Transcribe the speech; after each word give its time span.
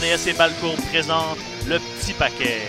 RDS 0.00 0.28
et 0.28 0.32
Balcourt 0.32 0.76
présentent 0.90 1.38
le 1.66 1.78
petit 1.78 2.14
paquet. 2.14 2.62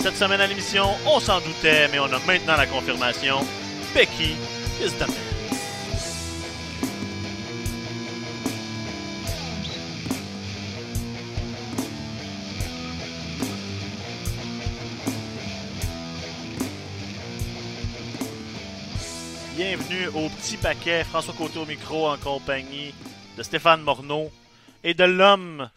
Cette 0.00 0.16
semaine 0.16 0.40
à 0.40 0.46
l'émission, 0.46 0.86
on 1.06 1.20
s'en 1.20 1.40
doutait, 1.40 1.88
mais 1.88 1.98
on 2.00 2.06
a 2.06 2.18
maintenant 2.26 2.56
la 2.56 2.66
confirmation. 2.66 3.46
Becky 3.94 4.36
is 4.80 4.92
the 4.98 5.06
man. 5.06 5.27
Au 20.14 20.28
petit 20.28 20.58
paquet. 20.58 21.02
François 21.02 21.32
Côté 21.32 21.58
au 21.58 21.64
micro 21.64 22.08
en 22.08 22.18
compagnie 22.18 22.92
de 23.38 23.42
Stéphane 23.42 23.80
Morneau 23.80 24.30
et 24.84 24.92
de 24.92 25.04
l'homme 25.04 25.70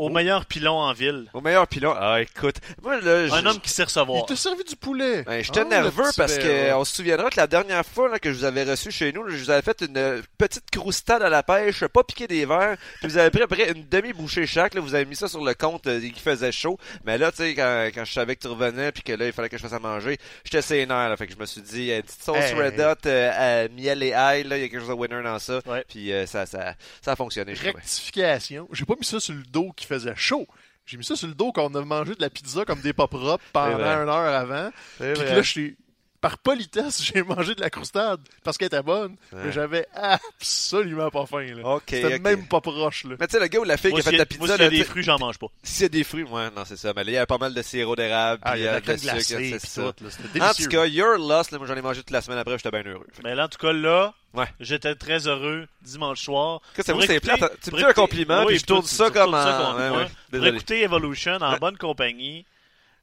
au 0.00 0.08
meilleur 0.08 0.46
pilon 0.46 0.72
en 0.78 0.92
ville. 0.92 1.26
Au 1.34 1.40
meilleur 1.40 1.66
pilon. 1.68 1.94
Ah, 1.96 2.20
écoute. 2.22 2.56
Moi, 2.82 3.00
là, 3.00 3.26
Un 3.34 3.44
homme 3.46 3.60
qui 3.60 3.68
sait 3.70 3.82
Il 3.82 3.84
recevoir. 3.86 4.24
t'a 4.26 4.34
servi 4.36 4.64
du 4.64 4.74
poulet. 4.76 5.22
Ben, 5.24 5.42
j'étais 5.44 5.60
Ah, 5.60 5.64
nerveux 5.64 6.04
parce 6.16 6.36
verre. 6.36 6.72
que 6.72 6.74
on 6.74 6.84
se 6.84 6.94
souviendra 6.96 7.28
que 7.30 7.36
la 7.36 7.46
dernière 7.46 7.84
fois 7.84 8.08
là, 8.08 8.18
que 8.18 8.32
je 8.32 8.38
vous 8.38 8.44
avais 8.44 8.64
reçu 8.64 8.90
chez 8.90 9.12
nous, 9.12 9.24
là, 9.24 9.34
je 9.36 9.42
vous 9.44 9.50
avais 9.50 9.62
fait 9.62 9.82
une 9.82 10.22
petite 10.38 10.70
croustade 10.70 11.22
à 11.22 11.28
la 11.28 11.42
pêche, 11.42 11.84
pas 11.86 12.02
piqué 12.02 12.26
des 12.26 12.46
verres, 12.46 12.76
puis 13.00 13.08
vous 13.08 13.18
avez 13.18 13.30
pris 13.30 13.42
après 13.42 13.70
une 13.72 13.86
demi-bouchée 13.88 14.46
chaque, 14.46 14.74
là, 14.74 14.80
vous 14.80 14.94
avez 14.94 15.04
mis 15.04 15.16
ça 15.16 15.28
sur 15.28 15.44
le 15.44 15.52
compte 15.54 15.86
euh, 15.86 16.00
qui 16.00 16.20
faisait 16.20 16.52
chaud. 16.52 16.78
Mais 17.04 17.18
là, 17.18 17.30
tu 17.30 17.38
sais, 17.38 17.54
quand, 17.54 17.88
quand 17.94 18.04
je 18.04 18.12
savais 18.12 18.36
que 18.36 18.40
tu 18.40 18.48
revenais 18.48 18.92
puis 18.92 19.02
que 19.02 19.12
là, 19.12 19.26
il 19.26 19.32
fallait 19.32 19.48
que 19.50 19.58
je 19.58 19.62
fasse 19.62 19.72
à 19.74 19.78
manger, 19.78 20.16
j'étais 20.44 20.62
sénère, 20.62 21.08
là, 21.10 21.16
fait 21.18 21.26
que 21.26 21.34
je 21.34 21.38
me 21.38 21.44
suis 21.46 21.60
dit, 21.60 21.90
une 21.92 22.02
petite 22.02 22.22
sauce 22.22 22.36
Hey. 22.38 22.54
Red 22.54 22.80
Hot, 22.80 23.06
euh, 23.06 23.64
à 23.66 23.68
miel 23.68 24.02
et 24.02 24.12
ail, 24.12 24.44
là, 24.44 24.56
il 24.56 24.62
y 24.62 24.64
a 24.64 24.68
quelque 24.68 24.80
chose 24.80 24.88
de 24.88 24.94
winner 24.94 25.22
dans 25.22 25.38
ça. 25.38 25.60
Ouais. 25.66 25.84
Puis 25.88 26.10
euh, 26.12 26.24
ça, 26.26 26.46
ça, 26.46 26.74
ça 27.02 27.12
a 27.12 27.16
fonctionné. 27.16 27.52
Rectification. 27.52 28.66
J'ai 28.72 28.84
pas 28.84 28.94
mis 28.98 29.04
ça 29.04 29.20
sur 29.20 29.34
le 29.34 29.42
dos 29.42 29.72
qui 29.76 29.86
faisait 29.94 30.14
chaud. 30.16 30.46
J'ai 30.86 30.96
mis 30.96 31.04
ça 31.04 31.14
sur 31.14 31.28
le 31.28 31.34
dos 31.34 31.52
quand 31.52 31.70
on 31.70 31.74
a 31.74 31.84
mangé 31.84 32.14
de 32.14 32.20
la 32.22 32.30
pizza 32.30 32.64
comme 32.64 32.80
des 32.80 32.92
pop 32.92 33.10
propres 33.10 33.44
pendant 33.52 33.78
une 34.02 34.08
heure 34.08 34.34
avant. 34.34 34.70
Puis 35.14 35.22
là, 35.22 35.42
j'étais- 35.42 35.76
par 36.20 36.38
politesse, 36.38 37.02
j'ai 37.14 37.22
mangé 37.22 37.54
de 37.54 37.60
la 37.60 37.70
croustade 37.70 38.20
parce 38.44 38.58
qu'elle 38.58 38.66
était 38.66 38.82
bonne. 38.82 39.16
Ouais. 39.32 39.40
Mais 39.44 39.52
j'avais 39.52 39.86
absolument 39.94 41.10
pas 41.10 41.26
faim. 41.26 41.46
Là. 41.56 41.66
Ok, 41.76 41.82
C'était 41.88 42.18
même 42.18 42.46
pas 42.46 42.60
proche. 42.60 43.04
Là. 43.04 43.16
Mais 43.18 43.26
tu 43.26 43.32
sais, 43.32 43.40
le 43.40 43.46
gars 43.46 43.58
ou 43.60 43.64
la 43.64 43.76
fille 43.76 43.90
Moi, 43.90 44.00
qui 44.00 44.08
a 44.08 44.10
fait 44.10 44.16
a- 44.16 44.18
la 44.18 44.24
moi, 44.24 44.26
pizza, 44.26 44.54
s'il 44.54 44.62
y 44.62 44.66
a 44.66 44.70
là, 44.70 44.76
des 44.76 44.84
fruits, 44.84 45.02
j'en 45.02 45.18
mange 45.18 45.38
pas. 45.38 45.46
S'il 45.62 45.82
y 45.82 45.86
a 45.86 45.88
des 45.88 46.04
fruits, 46.04 46.22
ouais, 46.24 46.50
non, 46.54 46.64
c'est 46.64 46.76
ça. 46.76 46.92
Mais 46.94 47.04
là, 47.04 47.10
il 47.10 47.14
y 47.14 47.16
avait 47.16 47.26
pas 47.26 47.38
mal 47.38 47.54
de 47.54 47.62
sirop 47.62 47.96
d'érable, 47.96 48.40
Ah, 48.44 48.52
puis 48.52 48.60
il 48.60 48.64
y 48.64 48.68
a 48.68 48.72
de 48.72 48.72
euh, 48.72 48.74
la 48.74 48.80
crème 48.82 48.96
de 48.96 49.00
sucre, 49.00 49.12
glacée 49.40 49.58
c'est 49.60 49.66
ça. 49.66 49.92
tout. 49.92 50.04
En 50.40 50.52
tout 50.54 50.68
cas, 50.68 50.86
you're 50.86 51.18
lost. 51.18 51.50
Là, 51.52 51.58
moi, 51.58 51.66
j'en 51.66 51.76
ai 51.76 51.82
mangé 51.82 52.00
toute 52.00 52.10
la 52.10 52.20
semaine 52.20 52.38
après, 52.38 52.56
j'étais 52.58 52.70
bien 52.70 52.90
heureux. 52.90 53.06
Fait 53.12 53.22
Mais 53.24 53.34
là, 53.34 53.46
en 53.46 53.48
tout 53.48 53.58
cas, 53.58 53.72
là, 53.72 54.14
Ouais. 54.32 54.46
j'étais 54.60 54.94
très 54.94 55.26
heureux 55.26 55.66
dimanche 55.82 56.22
soir. 56.22 56.60
Que 56.74 56.82
c'est 56.84 56.92
vous, 56.92 57.02
c'est 57.02 57.18
plate. 57.20 57.40
Tu 57.62 57.72
me 57.72 57.78
dis 57.78 57.84
un 57.84 57.92
compliment, 57.92 58.40
Oui, 58.42 58.46
puis 58.48 58.58
je 58.60 58.66
tourne 58.66 58.82
tu- 58.82 58.94
ça 58.94 59.10
comme 59.10 59.34
en... 59.34 60.44
écouter 60.44 60.82
Evolution 60.82 61.32
en 61.40 61.56
bonne 61.56 61.76
compagnie. 61.76 62.44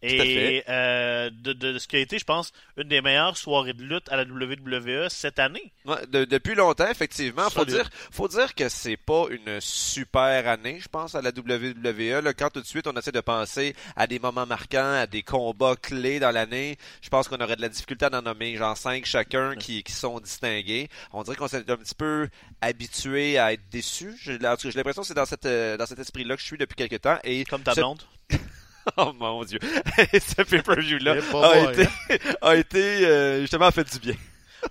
Et 0.03 0.63
euh, 0.69 1.29
de, 1.31 1.53
de 1.53 1.79
ce 1.79 1.87
qui 1.87 1.95
a 1.95 1.99
été, 1.99 2.19
je 2.19 2.23
pense, 2.23 2.51
une 2.77 2.87
des 2.87 3.01
meilleures 3.01 3.35
soirées 3.35 3.73
de 3.73 3.81
lutte 3.83 4.07
à 4.11 4.15
la 4.15 4.23
WWE 4.23 5.09
cette 5.09 5.39
année. 5.39 5.73
Ouais, 5.85 6.05
de- 6.07 6.25
depuis 6.25 6.53
longtemps, 6.53 6.87
effectivement. 6.89 7.49
Faut 7.49 7.65
dire, 7.65 7.89
faut 8.11 8.27
dire 8.27 8.53
que 8.53 8.69
c'est 8.69 8.95
pas 8.97 9.25
une 9.31 9.59
super 9.59 10.47
année, 10.47 10.79
je 10.79 10.87
pense, 10.87 11.15
à 11.15 11.21
la 11.21 11.31
WWE. 11.31 12.21
Là, 12.23 12.33
quand 12.33 12.49
tout 12.51 12.61
de 12.61 12.65
suite 12.67 12.85
on 12.85 12.93
essaie 12.95 13.11
de 13.11 13.21
penser 13.21 13.75
à 13.95 14.05
des 14.05 14.19
moments 14.19 14.45
marquants, 14.45 14.93
à 15.01 15.07
des 15.07 15.23
combats 15.23 15.75
clés 15.75 16.19
dans 16.19 16.31
l'année, 16.31 16.77
je 17.01 17.09
pense 17.09 17.27
qu'on 17.27 17.37
aurait 17.41 17.55
de 17.55 17.61
la 17.61 17.69
difficulté 17.69 18.05
à 18.05 18.15
en 18.15 18.21
nommer, 18.21 18.55
genre 18.55 18.77
cinq 18.77 19.05
chacun 19.05 19.55
qui, 19.55 19.81
qui 19.83 19.91
sont 19.93 20.19
distingués. 20.19 20.89
On 21.11 21.23
dirait 21.23 21.35
qu'on 21.37 21.47
s'est 21.47 21.57
un 21.69 21.75
petit 21.77 21.95
peu 21.95 22.29
habitué 22.61 23.39
à 23.39 23.53
être 23.53 23.67
déçu. 23.71 24.13
J'ai 24.21 24.37
l'impression 24.37 25.01
que 25.01 25.07
c'est 25.07 25.13
dans 25.13 25.25
cette 25.25 25.45
euh, 25.45 25.75
dans 25.77 25.85
cet 25.85 25.99
esprit-là 25.99 26.35
que 26.35 26.41
je 26.41 26.47
suis 26.47 26.57
depuis 26.57 26.75
quelques 26.75 27.01
temps. 27.01 27.17
Et 27.23 27.43
Comme 27.45 27.63
ta 27.63 27.73
ce- 27.73 27.79
blonde. 27.79 28.03
Oh 28.97 29.13
mon 29.13 29.43
dieu, 29.43 29.59
ce 30.13 30.41
pay-per-view-là 30.43 31.15
pas 31.31 31.53
a 31.53 31.71
été, 31.71 31.87
a 32.41 32.55
été 32.55 33.05
euh, 33.05 33.41
justement 33.41 33.69
fait 33.71 33.83
du 33.91 33.99
bien. 33.99 34.15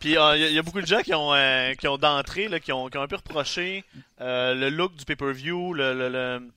Puis 0.01 0.11
il 0.11 0.15
y, 0.15 0.17
a- 0.19 0.37
y 0.37 0.59
a 0.59 0.63
beaucoup 0.63 0.81
de 0.81 0.87
gens 0.87 1.01
qui 1.03 1.15
ont, 1.15 1.33
euh, 1.35 1.75
qui 1.75 1.87
ont 1.89 1.97
d'entrée, 1.99 2.49
là, 2.49 2.59
qui 2.61 2.73
ont, 2.73 2.89
qui 2.89 2.99
ont 2.99 3.03
un 3.03 3.07
peu 3.09 3.17
reproché 3.17 3.85
euh, 4.21 4.55
le 4.55 4.69
look 4.71 4.95
du 4.97 5.05
pay-per-view, 5.05 5.75
le, 5.75 5.95
le, 5.95 6.09
le, 6.09 6.51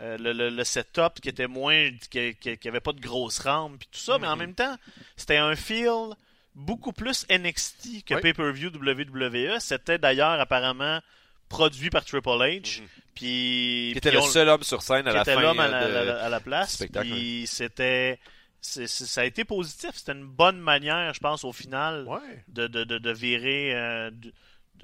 euh, 0.00 0.18
le- 0.18 0.32
le- 0.32 0.50
le 0.50 0.64
setup 0.64 1.20
qui 1.22 1.28
était 1.28 1.46
moins. 1.46 1.90
qui, 2.10 2.34
qui, 2.36 2.56
qui 2.58 2.68
avait 2.68 2.80
pas 2.80 2.92
de 2.92 3.00
grosses 3.00 3.38
rampes, 3.38 3.78
puis 3.78 3.88
tout 3.92 4.00
ça, 4.00 4.18
mais 4.18 4.26
en 4.26 4.36
même 4.36 4.54
temps, 4.54 4.76
c'était 5.16 5.36
un 5.36 5.54
feel 5.56 6.14
beaucoup 6.54 6.92
plus 6.92 7.26
NXT 7.30 8.04
que 8.04 8.14
Oui. 8.14 8.20
pay-per-view 8.20 8.70
WWE. 8.70 9.58
C'était 9.60 9.98
d'ailleurs 9.98 10.40
apparemment 10.40 11.00
produit 11.56 11.90
par 11.90 12.04
Triple 12.04 12.28
H. 12.28 12.80
Mhm. 12.80 12.86
Puis. 13.14 13.90
Qui 13.92 13.98
était 13.98 14.10
puis 14.10 14.18
le 14.18 14.24
on- 14.24 14.26
seul 14.26 14.48
homme 14.48 14.62
sur 14.62 14.82
scène 14.82 15.06
à 15.06 15.10
qui 15.10 15.16
la 15.16 15.22
était 15.22 15.34
fin 15.34 15.40
l'homme 15.40 15.60
à, 15.60 15.64
euh, 15.72 16.04
de- 16.04 16.10
à 16.18 16.28
la 16.28 16.40
place. 16.40 16.72
spectacle, 16.74 17.08
Puis 17.08 17.44
c'était. 17.46 18.18
ça 18.60 19.20
a 19.20 19.24
été 19.24 19.44
positif. 19.44 19.90
C'était 19.94 20.12
une 20.12 20.24
bonne 20.26 20.58
manière, 20.58 21.12
je 21.14 21.20
pense, 21.20 21.44
au 21.44 21.52
final, 21.52 22.06
Ouais. 22.08 22.44
de, 22.48 22.66
de, 22.66 22.84
de, 22.84 22.98
de 22.98 23.10
virer. 23.12 23.74
euh, 23.74 24.10
de- 24.10 24.32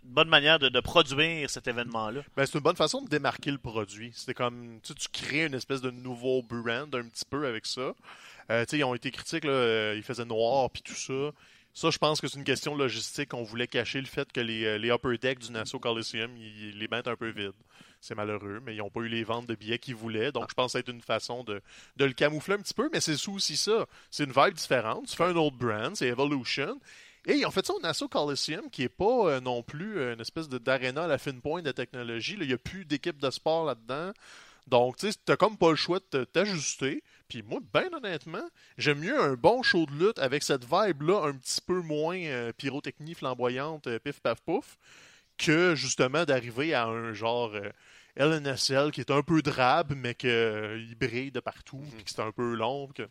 une 0.02 0.12
bonne 0.14 0.28
manière 0.28 0.58
de, 0.58 0.70
de 0.70 0.80
produire 0.80 1.50
cet 1.50 1.68
événement-là. 1.68 2.22
Ben, 2.34 2.46
c'est 2.46 2.54
une 2.54 2.60
bonne 2.64 2.76
façon 2.76 3.02
de 3.02 3.08
démarquer 3.10 3.50
le 3.50 3.58
produit. 3.58 4.12
C'était 4.14 4.32
comme, 4.32 4.78
tu 4.82 4.94
crées 5.12 5.44
une 5.44 5.52
espèce 5.54 5.82
de 5.82 5.90
nouveau 5.90 6.42
brand 6.42 6.94
un 6.94 7.02
petit 7.02 7.24
peu 7.28 7.46
avec 7.46 7.66
ça. 7.66 7.92
Euh, 8.50 8.64
tu 8.64 8.70
sais, 8.70 8.78
ils 8.78 8.84
ont 8.84 8.94
été 8.94 9.10
critiques, 9.10 9.44
là, 9.44 9.50
euh, 9.50 9.94
ils 9.96 10.02
faisaient 10.02 10.24
noir 10.24 10.70
puis 10.70 10.80
tout 10.82 10.94
ça. 10.94 11.32
Ça, 11.72 11.90
je 11.90 11.98
pense 11.98 12.20
que 12.20 12.26
c'est 12.28 12.38
une 12.38 12.44
question 12.44 12.74
logistique. 12.74 13.32
On 13.32 13.42
voulait 13.42 13.68
cacher 13.68 14.00
le 14.00 14.06
fait 14.06 14.30
que 14.32 14.40
les, 14.40 14.64
euh, 14.64 14.94
upper 14.94 15.18
decks 15.18 15.38
du 15.38 15.52
Nassau 15.52 15.78
Coliseum, 15.78 16.36
ils, 16.36 16.78
les 16.78 16.88
mettent 16.88 17.08
un 17.08 17.16
peu 17.16 17.30
vides. 17.30 17.52
C'est 18.00 18.14
malheureux, 18.14 18.60
mais 18.64 18.74
ils 18.74 18.78
n'ont 18.78 18.90
pas 18.90 19.00
eu 19.00 19.08
les 19.08 19.24
ventes 19.24 19.46
de 19.46 19.54
billets 19.54 19.78
qu'ils 19.78 19.94
voulaient. 19.94 20.32
Donc, 20.32 20.46
je 20.50 20.54
pense 20.54 20.72
que 20.72 20.78
c'est 20.78 20.88
une 20.88 21.02
façon 21.02 21.44
de, 21.44 21.60
de 21.96 22.04
le 22.04 22.12
camoufler 22.12 22.54
un 22.54 22.58
petit 22.58 22.74
peu, 22.74 22.88
mais 22.92 23.00
c'est 23.00 23.28
aussi 23.28 23.56
ça. 23.56 23.86
C'est 24.10 24.24
une 24.24 24.32
vibe 24.32 24.54
différente. 24.54 25.06
Tu 25.06 25.16
fais 25.16 25.24
un 25.24 25.36
autre 25.36 25.56
brand, 25.56 25.94
c'est 25.94 26.06
Evolution. 26.08 26.80
Et 27.26 27.34
ils 27.34 27.46
ont 27.46 27.50
fait 27.50 27.64
ça 27.64 27.74
au 27.74 27.80
Nassau 27.80 28.08
Coliseum, 28.08 28.70
qui 28.70 28.82
est 28.82 28.88
pas 28.88 29.28
euh, 29.28 29.40
non 29.40 29.62
plus 29.62 29.98
euh, 29.98 30.14
une 30.14 30.20
espèce 30.20 30.48
d'aréna 30.48 31.04
à 31.04 31.06
la 31.06 31.18
fine 31.18 31.40
pointe 31.40 31.64
de 31.64 31.72
technologie. 31.72 32.36
là. 32.36 32.44
Il 32.44 32.48
n'y 32.48 32.54
a 32.54 32.58
plus 32.58 32.84
d'équipe 32.86 33.20
de 33.20 33.30
sport 33.30 33.66
là-dedans. 33.66 34.12
Donc, 34.66 34.96
tu 34.96 35.10
sais, 35.10 35.18
t'as 35.24 35.36
comme 35.36 35.58
pas 35.58 35.70
le 35.70 35.76
choix 35.76 35.98
de 35.98 36.04
te- 36.04 36.24
t'ajuster. 36.24 37.02
Puis 37.30 37.42
moi, 37.42 37.60
ben 37.72 37.88
honnêtement, 37.94 38.46
j'aime 38.76 38.98
mieux 38.98 39.18
un 39.18 39.34
bon 39.34 39.62
show 39.62 39.86
de 39.86 39.92
lutte 39.92 40.18
avec 40.18 40.42
cette 40.42 40.64
vibe-là 40.64 41.28
un 41.28 41.32
petit 41.32 41.60
peu 41.64 41.80
moins 41.80 42.18
euh, 42.18 42.52
pyrotechnie 42.52 43.14
flamboyante, 43.14 43.86
euh, 43.86 44.00
pif 44.00 44.18
paf 44.20 44.40
pouf, 44.40 44.76
que 45.38 45.76
justement 45.76 46.24
d'arriver 46.24 46.74
à 46.74 46.86
un 46.86 47.12
genre 47.12 47.52
euh, 47.54 47.70
LNSL 48.16 48.90
qui 48.90 49.00
est 49.00 49.12
un 49.12 49.22
peu 49.22 49.42
drabe, 49.42 49.94
mais 49.96 50.14
que 50.14 50.26
euh, 50.26 50.84
il 50.88 50.96
brille 50.96 51.30
de 51.30 51.38
partout, 51.38 51.82
puis 51.94 52.02
que 52.02 52.10
c'est 52.10 52.20
un 52.20 52.32
peu 52.32 52.54
long. 52.54 52.88
Que... 52.88 53.04
Tu 53.04 53.08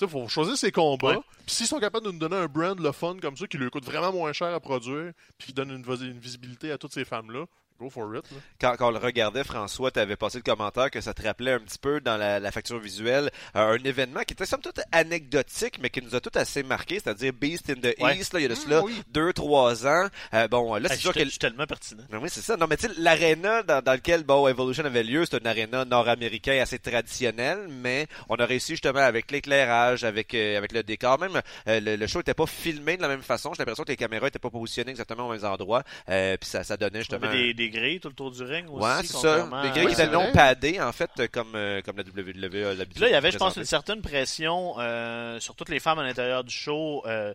sais, 0.00 0.08
faut 0.08 0.28
choisir 0.28 0.58
ses 0.58 0.70
combats. 0.70 1.22
Puis 1.46 1.56
s'ils 1.56 1.66
sont 1.66 1.80
capables 1.80 2.04
de 2.04 2.12
nous 2.12 2.18
donner 2.18 2.36
un 2.36 2.48
brand 2.48 2.78
le 2.78 2.92
fun 2.92 3.16
comme 3.22 3.38
ça, 3.38 3.46
qui 3.46 3.56
lui 3.56 3.70
coûte 3.70 3.86
vraiment 3.86 4.12
moins 4.12 4.34
cher 4.34 4.48
à 4.54 4.60
produire, 4.60 5.12
puis 5.38 5.48
qui 5.48 5.52
donne 5.54 5.70
une 5.70 6.18
visibilité 6.20 6.72
à 6.72 6.76
toutes 6.76 6.92
ces 6.92 7.06
femmes-là, 7.06 7.46
go 7.78 7.90
for 7.90 8.14
it. 8.16 8.24
là. 8.30 8.38
quand, 8.60 8.76
quand 8.76 8.88
on 8.88 8.90
le 8.90 8.98
regardait, 8.98 9.44
François, 9.44 9.90
tu 9.90 9.98
avais 10.00 10.16
passé 10.16 10.38
le 10.38 10.42
commentaire 10.42 10.90
que 10.90 11.00
ça 11.00 11.14
te 11.14 11.22
rappelait 11.22 11.52
un 11.52 11.60
petit 11.60 11.78
peu 11.78 12.00
dans 12.00 12.16
la, 12.16 12.40
la 12.40 12.50
facture 12.52 12.78
visuelle 12.78 13.30
euh, 13.54 13.76
un 13.78 13.84
événement 13.84 14.20
qui 14.22 14.32
était 14.34 14.46
somme 14.46 14.60
toute 14.60 14.80
anecdotique, 14.92 15.78
mais 15.80 15.90
qui 15.90 16.02
nous 16.02 16.14
a 16.14 16.20
tout 16.20 16.30
assez 16.34 16.62
marqué, 16.62 16.96
c'est-à-dire 17.00 17.32
Beast 17.32 17.70
in 17.70 17.74
the 17.74 17.94
Ouais. 18.00 18.16
East, 18.18 18.32
là, 18.34 18.40
il 18.40 18.42
y 18.42 18.46
a 18.46 18.48
de 18.48 18.54
Mm, 18.54 18.56
cela 18.56 18.82
oui. 18.82 19.02
deux, 19.10 19.32
trois 19.32 19.86
ans. 19.86 20.06
Euh, 20.34 20.48
bon, 20.48 20.74
là, 20.76 20.88
c'est 20.88 20.96
sûr 20.96 21.12
que... 21.12 21.22
je 21.24 21.28
suis 21.28 21.38
tellement 21.38 21.66
pertinent. 21.66 22.02
Ben 22.10 22.18
oui, 22.22 22.28
c'est 22.30 22.40
ça. 22.40 22.56
Non, 22.56 22.66
mais 22.68 22.76
tu 22.76 22.86
sais, 22.88 22.92
l'aréna 22.98 23.62
dans, 23.62 23.82
dans 23.82 23.92
lequel 23.92 24.24
bon, 24.24 24.46
Evolution 24.48 24.84
avait 24.84 25.02
lieu, 25.02 25.24
c'est 25.24 25.38
une 25.38 25.46
aréna 25.46 25.84
nord-américain 25.84 26.58
assez 26.60 26.78
traditionnelle, 26.78 27.66
mais 27.68 28.06
on 28.28 28.36
a 28.36 28.44
réussi 28.46 28.72
justement 28.72 29.00
avec 29.00 29.30
l'éclairage, 29.30 30.04
avec 30.04 30.34
euh, 30.34 30.58
avec 30.58 30.72
le 30.72 30.82
décor. 30.82 31.18
Même 31.18 31.40
euh, 31.68 31.80
le, 31.80 31.96
le 31.96 32.06
show 32.06 32.20
était 32.20 32.34
pas 32.34 32.46
filmé 32.46 32.96
de 32.96 33.02
la 33.02 33.08
même 33.08 33.22
façon. 33.22 33.52
J'ai 33.54 33.58
l'impression 33.60 33.84
que 33.84 33.90
les 33.90 33.96
caméras 33.96 34.28
étaient 34.28 34.38
pas 34.38 34.50
positionnées 34.50 34.90
exactement 34.90 35.28
aux 35.28 35.32
mêmes 35.32 35.44
endroits. 35.44 35.82
Euh, 36.08 36.36
puis 36.36 36.48
ça, 36.48 36.64
ça 36.64 36.76
donnait 36.76 36.98
On 36.98 37.00
justement. 37.00 37.26
avait 37.26 37.38
des, 37.52 37.54
des 37.54 37.65
grilles 37.70 38.00
tout 38.00 38.08
autour 38.08 38.30
du 38.30 38.42
ring 38.42 38.68
aussi. 38.70 38.84
Ouais, 38.84 39.02
c'est 39.02 39.16
ça. 39.16 39.48
Des 39.62 39.70
grilles 39.70 39.86
qui 39.86 39.92
étaient 39.92 40.08
non 40.10 40.30
padées, 40.32 40.80
en 40.80 40.92
fait, 40.92 41.10
euh, 41.18 41.28
comme, 41.30 41.54
euh, 41.54 41.82
comme 41.82 41.96
la 41.96 42.02
WWE 42.04 42.66
a 42.66 42.74
l'habitude. 42.74 43.02
Là, 43.02 43.08
il 43.08 43.12
y 43.12 43.14
avait, 43.14 43.30
je 43.30 43.38
pense, 43.38 43.56
une 43.56 43.64
certaine 43.64 44.02
pression 44.02 44.74
euh, 44.78 45.38
sur 45.40 45.54
toutes 45.54 45.68
les 45.68 45.80
femmes 45.80 45.98
à 45.98 46.02
l'intérieur 46.02 46.44
du 46.44 46.54
show, 46.54 47.02
euh, 47.06 47.32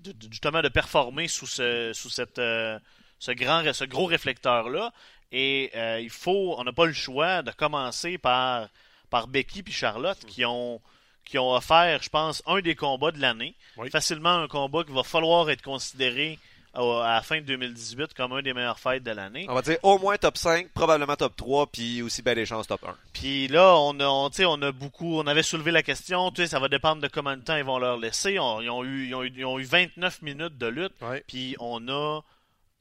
de- 0.00 0.12
de- 0.12 0.28
justement 0.30 0.62
de 0.62 0.68
performer 0.68 1.28
sous 1.28 1.46
ce, 1.46 1.92
sous 1.94 2.10
cette, 2.10 2.38
euh, 2.38 2.78
ce 3.18 3.32
grand, 3.32 3.62
ce 3.72 3.84
gros 3.84 4.06
réflecteur-là. 4.06 4.92
Et 5.32 5.70
euh, 5.74 6.00
il 6.00 6.10
faut, 6.10 6.54
on 6.58 6.64
n'a 6.64 6.72
pas 6.72 6.86
le 6.86 6.92
choix 6.92 7.42
de 7.42 7.50
commencer 7.50 8.16
par, 8.18 8.68
par 9.10 9.26
Becky 9.28 9.62
puis 9.62 9.72
Charlotte 9.74 10.18
qui 10.26 10.44
ont, 10.44 10.80
qui 11.24 11.38
ont 11.38 11.52
offert, 11.52 12.02
je 12.02 12.08
pense, 12.08 12.42
un 12.46 12.60
des 12.60 12.74
combats 12.74 13.10
de 13.10 13.20
l'année. 13.20 13.54
Oui. 13.76 13.90
Facilement 13.90 14.36
un 14.38 14.48
combat 14.48 14.84
qui 14.84 14.92
va 14.92 15.02
falloir 15.02 15.50
être 15.50 15.60
considéré 15.62 16.38
à 16.78 17.14
la 17.14 17.22
fin 17.22 17.36
de 17.40 17.46
2018 17.46 18.14
comme 18.14 18.32
un 18.32 18.42
des 18.42 18.54
meilleurs 18.54 18.78
fights 18.78 19.02
de 19.02 19.10
l'année. 19.10 19.46
On 19.48 19.54
va 19.54 19.62
dire 19.62 19.78
au 19.82 19.98
moins 19.98 20.16
top 20.16 20.36
5, 20.36 20.68
probablement 20.72 21.16
top 21.16 21.34
3, 21.36 21.66
puis 21.68 22.02
aussi 22.02 22.22
bien 22.22 22.34
des 22.34 22.46
chances 22.46 22.66
top 22.66 22.82
1. 22.84 22.96
Puis 23.12 23.48
là, 23.48 23.74
on 23.76 23.98
a, 24.00 24.06
on, 24.06 24.30
on 24.30 24.62
a 24.62 24.72
beaucoup, 24.72 25.18
on 25.18 25.26
avait 25.26 25.42
soulevé 25.42 25.70
la 25.70 25.82
question, 25.82 26.30
tu 26.30 26.42
sais, 26.42 26.48
ça 26.48 26.58
va 26.60 26.68
dépendre 26.68 27.02
de 27.02 27.08
combien 27.08 27.36
de 27.36 27.42
temps 27.42 27.56
ils 27.56 27.64
vont 27.64 27.78
leur 27.78 27.96
laisser. 27.98 28.38
On- 28.38 28.60
ils, 28.60 28.70
ont 28.70 28.84
eu, 28.84 29.06
ils, 29.08 29.14
ont 29.14 29.22
eu, 29.24 29.32
ils 29.36 29.44
ont 29.44 29.58
eu 29.58 29.64
29 29.64 30.22
minutes 30.22 30.56
de 30.58 30.66
lutte, 30.66 30.94
puis 31.26 31.56
on 31.60 31.88
a 31.88 32.20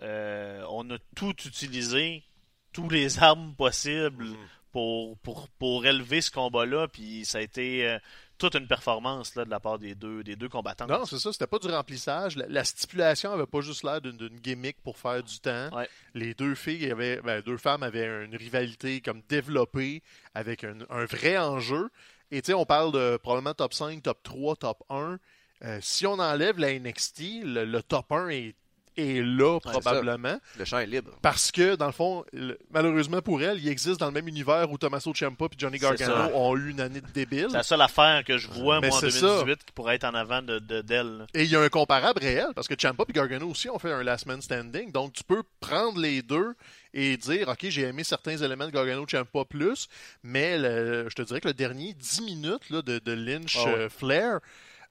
euh, 0.04 0.64
on 0.70 0.88
a 0.92 0.98
tout 1.16 1.34
utilisé, 1.46 2.24
tous 2.72 2.88
les 2.90 3.18
armes 3.18 3.56
possibles 3.56 4.26
Mhm. 4.26 4.38
pour, 4.72 5.18
pour, 5.20 5.48
pour 5.58 5.86
élever 5.88 6.22
ce 6.22 6.30
combat-là. 6.30 6.88
Puis 6.88 7.26
ça 7.26 7.40
a 7.40 7.42
été 7.42 7.88
euh, 7.88 7.98
toute 8.38 8.56
une 8.56 8.68
performance 8.68 9.36
là, 9.36 9.46
de 9.46 9.50
la 9.50 9.60
part 9.60 9.80
des 9.80 9.96
deux, 9.96 10.24
des 10.24 10.36
deux 10.36 10.50
combattants. 10.50 10.88
Non, 10.88 11.06
c'est 11.06 11.18
ça, 11.20 11.32
c'était 11.34 11.48
pas 11.48 11.60
du 11.60 11.68
remplissage. 11.68 12.36
La, 12.36 12.46
la 12.48 12.64
stipulation 12.64 13.32
avait 13.32 13.46
pas 13.46 13.62
juste 13.62 13.84
l'air 13.84 14.00
d'une- 14.02 14.40
gimmick 14.42 14.78
pour 14.84 14.98
faire 14.98 15.24
du 15.24 15.40
temps. 15.40 15.70
Ouais. 15.76 15.90
Les 16.14 16.34
deux 16.34 16.56
filles 16.56 16.92
avaient, 16.92 17.20
ben, 17.22 17.42
deux 17.42 17.58
femmes 17.58 17.84
avaient 17.84 18.26
une 18.26 18.36
rivalité 18.36 19.02
comme 19.02 19.22
développée 19.28 20.02
avec 20.34 20.64
un, 20.64 20.78
un 20.90 21.06
vrai 21.06 21.38
enjeu. 21.38 21.90
Et 22.32 22.42
tu 22.42 22.48
sais, 22.48 22.54
on 22.54 22.66
parle 22.66 22.92
de 22.92 23.18
probablement 23.18 23.54
top 23.54 23.74
5, 23.74 24.04
top 24.04 24.22
3, 24.24 24.56
top 24.58 24.84
1. 24.90 25.18
Euh, 25.64 25.80
si 25.82 26.06
on 26.06 26.20
enlève 26.20 26.60
la 26.60 26.78
NXT, 26.78 27.44
le, 27.44 27.66
le 27.66 27.82
top 27.82 28.12
1 28.12 28.30
est, 28.30 28.56
est 28.98 29.22
là 29.24 29.60
ça. 29.64 29.70
probablement. 29.72 30.38
Le 30.58 30.66
champ 30.66 30.80
est 30.80 30.86
libre. 30.88 31.12
Parce 31.22 31.52
que, 31.52 31.76
dans 31.76 31.86
le 31.86 31.92
fond, 31.92 32.26
le- 32.34 32.58
malheureusement 32.72 33.22
pour 33.22 33.42
elle, 33.42 33.60
il 33.60 33.68
existe 33.70 34.00
dans 34.00 34.08
le 34.08 34.12
même 34.12 34.28
univers 34.28 34.70
où 34.72 34.78
Tommaso 34.78 35.14
Ciampa 35.14 35.46
et 35.46 35.50
Johnny 35.58 35.78
Gargano 35.78 36.14
ça. 36.14 36.32
ont 36.34 36.56
eu 36.58 36.72
une 36.72 36.82
année 36.82 37.02
de 37.02 37.08
débile. 37.14 37.48
C'est 37.50 37.58
la 37.58 37.64
seule 37.64 37.82
affaire 37.82 38.24
que 38.26 38.38
je 38.38 38.48
vois, 38.48 38.80
Mais 38.82 38.90
moi, 38.90 38.98
en 38.98 39.00
c'est 39.00 39.22
2018 39.22 39.66
qui 39.66 39.72
pourrait 39.74 39.96
être 39.96 40.04
en 40.06 40.14
avant 40.14 40.42
de 40.42 40.60
de- 40.60 40.82
d'elle. 40.82 41.26
Et 41.34 41.44
il 41.44 41.50
y 41.52 41.56
a 41.56 41.62
un 41.62 41.70
comparable 41.70 42.20
réel, 42.22 42.48
parce 42.56 42.68
que 42.68 42.76
Ciampa 42.76 43.04
et 43.08 43.14
Gargano 43.14 43.48
aussi 43.50 43.70
ont 43.70 43.80
fait 43.80 43.92
un 43.92 44.04
last 44.04 44.26
man 44.26 44.42
standing. 44.42 44.92
Donc, 44.92 45.14
tu 45.14 45.24
peux 45.24 45.44
prendre 45.60 46.00
les 46.00 46.22
deux 46.22 46.54
et 46.94 47.16
dire, 47.18 47.48
OK, 47.50 47.66
j'ai 47.70 47.84
aimé 47.84 48.04
certains 48.04 48.38
éléments 48.38 48.66
de 48.66 48.72
Gargano 48.72 49.06
Ciampa 49.08 49.46
plus, 49.46 49.88
mais 50.24 50.58
le- 50.58 51.08
je 51.10 51.16
te 51.16 51.22
dirais 51.22 51.40
que 51.42 51.48
le 51.48 51.54
dernier 51.54 51.94
10 51.94 52.22
minutes 52.22 52.70
là, 52.70 52.82
de, 52.82 53.00
de 53.00 53.12
Lynch 53.12 53.56
Ah 53.60 53.66
ouais. 53.66 53.74
euh, 53.76 53.90
Flair, 53.90 54.40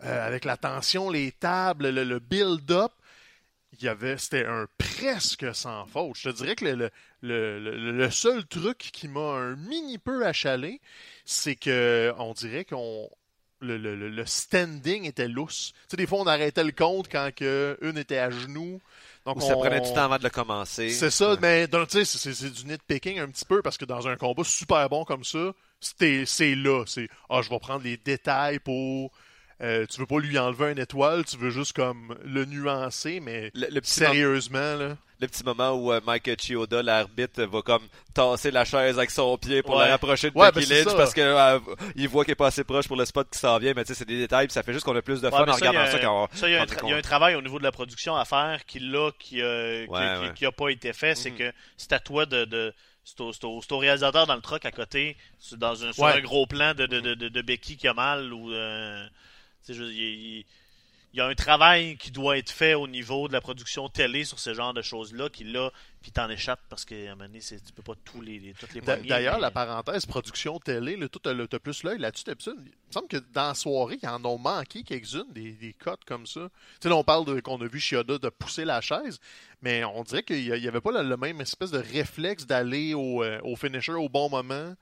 euh, 0.05 0.27
avec 0.27 0.45
la 0.45 0.57
tension, 0.57 1.11
les 1.11 1.33
tables, 1.33 1.89
le, 1.89 2.05
le 2.05 2.19
build-up, 2.19 2.93
il 3.81 3.85
y 3.85 3.89
avait, 3.89 4.17
c'était 4.19 4.47
un 4.47 4.67
presque 4.79 5.47
sans 5.55 5.87
faute. 5.87 6.17
Je 6.17 6.31
te 6.31 6.37
dirais 6.37 6.55
que 6.57 6.65
le, 6.65 6.91
le, 7.23 7.59
le- 7.59 8.11
seul 8.11 8.45
truc 8.47 8.79
qui 8.79 9.09
m'a 9.09 9.21
un 9.21 9.57
mini 9.57 9.99
peu 9.99 10.27
achalé, 10.27 10.81
c'est 11.25 11.57
que 11.57 12.13
on 12.19 12.33
dirait 12.33 12.65
qu'on 12.65 13.09
le, 13.61 13.77
le- 13.79 13.95
standing 14.27 15.05
était 15.05 15.29
lousse. 15.29 15.73
Tu 15.75 15.79
sais, 15.91 15.97
des 15.97 16.07
fois, 16.07 16.19
on 16.21 16.27
arrêtait 16.27 16.63
le 16.65 16.73
compte 16.73 17.09
quand 17.11 17.31
que 17.35 17.79
une 17.81 17.97
était 17.99 18.19
à 18.19 18.31
genoux. 18.31 18.81
Donc 19.25 19.39
Ou 19.39 19.41
ça 19.41 19.57
on- 19.57 19.61
prenait 19.61 19.81
du 19.81 19.89
temps 19.93 20.05
avant 20.05 20.19
de 20.19 20.23
le 20.25 20.31
commencer. 20.31 20.91
C'est 20.91 21.11
ça, 21.11 21.33
Ouais. 21.33 21.39
mais 21.41 21.67
tu 21.69 22.05
sais, 22.05 22.05
c'est- 22.05 22.51
du 22.51 22.67
nitpicking 22.67 23.19
un 23.19 23.29
petit 23.29 23.45
peu 23.45 23.63
parce 23.63 23.77
que 23.79 23.85
dans 23.85 24.07
un 24.07 24.17
combat 24.17 24.45
super 24.45 24.89
bon 24.89 25.05
comme 25.05 25.25
ça, 25.25 25.53
c'est 25.81 26.55
là. 26.55 26.85
C'est 26.87 27.09
ah, 27.29 27.41
je 27.43 27.51
vais 27.51 27.59
prendre 27.59 27.83
les 27.83 27.97
détails 27.97 28.59
pour. 28.61 29.11
Euh, 29.63 29.87
tu 29.87 30.01
veux 30.01 30.07
pas 30.07 30.19
lui 30.19 30.39
enlever 30.39 30.73
une 30.73 30.79
étoile, 30.79 31.25
tu 31.25 31.37
veux 31.37 31.51
juste 31.51 31.73
comme 31.75 32.17
le 32.25 32.45
nuancer, 32.45 33.21
mais 33.21 33.51
Le, 33.55 33.67
le 33.71 33.81
petit 33.81 34.01
moment, 34.01 34.13
sérieusement, 34.13 34.75
là. 34.77 34.97
le 35.21 35.27
petit 35.29 35.43
moment 35.45 35.71
où 35.73 35.93
euh, 35.93 36.01
Mike 36.07 36.39
Chioda, 36.41 36.83
l'arbitre, 36.83 37.43
va 37.45 37.63
comme 37.63 37.83
tasser 38.13 38.51
la 38.51 38.65
chaise 38.67 38.99
avec 38.99 39.11
son 39.11 39.39
pied 39.39 39.63
pour 39.63 39.77
Ouais. 39.77 39.85
la 39.87 39.93
rapprocher 39.93 40.31
de 40.31 40.37
Ouais, 40.39 40.53
Becky 40.53 40.69
ben, 40.69 40.85
Lynch 40.85 40.97
parce 40.97 41.15
que 41.15 41.21
euh, 41.23 41.59
il 41.95 42.07
voit 42.09 42.25
qu'il 42.25 42.33
est 42.33 42.35
pas 42.35 42.49
assez 42.49 42.65
proche 42.65 42.87
pour 42.87 42.97
le 42.97 43.05
spot 43.07 43.29
qui 43.31 43.39
s'en 43.39 43.59
vient, 43.59 43.73
mais 43.75 43.85
tu 43.85 43.89
sais, 43.89 43.99
c'est 43.99 44.05
des 44.09 44.19
détails, 44.19 44.47
puis 44.47 44.53
ça 44.55 44.63
fait 44.63 44.73
juste 44.75 44.85
qu'on 44.85 44.95
a 44.97 45.01
plus 45.03 45.21
de 45.23 45.31
fun 45.31 45.39
Ouais, 45.41 45.45
mais 45.47 45.53
en 45.53 45.55
ça, 45.55 45.61
il 45.61 45.65
y 45.65 45.69
regardant 45.69 45.89
a 45.89 45.91
ça 45.91 45.97
un- 45.97 46.01
quand 46.01 46.25
on 46.25 46.37
ça, 46.37 46.49
il 46.49 46.53
y, 46.53 46.57
a 46.57 46.63
un 46.63 46.67
il 46.85 46.89
y 46.91 46.93
a 46.93 47.03
travail 47.03 47.35
au 47.35 47.41
niveau 47.43 47.59
de 47.59 47.65
la 47.65 47.73
production 47.73 48.15
à 48.17 48.25
faire 48.27 48.61
qui, 48.67 48.79
là, 48.79 49.11
qui 49.19 49.37
n'a 49.37 49.43
Ouais, 49.43 49.87
ouais. 49.89 50.51
pas 50.53 50.69
été 50.69 50.93
fait. 50.93 51.15
C'est 51.15 51.31
Mhm. 51.31 51.37
que 51.39 51.53
c'est 51.79 51.93
à 51.93 51.99
toi 51.99 52.27
de. 52.27 52.45
de 52.45 52.75
c'est 53.05 53.21
au, 53.45 53.79
réalisateur 53.79 54.27
dans 54.27 54.35
le 54.35 54.41
truck 54.41 54.65
à 54.67 54.73
côté, 54.73 55.17
c'est 55.39 55.57
dans 55.59 55.85
un, 55.85 55.93
sur 55.93 56.03
Ouais. 56.03 56.15
un 56.15 56.21
gros 56.21 56.45
plan 56.47 56.75
de, 56.75 56.87
de, 56.87 56.99
de, 56.99 57.15
de- 57.15 57.29
de 57.29 57.41
Becky 57.43 57.77
qui 57.77 57.87
a 57.87 57.95
mal. 57.95 58.33
ou 58.33 58.51
euh, 58.53 59.07
je- 59.75 59.83
il, 59.85 60.01
il- 60.39 60.45
il 61.15 61.19
y 61.19 61.23
a 61.23 61.27
un 61.27 61.35
travail 61.35 61.97
qui 61.97 62.11
doit 62.11 62.37
être 62.37 62.51
fait 62.51 62.75
au 62.75 62.87
niveau 62.87 63.27
de 63.27 63.33
la 63.33 63.41
production 63.41 63.89
télé 63.89 64.25
sur 64.25 64.39
ce 64.39 64.53
genre 64.53 64.75
de 64.75 64.83
choses-là, 64.83 65.31
qui 65.31 65.45
là, 65.45 65.71
puis 66.03 66.11
t'en 66.13 66.29
échappes 66.29 66.61
parce 66.69 66.85
qu'à 66.85 66.95
un 66.95 67.15
moment 67.15 67.25
donné, 67.25 67.41
c'est- 67.41 67.65
tu 67.65 67.73
peux 67.73 67.83
pas 67.83 67.95
tous 68.05 68.21
les, 68.21 68.53
toutes 68.61 68.75
les 68.75 68.83
D'ailleurs, 68.83 69.37
mais- 69.37 69.41
la 69.41 69.51
parenthèse 69.51 70.05
production 70.05 70.59
télé, 70.59 70.95
là, 70.97 71.09
tout 71.09 71.21
le- 71.25 71.49
t'as 71.49 71.59
plus 71.59 71.85
l'œil 71.85 71.99
là-dessus. 72.01 72.25
Il 72.29 72.53
me 72.53 72.65
semble 72.91 73.09
que 73.09 73.17
dans 73.33 73.49
la 73.49 73.55
soirée, 73.55 73.99
ils 74.03 74.09
en 74.09 74.23
ont 74.27 74.37
manqué 74.37 74.83
quelques-unes, 74.83 75.33
des, 75.33 75.53
des 75.53 75.73
cotes 75.73 76.05
comme 76.05 76.27
ça. 76.27 76.51
Tu 76.83 76.89
sais, 76.89 76.93
on 76.95 77.05
parle 77.05 77.25
de 77.25 77.41
qu'on 77.41 77.59
a 77.63 77.67
vu 77.67 77.81
Shioda 77.81 78.19
de 78.19 78.29
pousser 78.29 78.67
la 78.67 78.83
chaise, 78.83 79.19
mais 79.63 79.85
on 79.85 80.03
dirait 80.03 80.23
qu'il 80.23 80.45
n'y 80.53 80.69
avait 80.69 80.83
pas 80.83 80.91
le, 81.03 81.09
le 81.09 81.17
même 81.17 81.41
espèce 81.41 81.71
de 81.71 81.79
réflexe 81.79 82.45
d'aller 82.47 82.93
au, 82.93 83.23
euh, 83.23 83.41
au 83.43 83.57
finisher 83.57 83.93
au 83.93 84.11
bon 84.11 84.29
moment. 84.29 84.75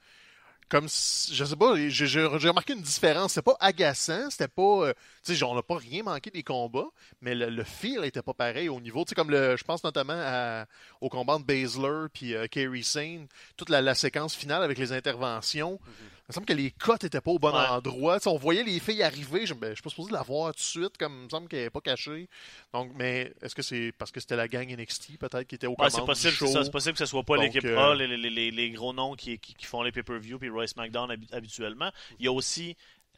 Comme 0.68 0.88
je 0.88 1.44
sais 1.44 1.56
pas, 1.56 1.74
j'ai 1.88 2.24
remarqué 2.24 2.72
une 2.72 2.80
différence. 2.82 3.32
C'était 3.34 3.42
pas 3.42 3.56
agaçant, 3.60 4.30
c'était 4.30 4.48
pas. 4.48 4.62
euh, 4.88 4.92
tu 5.24 5.36
sais, 5.36 5.44
on 5.44 5.54
n'a 5.54 5.62
pas 5.62 5.76
rien 5.76 6.02
manqué 6.02 6.30
des 6.30 6.42
combats, 6.42 6.88
mais 7.20 7.34
le, 7.34 7.50
le 7.50 7.64
feel 7.64 8.04
était 8.04 8.22
pas 8.22 8.34
pareil 8.34 8.68
au 8.68 8.80
niveau. 8.80 9.04
Tu 9.04 9.10
sais, 9.10 9.14
comme 9.14 9.30
le, 9.30 9.56
je 9.56 9.64
pense 9.64 9.84
notamment 9.84 10.64
au 11.00 11.08
combat 11.08 11.38
de 11.38 11.44
Baszler 11.44 12.06
puis 12.12 12.34
euh, 12.34 12.46
Kerry 12.46 12.82
Sane, 12.82 13.26
toute 13.56 13.68
la, 13.68 13.82
la 13.82 13.94
séquence 13.94 14.34
finale 14.34 14.62
avec 14.62 14.78
les 14.78 14.92
interventions. 14.92 15.78
Il 16.26 16.30
me 16.30 16.34
semble 16.34 16.46
que 16.46 16.52
les 16.54 16.70
cotes 16.70 17.04
étaient 17.04 17.20
pas 17.20 17.32
au 17.32 17.38
bon 17.38 17.52
Ouais. 17.52 17.66
endroit. 17.66 18.18
Tu 18.18 18.24
sais, 18.24 18.30
on 18.30 18.38
voyait 18.38 18.62
les 18.64 18.80
filles 18.80 19.02
arriver, 19.02 19.44
je, 19.44 19.52
ben, 19.52 19.68
je 19.70 19.74
suis 19.74 19.82
pas 19.82 19.90
supposé 19.90 20.10
la 20.10 20.22
voir 20.22 20.52
tout 20.54 20.58
de 20.60 20.62
suite, 20.64 20.96
comme 20.96 21.12
il 21.18 21.24
me 21.24 21.28
semble 21.28 21.48
qu'elle 21.48 21.64
n'est 21.64 21.70
pas 21.70 21.82
cachée. 21.82 22.30
Donc, 22.72 22.92
mais 22.94 23.30
est-ce 23.42 23.54
que 23.54 23.60
c'est 23.60 23.92
parce 23.98 24.10
que 24.10 24.20
c'était 24.20 24.36
la 24.36 24.48
gang 24.48 24.66
NXT 24.66 25.18
peut-être 25.18 25.44
qui 25.46 25.54
était 25.56 25.66
au 25.66 25.74
Ouais, 25.78 25.90
c'est 25.90 26.00
possible, 26.02 26.32
du 26.32 26.38
c'est 26.38 26.46
show? 26.46 26.52
ça. 26.52 26.64
C'est 26.64 26.70
possible 26.70 26.94
que 26.94 26.98
ce 27.00 27.04
soit 27.06 27.24
pas 27.24 27.36
l'équipe 27.36 27.62
euh, 27.66 27.92
A, 27.92 27.94
les, 27.94 28.06
les- 28.06 28.30
les- 28.30 28.50
les 28.50 28.70
gros 28.70 28.94
noms 28.94 29.14
qui, 29.16 29.38
qui, 29.38 29.52
qui 29.54 29.66
font 29.66 29.82
les 29.82 29.92
pay-per-view 29.92 30.38
puis 30.38 30.48
Royce 30.48 30.74
McDown 30.76 31.10
habi- 31.10 31.28
habituellement. 31.30 31.90
Il 32.18 32.24
y 32.24 32.28
a 32.28 32.32
aussi, 32.32 32.74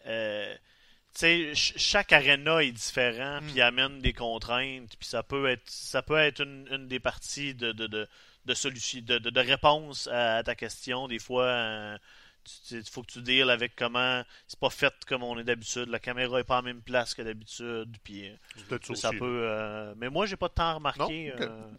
euh, 0.06 0.52
chaque 1.55 2.12
arena 2.12 2.61
est 2.62 2.73
différent 2.73 3.41
Mm. 3.41 3.47
puis 3.47 3.61
amène 3.61 4.00
des 4.00 4.12
contraintes 4.14 4.97
puis 4.99 5.09
ça 5.09 5.23
peut 5.23 5.47
être, 5.47 5.62
ça 5.70 6.02
peut 6.02 6.19
être 6.19 6.41
une, 6.43 6.67
une 6.73 6.88
des 6.88 6.99
parties 7.00 7.55
de 7.55 7.70
de 7.73 7.87
de 7.87 8.09
de, 8.47 9.41
réponse 9.41 10.09
à, 10.09 10.37
à 10.38 10.43
ta 10.43 10.55
question. 10.56 11.06
Des 11.09 11.19
fois. 11.20 11.99
Il 12.70 12.84
faut 12.84 13.02
que 13.02 13.12
tu 13.12 13.22
deals 13.22 13.50
avec 13.50 13.75
comment 13.76 14.22
c'est 14.46 14.58
pas 14.58 14.70
fait 14.70 14.94
comme 15.06 15.22
on 15.22 15.38
est 15.38 15.44
d'habitude. 15.44 15.88
La 15.88 15.98
caméra 15.98 16.40
est 16.40 16.44
pas 16.44 16.58
en 16.58 16.62
même 16.62 16.82
place 16.82 17.14
que 17.14 17.22
d'habitude. 17.22 17.96
Puis 18.02 18.28
euh, 18.28 18.34
ça, 18.69 18.93
aussi, 18.93 19.19
peut. 19.19 19.40
euh, 19.44 19.94
mais 19.96 20.08
moi, 20.08 20.26
j'ai 20.26 20.37
pas 20.37 20.48
de 20.48 20.54
temps 20.54 20.75
remarqué. 20.75 21.28
Non? 21.28 21.34
Ok. 21.34 21.40
euh, 21.40 21.70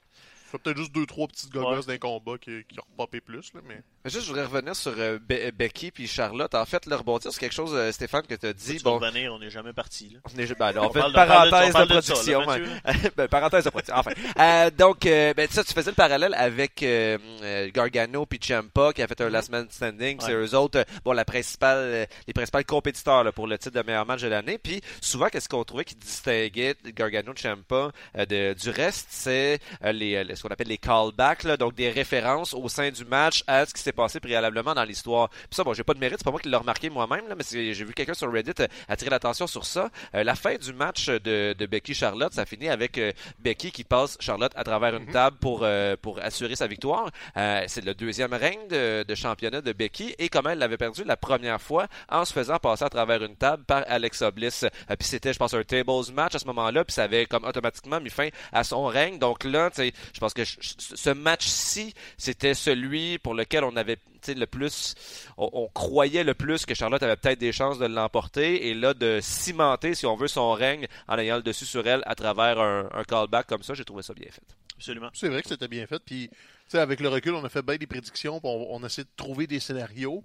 fait 0.47 0.57
peut-être 0.57 0.77
juste 0.77 0.94
deux, 0.94 1.05
trois 1.05 1.27
petites 1.27 1.51
gogosses 1.51 1.85
Ouais. 1.88 1.94
d'un 1.94 1.97
combat 1.99 2.37
qui, 2.37 2.63
qui 2.68 2.80
ont 2.80 2.83
popé 2.97 3.21
plus, 3.21 3.54
là, 3.54 3.61
mais. 3.68 3.81
Mais 4.06 4.11
juste, 4.11 4.23
je 4.23 4.30
voudrais 4.30 4.45
revenir 4.45 4.75
sur 4.75 4.94
euh, 4.97 5.19
Be- 5.19 5.51
Becky 5.51 5.92
puis 5.92 6.07
Charlotte. 6.07 6.54
En 6.56 6.66
fait, 6.66 6.85
le 6.85 6.95
rebondir 6.95 7.31
sur 7.31 7.39
quelque 7.39 7.54
chose, 7.54 7.71
euh, 7.73 7.92
Stéphane, 7.92 8.21
que 8.25 8.35
tu 8.35 8.45
as 8.45 8.54
dit. 8.54 8.80
Bon, 8.83 8.99
revenir, 8.99 9.33
on 9.33 9.39
n'est 9.39 9.49
jamais 9.49 9.73
parti. 9.73 10.09
Là. 10.13 10.19
on, 10.23 10.39
est- 10.39 10.57
ben, 10.57 10.71
là, 10.71 10.81
on 10.83 10.87
On 10.87 10.92
fait 10.94 10.99
une 10.99 11.06
de- 11.07 11.09
de- 11.09 11.13
parenthèse 11.16 11.51
de 11.51 11.66
de 11.68 11.71
ça, 11.73 11.80
là, 11.80 11.85
production. 11.85 12.47
Ouais. 12.47 13.11
ben, 13.18 13.27
parenthèse 13.27 13.66
de 13.66 13.69
production. 13.69 13.95
Enfin. 13.97 14.11
Euh, 14.39 14.69
donc, 14.71 15.06
euh, 15.06 15.33
ben, 15.33 15.47
ça, 15.49 15.63
tu 15.63 15.73
faisais 15.73 15.92
le 15.92 15.95
parallèle 15.95 16.33
avec 16.35 16.81
euh, 16.83 17.18
euh, 17.44 17.69
Gargano 17.73 18.25
puis 18.25 18.39
Ciampa 18.42 18.94
qui 18.94 19.01
a 19.01 19.07
fait 19.07 19.19
un 19.21 19.30
last 19.30 19.49
man 19.51 19.68
standing. 19.69 20.19
C'est 20.21 20.27
Ouais. 20.35 20.47
eux 20.47 20.56
autres, 20.56 20.80
euh, 20.80 20.83
bon, 21.04 21.11
la 21.11 21.25
principale, 21.25 21.77
euh, 21.80 22.06
les 22.27 22.33
principales 22.33 22.66
compétiteurs 22.66 23.23
là, 23.25 23.31
pour 23.33 23.47
le 23.47 23.57
titre 23.57 23.75
de 23.75 23.85
meilleur 23.85 24.06
match 24.06 24.21
de 24.21 24.27
l'année. 24.30 24.57
Puis 24.57 24.81
souvent, 25.01 25.27
qu'est-ce 25.27 25.49
qu'on 25.49 25.63
trouvait 25.66 25.83
qui 25.85 25.95
distinguait 25.95 26.75
Gargano, 26.95 27.33
Ciampa 27.35 27.92
euh, 28.18 28.25
de, 28.25 28.54
du 28.54 28.69
reste, 28.69 29.07
c'est 29.09 29.59
euh, 29.83 29.92
les, 29.92 30.16
euh, 30.16 30.23
ce 30.37 30.44
qu'on 30.44 30.49
appelle 30.49 30.67
les 30.67 30.77
callbacks, 30.77 31.44
là, 31.44 31.57
donc 31.57 31.75
des 31.75 31.89
références 31.89 32.53
au 32.53 32.67
sein 32.69 32.89
du 32.89 33.06
match 33.06 33.44
à 33.47 33.65
ce 33.65 33.73
qui 33.73 33.81
s'est 33.81 33.91
passé 33.91 34.19
préalablement 34.19 34.73
dans 34.73 34.83
l'histoire. 34.83 35.29
Puis 35.29 35.47
ça, 35.51 35.63
bon, 35.63 35.73
j'ai 35.73 35.83
pas 35.83 35.94
de 35.94 35.99
mérite, 35.99 36.17
c'est 36.19 36.23
pas 36.25 36.31
moi 36.31 36.39
qui 36.39 36.49
l'ai 36.49 36.56
remarqué 36.57 36.89
moi-même, 36.89 37.27
là, 37.27 37.35
mais 37.35 37.44
j'ai 37.51 37.83
vu 37.83 37.94
quelqu'un 37.94 38.13
sur 38.13 38.31
Reddit 38.31 38.51
euh, 38.59 38.67
attirer 38.87 39.09
l'attention 39.09 39.47
sur 39.47 39.65
ça. 39.65 39.89
Euh, 40.15 40.23
la 40.23 40.35
fin 40.35 40.56
du 40.56 40.73
match 40.73 41.07
de, 41.07 41.53
de 41.57 41.65
Becky 41.65 41.94
Charlotte, 41.94 42.33
ça 42.33 42.45
finit 42.45 42.69
avec 42.69 42.97
euh, 42.97 43.11
Becky 43.39 43.71
qui 43.71 43.83
passe 43.83 44.17
Charlotte 44.19 44.51
à 44.56 44.63
travers 44.63 44.95
une 44.95 45.07
table 45.07 45.37
pour 45.39 45.61
euh, 45.63 45.95
pour 46.01 46.19
assurer 46.19 46.56
sa 46.56 46.67
victoire. 46.67 47.09
Euh, 47.35 47.63
c'est 47.67 47.83
le 47.83 47.94
deuxième 47.94 48.33
règne 48.33 48.67
de, 48.69 49.03
de 49.03 49.15
championnat 49.15 49.61
de 49.61 49.73
Becky 49.73 50.15
et 50.17 50.29
comment 50.29 50.51
elle 50.51 50.59
l'avait 50.59 50.77
perdu 50.77 51.03
la 51.03 51.17
première 51.17 51.61
fois 51.61 51.87
en 52.09 52.25
se 52.25 52.33
faisant 52.33 52.57
passer 52.57 52.85
à 52.85 52.89
travers 52.89 53.23
une 53.23 53.35
table 53.35 53.63
par 53.63 53.83
Alexa 53.87 54.31
Bliss. 54.31 54.63
Euh, 54.63 54.95
puis 54.97 55.07
c'était, 55.07 55.33
je 55.33 55.39
pense, 55.39 55.53
un 55.53 55.63
tables 55.63 55.87
match 56.13 56.35
à 56.35 56.39
ce 56.39 56.45
moment-là, 56.45 56.83
puis 56.83 56.94
ça 56.94 57.03
avait 57.03 57.25
comme 57.25 57.45
automatiquement 57.45 57.99
mis 57.99 58.09
fin 58.09 58.29
à 58.51 58.63
son 58.63 58.85
règne. 58.85 59.19
Donc 59.19 59.44
là, 59.44 59.69
je 59.77 60.19
pense 60.19 60.26
que 60.33 60.43
je- 60.43 60.57
ce 60.59 61.09
match-ci, 61.09 61.93
c'était 62.17 62.53
celui 62.53 63.17
pour 63.19 63.33
lequel 63.33 63.63
on 63.63 63.75
avait 63.75 63.97
tu 64.21 64.33
sais, 64.33 64.33
le 64.33 64.47
plus, 64.47 64.95
on, 65.37 65.49
on 65.53 65.67
croyait 65.67 66.23
le 66.23 66.33
plus 66.33 66.65
que 66.65 66.73
Charlotte 66.73 67.01
avait 67.03 67.15
peut-être 67.15 67.39
des 67.39 67.51
chances 67.51 67.77
de 67.77 67.85
l'emporter 67.85 68.67
et 68.67 68.73
là 68.73 68.93
de 68.95 69.19
cimenter, 69.21 69.93
si 69.93 70.05
on 70.07 70.15
veut, 70.15 70.27
son 70.27 70.53
règne 70.53 70.87
en 71.07 71.17
ayant 71.19 71.35
le 71.37 71.43
dessus 71.43 71.65
sur 71.65 71.85
elle 71.87 72.01
à 72.05 72.15
travers 72.15 72.59
un, 72.59 72.89
un 72.93 73.03
callback 73.03 73.45
comme 73.47 73.61
ça. 73.63 73.73
J'ai 73.75 73.85
trouvé 73.85 74.01
ça 74.03 74.13
bien 74.13 74.29
fait. 74.31 74.41
Absolument. 74.75 75.09
C'est 75.13 75.29
vrai 75.29 75.41
que 75.43 75.49
c'était 75.49 75.67
bien 75.67 75.85
fait. 75.87 75.99
Puis, 76.03 76.29
tu 76.29 76.35
sais, 76.69 76.79
avec 76.79 76.99
le 76.99 77.09
recul, 77.09 77.33
on 77.35 77.43
a 77.45 77.49
fait 77.49 77.61
bien 77.61 77.77
des 77.77 77.87
prédictions, 77.87 78.39
on, 78.43 78.67
on 78.71 78.85
essaie 78.85 79.03
de 79.03 79.09
trouver 79.15 79.45
des 79.47 79.59
scénarios. 79.59 80.23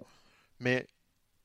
Mais 0.59 0.87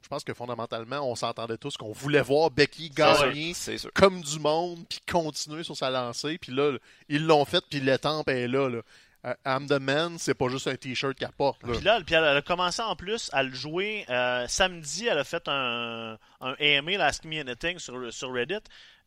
je 0.02 0.08
pense 0.08 0.24
que 0.24 0.32
fondamentalement, 0.32 1.00
on 1.00 1.14
s'entendait 1.14 1.58
tous 1.58 1.76
qu'on 1.76 1.92
voulait 1.92 2.22
voir 2.22 2.50
Becky 2.50 2.90
gagner 2.90 3.52
comme 3.94 4.20
du 4.20 4.38
monde, 4.38 4.78
puis 4.88 5.00
continuer 5.10 5.64
sur 5.64 5.76
sa 5.76 5.90
lancée. 5.90 6.38
Puis 6.38 6.52
là, 6.52 6.76
ils 7.08 7.24
l'ont 7.26 7.44
fait, 7.44 7.62
puis 7.68 7.80
l'étampe 7.80 8.28
est 8.28 8.48
là. 8.48 8.68
là. 8.68 8.80
Euh, 9.26 9.34
I'm 9.44 9.66
the 9.66 9.80
man, 9.80 10.16
c'est 10.16 10.34
pas 10.34 10.48
juste 10.48 10.68
un 10.68 10.76
t-shirt 10.76 11.18
qu'elle 11.18 11.32
porte. 11.32 11.62
là. 11.64 11.72
Puis 11.72 11.84
là, 11.84 12.00
puis 12.06 12.14
elle 12.14 12.24
a 12.24 12.40
commencé 12.40 12.80
en 12.82 12.94
plus 12.94 13.28
à 13.32 13.42
le 13.42 13.52
jouer 13.52 14.06
euh, 14.08 14.46
samedi. 14.46 15.08
Elle 15.08 15.18
a 15.18 15.24
fait 15.24 15.42
un, 15.48 16.16
un 16.40 16.54
AMA, 16.60 16.92
la 16.98 17.06
Ask 17.06 17.24
Me 17.24 17.40
Anything, 17.40 17.80
sur, 17.80 18.12
sur 18.12 18.32
Reddit, 18.32 18.60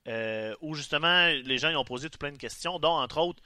euh, 0.08 0.54
où 0.62 0.76
justement 0.76 1.28
les 1.28 1.58
gens 1.58 1.70
ils 1.70 1.78
ont 1.78 1.86
posé 1.86 2.10
tout 2.10 2.18
plein 2.18 2.32
de 2.34 2.38
questions, 2.38 2.78
dont 2.78 2.90
entre 2.90 3.20
autres 3.20 3.42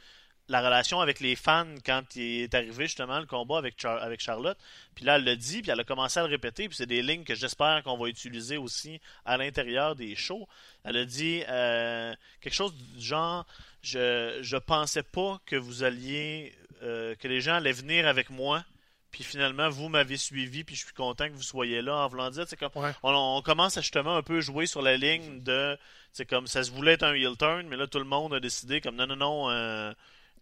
la 0.47 0.61
relation 0.61 1.01
avec 1.01 1.19
les 1.19 1.35
fans 1.35 1.65
quand 1.85 2.15
il 2.15 2.41
est 2.43 2.53
arrivé 2.53 2.85
justement 2.85 3.19
le 3.19 3.25
combat 3.25 3.57
avec, 3.57 3.79
Char- 3.81 4.01
avec 4.03 4.19
Charlotte. 4.21 4.57
Puis 4.93 5.03
là, 5.05 5.15
elle 5.15 5.23
l'a 5.23 5.35
dit, 5.35 5.61
puis 5.61 5.71
elle 5.71 5.79
a 5.79 5.83
commencé 5.83 6.19
à 6.19 6.23
le 6.23 6.29
répéter. 6.29 6.67
Puis 6.67 6.77
c'est 6.77 6.85
des 6.85 7.01
lignes 7.01 7.23
que 7.23 7.33
j'espère 7.35 7.81
qu'on 7.83 7.97
va 7.97 8.07
utiliser 8.07 8.57
aussi 8.57 9.01
à 9.25 9.37
l'intérieur 9.37 9.95
des 9.95 10.15
shows. 10.15 10.47
Elle 10.83 10.97
a 10.97 11.05
dit 11.05 11.43
euh, 11.49 12.13
quelque 12.41 12.53
chose 12.53 12.73
du 12.75 13.01
genre 13.03 13.45
je, 13.81 14.39
je 14.41 14.57
pensais 14.57 15.03
pas 15.03 15.39
que 15.45 15.55
vous 15.55 15.83
alliez, 15.83 16.53
euh, 16.83 17.15
que 17.15 17.27
les 17.27 17.41
gens 17.41 17.55
allaient 17.55 17.71
venir 17.71 18.07
avec 18.07 18.29
moi. 18.29 18.63
Puis 19.11 19.23
finalement, 19.23 19.69
vous 19.69 19.87
m'avez 19.87 20.17
suivi, 20.17 20.63
puis 20.65 20.75
je 20.75 20.83
suis 20.85 20.93
content 20.93 21.27
que 21.29 21.33
vous 21.33 21.41
soyez 21.41 21.81
là. 21.81 21.95
En 21.95 22.07
voulant 22.09 22.29
dire, 22.29 22.45
c'est 22.47 22.57
comme 22.57 22.71
Ouais. 22.75 22.91
on, 23.01 23.13
on 23.37 23.41
commence 23.41 23.77
à 23.77 23.81
justement 23.81 24.15
un 24.17 24.21
peu 24.23 24.41
jouer 24.41 24.65
sur 24.65 24.81
la 24.81 24.97
ligne 24.97 25.41
de, 25.41 25.77
c'est 26.11 26.25
comme 26.25 26.47
ça 26.47 26.63
se 26.63 26.71
voulait 26.71 26.93
être 26.93 27.03
un 27.03 27.13
heel 27.13 27.37
turn, 27.37 27.65
mais 27.67 27.77
là 27.77 27.87
tout 27.87 27.99
le 27.99 28.03
monde 28.05 28.33
a 28.33 28.39
décidé 28.41 28.81
comme 28.81 28.95
non 28.97 29.07
non 29.07 29.15
non, 29.15 29.49
euh, 29.51 29.93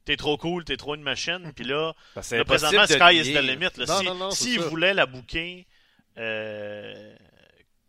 t'es 0.06 0.18
trop 0.18 0.38
cool, 0.38 0.64
t'es 0.66 0.78
trop 0.78 0.96
une 0.96 1.04
machine. 1.04 1.52
Puis 1.56 1.66
là, 1.66 1.94
Ben, 2.16 2.22
là 2.38 2.46
présentement 2.46 2.86
Sky 2.86 3.16
is 3.18 3.34
the 3.34 3.42
limit. 3.42 3.70
Là. 3.78 3.86
Non, 3.88 4.00
si 4.00 4.06
non, 4.06 4.16
non, 4.16 4.32
s'ils 4.32 4.60
voulaient 4.60 4.94
la 4.94 5.06
booker 5.06 5.66
euh, 6.18 7.16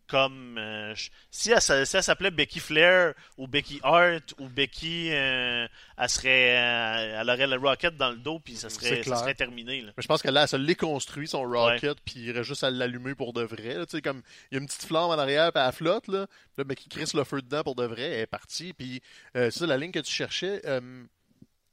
comme 0.07 0.59
euh, 0.59 0.95
si 1.31 1.51
elle, 1.51 1.57
s- 1.59 1.85
si 1.89 1.97
elle 1.97 2.03
s'appelait 2.03 2.31
Becky 2.31 2.61
Flair 2.61 3.15
ou 3.39 3.47
Becky 3.49 3.81
Hart 3.83 4.35
ou 4.39 4.49
Becky, 4.49 5.09
euh, 5.13 5.67
elle 5.97 6.09
serait, 6.09 6.57
euh, 6.59 7.21
elle 7.21 7.31
aurait 7.31 7.47
le 7.47 7.57
Rocket 7.57 7.97
dans 7.97 8.11
le 8.11 8.17
dos 8.17 8.39
puis 8.39 8.55
ça 8.55 8.69
C'est 8.69 8.81
serait, 8.81 9.03
ça 9.03 9.17
serait 9.17 9.35
terminé. 9.35 9.81
Là. 9.81 9.93
Mais 9.97 10.03
je 10.03 10.07
pense 10.07 10.23
que 10.23 10.29
là, 10.29 10.43
elle 10.43 10.49
se 10.49 10.57
l'est 10.57 10.75
construit, 10.75 11.27
son 11.27 11.43
rocket, 11.43 11.99
puis 12.05 12.15
il 12.17 12.27
irait 12.29 12.45
juste 12.45 12.65
à 12.65 12.71
l'allumer 12.71 13.15
pour 13.15 13.33
de 13.33 13.43
vrai. 13.43 13.77
Tu 13.87 13.97
sais, 13.97 14.03
comme 14.03 14.23
il 14.53 14.57
y 14.57 14.59
a 14.59 14.61
une 14.61 14.67
petite 14.67 14.85
flamme 14.85 15.05
en 15.05 15.19
arrière, 15.19 15.51
puis 15.53 15.63
elle 15.67 15.73
flotte, 15.73 16.09
là. 16.09 16.27
Puis 16.55 16.65
là, 16.69 16.75
qui 16.75 16.89
crisse 16.91 17.15
le 17.15 17.25
feu 17.25 17.41
dedans 17.41 17.63
pour 17.63 17.75
de 17.75 17.85
vrai, 17.87 18.03
elle 18.03 18.21
est 18.21 18.27
partie. 18.27 18.75
Puis 18.75 19.03
euh, 19.37 19.51
c'est 19.51 19.61
ça, 19.61 19.67
la 19.67 19.79
ligne 19.79 19.91
que 19.93 20.01
tu 20.01 20.13
cherchais, 20.13 20.61
euh, 20.67 20.81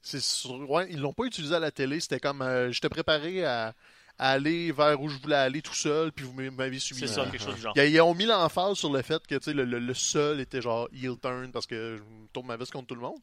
sur... 0.03 0.69
ouais, 0.69 0.87
ils 0.89 0.99
l'ont 0.99 1.13
pas 1.13 1.23
utilisé 1.25 1.55
à 1.55 1.59
la 1.59 1.71
télé. 1.71 1.99
C'était 1.99 2.19
comme, 2.19 2.41
euh, 2.41 2.71
j'étais 2.71 2.89
préparé 2.89 3.45
à, 3.45 3.67
à 3.67 3.73
aller 4.21 4.71
vers 4.71 5.01
où 5.01 5.09
je 5.09 5.17
voulais 5.17 5.35
aller 5.35 5.61
tout 5.63 5.73
seul, 5.73 6.11
puis 6.11 6.23
vous 6.23 6.33
m'avez 6.51 6.77
suivi. 6.77 7.01
C'est 7.01 7.07
ça, 7.07 7.25
quelque 7.25 7.43
chose 7.43 7.55
du 7.55 7.61
genre. 7.61 7.75
Ils, 7.75 8.01
ont 8.01 8.13
mis 8.13 8.25
l'emphase 8.25 8.77
sur 8.77 8.93
le 8.93 9.01
fait 9.01 9.25
que 9.25 9.35
tu 9.35 9.45
sais, 9.45 9.53
le, 9.53 9.65
le, 9.65 9.79
le 9.79 9.93
seul 9.95 10.39
était 10.39 10.61
genre 10.61 10.87
heel 10.93 11.17
turn 11.19 11.51
parce 11.51 11.65
que 11.65 11.97
je 11.97 12.03
tourne 12.31 12.45
ma 12.45 12.55
veste 12.55 12.71
contre 12.71 12.87
tout 12.87 12.95
le 12.95 13.01
monde. 13.01 13.19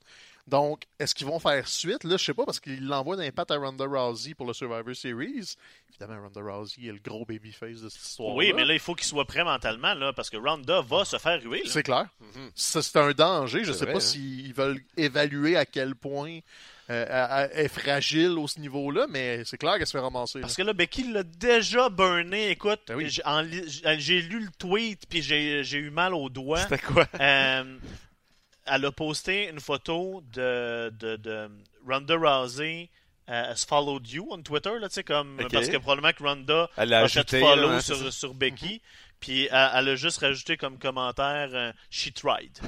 Donc, 0.49 0.85
est-ce 0.99 1.15
qu'ils 1.15 1.27
vont 1.27 1.39
faire 1.39 1.69
suite? 1.69 2.05
Là, 2.05 2.17
je 2.17 2.25
sais 2.25 2.35
pas 2.35 2.45
parce 2.47 2.59
qu'ils 2.59 2.87
l'envoient 2.87 3.17
d'un 3.17 3.31
pat 3.31 3.49
à 3.51 3.57
Ronda 3.57 3.85
Rousey 3.85 4.35
pour 4.35 4.47
le 4.47 4.55
Survivor 4.55 4.97
Series. 4.97 5.57
Évidemment, 5.91 6.23
Ronda 6.23 6.41
Rousey 6.41 6.87
est 6.87 6.93
le 6.93 6.99
gros 6.99 7.25
babyface 7.25 7.83
de 7.83 7.89
cette 7.89 8.03
histoire. 8.03 8.35
Oui, 8.35 8.53
mais 8.57 8.65
là, 8.65 8.73
il 8.73 8.81
faut 8.81 8.95
qu'il 8.95 9.07
soit 9.07 9.27
prêt 9.27 9.45
mentalement, 9.45 9.95
là, 9.95 10.13
parce 10.15 10.31
que 10.31 10.39
Ronda 10.39 10.81
va 10.81 11.05
se 11.05 11.19
faire 11.19 11.41
ruer. 11.43 11.63
C'est 11.67 11.83
clair. 11.83 12.07
Mhm. 12.21 12.51
C'est 12.55 12.97
un 12.97 13.13
danger. 13.13 13.63
Je 13.63 13.73
sais 13.73 13.85
vrai, 13.85 13.93
pas 13.93 13.99
hein. 13.99 14.01
s'ils 14.01 14.55
veulent 14.55 14.81
évaluer 14.97 15.57
à 15.57 15.67
quel 15.67 15.95
point 15.95 16.41
euh, 16.91 17.49
est 17.53 17.69
fragile 17.69 18.39
au 18.39 18.47
ce 18.49 18.61
niveau-là, 18.61 19.07
mais 19.09 19.45
c'est 19.45 19.59
clair 19.59 19.77
qu'elle 19.77 19.87
se 19.87 19.93
fait 19.93 19.99
ramasser. 19.99 20.39
là. 20.39 20.43
Parce 20.43 20.57
que 20.57 20.63
là, 20.63 20.73
Becky 20.73 21.13
l'a 21.13 21.23
déjà 21.23 21.89
burné. 21.89 22.51
Écoute, 22.51 22.81
Ben 22.89 22.97
oui. 22.97 23.09
j'ai 23.11 24.23
lu 24.23 24.41
le 24.41 24.51
tweet, 24.59 25.07
puis 25.09 25.23
j'ai 25.23 25.63
eu 25.79 25.91
mal 25.91 26.15
aux 26.15 26.29
doigts. 26.29 26.61
C'était 26.61 26.79
quoi? 26.79 27.07
Euh, 27.21 27.79
elle 28.67 28.85
a 28.85 28.93
posté 28.93 29.49
une 29.49 29.61
photo 29.61 30.23
de, 30.33 30.91
de, 30.99 31.17
de 31.17 31.51
Ronda 31.87 32.17
Rousey 32.17 32.91
euh, 33.29 33.53
has 33.53 33.65
followed 33.67 34.09
you 34.11 34.27
on 34.31 34.43
Twitter, 34.43 34.79
là, 34.81 34.89
comme, 35.05 35.37
parce 35.53 35.69
que 35.69 35.77
probablement 35.77 36.13
que 36.13 36.23
Ronda 36.23 36.71
Elle 36.79 36.95
a 36.95 37.09
fait 37.09 37.39
follow 37.39 37.69
là, 37.69 37.75
hein, 37.77 37.81
sur, 37.81 38.11
sur 38.13 38.35
Becky, 38.35 38.81
puis 39.21 39.49
elle, 39.51 39.71
elle 39.75 39.89
a 39.91 39.97
juste 39.97 40.19
rajouté 40.21 40.57
comme 40.57 40.79
commentaire 40.79 41.51
euh, 41.53 41.73
She 41.91 42.13
tried. 42.15 42.59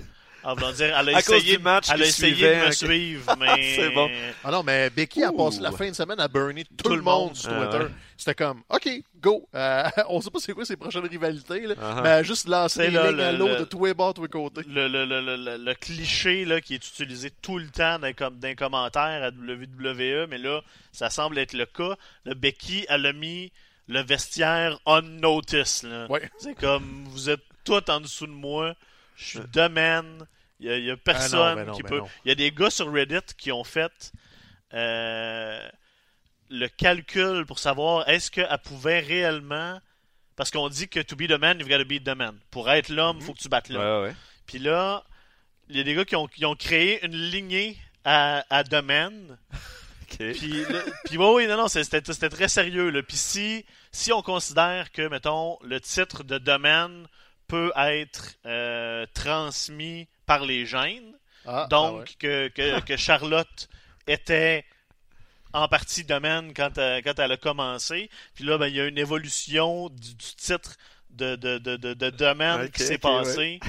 En 0.43 0.55
voulant 0.55 0.73
dire, 0.73 0.97
elle 0.99 1.09
a 1.15 1.17
À 1.19 1.23
cause 1.23 1.37
essayé, 1.37 1.57
du 1.59 1.63
match 1.63 1.87
elle 1.93 2.03
a 2.03 2.07
essayé 2.07 2.35
suivait, 2.35 2.61
de 2.61 2.67
me 2.67 2.71
suivre, 2.73 3.37
mais. 3.39 3.75
C'est 3.77 3.91
bon. 3.91 4.11
Ah 4.45 4.51
non, 4.51 4.63
mais 4.63 4.89
Becky 4.91 5.23
a 5.23 5.33
passé 5.33 5.61
la 5.61 5.71
fin 5.73 5.89
de 5.91 5.95
semaine 5.95 6.19
à 6.21 6.29
burner 6.29 6.65
tout, 6.65 6.89
Tout 6.89 6.97
le 6.97 7.03
monde 7.03 7.37
sur 7.37 7.51
Ah 7.53 7.67
Twitter. 7.67 7.85
ouais. 7.85 7.91
C'était 8.17 8.35
comme, 8.35 8.63
OK, 8.69 8.89
go. 9.21 9.49
Euh, 9.55 9.83
on 10.09 10.21
sait 10.21 10.31
pas 10.31 10.39
c'est 10.41 10.53
quoi 10.53 10.65
ses 10.65 10.77
prochaines 10.77 11.07
rivalités, 11.07 11.61
là, 11.67 11.75
Ah 11.81 11.95
ah. 11.97 12.01
mais 12.03 12.09
elle 12.11 12.15
a 12.17 12.23
juste 12.23 12.47
des 12.47 12.51
là, 12.53 12.67
lignes 13.11 13.21
à 13.21 13.33
le- 13.33 13.39
l'eau 13.39 13.49
le- 13.49 13.59
de 13.61 13.65
tous 13.65 13.85
les 13.87 13.95
bords, 13.95 14.15
tous 14.15 14.23
les 14.23 14.29
côtés. 14.29 14.63
le, 14.69 14.89
le, 14.89 15.05
le, 15.05 15.21
le, 15.21 15.37
le- 15.37 15.57
le 15.57 15.75
cliché 15.75 16.45
là, 16.45 16.61
qui 16.61 16.75
est 16.75 16.87
utilisé 16.89 17.31
tout 17.43 17.59
le 17.59 17.69
temps 17.69 17.99
dans, 17.99 18.13
comme, 18.15 18.39
dans 18.39 18.49
les 18.49 18.55
commentaires 18.57 19.23
à 19.23 19.29
WWE, 19.31 20.27
mais 20.29 20.39
là, 20.39 20.61
ça 20.93 21.11
semble 21.11 21.39
être 21.39 21.53
le 21.55 21.67
cas. 21.67 21.97
Le 22.25 22.35
Becky, 22.35 22.85
elle 22.89 23.07
a 23.07 23.13
mis 23.13 23.53
le 23.89 24.03
vestiaire 24.03 24.79
on 24.87 25.03
notice. 25.03 25.83
Là. 25.83 26.07
Ouais. 26.09 26.31
C'est 26.39 26.55
comme, 26.55 27.05
vous 27.09 27.29
êtes 27.31 27.41
tout 27.65 27.91
en 27.91 28.01
dessous 28.01 28.27
de 28.27 28.33
moi, 28.33 28.75
je 29.21 29.39
suis 29.39 29.49
domaine, 29.53 30.27
il 30.59 30.67
y 30.67 30.71
a, 30.71 30.77
il 30.79 30.85
y 30.85 30.91
a 30.91 30.97
personne 30.97 31.41
Ah 31.41 31.51
non, 31.51 31.57
ben 31.57 31.67
non, 31.67 31.73
qui 31.75 31.83
ben 31.83 31.89
peut... 31.89 32.01
Il 32.25 32.29
y 32.29 32.33
a 32.33 32.35
des 32.35 32.51
gars 32.51 32.71
sur 32.71 32.91
Reddit 32.93 33.35
qui 33.37 33.53
ont 33.53 33.65
fait 33.65 34.13
euh, 34.75 35.69
le 36.49 36.69
calcul 36.69 37.45
pour 37.47 37.59
savoir 37.59 38.09
est-ce 38.09 38.31
qu'elle 38.31 38.59
pouvait 38.65 39.01
réellement... 39.01 39.81
Parce 40.37 40.51
qu'on 40.51 40.71
dit 40.71 40.89
que 40.89 41.01
to 41.01 41.17
be 41.17 41.27
the 41.27 41.39
man, 41.39 41.59
you've 41.61 41.69
got 41.69 41.79
to 41.79 41.85
be 41.85 42.03
the 42.03 42.17
man. 42.17 42.39
Pour 42.51 42.71
être 42.71 42.89
l'homme, 42.89 43.19
il 43.21 43.25
faut 43.25 43.35
que 43.35 43.41
tu 43.41 43.49
battes 43.51 43.69
l'homme. 43.69 44.03
Ouais, 44.03 44.09
ouais. 44.09 44.17
Puis 44.47 44.59
là, 44.59 45.05
il 45.69 45.77
y 45.77 45.81
a 45.81 45.83
des 45.83 45.95
gars 45.95 46.07
qui 46.07 46.17
ont, 46.17 46.27
qui 46.27 46.47
ont 46.47 46.55
créé 46.55 47.05
une 47.05 47.15
lignée 47.15 47.77
à, 48.05 48.45
à. 48.49 48.63
Puis, 50.19 50.65
là- 50.65 50.83
puis 51.05 51.17
ouais, 51.19 51.35
oui, 51.35 51.47
non, 51.47 51.57
non, 51.57 51.69
c'était 51.69 52.01
très 52.01 52.49
sérieux. 52.49 52.91
Là. 52.91 53.03
Puis 53.03 53.17
si, 53.17 53.65
si 53.93 54.13
on 54.13 54.23
considère 54.23 54.91
que, 54.91 55.07
mettons, 55.07 55.57
le 55.63 55.81
titre 55.81 56.25
de 56.25 56.39
domaine 56.39 57.07
peut 57.51 57.73
être 57.77 58.37
euh, 58.47 59.07
transmis 59.15 60.09
par 60.27 60.45
les 60.47 60.67
gènes, 60.67 61.15
Ah, 61.47 61.67
donc 61.71 61.95
ah 61.97 62.01
ouais. 62.01 62.05
que, 62.19 62.49
que, 62.49 62.81
que 62.81 62.97
Charlotte 62.97 63.69
était 64.07 64.65
en 65.53 65.69
partie 65.69 66.05
domaine 66.05 66.55
quand, 66.55 66.79
elle- 66.79 67.03
quand 67.03 67.19
elle 67.19 67.33
a 67.33 67.37
commencé. 67.37 68.09
Puis 68.35 68.45
là, 68.45 68.59
ben, 68.59 68.69
il 68.69 68.77
y 68.77 68.81
a 68.81 68.87
une 68.87 68.99
évolution 68.99 69.89
du, 69.91 70.15
du 70.15 70.35
titre 70.37 70.77
de, 71.11 71.35
de, 71.37 71.59
de, 71.59 71.77
de, 71.77 72.11
domaine 72.11 72.71
qui 72.71 72.83
s'est 72.83 72.95
ok, 72.95 73.01
passé, 73.01 73.61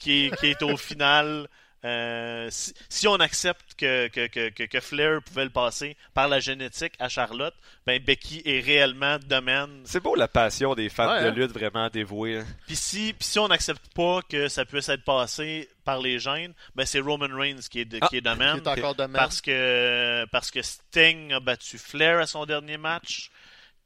qui 0.00 0.26
est, 0.26 0.36
qui 0.38 0.46
est 0.48 0.62
au 0.62 0.76
final. 0.76 1.48
Euh, 1.84 2.46
si, 2.50 2.72
si 2.88 3.08
on 3.08 3.16
accepte 3.16 3.74
que, 3.76 4.06
que, 4.08 4.26
que, 4.28 4.66
que, 4.66 4.80
Flair 4.80 5.20
pouvait 5.22 5.44
le 5.44 5.50
passer 5.50 5.96
par 6.14 6.28
la 6.28 6.38
génétique 6.38 6.92
à 7.00 7.08
Charlotte, 7.08 7.54
ben 7.86 8.00
Becky 8.00 8.40
est 8.44 8.60
réellement 8.60 9.18
domaine. 9.26 9.80
C'est 9.84 9.98
beau 10.00 10.14
la 10.14 10.28
passion 10.28 10.74
des 10.76 10.88
fans 10.88 11.08
Ouais, 11.10 11.24
de 11.24 11.28
hein? 11.28 11.34
lutte 11.34 11.50
vraiment 11.52 11.88
dévoués. 11.88 12.38
hein. 12.38 12.46
Puis 12.68 12.76
si, 12.76 13.12
puis 13.18 13.26
si 13.26 13.38
on 13.40 13.48
n'accepte 13.48 13.92
pas 13.94 14.20
que 14.28 14.46
ça 14.48 14.64
puisse 14.64 14.88
être 14.88 15.04
passé 15.04 15.68
par 15.84 15.98
les 16.00 16.20
gènes, 16.20 16.52
ben 16.76 16.86
c'est 16.86 17.00
Roman 17.00 17.26
Reigns 17.36 17.58
qui 17.68 17.80
est, 17.80 17.84
de- 17.84 17.98
Ah, 18.00 18.06
qui 18.08 18.18
est 18.18 18.20
domaine. 18.20 18.60
Qui 18.60 18.68
est 18.68 18.78
encore 18.78 18.94
domaine. 18.94 19.16
Parce 19.20 19.40
que, 19.40 20.24
parce 20.30 20.52
que 20.52 20.62
Sting 20.62 21.32
a 21.32 21.40
battu 21.40 21.78
Flair 21.78 22.20
à 22.20 22.26
son 22.28 22.46
dernier 22.46 22.76
match. 22.76 23.31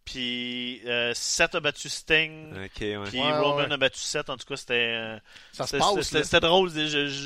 Puis 0.07 0.81
euh, 0.87 1.13
Seth 1.15 1.57
a 1.57 1.61
battu 1.61 1.89
Sting. 1.89 2.53
Ok, 2.53 2.81
ouais. 2.81 2.99
Puis 3.09 3.19
Ouais, 3.21 3.39
Roman 3.39 3.57
ouais. 3.57 3.73
a 3.73 3.77
battu 3.77 3.99
Seth. 3.99 4.31
En 4.31 4.37
tout 4.37 4.47
cas, 4.47 4.57
c'était. 4.57 4.75
euh, 4.95 5.19
Ça 5.53 5.65
se 5.65 5.71
c'était- 5.73 5.79
passe, 5.81 6.01
c'était- 6.07 6.19
là. 6.19 6.25
C'était 6.25 6.41
drôle. 6.41 6.71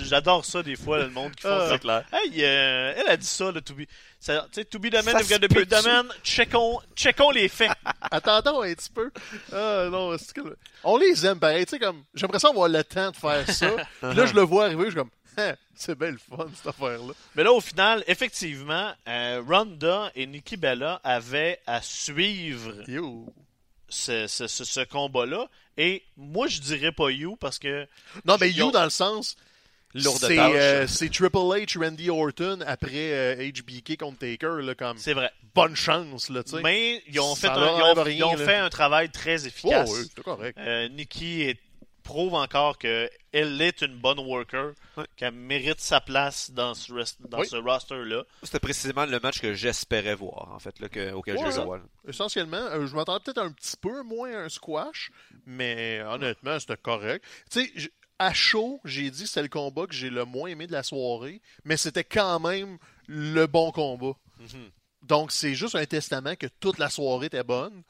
J'adore 0.06 0.44
ça 0.46 0.62
des 0.62 0.76
fois, 0.76 0.99
le 0.99 1.10
monde 1.10 1.34
qui 1.37 1.42
font 1.42 1.50
Ah, 1.52 1.66
ça. 1.66 1.72
C'est 1.75 1.78
clair. 1.78 2.04
Hey, 2.12 2.32
euh, 2.42 2.94
elle 2.96 3.08
a 3.12 3.16
dit 3.18 3.26
ça, 3.26 3.52
le 3.52 3.60
to 3.60 3.75
be. 3.75 3.82
ça- 4.18 4.46
Tu 4.52 4.60
sais, 4.60 4.64
to 4.64 4.78
be 4.78 4.87
the 4.90 5.04
man, 5.04 5.14
to 5.22 5.49
be 5.49 5.68
the 5.68 5.84
man. 5.84 6.08
Checkons, 6.25 6.80
checkons 6.96 7.30
les 7.30 7.49
faits. 7.49 7.70
Attendons 8.10 8.62
un 8.62 8.75
petit 8.75 8.90
peu. 8.90 9.10
Ah, 9.52 9.88
non, 9.90 10.16
c'est 10.18 10.32
que- 10.32 10.56
On 10.82 10.96
les 10.96 11.26
aime 11.26 11.38
pareil. 11.38 11.66
Tu 11.66 11.72
sais, 11.72 11.78
comme, 11.78 12.02
j'aimerais 12.14 12.38
ça 12.38 12.49
avoir 12.49 12.68
le 12.68 12.82
temps 12.82 13.10
de 13.10 13.16
faire 13.16 13.49
ça. 13.50 13.70
Puis 14.00 14.14
là, 14.14 14.25
je 14.26 14.32
le 14.34 14.40
vois 14.40 14.64
arriver, 14.64 14.84
je 14.84 14.90
suis 14.90 14.96
comme, 14.96 15.10
c'est 15.75 15.94
belle 15.94 16.18
fun, 16.18 16.46
cette 16.54 16.66
affaire-là. 16.66 17.12
Mais 17.34 17.42
là, 17.44 17.52
au 17.52 17.60
final, 17.60 18.04
effectivement, 18.06 18.92
euh, 19.08 19.42
Ronda 19.46 20.10
et 20.14 20.26
Nikki 20.26 20.56
Bella 20.56 21.00
avaient 21.04 21.60
à 21.66 21.80
suivre 21.82 22.75
Yo. 22.88 23.26
ce, 23.88 24.26
ce, 24.26 24.46
ce, 24.46 24.64
ce 24.64 24.80
combat-là. 24.80 25.49
Et 25.76 26.02
moi, 26.16 26.46
je 26.46 26.60
dirais 26.60 26.92
pas 26.92 27.10
You 27.10 27.37
parce 27.37 27.58
que. 27.58 27.87
Non, 28.25 28.37
mais 28.40 28.50
You, 28.50 28.70
dans 28.70 28.84
le 28.84 28.90
sens, 28.90 29.37
c'est 29.94 30.38
euh, 30.38 30.87
c'est 30.87 31.10
Triple 31.10 31.37
H, 31.38 31.78
Randy 31.78 32.10
Orton 32.10 32.58
après 32.66 33.12
euh, 33.12 33.50
HBK 33.50 33.96
contre 33.99 34.18
Taker, 34.18 34.62
là, 34.62 34.75
comme, 34.75 34.99
C'est 34.99 35.14
vrai. 35.14 35.30
bonne 35.54 35.75
chance, 35.75 36.28
là, 36.28 36.44
tu 36.44 36.50
sais. 36.52 36.60
Mais 36.62 37.02
ils 37.08 37.18
ont 37.20 37.34
fait, 37.34 37.49
un, 37.49 37.54
ils 37.56 37.58
ont, 37.82 37.84
enlève 37.84 37.99
rien, 38.04 38.16
ils 38.18 38.25
ont 38.25 38.37
là. 38.37 38.44
fait 38.44 38.56
un 38.56 38.68
travail 38.70 39.10
très 39.10 39.42
Oh, 39.42 39.46
efficace. 39.46 39.90
oui, 39.92 40.10
c'est 40.14 40.22
correct. 40.22 40.58
Euh, 40.58 40.88
Nikki 40.90 41.42
est- 41.42 41.58
prouve 42.11 42.35
encore 42.35 42.76
qu'elle 42.76 43.09
est 43.62 43.83
une 43.83 43.97
bonne 43.99 44.19
worker, 44.19 44.73
Ouais. 44.97 45.05
qu'elle 45.17 45.33
mérite 45.33 45.81
sa 45.81 46.00
place 46.00 46.50
dans 46.50 46.75
ce, 46.75 46.93
rest- 46.93 47.19
dans 47.29 47.38
Oui. 47.38 47.47
ce 47.47 47.55
roster-là. 47.57 48.25
C'était 48.43 48.59
précisément 48.59 49.07
le 49.07 49.21
match 49.21 49.40
que 49.40 49.55
j'espérais 49.55 50.17
voir, 50.17 50.50
en 50.52 50.59
fait, 50.59 50.81
là, 50.81 50.88
que- 50.88 51.12
auquel 51.12 51.37
Ouais, 51.37 51.52
j'ai 51.52 51.59
hein. 51.59 51.62
droit. 51.64 51.76
là. 51.79 51.85
Essentiellement, 52.09 52.57
euh, 52.57 52.87
je 52.88 52.95
m'attendais 52.97 53.23
peut-être 53.25 53.38
un 53.38 53.52
petit 53.52 53.76
peu 53.76 54.02
moins 54.02 54.33
à 54.33 54.38
un 54.40 54.49
squash, 54.49 55.12
mais 55.47 56.02
honnêtement, 56.02 56.59
c'était 56.59 56.76
correct. 56.76 57.25
Tu 57.50 57.64
sais, 57.75 57.90
à 58.19 58.35
chaud, 58.35 58.81
j'ai 58.85 59.09
dit 59.11 59.23
que 59.23 59.29
c'est 59.29 59.43
le 59.43 59.49
combat 59.49 59.87
que 59.87 59.95
j'ai 59.95 60.11
le 60.11 60.25
moins 60.25 60.49
aimé 60.50 60.67
de 60.67 60.73
la 60.73 60.83
soirée, 60.83 61.40
mais 61.64 61.76
c'était 61.76 62.05
quand 62.05 62.40
même 62.40 62.76
le 63.07 63.47
bon 63.47 63.71
combat. 63.71 64.14
Mhm. 64.40 64.71
Donc, 65.02 65.31
c'est 65.33 65.55
juste 65.55 65.76
un 65.76 65.87
testament 65.87 66.35
que 66.35 66.49
toute 66.59 66.79
la 66.79 66.90
soirée 66.90 67.26
était 67.26 67.45
bonne, 67.45 67.83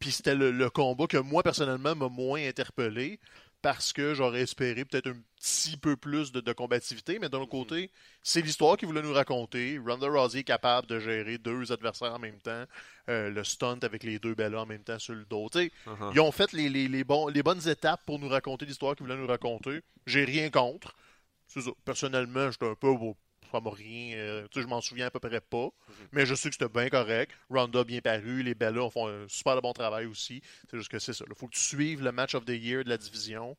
puis 0.00 0.12
c'était 0.12 0.34
le, 0.34 0.50
le 0.50 0.68
combat 0.70 1.06
que 1.06 1.16
moi, 1.18 1.42
personnellement, 1.42 1.94
m'a 1.94 2.08
moins 2.08 2.40
interpellé, 2.40 3.20
parce 3.66 3.92
que 3.92 4.14
j'aurais 4.14 4.42
espéré 4.42 4.84
peut-être 4.84 5.08
un 5.08 5.16
petit 5.40 5.76
peu 5.76 5.96
plus 5.96 6.30
de, 6.30 6.40
de 6.40 6.52
combativité, 6.52 7.18
mais 7.18 7.28
d'un 7.28 7.38
Mhm. 7.38 7.42
autre 7.42 7.50
côté, 7.50 7.90
c'est 8.22 8.40
l'histoire 8.40 8.76
qu'il 8.76 8.86
voulait 8.86 9.02
nous 9.02 9.12
raconter. 9.12 9.76
Ronda 9.84 10.06
Rousey 10.06 10.38
est 10.40 10.44
capable 10.44 10.86
de 10.86 11.00
gérer 11.00 11.36
deux 11.38 11.72
adversaires 11.72 12.14
en 12.14 12.20
même 12.20 12.38
temps, 12.38 12.64
euh, 13.08 13.28
le 13.28 13.42
stunt 13.42 13.80
avec 13.82 14.04
les 14.04 14.20
deux 14.20 14.34
bellas 14.36 14.60
en 14.60 14.66
même 14.66 14.84
temps 14.84 15.00
sur 15.00 15.14
le 15.14 15.24
dos. 15.24 15.48
Uh-huh. 15.48 16.12
Ils 16.14 16.20
ont 16.20 16.30
fait 16.30 16.52
les, 16.52 16.68
les- 16.68 16.86
les 16.86 17.02
bons, 17.02 17.26
les 17.26 17.42
bonnes 17.42 17.66
étapes 17.68 18.02
pour 18.06 18.20
nous 18.20 18.28
raconter 18.28 18.66
l'histoire 18.66 18.94
qu'ils 18.94 19.04
voulaient 19.04 19.18
nous 19.18 19.26
raconter. 19.26 19.80
J'ai 20.06 20.24
rien 20.24 20.48
contre. 20.50 20.94
Ça. 21.48 21.60
Personnellement, 21.84 22.52
j'étais 22.52 22.66
un 22.68 22.76
peu. 22.76 22.94
M'a 23.60 23.70
rien. 23.70 24.16
euh, 24.16 24.46
tu 24.50 24.58
sais, 24.58 24.62
je 24.62 24.68
m'en 24.68 24.80
souviens 24.80 25.06
à 25.06 25.10
peu 25.10 25.20
près 25.20 25.40
pas. 25.40 25.68
Mais 26.12 26.26
je 26.26 26.34
sais 26.34 26.48
que 26.50 26.54
c'était 26.58 26.68
bien 26.72 26.88
correct. 26.88 27.32
Ronda 27.50 27.84
bien 27.84 28.00
paru. 28.00 28.42
Les 28.42 28.54
Bellas 28.54 28.90
font 28.90 29.08
un 29.08 29.26
super 29.28 29.60
bon 29.62 29.72
travail 29.72 30.06
aussi. 30.06 30.42
C'est 30.70 30.76
juste 30.78 30.90
que 30.90 30.98
c'est 30.98 31.12
ça. 31.12 31.24
Il 31.28 31.34
faut 31.36 31.46
que 31.48 31.54
tu 31.54 31.60
suives 31.62 32.02
le 32.02 32.12
match 32.12 32.34
of 32.34 32.44
the 32.44 32.50
year 32.50 32.84
de 32.84 32.88
la 32.88 32.98
division. 32.98 33.56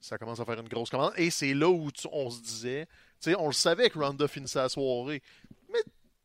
Ça 0.00 0.18
commence 0.18 0.40
à 0.40 0.44
faire 0.44 0.60
une 0.60 0.68
grosse 0.68 0.90
commande. 0.90 1.12
Et 1.16 1.30
c'est 1.30 1.54
là 1.54 1.68
où 1.68 1.90
tu- 1.90 2.08
on 2.12 2.28
se 2.30 2.40
disait. 2.42 2.86
Tu 3.20 3.30
sais, 3.30 3.36
on 3.38 3.46
le 3.46 3.52
savait 3.54 3.88
que 3.90 3.98
Ronda 3.98 4.28
finissait 4.28 4.58
la 4.58 4.68
soirée. 4.68 5.22
Mais 5.72 5.80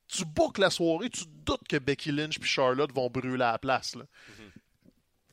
tu 0.08 0.26
boucles 0.26 0.62
la 0.62 0.70
soirée, 0.70 1.10
tu 1.10 1.24
te 1.26 1.30
doutes 1.46 1.68
que 1.68 1.78
Becky 1.78 2.12
Lynch 2.12 2.38
et 2.40 2.44
Charlotte 2.44 2.92
vont 2.94 3.10
brûler 3.10 3.38
la 3.38 3.58
place. 3.58 3.96
Là. 3.96 4.04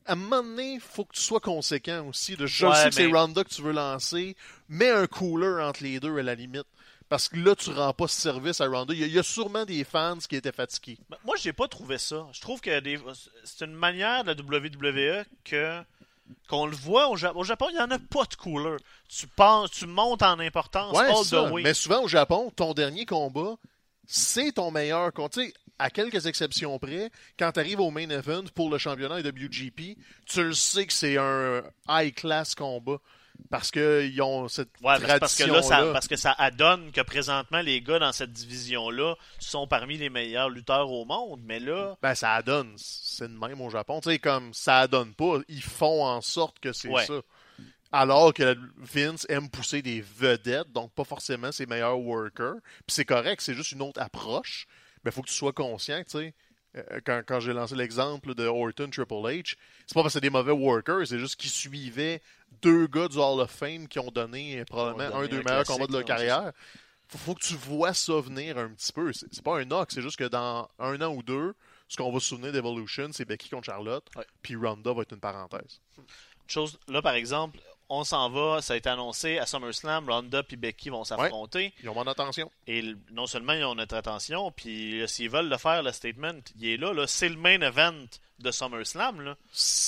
À 0.05 0.13
un 0.13 0.15
moment 0.15 0.41
donné, 0.41 0.75
il 0.75 0.79
faut 0.79 1.03
que 1.03 1.13
tu 1.15 1.21
sois 1.21 1.41
conséquent 1.41 2.07
aussi. 2.07 2.37
De, 2.37 2.45
je 2.45 2.65
Ouais, 2.65 2.73
sais 2.75 2.87
que 2.89 2.95
c'est 2.95 3.07
mais- 3.09 3.19
Ronda 3.19 3.43
que 3.43 3.49
tu 3.49 3.61
veux 3.61 3.73
lancer. 3.73 4.37
Mets 4.69 4.89
un 4.91 5.05
cooler 5.07 5.61
entre 5.61 5.83
les 5.83 5.99
deux 5.99 6.17
à 6.17 6.23
la 6.23 6.33
limite. 6.35 6.63
Parce 7.09 7.29
que 7.29 7.37
là, 7.37 7.55
tu 7.55 7.69
rends 7.71 7.93
pas 7.93 8.07
ce 8.07 8.19
service 8.19 8.59
à 8.59 8.67
Ronda. 8.67 8.93
Il 8.93 8.99
y, 8.99 9.03
a, 9.03 9.07
il 9.07 9.13
y 9.13 9.19
a 9.19 9.23
sûrement 9.23 9.63
des 9.63 9.83
fans 9.85 10.17
qui 10.17 10.35
étaient 10.35 10.51
fatigués. 10.51 10.97
Ben, 11.09 11.17
Moi, 11.23 11.35
j'ai 11.41 11.53
pas 11.53 11.67
trouvé 11.69 11.97
ça. 11.97 12.27
Je 12.33 12.41
trouve 12.41 12.59
que 12.59 12.79
des- 12.81 12.99
c'est 13.45 13.63
une 13.65 13.73
manière 13.73 14.23
de 14.25 14.31
la 14.31 14.35
WWE 14.35 15.25
que 15.45 15.81
qu'on 16.49 16.65
le 16.65 16.75
voit 16.75 17.07
au, 17.07 17.15
Ja- 17.15 17.33
au 17.33 17.45
Japon, 17.45 17.67
il 17.69 17.75
n'y 17.75 17.81
en 17.81 17.89
a 17.89 17.97
pas 17.99 18.25
de 18.25 18.35
cooler. 18.35 18.75
Tu 19.07 19.25
penses, 19.27 19.71
tu 19.71 19.85
montes 19.87 20.21
en 20.23 20.37
importance 20.39 20.97
Ouais, 20.97 21.05
all 21.05 21.15
c'est 21.23 21.35
ça. 21.35 21.47
the 21.47 21.51
way. 21.53 21.61
Mais 21.63 21.73
souvent 21.73 22.01
au 22.03 22.09
Japon, 22.09 22.51
ton 22.53 22.73
dernier 22.73 23.05
combat, 23.05 23.55
c'est 24.05 24.51
ton 24.53 24.69
meilleur 24.71 25.13
combat. 25.13 25.29
À 25.79 25.89
quelques 25.89 26.25
exceptions 26.25 26.77
près, 26.79 27.11
quand 27.39 27.51
tu 27.53 27.59
arrives 27.61 27.79
au 27.79 27.91
main 27.91 28.09
event 28.09 28.43
pour 28.55 28.69
le 28.69 28.77
championnat 28.79 29.19
WGP, 29.21 29.95
tu 30.25 30.43
le 30.43 30.53
sais 30.53 30.85
que 30.87 30.91
c'est 30.91 31.17
un 31.17 31.61
high-class 31.87 32.55
combat. 32.55 32.97
Parce 33.49 33.71
qu'ils 33.71 34.21
ont 34.21 34.47
cette 34.47 34.69
Ouais, 34.81 34.95
parce 35.19 35.35
que 35.35 35.43
là, 35.45 35.61
ça, 35.61 35.91
parce 35.93 36.07
que 36.07 36.15
ça 36.17 36.33
adonne 36.37 36.91
que 36.91 37.01
présentement, 37.01 37.61
les 37.61 37.81
gars 37.81 37.99
dans 37.99 38.11
cette 38.11 38.33
division-là 38.33 39.15
sont 39.39 39.67
parmi 39.67 39.97
les 39.97 40.09
meilleurs 40.09 40.49
lutteurs 40.49 40.89
au 40.91 41.05
monde. 41.05 41.41
Mais 41.45 41.59
là, 41.59 41.95
Ben, 42.01 42.13
ça 42.15 42.33
adonne. 42.33 42.73
C'est 42.77 43.27
de 43.31 43.37
même 43.37 43.61
au 43.61 43.69
Japon. 43.69 44.01
Tu 44.01 44.09
sais, 44.09 44.19
comme 44.19 44.53
ça 44.53 44.79
adonne 44.79 45.13
pas, 45.13 45.39
ils 45.47 45.63
font 45.63 46.03
en 46.05 46.19
sorte 46.21 46.59
que 46.59 46.73
c'est 46.73 46.89
Ouais. 46.89 47.05
ça. 47.05 47.21
Alors 47.93 48.33
que 48.33 48.57
Vince 48.77 49.25
aime 49.29 49.49
pousser 49.49 49.81
des 49.81 50.01
vedettes, 50.01 50.71
donc 50.73 50.91
pas 50.93 51.05
forcément 51.05 51.53
ses 51.53 51.65
meilleurs 51.65 51.99
workers. 51.99 52.55
Puis 52.85 52.95
c'est 52.95 53.05
correct, 53.05 53.41
c'est 53.41 53.53
juste 53.53 53.71
une 53.71 53.81
autre 53.81 54.01
approche. 54.01 54.67
Mais 55.05 55.11
il 55.11 55.13
faut 55.13 55.21
que 55.21 55.29
tu 55.29 55.33
sois 55.33 55.53
conscient, 55.53 55.99
tu 56.03 56.17
sais. 56.19 56.33
Euh, 56.91 56.99
Quand, 57.05 57.21
quand 57.25 57.39
j'ai 57.39 57.53
lancé 57.53 57.75
l'exemple 57.75 58.33
de 58.35 58.45
Orton 58.45 58.89
Triple 58.89 59.13
H, 59.13 59.55
c'est 59.85 59.93
pas 59.93 60.01
parce 60.01 60.05
que 60.05 60.09
c'est 60.13 60.21
des 60.21 60.29
mauvais 60.29 60.51
workers, 60.51 61.07
c'est 61.07 61.19
juste 61.19 61.35
qu'ils 61.35 61.49
suivaient 61.49 62.21
deux 62.61 62.87
gars 62.87 63.07
du 63.07 63.17
Hall 63.17 63.39
of 63.41 63.51
Fame 63.51 63.87
qui 63.87 63.99
ont 63.99 64.11
donné 64.11 64.63
probablement 64.65 65.15
Ont 65.15 65.21
donné 65.21 65.35
un 65.35 65.37
des 65.39 65.43
meilleurs 65.43 65.65
combats 65.65 65.87
de 65.87 65.93
leur 65.93 66.05
carrière. 66.05 66.51
Faut, 67.09 67.17
faut 67.17 67.35
que 67.35 67.41
tu 67.43 67.55
vois 67.55 67.93
ça 67.93 68.19
venir 68.19 68.57
un 68.57 68.69
petit 68.69 68.91
peu. 68.91 69.13
C'est 69.13 69.27
c'est 69.31 69.43
pas 69.43 69.57
un 69.59 69.65
knock, 69.65 69.91
c'est 69.91 70.01
juste 70.01 70.17
que 70.17 70.25
dans 70.25 70.67
un 70.79 71.01
an 71.01 71.13
ou 71.13 71.23
deux, 71.23 71.53
ce 71.87 71.95
qu'on 71.97 72.11
va 72.11 72.19
se 72.19 72.27
souvenir 72.27 72.51
d'Evolution, 72.51 73.09
c'est 73.13 73.23
Becky 73.25 73.49
contre 73.49 73.65
Charlotte, 73.67 74.05
Ouais. 74.17 74.25
puis 74.41 74.55
Ronda 74.57 74.91
va 74.93 75.03
être 75.03 75.13
une 75.13 75.21
parenthèse. 75.21 75.79
chose, 76.47 76.77
là, 76.87 77.01
par 77.01 77.13
exemple, 77.13 77.59
on 77.89 78.03
s'en 78.03 78.29
va, 78.29 78.61
ça 78.61 78.73
a 78.73 78.77
été 78.77 78.89
annoncé 78.89 79.37
à 79.37 79.45
SummerSlam, 79.45 80.09
Ronda 80.09 80.43
et 80.49 80.55
Becky 80.55 80.89
vont 80.89 81.03
s'affronter. 81.03 81.73
Ils 81.81 81.89
ont 81.89 81.93
mon 81.93 82.07
attention. 82.07 82.51
Et 82.67 82.83
non 83.11 83.27
seulement 83.27 83.53
ils 83.53 83.63
ont 83.63 83.75
notre 83.75 83.95
attention, 83.95 84.51
puis 84.51 85.01
s'ils 85.07 85.29
veulent 85.29 85.49
le 85.49 85.57
faire, 85.57 85.83
le 85.83 85.91
statement, 85.91 86.39
il 86.59 86.69
est 86.69 86.77
là. 86.77 86.93
là 86.93 87.07
c'est 87.07 87.29
le 87.29 87.37
main 87.37 87.61
event 87.61 87.93
de 88.39 88.51
SummerSlam. 88.51 89.21
Là. 89.21 89.35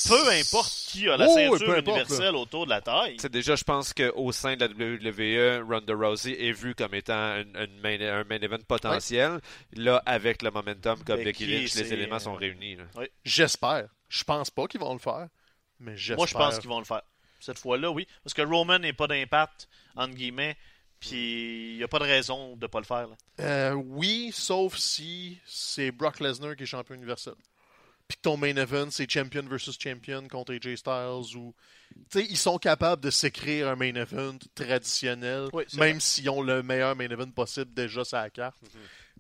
Peu 0.08 0.30
importe 0.32 0.72
qui 0.88 1.08
a 1.08 1.18
la 1.18 1.28
Oh, 1.28 1.34
oui, 1.36 1.44
ceinture 1.50 1.70
importe, 1.76 1.88
universelle 1.88 2.36
autour 2.36 2.66
de 2.66 2.72
la 2.72 2.82
taille. 2.82 3.18
C'est 3.20 3.32
déjà, 3.32 3.56
je 3.56 3.64
pense 3.64 3.94
qu'au 3.94 4.32
sein 4.32 4.56
de 4.56 4.66
la 4.66 4.72
WWE, 4.72 5.64
Ronda 5.70 5.94
Rousey 5.94 6.32
est 6.48 6.52
vue 6.52 6.74
comme 6.74 6.96
étant 6.96 7.14
un, 7.14 7.42
une 7.44 7.80
main, 7.82 8.00
un 8.02 8.24
main 8.24 8.40
event 8.40 8.58
potentiel. 8.68 9.40
Là, 9.74 10.02
avec 10.06 10.42
le 10.42 10.52
momentum 10.52 11.04
comme 11.04 11.18
Becky, 11.18 11.46
Becky 11.46 11.60
Lynch, 11.62 11.76
les 11.76 11.94
éléments 11.94 12.20
sont 12.20 12.34
réunis. 12.34 12.76
là. 12.76 12.86
J'espère. 13.24 13.88
Je 14.08 14.24
pense 14.24 14.50
pas 14.50 14.66
qu'ils 14.66 14.80
vont 14.80 14.94
le 14.94 15.00
faire, 15.00 15.28
mais 15.80 15.96
j'espère. 15.96 16.18
Moi, 16.18 16.26
je 16.28 16.34
pense 16.34 16.60
qu'ils 16.60 16.70
vont 16.70 16.80
le 16.80 16.86
faire. 16.86 17.04
Cette 17.40 17.60
fois-là, 17.60 17.92
oui. 17.92 18.08
Parce 18.24 18.34
que 18.34 18.42
Roman 18.42 18.80
n'est 18.80 18.94
pas 18.94 19.08
d'impact, 19.08 19.68
entre 19.96 20.16
guillemets, 20.16 20.58
puis 21.00 21.72
il 21.74 21.78
n'y 21.78 21.84
a 21.84 21.88
pas 21.88 22.00
de 22.00 22.04
raison 22.04 22.56
de 22.56 22.68
pas 22.68 22.80
le 22.80 22.86
faire. 22.86 23.08
là. 23.08 23.16
Euh, 23.40 23.74
oui, 23.74 24.32
sauf 24.34 24.76
si 24.78 25.40
c'est 25.46 25.92
Brock 25.92 26.20
Lesnar 26.20 26.56
qui 26.56 26.64
est 26.64 26.66
champion 26.68 26.96
universel. 26.96 27.34
Puis 28.08 28.18
que 28.18 28.22
ton 28.24 28.38
main 28.38 28.56
event, 28.56 28.88
c'est 28.90 29.10
champion 29.10 29.44
versus 29.44 29.78
champion 29.80 30.28
contre 30.28 30.54
AJ 30.56 30.78
Styles 30.78 31.38
ou. 31.38 31.54
Ils 32.16 32.38
sont 32.38 32.58
capables 32.58 33.04
de 33.04 33.12
s'écrire 33.12 33.68
un 33.68 33.76
main 33.76 33.94
event 33.96 34.38
traditionnel, 34.56 35.48
Oui, 35.54 35.64
même 35.76 36.00
s'ils 36.00 36.30
ont 36.30 36.42
le 36.42 36.64
meilleur 36.64 36.96
main 36.96 37.10
event 37.10 37.30
possible 37.32 37.74
déjà 37.74 38.04
sur 38.04 38.18
la 38.18 38.30
carte. 38.30 38.58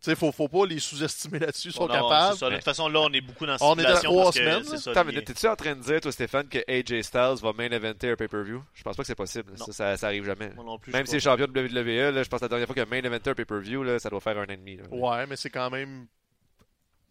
Tu 0.01 0.05
sais, 0.11 0.15
faut, 0.15 0.31
faut 0.31 0.47
pas 0.47 0.65
les 0.65 0.79
sous-estimer 0.79 1.39
là-dessus, 1.39 1.69
ils 1.69 1.73
sont 1.73 1.87
c'est 1.87 1.93
capables. 1.93 2.37
ça. 2.37 2.49
De 2.49 2.55
toute 2.55 2.63
façon, 2.63 2.87
là, 2.87 3.01
on 3.01 3.11
est 3.11 3.21
beaucoup 3.21 3.45
dans 3.45 3.51
la 3.53 3.57
On 3.61 3.75
est 3.77 3.83
dans 3.83 3.95
trois 3.99 4.23
parce 4.25 4.37
que 4.37 4.77
semaines, 4.77 5.23
t'es-tu 5.23 5.47
en 5.47 5.55
train 5.55 5.75
de 5.75 5.81
dire, 5.81 5.99
toi, 6.01 6.11
Stéphane, 6.11 6.47
que 6.47 6.59
AJ 6.67 7.01
Styles 7.03 7.35
va 7.41 7.53
main 7.53 7.69
eventer 7.69 8.11
un 8.11 8.15
pay-per-view? 8.15 8.63
Je 8.73 8.83
pense 8.83 8.95
pas 8.95 9.03
que 9.03 9.07
c'est 9.07 9.15
possible. 9.15 9.51
Non. 9.59 9.65
Ça, 9.65 9.73
ça, 9.73 9.97
ça 9.97 10.07
arrive 10.07 10.25
jamais. 10.25 10.51
Moi 10.55 10.63
non 10.63 10.79
plus, 10.79 10.91
Même 10.93 11.05
si 11.05 11.11
c'est 11.11 11.19
champion 11.19 11.47
de 11.47 11.51
WWE, 11.59 12.13
là, 12.13 12.23
je 12.23 12.29
pense 12.29 12.39
que 12.39 12.45
la 12.45 12.49
dernière 12.49 12.67
fois 12.67 12.73
qu'il 12.75 12.83
a 12.83 12.85
main 12.85 13.03
eventer 13.03 13.31
un 13.31 13.35
pay-per-view, 13.35 13.83
là, 13.83 13.99
ça 13.99 14.09
doit 14.09 14.19
faire 14.21 14.37
un 14.37 14.43
an 14.43 14.49
et 14.49 14.57
demi. 14.57 14.77
là. 14.77 14.83
Ouais, 14.89 15.25
mais 15.27 15.35
c'est 15.35 15.49
quand 15.49 15.69
même. 15.69 16.07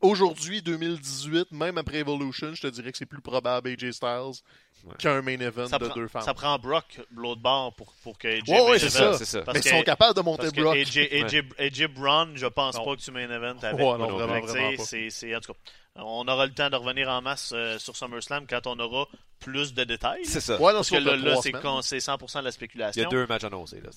Aujourd'hui, 0.00 0.62
2018, 0.62 1.50
même 1.50 1.76
après 1.76 1.98
Evolution, 1.98 2.54
je 2.54 2.62
te 2.62 2.66
dirais 2.68 2.92
que 2.92 2.98
c'est 2.98 3.04
plus 3.06 3.20
probable 3.20 3.68
AJ 3.70 3.90
Styles 3.90 4.42
Ouais. 4.84 4.94
qu'un 4.98 5.20
main 5.22 5.38
event 5.40 5.66
ça, 5.66 5.78
de 5.78 5.86
prend, 5.86 5.94
deux 5.94 6.08
femmes. 6.08 6.22
ça 6.22 6.34
prend 6.34 6.58
Brock, 6.58 7.00
l'autre 7.14 7.40
bord, 7.40 7.72
pour, 7.74 7.92
pour 8.02 8.16
que 8.18 8.28
AJ 8.28 8.48
Ouais, 8.48 8.60
ouais, 8.70 8.78
c'est 8.78 8.90
ça. 8.90 9.12
ça. 9.14 9.42
Parce 9.42 9.58
mais 9.58 9.62
ils 9.64 9.76
sont 9.76 9.82
capables 9.82 10.14
de 10.14 10.20
monter 10.22 10.42
Parce 10.42 10.52
que 10.52 10.60
Brock. 10.60 10.76
AJ, 10.76 10.98
AJ, 11.12 11.42
AJ 11.58 11.86
Brown, 11.88 12.32
je 12.36 12.46
pense 12.46 12.76
Non. 12.76 12.84
pas 12.84 12.96
que 12.96 13.00
tu 13.00 13.10
main 13.10 13.30
event 13.30 13.56
avec. 13.62 13.74
Ouais, 13.78 13.84
non, 13.98 14.16
vraiment, 14.16 14.40
pas. 14.46 14.82
c'est- 14.84 15.10
c'est- 15.10 15.34
en 15.36 15.40
tout 15.40 15.52
cas, 15.52 15.58
on 15.96 16.26
aura 16.28 16.46
le 16.46 16.52
temps 16.52 16.70
de 16.70 16.76
revenir 16.76 17.08
en 17.08 17.20
masse 17.22 17.50
euh, 17.54 17.78
sur 17.78 17.96
SummerSlam 17.96 18.46
quand 18.48 18.66
on 18.66 18.78
aura 18.78 19.06
plus 19.40 19.74
de 19.74 19.84
détails. 19.84 20.24
C'est 20.24 20.40
ça. 20.40 20.60
Ouais, 20.60 20.72
Parce 20.72 20.90
que 20.90 20.96
là, 20.96 21.16
là, 21.16 21.36
c'est 21.42 21.48
semaines. 21.50 21.62
con- 21.62 21.82
c'est 21.82 21.98
100% 22.00 22.38
de 22.40 22.44
la 22.44 22.50
Il 22.50 22.52
y 22.52 22.54
spéculation. 22.54 23.06
a 23.06 23.10
deux 23.10 23.26
matchs 23.26 23.44
annoncés. 23.44 23.80
Là. 23.80 23.90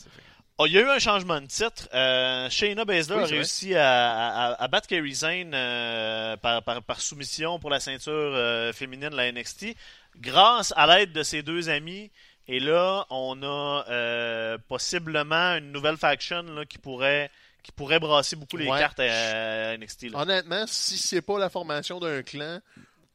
Oh, 0.57 0.65
il 0.67 0.73
y 0.73 0.77
a 0.77 0.81
eu 0.81 0.89
un 0.89 0.99
changement 0.99 1.41
de 1.41 1.47
titre. 1.47 1.87
Euh, 1.93 2.47
Shayna 2.49 2.85
Baszler 2.85 3.15
Oui, 3.15 3.23
a 3.23 3.25
réussi 3.25 3.73
à, 3.75 4.29
à- 4.51 4.63
à 4.63 4.67
battre 4.67 4.87
Kairi 4.87 5.15
Sane 5.15 5.51
euh, 5.55 6.37
par, 6.37 6.61
par- 6.61 6.83
par 6.83 7.01
soumission 7.01 7.57
pour 7.57 7.69
la 7.71 7.79
ceinture 7.79 8.11
euh, 8.13 8.71
féminine 8.73 9.09
de 9.09 9.15
la 9.15 9.31
NXT 9.31 9.75
grâce 10.19 10.73
à 10.75 10.87
l'aide 10.87 11.11
de 11.13 11.23
ses 11.23 11.41
deux 11.43 11.69
amis. 11.69 12.11
Et 12.47 12.59
là, 12.59 13.05
on 13.09 13.41
a 13.43 13.85
euh, 13.89 14.57
possiblement 14.67 15.55
une 15.57 15.71
nouvelle 15.71 15.97
faction 15.97 16.41
là, 16.43 16.65
qui 16.65 16.77
pourrait 16.77 17.29
qui 17.63 17.71
pourrait 17.71 17.99
brasser 17.99 18.35
beaucoup 18.35 18.57
les 18.57 18.67
Ouais. 18.67 18.79
cartes 18.79 18.99
à, 18.99 19.69
à 19.69 19.77
NXT. 19.77 20.03
là. 20.11 20.19
Honnêtement, 20.21 20.63
si 20.67 20.97
c'est 20.97 21.21
pas 21.21 21.37
la 21.37 21.47
formation 21.49 21.99
d'un 21.99 22.23
clan, 22.23 22.59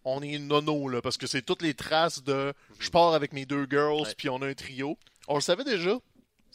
on 0.05 0.23
est 0.23 0.39
nono, 0.39 0.89
là, 0.89 1.03
parce 1.03 1.17
que 1.17 1.27
c'est 1.27 1.43
toutes 1.43 1.63
les 1.63 1.75
traces 1.75 2.23
de 2.23 2.55
je 2.79 2.89
pars 2.91 3.13
avec 3.15 3.33
mes 3.33 3.45
deux 3.45 3.67
girls, 3.69 4.07
puis 4.17 4.29
on 4.29 4.41
a 4.43 4.47
un 4.47 4.55
trio. 4.55 4.97
On 5.27 5.35
le 5.35 5.41
savait 5.41 5.65
déjà 5.65 5.97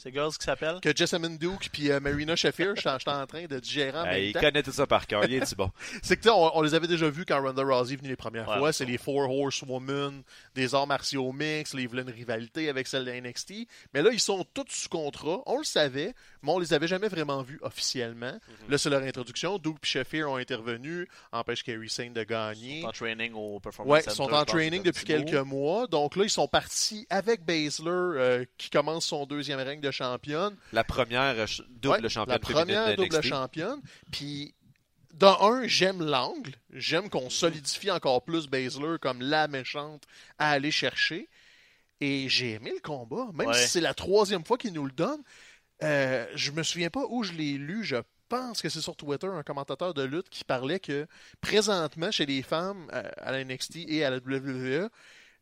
C'est 0.02 0.12
Girls 0.12 0.32
qui 0.36 0.46
s'appelle? 0.46 0.80
Que 0.82 0.96
Jessamine 0.96 1.38
Duke 1.38 1.70
puis 1.72 1.92
euh, 1.92 2.00
Marina 2.00 2.36
Shafir, 2.36 2.76
j'étais 2.76 2.90
j'étais 2.98 3.12
en 3.12 3.28
train 3.28 3.46
de 3.46 3.60
digérer 3.60 4.00
en 4.00 4.06
même 4.06 4.24
il 4.24 4.34
temps. 4.34 4.40
connaît 4.40 4.64
tout 4.64 4.72
ça 4.72 4.88
par 4.88 5.06
cœur. 5.06 5.24
Il 5.26 5.34
est 5.36 5.56
bon. 5.56 5.70
C'est 6.02 6.18
que 6.18 6.24
tu 6.24 6.30
sais, 6.30 6.34
on, 6.36 6.58
on 6.58 6.64
les 6.64 6.74
avait 6.74 6.88
déjà 6.88 7.08
vus 7.08 7.24
quand 7.24 7.40
Ronda 7.40 7.62
Rousey 7.62 7.94
est 7.94 7.98
venue 7.98 8.10
les 8.10 8.16
premières 8.16 8.48
Ouais, 8.50 8.58
fois. 8.58 8.74
C'est 8.74 8.86
les 8.86 8.98
Four 8.98 9.30
Horsewomen, 9.30 10.24
des 10.56 10.74
arts 10.74 10.88
martiaux 10.88 11.32
mix. 11.32 11.76
Ils 11.78 11.88
voulaient 11.88 12.02
une 12.02 12.10
rivalité 12.10 12.68
avec 12.68 12.88
celle 12.88 13.06
de 13.06 13.12
NXT. 13.12 13.68
Mais 13.94 14.02
là, 14.02 14.10
ils 14.12 14.20
sont 14.20 14.44
tous 14.56 14.66
sous 14.70 14.90
contrat. 14.90 15.44
On 15.46 15.60
le 15.60 15.64
savait, 15.64 16.16
mais 16.42 16.52
on 16.52 16.58
les 16.58 16.74
avait 16.74 16.88
jamais 16.88 17.08
vraiment 17.08 17.44
vus 17.44 17.60
officiellement. 17.62 18.34
Mhm. 18.34 18.70
Là, 18.72 18.80
c'est 18.80 18.90
leur 18.90 19.04
introduction. 19.04 19.60
Duke 19.60 19.78
et 19.84 19.88
Shafir 19.88 20.32
ont 20.32 20.38
intervenu, 20.38 21.08
empêche 21.32 21.62
Kerry 21.62 21.90
Sane 21.92 22.14
de 22.14 22.24
gagner. 22.24 22.84
en 22.88 22.92
training 22.92 23.34
au 23.36 23.60
Performance 23.60 23.92
Ouais, 23.92 24.04
ils 24.04 24.12
sont 24.12 24.28
je 24.28 24.34
en 24.34 24.46
training 24.46 24.82
depuis 24.82 25.06
quelques 25.06 25.34
mois. 25.36 25.86
Donc 25.86 26.16
là, 26.16 26.24
ils 26.24 26.30
sont 26.32 26.48
partis 26.48 27.06
avec 27.12 27.46
Baszler, 27.46 27.92
euh, 27.92 28.46
qui 28.58 28.72
commence 28.72 29.06
son 29.06 29.28
deuxième 29.28 29.60
règne 29.60 29.80
de 29.80 29.91
championne. 29.92 30.56
La 30.74 30.84
première 30.84 31.22
euh, 31.40 31.46
double 31.70 32.04
Ouais, 32.04 32.10
championne 32.10 32.34
La 32.34 32.40
première 32.40 32.88
de 32.90 32.96
double 32.96 33.16
NXT. 33.18 33.28
championne. 33.30 33.82
Puis, 34.12 34.54
dans 35.14 35.42
un, 35.42 35.68
j'aime 35.68 36.02
l'angle. 36.04 36.54
J'aime 36.72 37.10
qu'on 37.10 37.30
solidifie 37.30 37.92
encore 37.92 38.24
plus 38.24 38.48
Baszler 38.48 38.96
comme 39.02 39.22
la 39.22 39.48
méchante 39.48 40.04
à 40.38 40.52
aller 40.52 40.72
chercher. 40.72 41.30
Et 42.00 42.30
j'ai 42.30 42.54
aimé 42.54 42.72
le 42.74 42.82
combat. 42.82 43.28
Même 43.34 43.48
Ouais. 43.50 43.54
si 43.54 43.68
c'est 43.68 43.82
la 43.82 43.94
troisième 43.94 44.44
fois 44.46 44.58
qu'il 44.58 44.74
nous 44.74 44.86
le 44.86 44.92
donne. 44.92 45.22
Euh, 45.84 46.26
je 46.36 46.52
me 46.52 46.64
souviens 46.64 46.90
pas 46.90 47.06
où 47.10 47.24
je 47.24 47.34
l'ai 47.34 47.54
lu. 47.54 47.84
Je 47.84 47.98
pense 48.30 48.62
que 48.62 48.70
c'est 48.70 48.82
sur 48.82 48.96
Twitter, 48.96 49.28
un 49.28 49.44
commentateur 49.44 49.94
de 49.94 50.04
lutte 50.04 50.30
qui 50.30 50.44
parlait 50.46 50.80
que 50.80 51.06
présentement, 51.42 52.10
chez 52.12 52.26
les 52.26 52.42
femmes 52.42 52.88
euh, 52.94 53.04
à 53.18 53.32
la 53.34 53.44
NXT 53.44 53.76
et 53.88 54.06
à 54.06 54.10
la 54.10 54.18
WWE, 54.18 54.90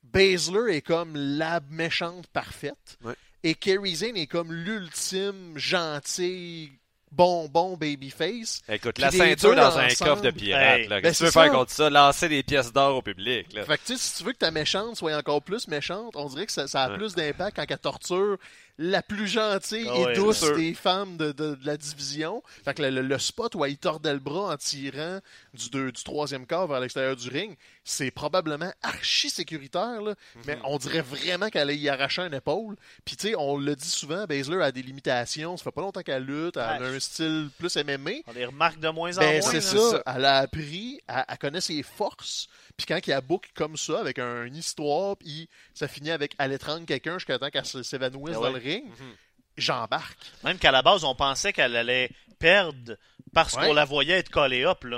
Baszler 0.04 0.76
est 0.76 0.82
comme 0.82 1.16
la 1.16 1.60
méchante 1.70 2.28
parfaite. 2.28 2.98
Ouais. 3.04 3.14
Et 3.44 3.56
Kerry 3.56 3.96
Zane 3.96 4.18
est 4.18 4.28
comme 4.28 4.52
l'ultime 4.52 5.54
gentil 5.58 6.72
bonbon 7.12 7.76
babyface. 7.76 8.62
Écoute, 8.70 9.00
la 9.00 9.10
ceinture 9.10 9.56
dans 9.56 9.78
un 9.80 9.88
coffre 9.88 10.22
de 10.22 10.30
pirate, 10.30 10.80
hey, 10.82 10.88
là. 10.88 10.98
ben, 10.98 11.02
Qu'est-ce 11.02 11.14
que 11.14 11.18
tu 11.18 11.26
veux 11.26 11.32
faire 11.32 11.52
contre 11.52 11.72
ça? 11.72 11.90
Lancer 11.90 12.30
des 12.30 12.44
pièces 12.44 12.72
d'or 12.72 12.98
au 12.98 13.02
public, 13.02 13.52
là. 13.54 13.64
Fait 13.64 13.78
que 13.78 13.84
tu 13.86 13.94
sais, 13.94 14.00
si 14.00 14.18
tu 14.18 14.24
veux 14.26 14.34
que 14.34 14.38
ta 14.38 14.52
méchante 14.52 14.96
soit 14.96 15.16
encore 15.18 15.42
plus 15.42 15.68
méchante, 15.68 16.14
on 16.16 16.28
dirait 16.28 16.46
que 16.46 16.52
ça, 16.52 16.68
ça 16.68 16.84
a 16.84 16.90
Ouais. 16.92 16.98
plus 16.98 17.16
d'impact 17.16 17.56
quand 17.56 17.66
elle 17.68 17.78
torture 17.80 18.38
la 18.78 19.02
plus 19.02 19.28
gentille 19.28 19.90
Ah 19.90 20.12
et 20.12 20.16
douce 20.16 20.42
des 20.56 20.74
femmes 20.76 21.18
de, 21.18 21.32
de- 21.32 21.56
de 21.56 21.66
la 21.66 21.78
division. 21.78 22.44
Fait 22.64 22.76
que 22.76 22.84
le, 22.84 22.92
le- 22.92 23.02
le 23.02 23.18
spot 23.18 23.56
où 23.56 23.66
elle 23.66 23.76
tordait 23.78 24.14
le 24.14 24.20
bras 24.20 24.54
en 24.54 24.58
tirant 24.58 25.20
du, 25.56 25.70
deux- 25.72 25.92
du 25.92 26.04
troisième 26.04 26.46
quart 26.46 26.68
vers 26.68 26.80
l'extérieur 26.80 27.16
du 27.16 27.28
ring, 27.28 27.56
c'est 27.90 28.12
probablement 28.12 28.72
archi 28.84 29.30
sécuritaire, 29.30 30.02
là. 30.02 30.14
mais 30.46 30.56
Mhm. 30.58 30.62
on 30.66 30.78
dirait 30.78 31.02
vraiment 31.02 31.50
qu'elle 31.50 31.72
y 31.72 31.90
arraché 31.90 32.22
une 32.22 32.34
épaule. 32.34 32.76
Puis 33.04 33.16
tu 33.16 33.30
sais, 33.30 33.36
on 33.36 33.58
le 33.58 33.76
dit 33.76 33.90
souvent, 33.90 34.26
Baszler 34.26 34.62
a 34.62 34.72
des 34.72 34.82
limitations, 34.84 35.58
ça 35.58 35.64
fait 35.64 35.72
pas 35.72 35.82
longtemps 35.82 36.02
qu'elle 36.04 36.24
lutte, 36.24 36.58
elle 36.58 36.84
a 36.84 36.88
un 36.88 37.00
style 37.00 37.50
plus 37.58 37.76
MMA. 37.78 38.12
On 38.28 38.34
les 38.34 38.46
remarque 38.46 38.80
de 38.80 38.90
moins 38.90 39.18
en 39.18 39.22
Ben, 39.22 39.42
moins. 39.42 39.52
c'est 39.52 39.62
ça. 39.62 39.78
ça. 39.92 40.04
Elle 40.16 40.26
a 40.26 40.38
appris, 40.38 41.00
elle, 41.08 41.26
elle 41.28 41.38
connaît 41.40 41.62
ses 41.62 41.82
forces. 41.84 42.48
Puis 42.78 42.86
quand 42.86 43.00
il 43.06 43.10
y 43.10 43.14
a 43.14 43.22
book 43.22 43.50
comme 43.56 43.76
ça, 43.76 44.00
avec 44.00 44.20
un- 44.20 44.44
une 44.46 44.56
histoire, 44.56 45.18
puis 45.18 45.50
ça 45.74 45.88
finit 45.88 46.12
avec 46.12 46.34
elle 46.38 46.52
étreindre 46.54 46.86
quelqu'un 46.86 47.18
jusqu'à 47.18 47.40
temps 47.40 47.50
qu'elle 47.50 47.66
se- 47.66 47.84
s'évanouisse 47.84 48.36
Ben 48.36 48.42
dans 48.42 48.50
le 48.52 48.60
ring, 48.60 48.86
Mhm. 48.86 49.16
j'embarque. 49.58 50.18
Même 50.44 50.58
qu'à 50.58 50.72
la 50.72 50.82
base, 50.82 51.04
on 51.04 51.16
pensait 51.16 51.54
qu'elle 51.54 51.76
allait 51.76 52.10
perdre 52.40 52.96
parce 53.34 53.54
Ouais. 53.56 53.68
qu'on 53.68 53.74
la 53.74 53.86
voyait 53.86 54.18
être 54.18 54.30
collée 54.32 54.64
up. 54.64 54.84
Là. 54.86 54.98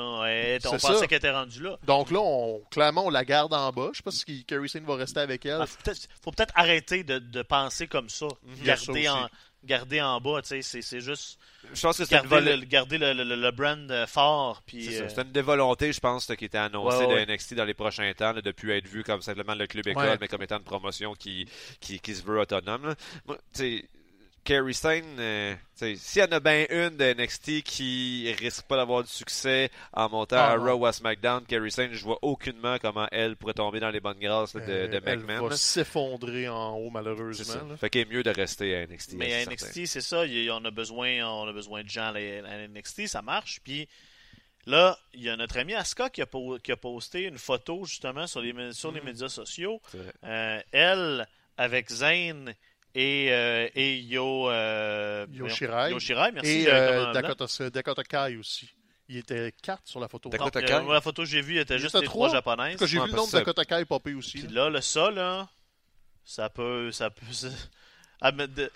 On 0.66 0.78
pensait 0.78 1.08
qu'elle 1.08 1.18
était 1.18 1.32
rendue 1.32 1.62
là. 1.62 1.78
Donc 1.86 2.12
là, 2.12 2.20
on, 2.22 2.62
clairement, 2.72 3.06
on 3.08 3.10
la 3.10 3.26
garde 3.26 3.54
en 3.54 3.72
bas. 3.72 3.90
Je 3.92 3.98
sais 3.98 4.04
pas 4.04 4.12
si 4.12 4.46
Kerry 4.46 4.70
Sane 4.70 4.86
va 4.86 4.96
rester 4.96 5.20
avec 5.20 5.46
elle. 5.46 5.60
Ah, 5.62 5.66
faut 6.22 6.32
peut-être 6.32 6.54
arrêter 6.56 7.04
de, 7.04 7.20
de 7.20 7.42
penser 7.42 7.88
comme 7.88 8.08
ça. 8.10 8.28
Il 8.48 8.58
ça 8.58 8.64
Garder, 8.64 9.10
en, 9.10 9.24
aussi. 9.26 9.34
garder 9.66 10.02
en 10.02 10.22
bas, 10.22 10.42
tu 10.42 10.62
sais, 10.64 10.82
c'est 10.82 11.02
juste 11.02 11.38
Je 11.74 11.82
pense 11.82 11.98
que 11.98 12.06
c'est 12.06 12.16
une, 12.16 12.30
garder, 12.30 12.56
le, 12.58 12.66
garder 12.66 12.98
le, 12.98 13.14
le- 13.14 13.36
le 13.36 13.52
brand 13.52 13.92
euh, 13.92 14.08
fort. 14.08 14.62
Puis, 14.66 14.86
c'est 14.86 15.20
euh, 15.20 15.24
une 15.24 15.32
dévolonté, 15.32 15.92
je 15.92 16.00
pense, 16.00 16.26
qui 16.28 16.46
était 16.46 16.58
annoncée 16.58 16.98
Ouais, 17.00 17.06
ouais. 17.16 17.26
de 17.26 17.34
NXT 17.34 17.56
dans 17.56 17.66
les 17.66 17.74
prochains 17.74 18.12
temps, 18.14 18.32
là, 18.32 18.42
de 18.42 18.52
plus 18.52 18.72
être 18.72 18.88
vu 18.88 19.04
comme 19.04 19.22
simplement 19.22 19.56
le 19.56 19.68
club 19.68 19.88
école, 19.88 20.04
Ouais. 20.08 20.18
mais 20.22 20.28
comme 20.30 20.42
étant 20.42 20.58
une 20.58 20.64
promotion 20.64 21.14
qui, 21.16 21.48
qui, 21.82 22.00
qui 22.00 22.16
se 22.16 22.24
veut 22.24 22.40
autonome. 22.40 22.88
là. 22.88 22.96
Moi, 23.26 23.38
tu 23.54 23.80
sais, 23.80 23.90
Kerry 24.44 24.74
Sane, 24.74 25.20
euh, 25.20 25.54
tu 25.54 25.60
sais, 25.76 25.96
s'il 25.96 26.22
y 26.22 26.26
en 26.26 26.32
a 26.32 26.40
bien 26.40 26.66
une 26.72 26.98
de 26.98 27.14
NXT 27.14 27.62
qui 27.62 28.34
risque 28.40 28.64
pas 28.64 28.76
d'avoir 28.76 29.04
du 29.04 29.10
succès 29.10 29.70
en 29.94 30.10
montant 30.10 30.38
Ah, 30.40 30.52
à. 30.54 30.56
Raw 30.56 30.74
ou 30.80 30.86
à 30.88 30.92
SmackDown, 30.94 31.46
Kerry 31.46 31.72
Sane, 31.72 31.94
je 31.94 32.04
vois 32.04 32.18
aucunement 32.24 32.78
comment 32.82 33.08
elle 33.12 33.36
pourrait 33.36 33.54
tomber 33.54 33.80
dans 33.80 33.92
les 33.92 34.00
bonnes 34.00 34.20
grâces 34.20 34.56
là, 34.56 34.66
de, 34.66 34.72
Euh, 34.72 34.88
de 34.88 35.02
elle 35.06 35.20
McMahon. 35.20 35.48
va 35.48 35.56
s'effondrer 35.58 36.50
en 36.50 36.76
haut, 36.76 36.90
malheureusement. 36.90 37.46
ça. 37.46 37.64
là. 37.70 37.78
Fait 37.78 37.90
qu'il 37.92 38.02
est 38.02 38.06
mieux 38.10 38.24
de 38.24 38.32
rester 38.32 38.76
à 38.76 38.88
NXT. 38.88 39.14
Mais 39.14 39.32
à. 39.34 39.46
NXT, 39.46 39.86
c'est 39.86 40.02
ça, 40.02 40.26
y 40.26 40.50
on 40.50 40.66
a 40.66 40.72
besoin, 40.72 41.24
on 41.24 41.48
a 41.48 41.54
besoin 41.54 41.84
de 41.84 41.90
gens 41.90 42.12
à 42.14 42.68
NXT, 42.68 43.08
ça 43.08 43.22
marche. 43.22 43.60
Puis 43.64 43.88
là, 44.66 44.98
il 45.14 45.22
y 45.22 45.30
a 45.30 45.36
notre 45.38 45.60
ami 45.60 45.76
Asuka 45.76 46.10
qui 46.10 46.22
a, 46.24 46.26
po- 46.26 46.58
qui 46.64 46.72
a 46.72 46.78
posté 46.78 47.24
une 47.26 47.38
photo 47.38 47.86
justement 47.86 48.26
sur 48.26 48.42
les, 48.42 48.54
mé- 48.54 48.74
sur 48.74 48.92
les 48.92 49.02
Mhm. 49.02 49.06
médias 49.06 49.30
sociaux. 49.30 49.80
Euh, 50.24 50.60
elle 50.72 51.28
avec 51.58 51.90
Zayn 51.92 52.56
et, 52.96 53.28
euh, 53.32 53.70
et 53.76 54.00
Yo, 54.00 54.50
euh, 54.50 55.26
Yo 55.32 55.40
voyons, 55.46 55.56
Shirai. 55.56 55.92
Yo 55.92 56.00
Shirai, 56.00 56.32
merci. 56.32 56.50
Et 56.52 56.66
euh, 56.70 57.04
blanc. 57.12 57.14
Dakota, 57.14 57.70
Dakota 57.70 58.04
Kai 58.04 58.38
aussi. 58.38 58.70
Il 59.10 59.18
était 59.18 59.54
4 59.62 59.82
sur 59.88 60.00
la 60.00 60.08
photo. 60.08 60.30
Dakota 60.30 60.62
Kai. 60.62 60.74
euh, 60.76 60.82
moi, 60.84 60.94
la 60.94 61.02
photo 61.02 61.24
que 61.24 61.28
j'ai 61.30 61.42
vue 61.42 61.60
était 61.60 61.76
Il 61.76 61.80
juste 61.82 61.96
était 61.96 62.02
les 62.02 62.08
trois 62.08 62.28
trois. 62.28 62.38
japonaises. 62.38 62.74
Tout 62.74 62.80
cas, 62.80 62.86
j'ai 62.86 62.98
Ouais, 63.00 63.06
vu 63.06 63.12
le 63.12 63.18
parce 63.18 63.32
nom 63.34 63.38
de 63.40 63.44
que 63.44 63.50
Dakota 63.52 63.66
Kai 63.66 63.86
popper 63.86 64.14
aussi. 64.14 64.40
Puis 64.40 64.48
là. 64.48 64.64
là, 64.66 64.70
le 64.70 64.82
ça, 64.82 65.12
là, 65.12 65.50
ça 66.24 66.50
peut. 66.50 66.92
Ça 66.92 67.10
peut 67.10 67.26
ça- 67.32 67.48
Ah, 68.22 68.32
mais 68.32 68.48
de- 68.48 68.72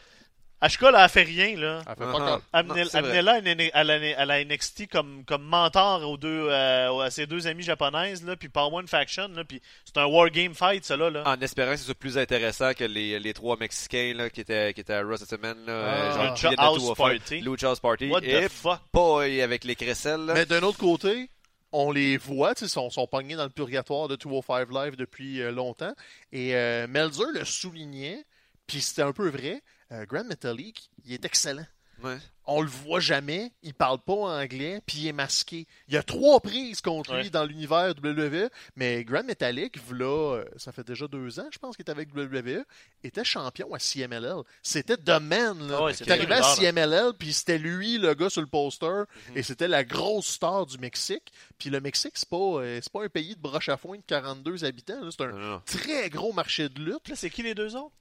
Ashka, 0.62 0.90
là, 0.90 1.04
elle 1.04 1.10
fait 1.10 1.24
rien, 1.24 1.56
là. 1.58 1.82
Elle 1.88 1.94
fait 1.96 2.12
pas 2.12 2.40
ah. 2.54 2.64
comme- 2.64 2.76
c'est. 2.90 2.96
Amenez-la 2.98 3.34
à, 3.34 3.80
à 3.80 3.84
la, 3.84 4.20
à 4.20 4.26
la 4.26 4.44
NXT 4.46 4.88
comme, 4.90 5.24
comme 5.26 5.44
mentor 5.44 6.10
aux 6.10 6.18
deux, 6.18 6.48
euh, 6.50 7.00
à 7.00 7.12
ses 7.12 7.28
deux 7.28 7.46
amies 7.48 7.62
japonaises, 7.64 8.24
là, 8.26 8.36
puis 8.36 8.48
Power 8.50 8.74
One 8.74 8.88
Faction, 8.88 9.28
là, 9.36 9.44
puis 9.44 9.62
c'est 9.84 9.98
un 9.98 10.06
wargame 10.06 10.56
fight, 10.56 10.84
ça, 10.86 10.96
là. 10.98 11.24
En 11.26 11.40
espérant 11.42 11.72
que 11.72 11.78
ce 11.78 11.86
soit 11.86 11.94
plus 11.96 12.18
intéressant 12.18 12.74
que 12.74 12.86
les, 12.86 13.20
les 13.20 13.34
trois 13.34 13.58
Mexicains 13.58 14.14
là, 14.16 14.30
qui, 14.30 14.42
étaient, 14.42 14.74
qui 14.74 14.82
étaient 14.82 14.94
à 14.94 15.04
Raw 15.04 15.18
cette 15.18 15.30
semaine. 15.30 15.58
Là, 15.68 15.84
Ah. 15.86 16.16
genre, 16.16 16.32
Lucha 16.34 16.50
House 16.58 16.78
205. 16.80 16.96
Party. 17.20 17.42
Lucha 17.42 17.68
House 17.68 17.80
Party. 17.80 18.08
What 18.10 18.22
Et 18.24 18.46
the 18.46 18.50
fuck? 18.50 18.80
boy, 18.94 19.42
avec 19.42 19.66
les 19.66 19.76
crécelles. 19.76 20.22
là. 20.26 20.34
Mais 20.34 20.46
d'un 20.46 20.64
autre 20.64 20.78
côté, 20.80 21.30
on 21.74 21.92
les 21.92 22.16
voit, 22.18 22.56
tu 22.56 22.64
sais, 22.66 22.70
sont, 22.72 22.90
sont 22.90 23.06
pognés 23.08 23.36
dans 23.36 23.44
le 23.44 23.50
purgatoire 23.50 24.08
de 24.08 24.16
205 24.16 24.70
Live 24.72 24.96
depuis 24.96 25.42
euh, 25.42 25.52
longtemps. 25.52 25.94
Et 26.32 26.56
euh, 26.56 26.88
Melzer 26.88 27.26
le 27.34 27.44
soulignait, 27.44 28.24
puis 28.68 28.80
c'était 28.82 29.02
un 29.02 29.12
peu 29.12 29.28
vrai. 29.28 29.62
Euh, 30.02 30.06
Grand 30.06 30.24
Metalik, 30.26 30.90
il 31.06 31.14
est 31.14 31.26
excellent. 31.26 31.66
Ouais. 32.04 32.18
On 32.46 32.62
le 32.62 32.68
voit 32.68 33.00
jamais, 33.00 33.54
il 33.64 33.74
parle 33.74 34.00
pas 34.00 34.14
anglais, 34.14 34.82
puis 34.86 34.98
il 35.00 35.08
est 35.08 35.14
masqué. 35.14 35.66
Il 35.88 35.94
y 35.94 35.98
a 35.98 36.04
trois 36.04 36.42
prises 36.42 36.82
contre 36.82 37.16
lui 37.16 37.32
dans 37.32 37.46
l'univers 37.46 37.94
WWE, 38.04 38.50
mais 38.76 39.06
Grand 39.06 39.24
Metallic, 39.24 39.78
là, 39.94 40.44
ça 40.58 40.74
fait 40.74 40.86
déjà 40.86 41.08
deux 41.08 41.40
ans, 41.40 41.48
je 41.52 41.58
pense 41.58 41.78
qu'il 41.78 41.84
était 41.84 41.94
avec 41.94 42.14
WWE, 42.14 42.66
était 43.02 43.24
champion 43.24 43.74
à 43.74 43.80
CMLL. 43.80 44.42
C'était 44.62 44.98
The 44.98 45.22
Man, 45.22 45.66
là. 45.70 45.84
Ouais, 45.86 45.94
Il 45.94 45.96
c'est 45.96 46.08
est 46.08 46.12
arrivé 46.12 46.34
à. 46.34 46.42
CMLL, 46.44 47.14
puis 47.18 47.32
c'était 47.32 47.58
lui, 47.58 47.98
le 47.98 48.14
gars 48.14 48.30
sur 48.30 48.42
le 48.42 48.48
poster, 48.48 49.06
Mhm. 49.30 49.38
et 49.38 49.42
c'était 49.42 49.70
la 49.70 49.86
grosse 49.86 50.28
star 50.28 50.66
du 50.66 50.78
Mexique. 50.78 51.32
Puis 51.58 51.70
le 51.70 51.80
Mexique, 51.80 52.14
c'est 52.16 52.28
pas, 52.30 52.36
euh, 52.36 52.80
c'est 52.84 52.92
pas 52.92 53.06
un 53.06 53.10
pays 53.10 53.36
de 53.38 53.42
broche 53.42 53.70
à 53.70 53.78
foin 53.78 53.96
de 53.96 54.04
42 54.06 54.66
habitants, 54.66 55.00
c'est 55.12 55.22
un 55.22 55.28
Non, 55.32 55.38
non, 55.40 55.50
non. 55.52 55.62
très 55.66 56.10
gros 56.10 56.34
marché 56.34 56.68
de 56.68 56.80
lutte. 56.84 57.08
Là, 57.08 57.16
c'est 57.16 57.30
qui 57.30 57.42
les 57.42 57.56
deux 57.56 57.74
autres? 57.78 57.96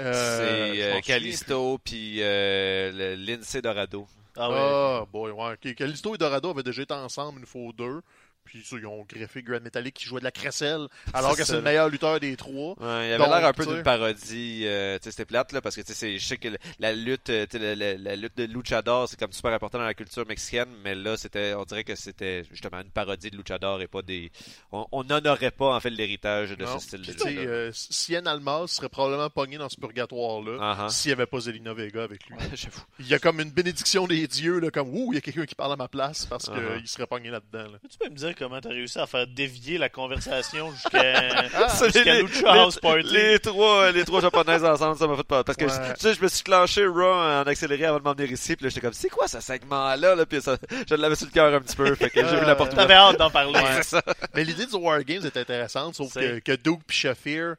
Euh, 0.00 0.72
C'est 0.74 0.82
euh, 0.82 1.00
Calisto 1.00 1.78
puis 1.84 2.18
euh, 2.22 2.90
le- 2.92 3.14
Lindsay 3.14 3.60
Dorado. 3.62 4.06
Ah 4.36 4.46
plus. 4.48 4.54
ouais. 4.54 4.60
Ah, 4.62 5.04
boy, 5.12 5.30
ouais. 5.32 5.74
Calisto 5.74 6.14
et 6.14 6.18
Dorado 6.18 6.50
avaient 6.50 6.62
déjà 6.62 6.82
été 6.82 6.94
ensemble 6.94 7.40
une 7.40 7.46
fois 7.46 7.62
ou 7.62 7.72
deux. 7.72 8.00
Puis 8.44 8.64
ça, 8.64 8.76
ils 8.78 8.86
ont 8.86 9.04
greffé 9.08 9.42
Grand 9.42 9.60
Metallic 9.60 9.94
qui 9.94 10.06
jouait 10.06 10.18
de 10.20 10.24
la 10.24 10.32
crécelle, 10.32 10.88
alors 11.14 11.36
que 11.36 11.44
c'est 11.44 11.52
le 11.54 11.62
meilleur 11.62 11.88
lutteur 11.88 12.18
des 12.18 12.36
trois. 12.36 12.74
Ouais, 12.80 13.08
il 13.08 13.12
avait 13.12 13.18
l'air 13.18 13.44
un 13.46 13.52
peu 13.52 13.64
d'une 13.64 13.82
parodie. 13.84 14.62
euh, 14.66 14.98
tu 14.98 15.04
sais, 15.04 15.10
c'était 15.12 15.24
plate, 15.24 15.52
là, 15.52 15.60
parce 15.60 15.76
que 15.76 15.82
tu 15.82 15.88
sais, 15.88 15.94
c'est- 15.94 16.18
je 16.18 16.26
sais 16.26 16.36
que 16.36 16.48
la 16.80 16.92
lutte, 16.92 17.30
euh, 17.30 17.46
la, 17.52 17.74
la- 17.76 17.94
la 17.96 18.16
lutte 18.16 18.36
de 18.36 18.44
luchador, 18.44 19.08
c'est 19.08 19.18
comme 19.18 19.32
super 19.32 19.52
important 19.52 19.78
dans 19.78 19.84
la 19.84 19.94
culture 19.94 20.26
mexicaine, 20.26 20.68
mais 20.82 20.94
là, 20.96 21.16
c'était, 21.16 21.54
on 21.54 21.64
dirait 21.64 21.84
que 21.84 21.94
c'était 21.94 22.42
justement 22.50 22.80
une 22.80 22.90
parodie 22.90 23.30
de 23.30 23.36
luchador 23.36 23.80
et 23.82 23.86
pas 23.86 24.02
des. 24.02 24.32
On 24.72 24.86
on 24.90 25.04
n'honorait 25.04 25.50
pas, 25.52 25.74
en 25.76 25.80
fait, 25.80 25.90
l'héritage 25.90 26.50
de 26.56 26.64
Non. 26.64 26.78
ce 26.80 26.86
style 26.86 27.02
Puis, 27.02 27.14
de 27.14 27.28
lutte. 27.40 27.48
euh, 27.48 27.70
Cien 27.72 28.26
Almas 28.26 28.66
serait 28.66 28.88
probablement 28.88 29.30
pogné 29.30 29.58
dans 29.58 29.68
ce 29.68 29.76
purgatoire-là 29.76 30.58
Ah, 30.60 30.76
ah. 30.80 30.88
s'il 30.88 31.10
n'y 31.10 31.12
avait 31.12 31.26
pas 31.26 31.40
Zelina 31.40 31.72
Vega 31.74 32.02
avec 32.02 32.26
lui. 32.26 32.36
J'avoue. 32.54 32.82
Il 32.98 33.06
y 33.06 33.14
a 33.14 33.18
comme 33.18 33.40
une 33.40 33.50
bénédiction 33.50 34.06
des 34.06 34.26
dieux, 34.26 34.58
là, 34.58 34.70
comme 34.70 34.88
ouh, 34.88 35.12
il 35.12 35.16
y 35.16 35.18
a 35.18 35.20
quelqu'un 35.20 35.46
qui 35.46 35.54
parle 35.54 35.72
à 35.72 35.76
ma 35.76 35.88
place 35.88 36.26
parce 36.26 36.46
qu'il 36.46 36.54
Uh-huh. 36.60 36.86
serait 36.86 37.06
pogné 37.06 37.30
là-dedans. 37.30 37.70
là. 37.72 37.78
Tu 37.90 37.98
peux 37.98 38.08
me 38.08 38.14
dire 38.16 38.29
comment 38.38 38.60
t'as 38.60 38.70
réussi 38.70 38.98
à 38.98 39.06
faire 39.06 39.26
dévier 39.26 39.78
la 39.78 39.88
conversation 39.88 40.70
jusqu'à 40.72 41.48
Ça, 41.68 41.84
jusqu'à 41.92 42.14
les- 42.14 42.22
Lucha 42.22 42.52
les- 42.54 42.60
House 42.60 42.78
Party? 42.78 43.08
Les 43.12 43.38
trois, 43.38 43.90
les 43.92 44.04
trois 44.04 44.20
japonaises 44.20 44.64
ensemble, 44.64 44.96
ça 44.98 45.06
m'a 45.06 45.16
fait 45.16 45.22
peur. 45.24 45.44
Parce 45.44 45.56
que 45.56 45.64
Ouais. 45.64 45.94
tu 45.94 46.00
sais, 46.00 46.14
je 46.14 46.22
me 46.22 46.28
suis 46.28 46.42
clenché 46.42 46.86
Raw 46.86 47.02
en 47.02 47.42
accéléré 47.42 47.84
avant 47.86 47.98
de 47.98 48.04
m'en 48.04 48.14
venir 48.14 48.30
ici. 48.32 48.56
Puis 48.56 48.64
là, 48.64 48.68
j'étais 48.70 48.80
comme, 48.80 48.92
c'est 48.92 49.08
quoi 49.08 49.28
ce 49.28 49.40
segment-là? 49.40 50.14
Là? 50.14 50.26
Puis 50.26 50.40
ça, 50.42 50.56
je 50.88 50.94
l'avais 50.94 51.14
sur 51.16 51.26
le 51.26 51.32
cœur 51.32 51.54
un 51.54 51.60
petit 51.60 51.76
peu. 51.76 51.94
Fait 51.94 52.10
que 52.10 52.20
j'ai 52.26 52.36
vu 52.40 52.46
la 52.46 52.56
porte 52.56 52.72
ouverte. 52.72 52.88
T'avais 52.88 52.98
hâte 53.00 53.18
d'en 53.18 53.30
parler. 53.30 53.60
Ça. 53.82 54.02
Mais 54.34 54.44
l'idée 54.44 54.66
du 54.66 54.74
War 54.76 55.02
Games 55.04 55.24
est 55.24 55.36
intéressante, 55.36 55.94
sauf 55.94 56.12
que, 56.14 56.38
que 56.40 56.52
Duke 56.52 56.80
et 56.88 56.92
Shafir, 56.92 57.42
euh, 57.42 57.54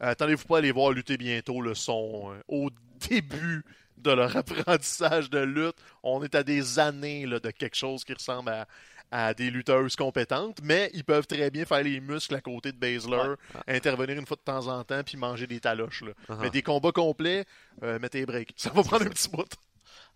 attendez-vous 0.00 0.44
pas 0.46 0.58
à 0.58 0.60
les 0.60 0.72
voir 0.72 0.90
lutter 0.92 1.16
bientôt, 1.16 1.60
le 1.60 1.74
sont 1.74 2.30
euh, 2.32 2.40
au 2.48 2.68
début 3.08 3.64
de 3.98 4.10
leur 4.12 4.36
apprentissage 4.36 5.30
de 5.30 5.38
lutte. 5.38 5.76
On 6.02 6.22
est 6.22 6.34
à 6.34 6.42
des 6.42 6.78
années 6.78 7.26
là, 7.26 7.40
de 7.40 7.50
quelque 7.50 7.76
chose 7.76 8.04
qui 8.04 8.12
ressemble 8.12 8.50
à, 8.50 8.66
à 9.10 9.34
des 9.34 9.50
lutteuses 9.50 9.96
compétentes, 9.96 10.58
mais 10.62 10.90
ils 10.94 11.04
peuvent 11.04 11.26
très 11.26 11.50
bien 11.50 11.64
faire 11.64 11.82
les 11.82 12.00
muscles 12.00 12.34
à 12.34 12.40
côté 12.40 12.72
de 12.72 12.76
Baszler, 12.76 13.34
intervenir 13.68 14.18
une 14.18 14.26
fois 14.26 14.36
de 14.36 14.42
temps 14.42 14.66
en 14.68 14.82
temps, 14.84 15.02
puis 15.04 15.16
manger 15.16 15.46
des 15.46 15.60
taloches. 15.60 16.02
Là. 16.02 16.12
Uh-huh. 16.28 16.38
Mais 16.40 16.50
des 16.50 16.62
combats 16.62 16.92
complets, 16.92 17.44
euh, 17.82 17.98
mettez 17.98 18.20
les 18.20 18.26
breaks. 18.26 18.52
Ça 18.56 18.70
va 18.70 18.82
prendre 18.82 19.06
un 19.06 19.10
petit 19.10 19.28
bout. 19.28 19.46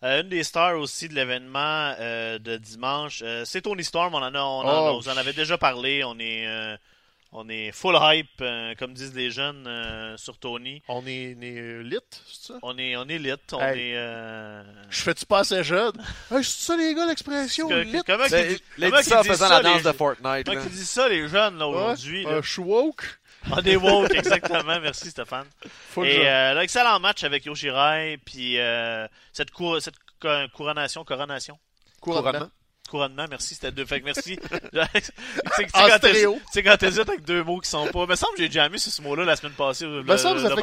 Euh, 0.03 0.23
une 0.23 0.31
des 0.31 0.45
stars 0.45 0.79
aussi 0.79 1.11
de 1.11 1.15
l'événement 1.15 1.95
euh, 2.01 2.39
de 2.39 2.57
dimanche, 2.57 3.21
euh, 3.23 3.45
c'est 3.45 3.61
Tony 3.61 3.85
Storm. 3.85 4.15
On 4.15 4.19
en 4.23 4.35
a, 4.35 4.39
on 4.41 4.61
en, 4.67 4.95
Oh. 4.95 5.01
on 5.05 5.11
en 5.11 5.17
avait 5.19 5.35
déjà 5.35 5.59
parlé. 5.59 6.03
On 6.05 6.19
est, 6.19 6.47
euh, 6.47 6.75
on 7.33 7.49
est 7.49 7.71
full 7.73 7.97
hype, 8.01 8.41
euh, 8.41 8.75
comme 8.79 8.93
disent 8.93 9.15
les 9.15 9.31
jeunes 9.31 9.67
euh, 9.67 10.17
sur 10.17 10.39
Tony. 10.39 10.83
On 10.89 11.07
est, 11.07 11.37
on 11.39 11.43
est, 11.43 11.83
lit, 11.83 11.99
c'est 12.27 12.53
ça? 12.53 12.59
On 12.63 12.77
est, 12.79 12.97
on 12.97 13.05
est 13.09 13.19
lit. 13.19 13.33
On 13.53 13.61
Hey. 13.61 13.91
est. 13.93 13.97
euh, 13.97 14.63
Je 14.91 15.01
fais-tu 15.03 15.27
pas 15.27 15.41
assez 15.41 15.63
jeune? 15.63 15.93
Hey, 16.31 16.43
c'est 16.45 16.67
ça 16.67 16.77
les 16.77 16.95
gars 16.95 17.07
l'expression, 17.07 17.69
que- 17.69 17.75
lit? 17.75 18.01
comment 18.07 18.25
qu'ils 18.25 18.33
Ben, 18.33 18.49
disent- 18.49 18.61
Il 18.79 18.85
a 18.85 18.91
comment 18.91 19.01
dit 19.03 19.09
ça 19.09 19.19
en 19.19 19.23
disent 19.23 19.31
faisant 19.33 19.49
la 19.49 19.57
ça, 19.57 19.63
danse 19.63 19.77
les- 19.79 19.83
de 19.85 19.93
Fortnite. 19.97 20.47
Comment 20.47 20.61
qu'ils 20.63 20.71
disent 20.71 20.91
ça, 20.91 21.09
les 21.09 21.29
jeunes, 21.29 21.59
là, 21.59 21.67
aujourd'hui? 21.69 22.27
Euh, 22.27 22.43
je 22.43 22.51
suis 22.51 22.63
woke. 22.63 23.21
On 23.51 23.57
est 23.63 23.77
woke, 23.77 24.15
exactement. 24.15 24.81
Merci, 24.81 25.11
Stéphane. 25.11 25.47
Full 25.91 26.07
Et 26.07 26.13
jeune. 26.17 26.27
euh, 26.27 26.55
là, 26.55 26.63
excellent 26.65 27.01
match 27.01 27.25
avec 27.25 27.47
Yoshirai, 27.47 28.19
puis 28.25 28.59
euh, 28.59 29.07
cette, 29.33 29.51
cou- 29.51 29.81
cette 29.81 29.95
co- 30.21 30.29
couronnation, 30.55 31.05
coronation? 31.05 31.59
Couronnement. 32.01 32.51
Couronnement. 32.91 33.25
Merci, 33.31 33.55
c'était 33.55 33.71
deux. 33.71 33.85
Fait 33.87 34.01
que 34.01 34.05
merci. 34.07 34.37
c'est 35.55 36.63
quand 36.63 36.77
t'hésites- 36.77 37.09
avec 37.09 37.23
deux 37.25 37.43
mots 37.45 37.61
qui 37.61 37.71
sont 37.71 37.87
pas. 37.87 38.07
Me 38.07 38.15
semble 38.17 38.35
que 38.37 38.43
j'ai 38.43 38.49
déjà 38.49 38.69
mis 38.69 38.79
ce 38.81 39.01
mot-là 39.03 39.25
la 39.25 39.37
semaine 39.37 39.53
passée. 39.55 39.87
Me 39.87 40.17
semble 40.17 40.43
que 40.43 40.49
ça 40.49 40.55
fait 40.57 40.63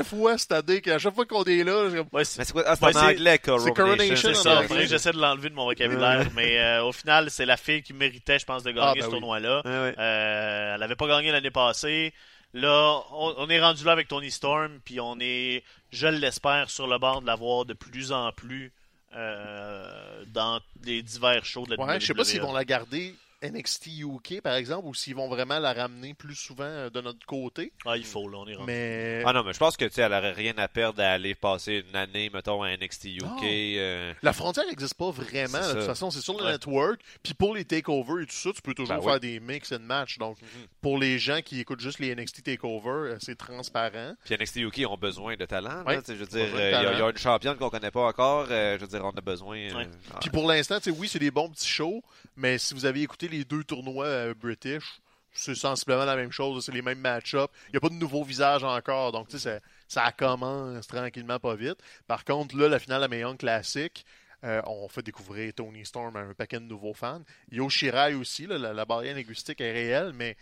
4-5 0.00 0.04
fois 0.04 0.38
cette 0.38 0.52
année 0.52 0.80
qu'à 0.80 0.98
chaque 0.98 1.14
fois 1.14 1.26
qu'on 1.26 1.44
est 1.44 1.64
là, 1.64 1.88
Ouais, 2.12 2.24
c'est 2.24 2.38
Mais? 2.54 2.62
Ah, 2.64 2.72
en 2.72 2.76
c'est- 2.92 2.98
anglais, 2.98 3.38
Coronation 3.72 4.16
c'est 4.34 4.34
ça. 4.34 4.62
J'essaie 4.86 5.12
de 5.12 5.18
l'enlever 5.18 5.50
de 5.50 5.54
mon 5.54 5.64
vocabulaire. 5.64 6.26
mais 6.34 6.58
euh, 6.58 6.84
au 6.84 6.92
final, 6.92 7.30
c'est 7.30 7.46
la 7.46 7.56
fille 7.56 7.82
qui 7.82 7.92
méritait, 7.92 8.38
je 8.38 8.44
pense, 8.44 8.62
de 8.62 8.70
gagner 8.70 8.86
Ah, 8.90 8.94
ben 8.94 9.02
ce 9.02 9.10
tournoi-là. 9.10 9.62
Euh, 9.66 10.74
elle 10.76 10.82
avait 10.82 10.96
pas 10.96 11.06
gagné 11.08 11.32
l'année 11.32 11.50
passée. 11.50 12.12
Là, 12.52 13.00
on, 13.12 13.34
on 13.38 13.50
est 13.50 13.60
rendu 13.60 13.84
là 13.84 13.90
avec 13.92 14.06
Tony 14.06 14.30
Storm, 14.30 14.78
puis 14.84 15.00
on 15.00 15.16
est, 15.20 15.64
je 15.90 16.06
l'espère, 16.06 16.70
sur 16.70 16.86
le 16.86 16.98
bord 16.98 17.20
de 17.20 17.26
la 17.26 17.34
voir 17.34 17.64
de 17.64 17.72
plus 17.74 18.12
en 18.12 18.30
plus 18.30 18.66
euh, 18.66 18.70
dans 19.14 20.60
les 20.84 21.02
divers 21.02 21.44
shows 21.44 21.66
de 21.66 21.76
la 21.76 21.84
Ouais, 21.84 22.00
je 22.00 22.06
sais 22.06 22.14
pas 22.14 22.24
s'ils 22.24 22.40
WWE. 22.40 22.46
vont 22.46 22.52
la 22.52 22.64
garder 22.64 23.14
NXT 23.50 23.86
UK, 23.98 24.40
par 24.42 24.54
exemple, 24.54 24.88
ou 24.88 24.94
s'ils 24.94 25.14
vont 25.14 25.28
vraiment 25.28 25.58
la 25.58 25.72
ramener 25.72 26.14
plus 26.14 26.34
souvent 26.34 26.64
euh, 26.64 26.90
de 26.90 27.00
notre 27.00 27.24
côté. 27.26 27.72
Ah, 27.86 27.96
il 27.96 28.04
faut, 28.04 28.28
là, 28.28 28.38
on 28.38 28.46
est 28.48 28.54
rendu. 28.54 28.66
Mais 28.66 29.22
Ah 29.26 29.32
non, 29.32 29.42
mais 29.44 29.52
je 29.52 29.58
pense 29.58 29.76
que 29.76 29.84
tu 29.84 29.92
sais, 29.92 30.02
elle 30.02 30.12
aurait 30.12 30.32
rien 30.32 30.54
à 30.56 30.68
perdre 30.68 31.02
à 31.02 31.08
aller 31.12 31.34
passer 31.34 31.84
une 31.88 31.96
année, 31.96 32.30
mettons, 32.32 32.62
à 32.62 32.76
NXT 32.76 33.04
UK. 33.16 33.22
Non. 33.22 33.36
euh, 33.42 34.12
la 34.22 34.32
frontière 34.32 34.64
n'existe 34.66 34.94
pas 34.94 35.10
vraiment. 35.10 35.58
De 35.68 35.72
toute 35.74 35.82
façon, 35.82 36.10
c'est 36.10 36.20
sur 36.20 36.38
le 36.38 36.44
Ouais. 36.44 36.52
network. 36.52 37.00
Puis 37.22 37.34
pour 37.34 37.54
les 37.54 37.64
takeovers 37.64 38.20
et 38.22 38.26
tout 38.26 38.32
ça, 38.34 38.50
tu 38.54 38.62
peux 38.62 38.74
toujours 38.74 38.96
Ben 38.96 39.02
faire 39.02 39.14
oui. 39.14 39.20
des 39.20 39.40
mix 39.40 39.72
and 39.72 39.80
match. 39.80 40.18
Donc, 40.18 40.40
Mhm. 40.40 40.66
pour 40.80 40.98
les 40.98 41.18
gens 41.18 41.40
qui 41.42 41.60
écoutent 41.60 41.80
juste 41.80 41.98
les 41.98 42.14
NXT 42.14 42.42
takeovers, 42.42 42.92
euh, 43.14 43.16
c'est 43.20 43.36
transparent. 43.36 44.14
Puis 44.24 44.34
NXT 44.34 44.56
UK 44.62 44.86
ont 44.88 44.96
besoin 44.96 45.36
de 45.36 45.44
talent. 45.44 45.84
Ouais. 45.86 46.00
je 46.06 46.12
veux 46.14 46.26
dire, 46.26 46.48
euh, 46.54 46.70
il 46.70 46.82
y, 46.82 46.86
a- 47.02 47.06
y 47.06 47.10
une 47.10 47.16
championne 47.18 47.56
qu'on 47.56 47.70
connaît 47.70 47.90
pas 47.90 48.06
encore. 48.06 48.46
euh, 48.50 48.76
je 48.76 48.80
veux 48.82 48.88
dire, 48.88 49.04
on 49.04 49.10
a 49.10 49.20
besoin. 49.20 49.56
euh, 49.58 49.74
Ouais. 49.74 49.88
ah, 50.12 50.18
Puis 50.20 50.30
pour 50.30 50.46
l'instant, 50.48 50.76
tu 50.78 50.84
sais, 50.84 50.96
oui, 50.98 51.08
c'est 51.08 51.18
des 51.18 51.30
bons 51.30 51.48
petits 51.50 51.68
shows, 51.68 52.02
mais 52.36 52.58
si 52.58 52.74
vous 52.74 52.84
avez 52.86 53.02
écouté 53.02 53.28
les 53.38 53.44
deux 53.44 53.64
tournois 53.64 54.06
euh, 54.06 54.34
British, 54.34 55.00
c'est 55.32 55.54
sensiblement 55.54 56.04
la 56.04 56.16
même 56.16 56.32
chose. 56.32 56.64
C'est 56.64 56.72
les 56.72 56.82
mêmes 56.82 57.00
match-ups. 57.00 57.52
Il 57.68 57.72
n'y 57.72 57.76
a 57.76 57.80
pas 57.80 57.88
de 57.88 57.94
nouveau 57.94 58.22
visage 58.24 58.62
encore. 58.64 59.12
Donc, 59.12 59.28
tu 59.28 59.38
sais, 59.38 59.60
ça, 59.88 60.04
ça 60.04 60.12
commence 60.12 60.86
tranquillement, 60.86 61.38
pas 61.40 61.54
vite. 61.56 61.78
Par 62.06 62.24
contre, 62.24 62.56
là, 62.56 62.68
la 62.68 62.78
finale 62.78 63.02
à 63.04 63.16
Young 63.16 63.36
Classic, 63.36 64.04
euh, 64.44 64.60
on 64.66 64.88
fait 64.88 65.02
découvrir 65.02 65.52
Tony 65.54 65.84
Storm 65.86 66.14
à 66.16 66.20
un 66.20 66.34
paquet 66.34 66.60
de 66.60 66.64
nouveaux 66.66 66.92
fans. 66.94 67.22
Yo 67.50 67.68
Shirai 67.68 68.14
aussi, 68.14 68.46
là, 68.46 68.58
la, 68.58 68.72
la 68.74 68.84
barrière 68.84 69.14
linguistique 69.16 69.60
est 69.60 69.72
réelle, 69.72 70.12
mais 70.14 70.36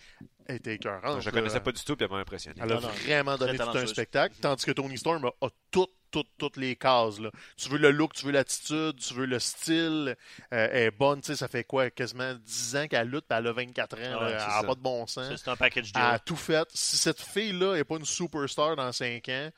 elle 0.46 0.56
était 0.56 0.74
écœurante. 0.74 1.20
je 1.20 1.30
là. 1.30 1.32
connaissais 1.32 1.60
pas 1.60 1.72
du 1.72 1.82
tout, 1.84 1.94
puis 1.96 2.04
elle 2.04 2.10
m'a 2.10 2.18
impressionné. 2.18 2.60
Elle 2.62 2.72
a 2.72 2.80
Non, 2.80 2.88
vraiment 2.88 3.38
donné 3.38 3.56
tout 3.56 3.62
un 3.78 3.86
spectacle, 3.86 4.34
tandis 4.40 4.64
que 4.64 4.72
Tony 4.72 4.98
Storm 4.98 5.24
a, 5.24 5.46
a 5.46 5.48
toutes, 5.70 5.92
toutes, 6.12 6.28
toutes 6.38 6.56
les 6.56 6.76
cases. 6.76 7.18
Là. 7.18 7.30
Tu 7.56 7.68
veux 7.68 7.78
le 7.78 7.90
look, 7.90 8.12
tu 8.12 8.24
veux 8.26 8.30
l'attitude, 8.32 8.96
tu 8.96 9.14
veux 9.14 9.26
le 9.26 9.40
style. 9.40 10.14
euh, 10.52 10.68
elle 10.70 10.76
est 10.82 10.90
bonne, 10.92 11.20
tu 11.20 11.26
sais, 11.28 11.36
ça 11.36 11.48
fait 11.48 11.64
quoi, 11.64 11.90
quasiment 11.90 12.34
10 12.34 12.76
ans 12.76 12.86
qu'elle 12.86 13.08
lutte, 13.08 13.24
puis 13.28 13.36
elle 13.38 13.46
a 13.48 13.52
24 13.52 13.96
ans. 13.96 13.98
Ouais, 13.98 14.08
là, 14.32 14.38
c'est 14.38 14.44
elle 14.54 14.60
n'a 14.62 14.68
pas 14.68 14.74
de 14.76 14.80
bon 14.80 15.06
sens. 15.08 15.32
C'est 15.42 15.50
un 15.50 15.56
package 15.56 15.90
Elle 15.96 16.00
a 16.02 16.10
deal. 16.12 16.20
tout 16.24 16.36
fait. 16.36 16.68
Si 16.72 16.96
cette 16.96 17.20
fille-là 17.20 17.74
n'est 17.74 17.84
pas 17.84 17.96
une 17.96 18.04
superstar 18.04 18.76
dans 18.76 18.92
5 18.92 19.28
ans, 19.30 19.50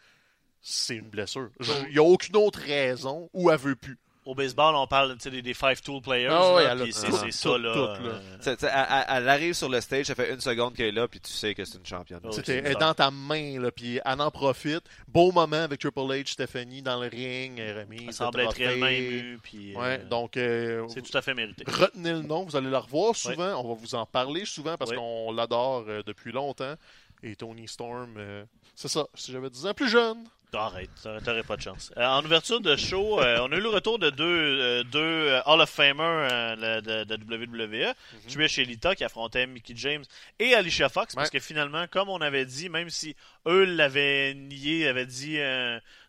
c'est 0.63 0.97
une 0.97 1.11
blessure. 1.11 1.51
Il 1.89 1.93
n'y 1.93 1.99
a 1.99 2.03
aucune 2.03 2.37
autre 2.37 2.61
raison 2.61 3.29
où 3.35 3.51
elle 3.51 3.59
veut 3.59 3.77
plus. 3.77 3.99
Au 4.25 4.35
baseball, 4.35 4.75
on 4.75 4.87
parle 4.87 5.17
des, 5.17 5.43
des 5.43 5.55
five 5.55 5.81
tool 5.83 6.01
players. 6.01 6.29
Ouais, 6.31 6.75
puis 6.83 6.93
c'est 6.93 7.31
ça, 7.31 7.59
là. 7.59 7.73
tout, 7.75 8.03
là. 8.03 8.21
euh, 8.47 9.05
elle, 9.09 9.29
arrive 9.29 9.53
sur 9.55 9.69
le 9.69 9.81
stage, 9.81 10.07
ça 10.07 10.15
fait 10.15 10.33
une 10.33 10.41
seconde 10.41 10.75
qu'elle 10.75 10.87
est 10.87 10.93
là, 10.93 11.07
puis 11.09 11.21
tu 11.21 11.31
sais 11.31 11.55
que 11.55 11.65
c'est 11.65 11.77
une 11.79 11.85
championne. 11.87 12.21
Oh, 12.25 12.31
elle 12.47 12.67
est 12.67 12.75
dans 12.81 12.95
ta 12.95 13.11
main, 13.11 13.61
là, 13.61 13.71
puis 13.71 14.01
elle 14.05 14.21
en 14.21 14.31
profite. 14.31 14.83
Beau 15.09 15.31
moment 15.33 15.57
avec 15.57 15.81
Triple 15.81 16.01
H, 16.01 16.29
Stephanie 16.33 16.81
dans 16.81 16.99
le 17.01 17.09
ring, 17.09 17.59
elle 17.59 17.81
remise 17.81 18.01
Elle 18.01 18.07
le 18.07 18.13
semble 18.13 18.41
être 18.41 18.57
réellement 18.57 18.87
émue. 18.87 19.39
Puis, 19.43 19.75
euh, 19.77 19.99
donc 20.09 20.37
euh, 20.37 20.87
c'est 20.89 21.03
tout 21.03 21.17
à 21.17 21.23
fait 21.23 21.35
mérité. 21.35 21.65
retenez 21.67 22.13
le 22.13 22.23
nom, 22.23 22.45
vous 22.45 22.57
allez 22.57 22.71
la 22.71 22.81
revoir 22.81 23.15
souvent, 23.15 23.61
on 23.63 23.69
va 23.69 23.75
vous 23.75 23.95
en 23.95 24.07
parler 24.07 24.45
souvent 24.45 24.77
parce 24.77 24.91
Oui. 24.93 24.97
qu'on 24.97 25.33
l'adore 25.33 25.85
euh, 25.89 26.03
depuis 26.07 26.33
longtemps. 26.33 26.75
Et 27.23 27.37
Tony 27.37 27.67
Storm, 27.69 28.15
euh, 28.19 28.45
c'est 28.75 28.89
ça, 28.89 29.07
si 29.15 29.33
j'avais 29.33 29.49
10 29.51 29.67
ans 29.67 29.75
plus 29.75 29.89
jeune. 29.89 30.25
Arrête, 30.61 30.91
t'aurais 31.25 31.43
pas 31.43 31.57
de 31.57 31.63
chance. 31.63 31.93
Euh, 31.97 32.05
en 32.07 32.25
ouverture 32.25 32.61
de 32.61 32.77
show, 32.77 33.21
euh, 33.21 33.39
on 33.43 33.53
a 33.53 33.57
eu 33.57 33.61
le 33.61 33.69
retour 33.69 33.99
de 33.99 34.11
deux, 34.11 34.25
euh, 34.25 34.83
deux 34.85 35.41
Hall 35.47 35.61
of 35.61 35.69
Famers 35.71 36.57
le- 36.57 36.81
de, 36.81 37.05
de 37.05 37.17
WWE. 37.17 37.95
Trish 38.29 38.59
et 38.59 38.65
Lita 38.65 38.95
qui 38.95 39.05
affrontaient 39.05 39.47
Mickey 39.47 39.75
James 39.77 40.05
et 40.39 40.55
Alicia 40.55 40.89
Fox. 40.89 41.15
Parce 41.15 41.31
que 41.31 41.41
finalement, 41.41 41.87
comme 41.89 42.09
on 42.09 42.21
avait 42.21 42.45
dit, 42.47 42.69
même 42.69 42.91
si 42.91 43.15
eux 43.47 43.65
l'avaient 43.65 44.35
nié, 44.35 44.89
avaient 44.89 45.07
dit 45.07 45.39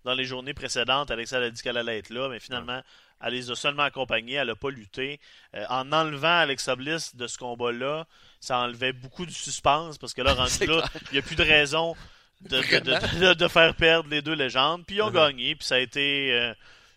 dans 0.04 0.14
les 0.14 0.26
journées 0.26 0.54
précédentes, 0.54 1.12
Alexa 1.12 1.38
a 1.38 1.50
dit 1.50 1.62
qu'elle 1.62 1.78
allait 1.78 1.98
être 2.00 2.10
là, 2.10 2.30
mais 2.30 2.40
finalement, 2.40 2.82
elle 3.24 3.34
les 3.34 3.50
a 3.50 3.56
seulement 3.56 3.84
accompagnés, 3.84 4.34
elle 4.34 4.48
n'a 4.48 4.56
pas 4.56 4.70
lutté. 4.70 5.20
En 5.70 5.92
enlevant 5.92 6.38
Alexa 6.40 6.76
Bliss 6.76 7.16
de 7.16 7.28
ce 7.28 7.38
combat-là, 7.38 8.06
ça 8.40 8.60
enlevait 8.60 8.94
beaucoup 8.94 9.26
du 9.26 9.34
suspense 9.34 9.98
parce 9.98 10.14
que 10.14 10.22
là, 10.22 10.34
rendu 10.36 10.66
là, 10.68 10.84
il 11.12 11.14
n'y 11.14 11.20
a 11.20 11.22
plus 11.22 11.36
de 11.36 11.44
raison 11.44 11.96
de, 12.42 12.50
de, 12.50 12.62
Vraiment? 12.62 13.00
de- 13.14 13.26
de- 13.28 13.34
de 13.34 13.48
faire 13.48 13.76
perdre 13.76 14.10
les 14.10 14.22
deux 14.22 14.34
légendes. 14.36 14.84
Puis 14.86 14.98
ils 14.98 15.02
ont 15.02 15.08
Mhm. 15.10 15.14
gagné, 15.16 15.56
puis 15.56 15.66
ça 15.66 15.76
a 15.76 15.80
été. 15.80 16.32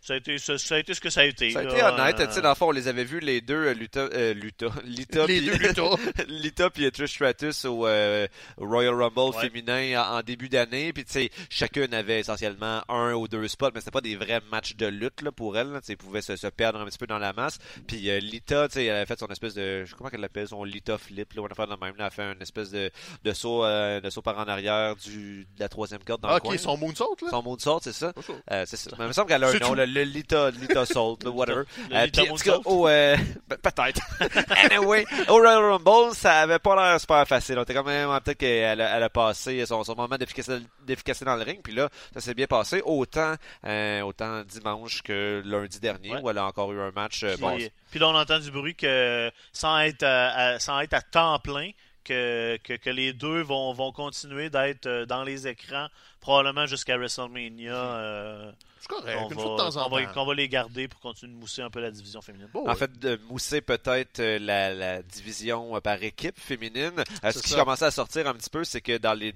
Ça 0.00 0.14
a, 0.14 0.16
été, 0.16 0.38
ça, 0.38 0.56
ça 0.58 0.76
a 0.76 0.78
été 0.78 0.94
ce 0.94 1.00
que 1.00 1.10
ça 1.10 1.20
a 1.20 1.24
été. 1.24 1.50
Ça 1.50 1.60
a 1.60 1.62
là. 1.64 1.70
été 1.72 1.82
honnête. 1.82 2.20
Euh, 2.20 2.26
Tu 2.26 2.32
sais, 2.34 2.40
dans 2.40 2.48
le 2.50 2.54
fond, 2.54 2.68
on 2.68 2.72
les 2.72 2.88
avait 2.88 3.04
vus 3.04 3.20
les 3.20 3.40
deux, 3.40 3.54
euh, 3.66 3.74
Luta, 3.74 4.00
euh, 4.12 4.32
Luta, 4.34 4.66
Lita, 4.84 5.26
Les 5.26 5.40
puis- 5.40 5.46
deux 5.50 5.56
Lutas. 5.68 5.96
Lita 6.28 6.70
puis 6.70 6.90
Trish 6.90 7.10
Stratus 7.14 7.64
au 7.64 7.86
euh, 7.86 8.26
Royal 8.56 8.94
Rumble 8.94 9.34
Ouais. 9.36 9.48
féminin 9.48 10.00
en, 10.02 10.18
en 10.18 10.22
début 10.22 10.48
d'année. 10.48 10.92
Puis 10.92 11.04
tu 11.04 11.12
sais, 11.12 11.30
chacune 11.50 11.92
avait 11.94 12.20
essentiellement 12.20 12.82
un 12.88 13.12
ou 13.14 13.28
deux 13.28 13.46
spots, 13.48 13.70
mais 13.74 13.80
c'était 13.80 13.90
pas 13.90 14.00
des 14.00 14.16
vrais 14.16 14.40
matchs 14.50 14.76
de 14.76 14.86
lutte 14.86 15.22
là, 15.22 15.32
pour 15.32 15.56
elle. 15.58 15.70
là. 15.72 15.80
Tu 15.80 15.96
pouvaient 15.96 16.22
se, 16.22 16.36
se 16.36 16.46
perdre 16.46 16.80
un 16.80 16.86
petit 16.86 16.98
peu 16.98 17.06
dans 17.06 17.18
la 17.18 17.32
masse. 17.32 17.58
Puis 17.86 18.08
euh, 18.10 18.18
Lita, 18.20 18.68
tu 18.68 18.74
sais, 18.74 18.84
elle 18.86 18.96
avait 18.96 19.06
fait 19.06 19.18
son 19.18 19.26
espèce 19.28 19.54
de, 19.54 19.84
je 19.84 19.90
sais 19.90 19.92
pas 19.92 19.98
comment 19.98 20.10
elle 20.12 20.20
l'appelle, 20.20 20.48
son 20.48 20.64
Lita 20.64 20.96
flip, 20.98 21.32
là, 21.34 21.42
on 21.42 21.46
a 21.46 21.54
fait 21.54 21.66
de 21.66 21.70
même. 21.70 21.80
Là, 21.80 21.94
elle 21.98 22.04
a 22.04 22.10
fait 22.10 22.22
une 22.32 22.42
espèce 22.42 22.70
de, 22.70 22.90
de 23.24 23.32
saut, 23.32 23.64
euh, 23.64 24.00
de 24.00 24.10
saut 24.10 24.22
par 24.22 24.38
en 24.38 24.46
arrière 24.48 24.94
du, 24.96 25.40
de 25.56 25.60
la 25.60 25.68
troisième 25.68 26.02
corde 26.04 26.20
dans 26.22 26.28
Ah, 26.28 26.32
le 26.34 26.36
ok, 26.38 26.42
coin. 26.44 26.58
son 26.58 26.76
moonsault, 26.76 27.16
là? 27.22 27.28
Son 27.30 27.42
moonsault, 27.42 27.80
c'est 27.82 27.92
ça. 27.92 28.12
Euh, 28.50 28.64
c'est 28.66 28.76
ça. 28.76 28.90
Mais 28.98 29.04
il 29.04 29.08
me 29.08 29.12
semble 29.12 29.28
qu'elle 29.28 29.44
a 29.44 29.48
un 29.48 29.52
nom, 29.54 29.58
tout. 29.68 29.74
Le, 29.92 30.02
Lita, 30.04 30.50
Lita 30.50 30.86
Salt, 30.86 31.24
whatever. 31.26 31.64
Le 31.90 31.96
Euh, 31.96 32.04
Lita 32.06 32.22
puis, 32.22 32.30
en 32.30 32.36
tout 32.36 32.42
cas, 32.44 32.50
Moonsault. 32.56 32.70
au, 32.70 32.88
euh, 32.88 33.16
pe- 33.48 33.56
peut-être. 33.56 34.00
anyway, 34.72 35.04
au 35.28 35.34
Royal 35.36 35.58
Rumble, 35.72 36.14
ça 36.14 36.40
avait 36.40 36.58
pas 36.58 36.76
l'air 36.76 37.00
super 37.00 37.26
facile. 37.26 37.58
On 37.58 37.62
était 37.62 37.74
quand 37.74 37.84
même, 37.84 38.08
peut-être 38.20 38.38
qu'elle 38.38 38.80
a, 38.80 38.96
elle 38.96 39.02
a 39.02 39.08
passé 39.10 39.64
son, 39.66 39.82
son 39.84 39.94
moment 39.94 40.16
d'efficacité 40.16 41.24
dans 41.24 41.36
le 41.36 41.42
ring, 41.42 41.60
puis 41.62 41.74
là, 41.74 41.88
ça 42.14 42.20
s'est 42.20 42.34
bien 42.34 42.46
passé. 42.46 42.82
Autant, 42.84 43.34
euh, 43.66 44.00
autant 44.02 44.42
dimanche 44.44 45.02
que 45.02 45.42
lundi 45.44 45.80
dernier, 45.80 46.12
Ouais. 46.14 46.20
où 46.22 46.30
elle 46.30 46.38
a 46.38 46.44
encore 46.46 46.72
eu 46.72 46.80
un 46.80 46.90
match. 46.92 47.22
euh, 47.24 47.32
Puis, 47.34 47.40
bon, 47.40 47.58
puis 47.90 47.98
là, 48.00 48.08
on 48.08 48.14
entend 48.14 48.38
du 48.38 48.50
bruit 48.50 48.74
que 48.74 49.30
sans 49.52 49.78
être 49.80 50.02
à, 50.02 50.28
à- 50.54 50.58
sans 50.58 50.80
être 50.80 50.94
à 50.94 51.00
temps 51.02 51.38
plein, 51.38 51.70
que, 52.04 52.56
que, 52.64 52.72
que 52.74 52.88
les 52.88 53.12
deux 53.12 53.42
vont, 53.42 53.74
vont 53.74 53.92
continuer 53.92 54.48
d'être 54.48 54.86
euh, 54.86 55.04
dans 55.04 55.24
les 55.24 55.46
écrans, 55.46 55.88
probablement 56.20 56.66
jusqu'à 56.66 56.96
WrestleMania. 56.96 57.74
euh, 57.74 58.52
C'est 58.80 58.88
correct, 58.88 59.18
une 59.30 59.36
va, 59.36 59.42
fois 59.42 59.52
de 59.52 59.56
temps 59.58 59.76
en 59.76 59.88
qu'on 59.88 59.96
va- 59.96 60.04
temps. 60.06 60.12
qu'on 60.14 60.26
va 60.26 60.34
les 60.34 60.48
garder 60.48 60.86
pour 60.88 61.00
continuer 61.00 61.32
de 61.32 61.38
mousser 61.38 61.62
un 61.62 61.70
peu 61.70 61.80
la 61.80 61.90
division 61.90 62.20
féminine. 62.22 62.48
Bon, 62.52 62.64
En 62.64 62.68
ouais. 62.68 62.74
fait, 62.76 62.96
de 62.98 63.18
mousser 63.28 63.60
peut-être 63.60 64.20
euh, 64.20 64.38
la, 64.40 64.72
la 64.72 65.02
division 65.02 65.74
euh, 65.76 65.80
par 65.80 66.00
équipe 66.02 66.38
féminine. 66.38 66.92
Euh, 67.24 67.32
ce 67.32 67.40
qui 67.42 67.50
ça. 67.50 67.58
commençait 67.58 67.86
à 67.86 67.90
sortir 67.90 68.26
un 68.28 68.34
petit 68.34 68.50
peu, 68.50 68.62
c'est 68.64 68.80
que 68.80 68.96
dans 68.98 69.14
les, 69.14 69.34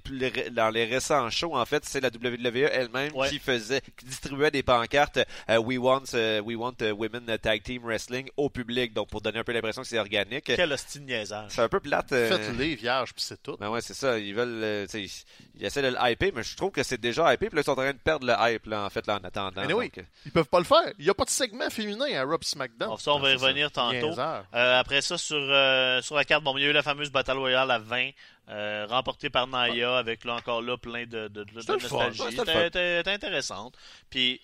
dans 0.51 0.69
les 0.69 0.85
récents 0.85 1.29
shows, 1.29 1.55
en 1.55 1.65
fait, 1.65 1.83
c'est 1.85 1.99
la 2.01 2.09
WWE 2.09 2.69
elle-même 2.71 3.13
Ouais. 3.15 3.29
qui 3.29 3.39
faisait, 3.39 3.81
qui 3.97 4.05
distribuait 4.05 4.51
des 4.51 4.63
pancartes 4.63 5.19
euh, 5.49 5.57
We 5.57 5.77
want, 5.77 6.03
euh, 6.13 6.39
We 6.41 6.55
want 6.57 6.75
euh, 6.81 6.91
Women 6.93 7.37
Tag 7.41 7.63
Team 7.63 7.83
Wrestling 7.83 8.29
au 8.37 8.49
public, 8.49 8.93
donc 8.93 9.09
pour 9.09 9.19
donner 9.21 9.39
un 9.39 9.43
peu 9.43 9.51
l'impression 9.51 9.81
que 9.81 9.87
c'est 9.87 9.99
organique. 9.99 10.45
Quel 10.45 10.71
hostie 10.71 10.99
de 10.99 11.05
niaisage. 11.05 11.51
C'est 11.51 11.61
un 11.61 11.69
peu 11.69 11.79
plate. 11.81 12.11
euh, 12.13 12.29
Faites-les, 12.29 12.75
vierge, 12.75 13.13
puis 13.13 13.21
c'est 13.23 13.41
tout. 13.43 13.57
Ben 13.59 13.69
ouais, 13.69 13.81
c'est 13.81 13.93
ça. 13.93 14.17
Ils 14.19 14.33
veulent, 14.33 14.63
euh, 14.63 14.87
ils 14.93 15.65
essaient 15.65 15.81
de 15.81 15.87
le 15.89 15.97
hyper, 15.99 16.31
mais 16.33 16.43
je 16.43 16.55
trouve 16.55 16.71
que 16.73 16.83
c'est 16.83 16.99
déjà 16.99 17.33
hypé. 17.33 17.47
Puis 17.47 17.55
là, 17.55 17.61
ils 17.61 17.65
sont 17.65 17.71
en 17.71 17.75
train 17.75 17.93
de 17.93 17.97
perdre 17.97 18.25
le 18.27 18.33
hype, 18.37 18.65
là, 18.65 18.83
en 18.85 18.89
fait, 18.89 19.05
là, 19.07 19.15
en 19.21 19.23
attendant. 19.25 19.61
Anyway. 19.61 19.85
donc, 19.85 19.97
euh, 19.99 20.03
Ils 20.25 20.31
peuvent 20.31 20.49
pas 20.49 20.59
le 20.59 20.65
faire. 20.65 20.91
Il 20.99 21.05
n'y 21.05 21.09
a 21.09 21.13
pas 21.13 21.23
de 21.25 21.29
segment 21.29 21.69
féminin 21.69 22.05
à 22.19 22.23
Rob 22.23 22.43
SmackDown. 22.43 22.89
Bon, 22.89 22.97
ça, 22.97 23.13
on 23.13 23.19
va 23.19 23.33
y 23.33 23.39
ça. 23.39 23.45
revenir 23.45 23.71
tantôt. 23.71 24.19
Euh, 24.19 24.79
après 24.79 25.01
ça, 25.01 25.17
sur, 25.17 25.37
euh, 25.37 26.01
sur 26.01 26.15
la 26.15 26.25
carte, 26.25 26.43
bon, 26.43 26.57
il 26.57 26.63
y 26.63 26.65
a 26.65 26.69
eu 26.69 26.73
la 26.73 26.83
fameuse 26.83 27.11
Battle 27.11 27.37
Royale 27.37 27.71
à 27.71 27.79
20, 27.79 28.09
euh, 28.49 28.85
remportée 28.89 29.29
par 29.29 29.47
Naya, 29.47 29.97
avec 29.97 30.25
là 30.25 30.35
encore 30.35 30.61
là 30.61 30.77
plein 30.77 31.05
de, 31.05 31.27
de, 31.29 31.43
de- 31.45 31.53
nostalgie. 31.53 32.21
c'était 32.35 33.03
intéressante. 33.09 33.75
Puis, 34.09 34.41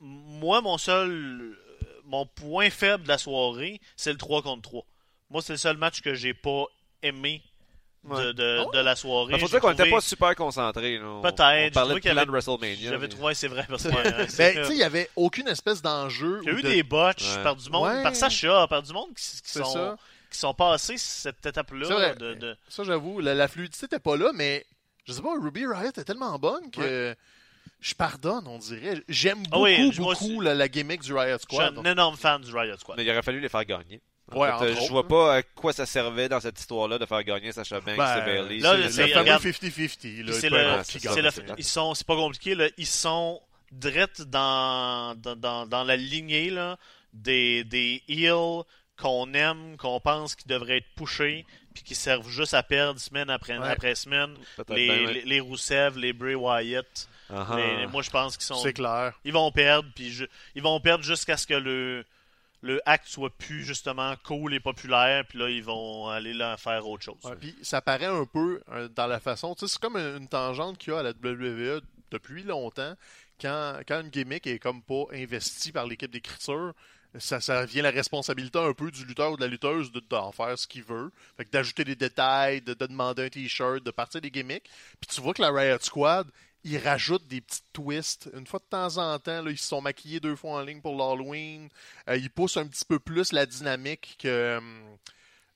moi, 0.00 0.60
mon 0.60 0.78
seul. 0.78 1.56
Mon 2.04 2.24
point 2.24 2.70
faible 2.70 3.02
de 3.02 3.08
la 3.08 3.18
soirée, 3.18 3.82
c'est 3.94 4.12
le 4.12 4.16
3 4.16 4.40
contre 4.40 4.62
3. 4.62 4.82
Moi, 5.28 5.42
c'est 5.42 5.52
le 5.52 5.58
seul 5.58 5.76
match 5.76 6.00
que 6.00 6.14
j'ai 6.14 6.32
pas 6.32 6.64
aimé 7.02 7.42
de, 8.16 8.64
Oh. 8.66 8.70
de 8.72 8.78
la 8.80 8.96
soirée. 8.96 9.32
Ben, 9.32 9.40
faut 9.40 9.48
dire 9.48 9.60
qu'on 9.60 9.70
était 9.70 9.82
trouvé- 9.84 9.90
pas 9.96 10.00
super 10.00 10.34
concentrés. 10.34 10.98
Peut-être, 10.98 11.04
On 11.06 11.20
parlait 11.22 11.70
trouvé 11.70 11.94
de 11.96 12.00
plan 12.00 12.16
avait- 12.16 12.26
de 12.26 12.30
WrestleMania. 12.30 12.90
J'avais 12.90 13.08
trouvé, 13.08 13.34
c'est 13.34 13.48
vrai, 13.48 13.64
parce 13.68 13.82
que 13.84 13.88
ouais, 13.88 14.02
Ben, 14.12 14.28
c'est- 14.28 14.54
tu 14.54 14.64
sais, 14.64 14.72
il 14.72 14.76
n'y 14.76 14.82
avait 14.82 15.08
aucune 15.16 15.48
espèce 15.48 15.82
d'enjeu. 15.82 16.40
il 16.42 16.48
y 16.48 16.50
a 16.50 16.58
eu 16.58 16.62
de- 16.62 16.68
des 16.68 16.82
botches 16.82 17.36
Ouais. 17.36 17.42
par 17.42 17.56
du 17.56 17.68
monde, 17.70 17.86
Ouais. 17.88 18.02
par 18.02 18.14
Sacha, 18.16 18.66
par 18.68 18.82
du 18.82 18.92
monde 18.92 19.10
qui, 19.16 19.24
sont, 19.52 19.64
ça. 19.64 19.96
qui 20.30 20.38
sont 20.38 20.54
passés 20.54 20.96
cette 20.98 21.44
étape-là. 21.46 21.86
vrai. 21.88 22.14
De, 22.16 22.34
de... 22.34 22.56
Ça, 22.68 22.84
j'avoue, 22.84 23.20
la, 23.20 23.34
la 23.34 23.48
fluidité 23.48 23.84
n'était 23.86 23.98
pas 23.98 24.16
là, 24.16 24.30
mais 24.34 24.64
je 25.06 25.12
sais 25.12 25.22
pas, 25.22 25.34
Ruby 25.40 25.66
Riot 25.66 25.88
est 25.96 26.04
tellement 26.04 26.38
bonne 26.38 26.70
que 26.70 27.14
je 27.80 27.94
pardonne, 27.94 28.46
on 28.46 28.58
dirait. 28.58 29.00
J'aime 29.08 29.38
Ah 29.46 29.50
beaucoup, 29.52 29.64
oui, 29.64 29.92
beaucoup 29.96 30.40
la, 30.40 30.54
la 30.54 30.68
gimmick 30.68 31.00
du 31.02 31.12
Riot 31.14 31.34
Je 31.34 31.46
suis 31.48 31.56
Squad. 31.56 31.78
un 31.78 31.84
énorme 31.92 32.16
fan 32.16 32.42
du 32.42 32.52
Riot 32.54 32.76
Squad. 32.76 32.96
Mais 32.98 33.04
il 33.04 33.10
aurait 33.10 33.22
fallu 33.22 33.40
les 33.40 33.48
faire 33.48 33.64
gagner. 33.64 34.00
En 34.30 34.38
Ouais, 34.40 34.48
fait, 34.48 34.54
entre 34.54 34.64
euh, 34.64 34.74
je 34.86 34.88
vois 34.90 35.08
pas 35.08 35.36
à 35.36 35.42
quoi 35.42 35.72
ça 35.72 35.86
servait 35.86 36.28
dans 36.28 36.40
cette 36.40 36.58
histoire-là 36.60 36.98
de 36.98 37.06
faire 37.06 37.22
gagner 37.24 37.50
Sacha 37.52 37.80
Banks 37.80 37.96
Ben, 37.96 38.18
et 38.18 38.24
Bailey. 38.24 38.58
là, 38.58 38.74
c'est 38.90 39.02
le- 39.06 39.08
fameux 39.08 39.20
regarde, 39.22 39.42
50-50. 39.42 40.22
là, 40.22 40.32
C'est 41.32 41.44
ils 41.58 41.64
sont, 41.64 41.94
pas 42.06 42.16
compliqué 42.16 42.54
là, 42.54 42.66
ils 42.76 42.86
sont 42.86 43.40
direct 43.72 44.22
dans, 44.22 45.14
dans, 45.16 45.36
dans, 45.36 45.66
dans 45.66 45.84
la 45.84 45.96
lignée 45.96 46.50
là, 46.50 46.76
des, 47.12 47.64
des 47.64 48.02
heels 48.08 48.62
qu'on 49.00 49.32
aime, 49.34 49.76
qu'on 49.78 50.00
pense 50.00 50.34
qu'ils 50.34 50.48
devraient 50.48 50.78
être 50.78 50.94
pushés, 50.96 51.46
puis 51.72 51.82
qui 51.84 51.94
servent 51.94 52.28
juste 52.28 52.52
à 52.54 52.62
perdre 52.62 52.98
semaine 53.00 53.30
après, 53.30 53.56
Ouais. 53.56 53.68
après 53.68 53.94
semaine. 53.94 54.34
Les, 54.68 54.86
bien, 54.86 55.06
ouais. 55.06 55.12
les, 55.14 55.22
les 55.22 55.40
Rousseff, 55.40 55.94
les 55.96 56.12
Bray 56.12 56.34
Wyatt. 56.34 57.08
Ah, 57.30 57.46
ah. 57.50 57.56
les- 57.56 57.86
moi, 57.86 58.02
je 58.02 58.10
pense 58.10 58.36
qu'ils 58.36 58.46
sont. 58.46 58.56
C'est 58.56 58.72
clair. 58.72 59.12
Ils 59.24 59.32
vont 59.32 59.50
perdre, 59.52 59.88
puis 59.94 60.10
je- 60.12 60.24
ils 60.54 60.62
vont 60.62 60.80
perdre 60.80 61.04
jusqu'à 61.04 61.36
ce 61.36 61.46
que 61.46 61.54
le, 61.54 62.04
le 62.60 62.80
acte 62.86 63.06
soit 63.06 63.30
plus 63.30 63.64
justement 63.64 64.14
cool 64.24 64.54
et 64.54 64.60
populaire, 64.60 65.24
puis 65.28 65.38
là, 65.38 65.48
ils 65.48 65.62
vont 65.62 66.08
aller 66.08 66.34
là 66.34 66.56
faire 66.56 66.86
autre 66.88 67.04
chose. 67.04 67.16
Puis 67.40 67.54
ça 67.62 67.80
paraît 67.80 68.06
un 68.06 68.24
peu 68.24 68.60
euh, 68.70 68.88
dans 68.88 69.06
la 69.06 69.20
façon. 69.20 69.54
Tu 69.54 69.60
sais, 69.60 69.72
c'est 69.72 69.80
comme 69.80 69.96
une, 69.96 70.28
tangente 70.28 70.78
qu'il 70.78 70.92
y 70.92 70.96
a 70.96 71.00
à 71.00 71.02
la 71.02 71.10
WWE 71.10 71.80
depuis 72.10 72.42
longtemps. 72.42 72.94
Quand, 73.40 73.78
quand 73.86 74.00
une 74.00 74.08
gimmick 74.08 74.46
est 74.46 74.58
comme 74.58 74.82
pas 74.82 75.04
investie 75.12 75.70
par 75.70 75.86
l'équipe 75.86 76.10
d'écriture, 76.10 76.74
ça, 77.18 77.40
ça 77.40 77.64
vient 77.64 77.82
la 77.82 77.90
responsabilité 77.90 78.58
un 78.58 78.74
peu 78.74 78.90
du 78.90 79.04
lutteur 79.04 79.32
ou 79.32 79.36
de 79.36 79.42
la 79.42 79.46
lutteuse 79.46 79.92
de- 79.92 80.00
d'en 80.00 80.32
faire 80.32 80.58
ce 80.58 80.66
qu'il 80.66 80.82
veut. 80.82 81.10
Fait 81.36 81.44
que 81.44 81.50
d'ajouter 81.50 81.84
des 81.84 81.94
détails, 81.94 82.60
de, 82.60 82.74
de 82.74 82.86
demander 82.86 83.26
un 83.26 83.28
t-shirt, 83.28 83.82
de 83.82 83.90
partir 83.90 84.20
des 84.20 84.30
gimmicks. 84.30 84.68
Puis 85.00 85.14
tu 85.14 85.20
vois 85.20 85.32
que 85.32 85.40
la 85.40 85.50
Riot 85.50 85.78
Squad, 85.80 86.28
ils 86.64 86.78
rajoutent 86.78 87.26
des 87.26 87.40
petits 87.40 87.62
twists. 87.72 88.28
Une 88.34 88.46
fois 88.46 88.58
de 88.60 88.64
temps 88.68 88.96
en 88.98 89.18
temps, 89.18 89.42
là, 89.42 89.50
ils 89.50 89.58
se 89.58 89.68
sont 89.68 89.80
maquillés 89.80 90.20
deux 90.20 90.36
fois 90.36 90.52
en 90.58 90.62
ligne 90.62 90.80
pour 90.80 90.96
l'Halloween. 90.96 91.68
Euh, 92.08 92.16
ils 92.16 92.30
poussent 92.30 92.56
un 92.56 92.66
petit 92.66 92.84
peu 92.84 92.98
plus 92.98 93.32
la 93.32 93.46
dynamique 93.46 94.16
que. 94.20 94.58
hum, 94.58 94.96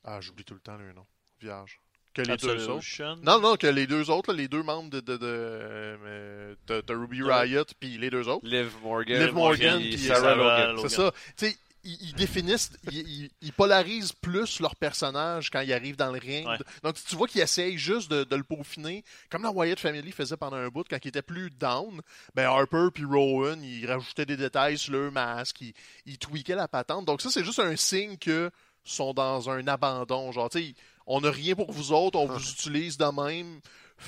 Ah, 0.05 0.21
j'oublie 0.21 0.45
tout 0.45 0.55
le 0.55 0.61
temps 0.61 0.77
le 0.77 0.93
nom. 0.93 1.07
Vierge. 1.41 1.79
Que 2.15 2.21
les 2.23 2.37
deux 2.37 2.69
autres. 2.69 2.85
Non, 3.23 3.41
non, 3.41 3.57
que 3.57 3.67
les 3.67 3.87
deux 3.87 4.11
autres, 4.11 4.33
là, 4.33 4.37
les 4.37 4.47
deux 4.49 4.63
membres 4.63 4.91
de, 4.91 5.01
de, 5.01 5.17
de, 5.17 5.27
euh, 5.27 6.55
de- 6.67 6.81
de 6.83 6.95
Ruby. 6.95 7.23
Riot, 7.23 7.65
puis 7.81 7.97
les 7.97 8.11
deux 8.11 8.29
autres. 8.29 8.47
Liv 8.47 8.71
Morgan, 8.83 9.23
Liv 9.25 9.33
Morgan, 9.33 9.81
puis 9.81 9.99
Sarah 9.99 10.21
Sarah 10.21 10.35
Logan. 10.35 10.71
Logan. 10.77 10.89
C'est 10.89 10.95
ça. 10.97 11.13
Tu 11.37 11.47
sais, 11.47 11.57
ils, 11.85 11.99
ils 12.01 12.15
définissent, 12.15 12.71
ils, 12.91 13.53
polarisent 13.57 14.13
plus 14.13 14.61
leur 14.61 14.77
personnage 14.77 15.51
quand 15.51 15.61
ils 15.61 15.73
arrivent 15.73 15.97
dans 15.97 16.13
le 16.13 16.19
ring. 16.19 16.47
Ouais. 16.47 16.59
Donc, 16.83 16.97
tu 17.05 17.17
vois 17.17 17.27
qu'ils 17.27 17.41
essayent 17.41 17.79
juste 17.79 18.11
de, 18.11 18.25
de 18.25 18.37
le 18.37 18.45
peaufiner, 18.45 19.05
comme 19.31 19.43
la 19.43 19.51
Wyatt 19.51 19.79
Family 19.79 20.13
faisait 20.13 20.37
pendant 20.37 20.57
un 20.57 20.69
bout, 20.69 20.87
quand 20.89 20.99
ils 21.03 21.09
étaient 21.09 21.23
plus 21.23 21.51
down. 21.51 22.01
Ben, 22.35 22.47
Harper 22.47 22.89
puis 22.93 23.05
Rowan, 23.05 23.63
ils 23.63 23.87
rajoutaient 23.87 24.27
des 24.27 24.37
détails 24.37 24.79
sur 24.79 24.93
leur 24.93 25.13
masque, 25.13 25.61
ils, 25.61 25.75
ils 26.07 26.19
tweakaient 26.19 26.55
la 26.55 26.69
patente. 26.69 27.05
Donc, 27.05 27.21
ça, 27.21 27.31
c'est 27.31 27.45
juste 27.45 27.61
un 27.61 27.77
signe 27.77 28.17
que 28.17 28.51
sont 28.85 29.15
dans 29.15 29.51
un 29.51 29.67
abandon. 29.67 30.33
Genre, 30.33 30.51
tu 30.51 30.59
sais, 30.59 30.75
on 31.07 31.21
n'a 31.21 31.31
rien 31.31 31.55
pour 31.55 31.71
vous 31.73 31.93
autres, 31.93 32.19
on 32.19 32.27
vous 32.27 32.51
utilise 32.51 32.97
de 32.97 33.05
même. 33.05 33.61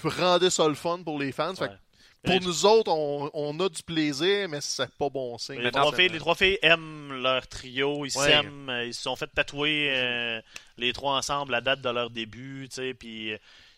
Rendez 0.02 0.50
ça 0.50 0.66
le 0.68 0.74
fun 0.74 1.02
pour 1.04 1.18
les 1.18 1.32
fans. 1.32 1.54
Fait. 1.54 1.70
Pour 2.24 2.40
nous 2.40 2.66
autres, 2.66 2.90
on, 2.90 3.30
on 3.34 3.60
a 3.60 3.68
du 3.68 3.82
plaisir, 3.82 4.48
mais 4.48 4.60
c'est 4.60 4.90
pas 4.96 5.08
bon 5.10 5.37
signe. 5.38 5.60
Les 5.60 5.70
trois, 5.70 5.92
filles, 5.92 6.08
les 6.08 6.18
trois 6.18 6.34
filles 6.34 6.58
aiment 6.62 7.12
leur 7.22 7.46
trio, 7.46 8.04
ils 8.04 8.16
Ouais. 8.18 8.24
s'aiment, 8.24 8.68
euh, 8.70 8.84
ils 8.87 8.94
se 8.94 9.02
sont 9.02 9.16
fait 9.16 9.26
tatouer 9.28 9.88
euh, 9.90 10.40
les 10.78 10.92
trois 10.92 11.16
ensemble 11.16 11.52
la 11.52 11.60
date 11.60 11.80
de 11.80 11.90
leur 11.90 12.10
début, 12.10 12.66
tu 12.68 12.76
sais, 12.76 12.94
puis 12.94 13.32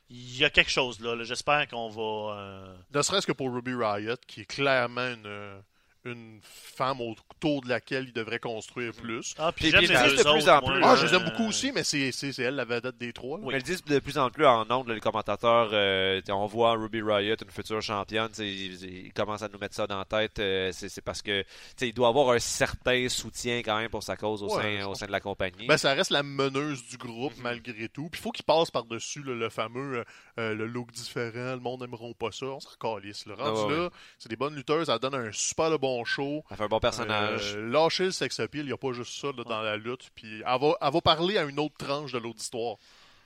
il 0.09 0.37
y 0.39 0.45
a 0.45 0.51
quelque 0.51 0.71
chose 0.71 1.01
là. 1.01 1.15
là. 1.17 1.25
J'espère 1.25 1.67
qu'on 1.69 1.89
va. 1.89 2.35
euh, 2.39 2.75
Ne 2.95 3.03
serait-ce 3.03 3.27
que 3.27 3.33
pour 3.33 3.53
Ruby 3.53 3.75
Riot, 3.75 4.15
qui 4.27 4.43
est 4.43 4.45
clairement 4.45 5.09
une, 5.09 5.63
une 6.07 6.41
femme 6.43 7.01
autour 7.01 7.63
de 7.63 7.69
laquelle 7.69 8.05
il 8.07 8.13
devrait 8.13 8.39
construire 8.39 8.93
plus. 8.93 9.35
Ah, 9.39 9.53
puis 9.53 9.69
ils 9.69 9.79
disent 9.79 9.91
de 9.91 10.23
plus 10.23 10.49
en 10.49 10.61
moi, 10.61 10.73
plus, 10.73 10.81
Ah, 10.85 10.93
euh, 10.93 10.97
je 10.97 11.07
les 11.07 11.15
aime 11.15 11.25
beaucoup 11.25 11.49
aussi, 11.49 11.73
mais 11.73 11.85
c'est 11.85 12.13
c'est- 12.13 12.33
c'est 12.33 12.43
elle 12.45 12.55
la 12.57 12.65
vedette 12.65 12.97
des 12.99 13.13
trois. 13.13 13.39
Oui. 13.39 13.47
Mais 13.49 13.53
ils 13.55 13.57
le 13.57 13.63
disent 13.63 13.85
de 13.85 13.99
plus 13.99 14.17
en 14.19 14.31
plus 14.31 14.47
en 14.47 14.71
ondes, 14.71 14.89
les 14.89 15.01
commentateurs. 15.01 15.71
euh, 15.73 16.21
on 16.29 16.47
voit 16.47 16.73
Ruby 16.73 17.03
Riot, 17.03 17.37
une 17.43 17.51
future 17.51 17.81
championne. 17.83 18.31
Ils, 18.39 19.05
ils 19.07 19.13
commencent 19.13 19.43
à 19.43 19.49
nous 19.49 19.59
mettre 19.59 19.75
ça 19.75 19.87
dans 19.87 19.99
la 19.99 20.05
tête. 20.05 20.39
euh, 20.39 20.71
c'est 20.73 21.01
parce 21.03 21.23
que 21.23 21.45
il 21.81 21.93
doit 21.93 22.09
avoir 22.09 22.31
un 22.31 22.39
certain 22.39 23.09
soutien 23.09 23.59
quand 23.59 23.77
même 23.79 23.91
pour 23.91 24.03
sa 24.03 24.17
cause 24.17 24.43
au, 24.43 24.55
Ouais, 24.57 24.79
sein, 24.81 24.87
au 24.87 24.95
sein 24.95 25.07
de 25.07 25.13
la 25.13 25.21
compagnie. 25.21 25.67
Ben, 25.67 25.77
ça 25.77 25.93
reste 25.95 26.11
la 26.11 26.23
meneuse 26.23 26.85
du 26.87 26.97
groupe 26.97 27.37
Mhm. 27.37 27.43
malgré 27.43 27.89
tout. 27.89 28.09
Puis 28.11 28.21
il 28.21 28.23
faut 28.23 28.33
qu'il 28.33 28.45
passe 28.45 28.71
par-dessus 28.71 29.23
là, 29.23 29.35
le 29.35 29.49
fameux 29.49 30.05
euh, 30.39 30.55
le 30.55 30.67
look 30.67 30.91
différent, 30.93 31.55
le 31.55 31.61
monde 31.61 31.81
n'aimeront 31.81 32.13
pas 32.13 32.31
ça. 32.33 32.47
On 32.47 32.61
s'en 32.61 32.71
calisse. 32.81 33.25
Le 33.27 33.35
rendu 33.35 33.61
Ah 33.63 33.67
ouais, 33.67 33.77
là, 33.77 33.91
c'est 34.19 34.29
des 34.29 34.37
bonnes 34.37 34.55
lutteuses, 34.55 34.87
ça 34.87 34.99
donne 34.99 35.15
un 35.15 35.33
super 35.33 35.71
le 35.71 35.79
bon 35.79 35.96
show. 36.05 36.45
Elle 36.51 36.57
fait 36.57 36.65
un 36.65 36.69
bon 36.69 36.81
personnage. 36.81 37.55
Euh, 37.57 37.71
lâcher 37.71 38.05
le 38.05 38.11
sex 38.13 38.39
appeal, 38.41 38.63
il 38.63 38.67
n'y 38.67 38.73
a 38.73 38.77
pas 38.77 38.93
juste 38.93 39.19
ça 39.21 39.29
là, 39.29 39.45
dans 39.45 39.63
la 39.63 39.77
lutte. 39.77 40.11
Puis 40.15 40.37
elle 40.47 40.61
va, 40.61 40.75
elle 40.81 40.93
va 40.93 41.01
parler 41.01 41.39
à 41.39 41.45
une 41.45 41.59
autre 41.59 41.77
tranche 41.79 42.13
de 42.13 42.19
l'autre 42.19 42.41
histoire. 42.41 42.77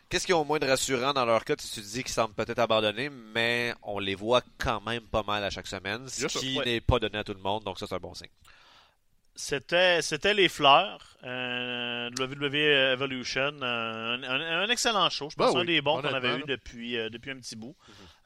Qu'est-ce 0.08 0.26
qui 0.26 0.32
est 0.32 0.34
au 0.34 0.44
moins 0.44 0.58
de 0.58 0.66
rassurant 0.66 1.12
dans 1.12 1.24
leur 1.24 1.44
cas? 1.44 1.54
Tu 1.54 1.66
te 1.68 1.80
dis 1.80 2.02
qu'ils 2.02 2.12
semblent 2.12 2.34
peut-être 2.34 2.58
abandonnés, 2.58 3.10
mais 3.10 3.72
on 3.82 3.98
les 4.00 4.16
voit 4.16 4.42
quand 4.58 4.80
même 4.80 5.02
pas 5.02 5.22
mal 5.22 5.44
à 5.44 5.50
chaque 5.50 5.68
semaine, 5.68 6.08
ce 6.08 6.26
qui 6.26 6.58
ouais. 6.58 6.64
n'est 6.64 6.80
pas 6.80 6.98
donné 6.98 7.18
à 7.18 7.22
tout 7.24 7.32
le 7.34 7.38
monde, 7.40 7.62
donc 7.62 7.78
ça 7.78 7.86
c'est 7.86 7.94
un 7.94 7.98
bon 8.00 8.12
signe. 8.14 8.26
C'était, 9.36 10.02
c'était 10.02 10.34
les 10.34 10.48
fleurs, 10.48 11.16
euh, 11.24 12.10
WWE 12.18 12.92
Evolution, 12.92 13.52
euh, 13.62 14.16
un, 14.16 14.22
un- 14.24 14.62
un 14.64 14.68
excellent 14.68 15.08
show. 15.08 15.30
Je 15.30 15.36
pense 15.36 15.46
Ben 15.46 15.46
que 15.46 15.50
c'est 15.52 15.56
oui, 15.58 15.62
un 15.62 15.76
des 15.76 15.80
bons 15.80 16.02
qu'on 16.02 16.12
avait 16.12 16.36
eu 16.38 16.44
depuis, 16.46 16.98
euh, 16.98 17.08
depuis 17.08 17.30
un 17.30 17.36
petit 17.36 17.54
bout. 17.56 17.76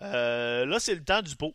Euh, 0.02 0.64
là, 0.64 0.80
c'est 0.80 0.94
le 0.94 1.04
temps 1.04 1.22
du 1.22 1.37
pot. 1.37 1.54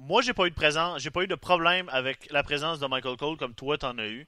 Moi, 0.00 0.22
j'ai 0.22 0.32
pas 0.32 0.46
eu 0.46 0.50
de 0.50 0.54
présence, 0.54 1.00
j'ai 1.02 1.10
pas 1.10 1.22
eu 1.22 1.26
de 1.26 1.34
problème 1.34 1.88
avec 1.90 2.30
la 2.32 2.42
présence 2.42 2.78
de 2.80 2.86
Michael 2.86 3.16
Cole 3.16 3.36
comme 3.36 3.54
toi, 3.54 3.76
t'en 3.76 3.96
as 3.98 4.06
eu. 4.06 4.26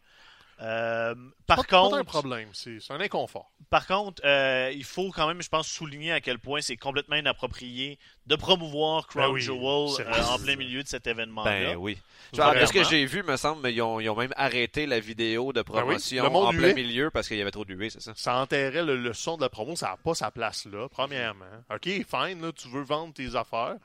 Euh, 0.60 1.14
par 1.46 1.56
Pas, 1.56 1.62
pas 1.64 1.76
contre, 1.80 1.96
un 1.96 2.04
problème, 2.04 2.48
c'est 2.52 2.78
un 2.90 3.00
inconfort. 3.00 3.50
par 3.68 3.86
contre, 3.86 4.22
euh, 4.24 4.70
il 4.72 4.84
faut 4.84 5.10
quand 5.10 5.26
même, 5.26 5.42
je 5.42 5.48
pense, 5.48 5.66
souligner 5.66 6.12
à 6.12 6.20
quel 6.20 6.38
point 6.38 6.60
c'est 6.60 6.76
complètement 6.76 7.16
inapproprié 7.16 7.98
de 8.26 8.36
promouvoir 8.36 9.08
Crown 9.08 9.28
Ben 9.28 9.32
oui, 9.32 9.40
Jewel 9.40 10.06
euh, 10.06 10.22
en 10.28 10.38
plein 10.38 10.54
milieu 10.54 10.82
de 10.82 10.88
cet 10.88 11.06
événement-là. 11.08 11.50
Ben 11.50 11.76
oui. 11.76 11.98
Genre, 12.32 12.54
de 12.54 12.64
ce 12.66 12.72
que 12.72 12.84
j'ai 12.84 13.06
vu, 13.06 13.22
me 13.24 13.36
semble, 13.36 13.68
ils 13.70 13.82
ont, 13.82 13.98
ils 13.98 14.08
ont 14.10 14.14
même 14.14 14.34
arrêté 14.36 14.86
la 14.86 15.00
vidéo 15.00 15.52
de 15.52 15.62
promotion 15.62 16.22
Ben 16.22 16.30
monde 16.30 16.46
en 16.48 16.50
plein 16.50 16.74
milieu 16.74 17.10
parce 17.10 17.26
qu'il 17.26 17.38
y 17.38 17.42
avait 17.42 17.50
trop 17.50 17.64
d'huée, 17.64 17.90
c'est 17.90 18.02
ça? 18.02 18.12
Ça 18.14 18.36
enterrait 18.36 18.84
le, 18.84 18.96
le 18.96 19.12
son 19.14 19.38
de 19.38 19.42
la 19.42 19.48
promo, 19.48 19.74
ça 19.74 19.88
n'a 19.88 19.96
pas 19.96 20.14
sa 20.14 20.30
place 20.30 20.66
là, 20.66 20.86
premièrement. 20.88 21.46
Ok, 21.74 21.84
fine, 21.86 22.40
là, 22.40 22.52
tu 22.52 22.68
veux 22.68 22.82
vendre 22.82 23.14
tes 23.14 23.34
affaires, 23.34 23.76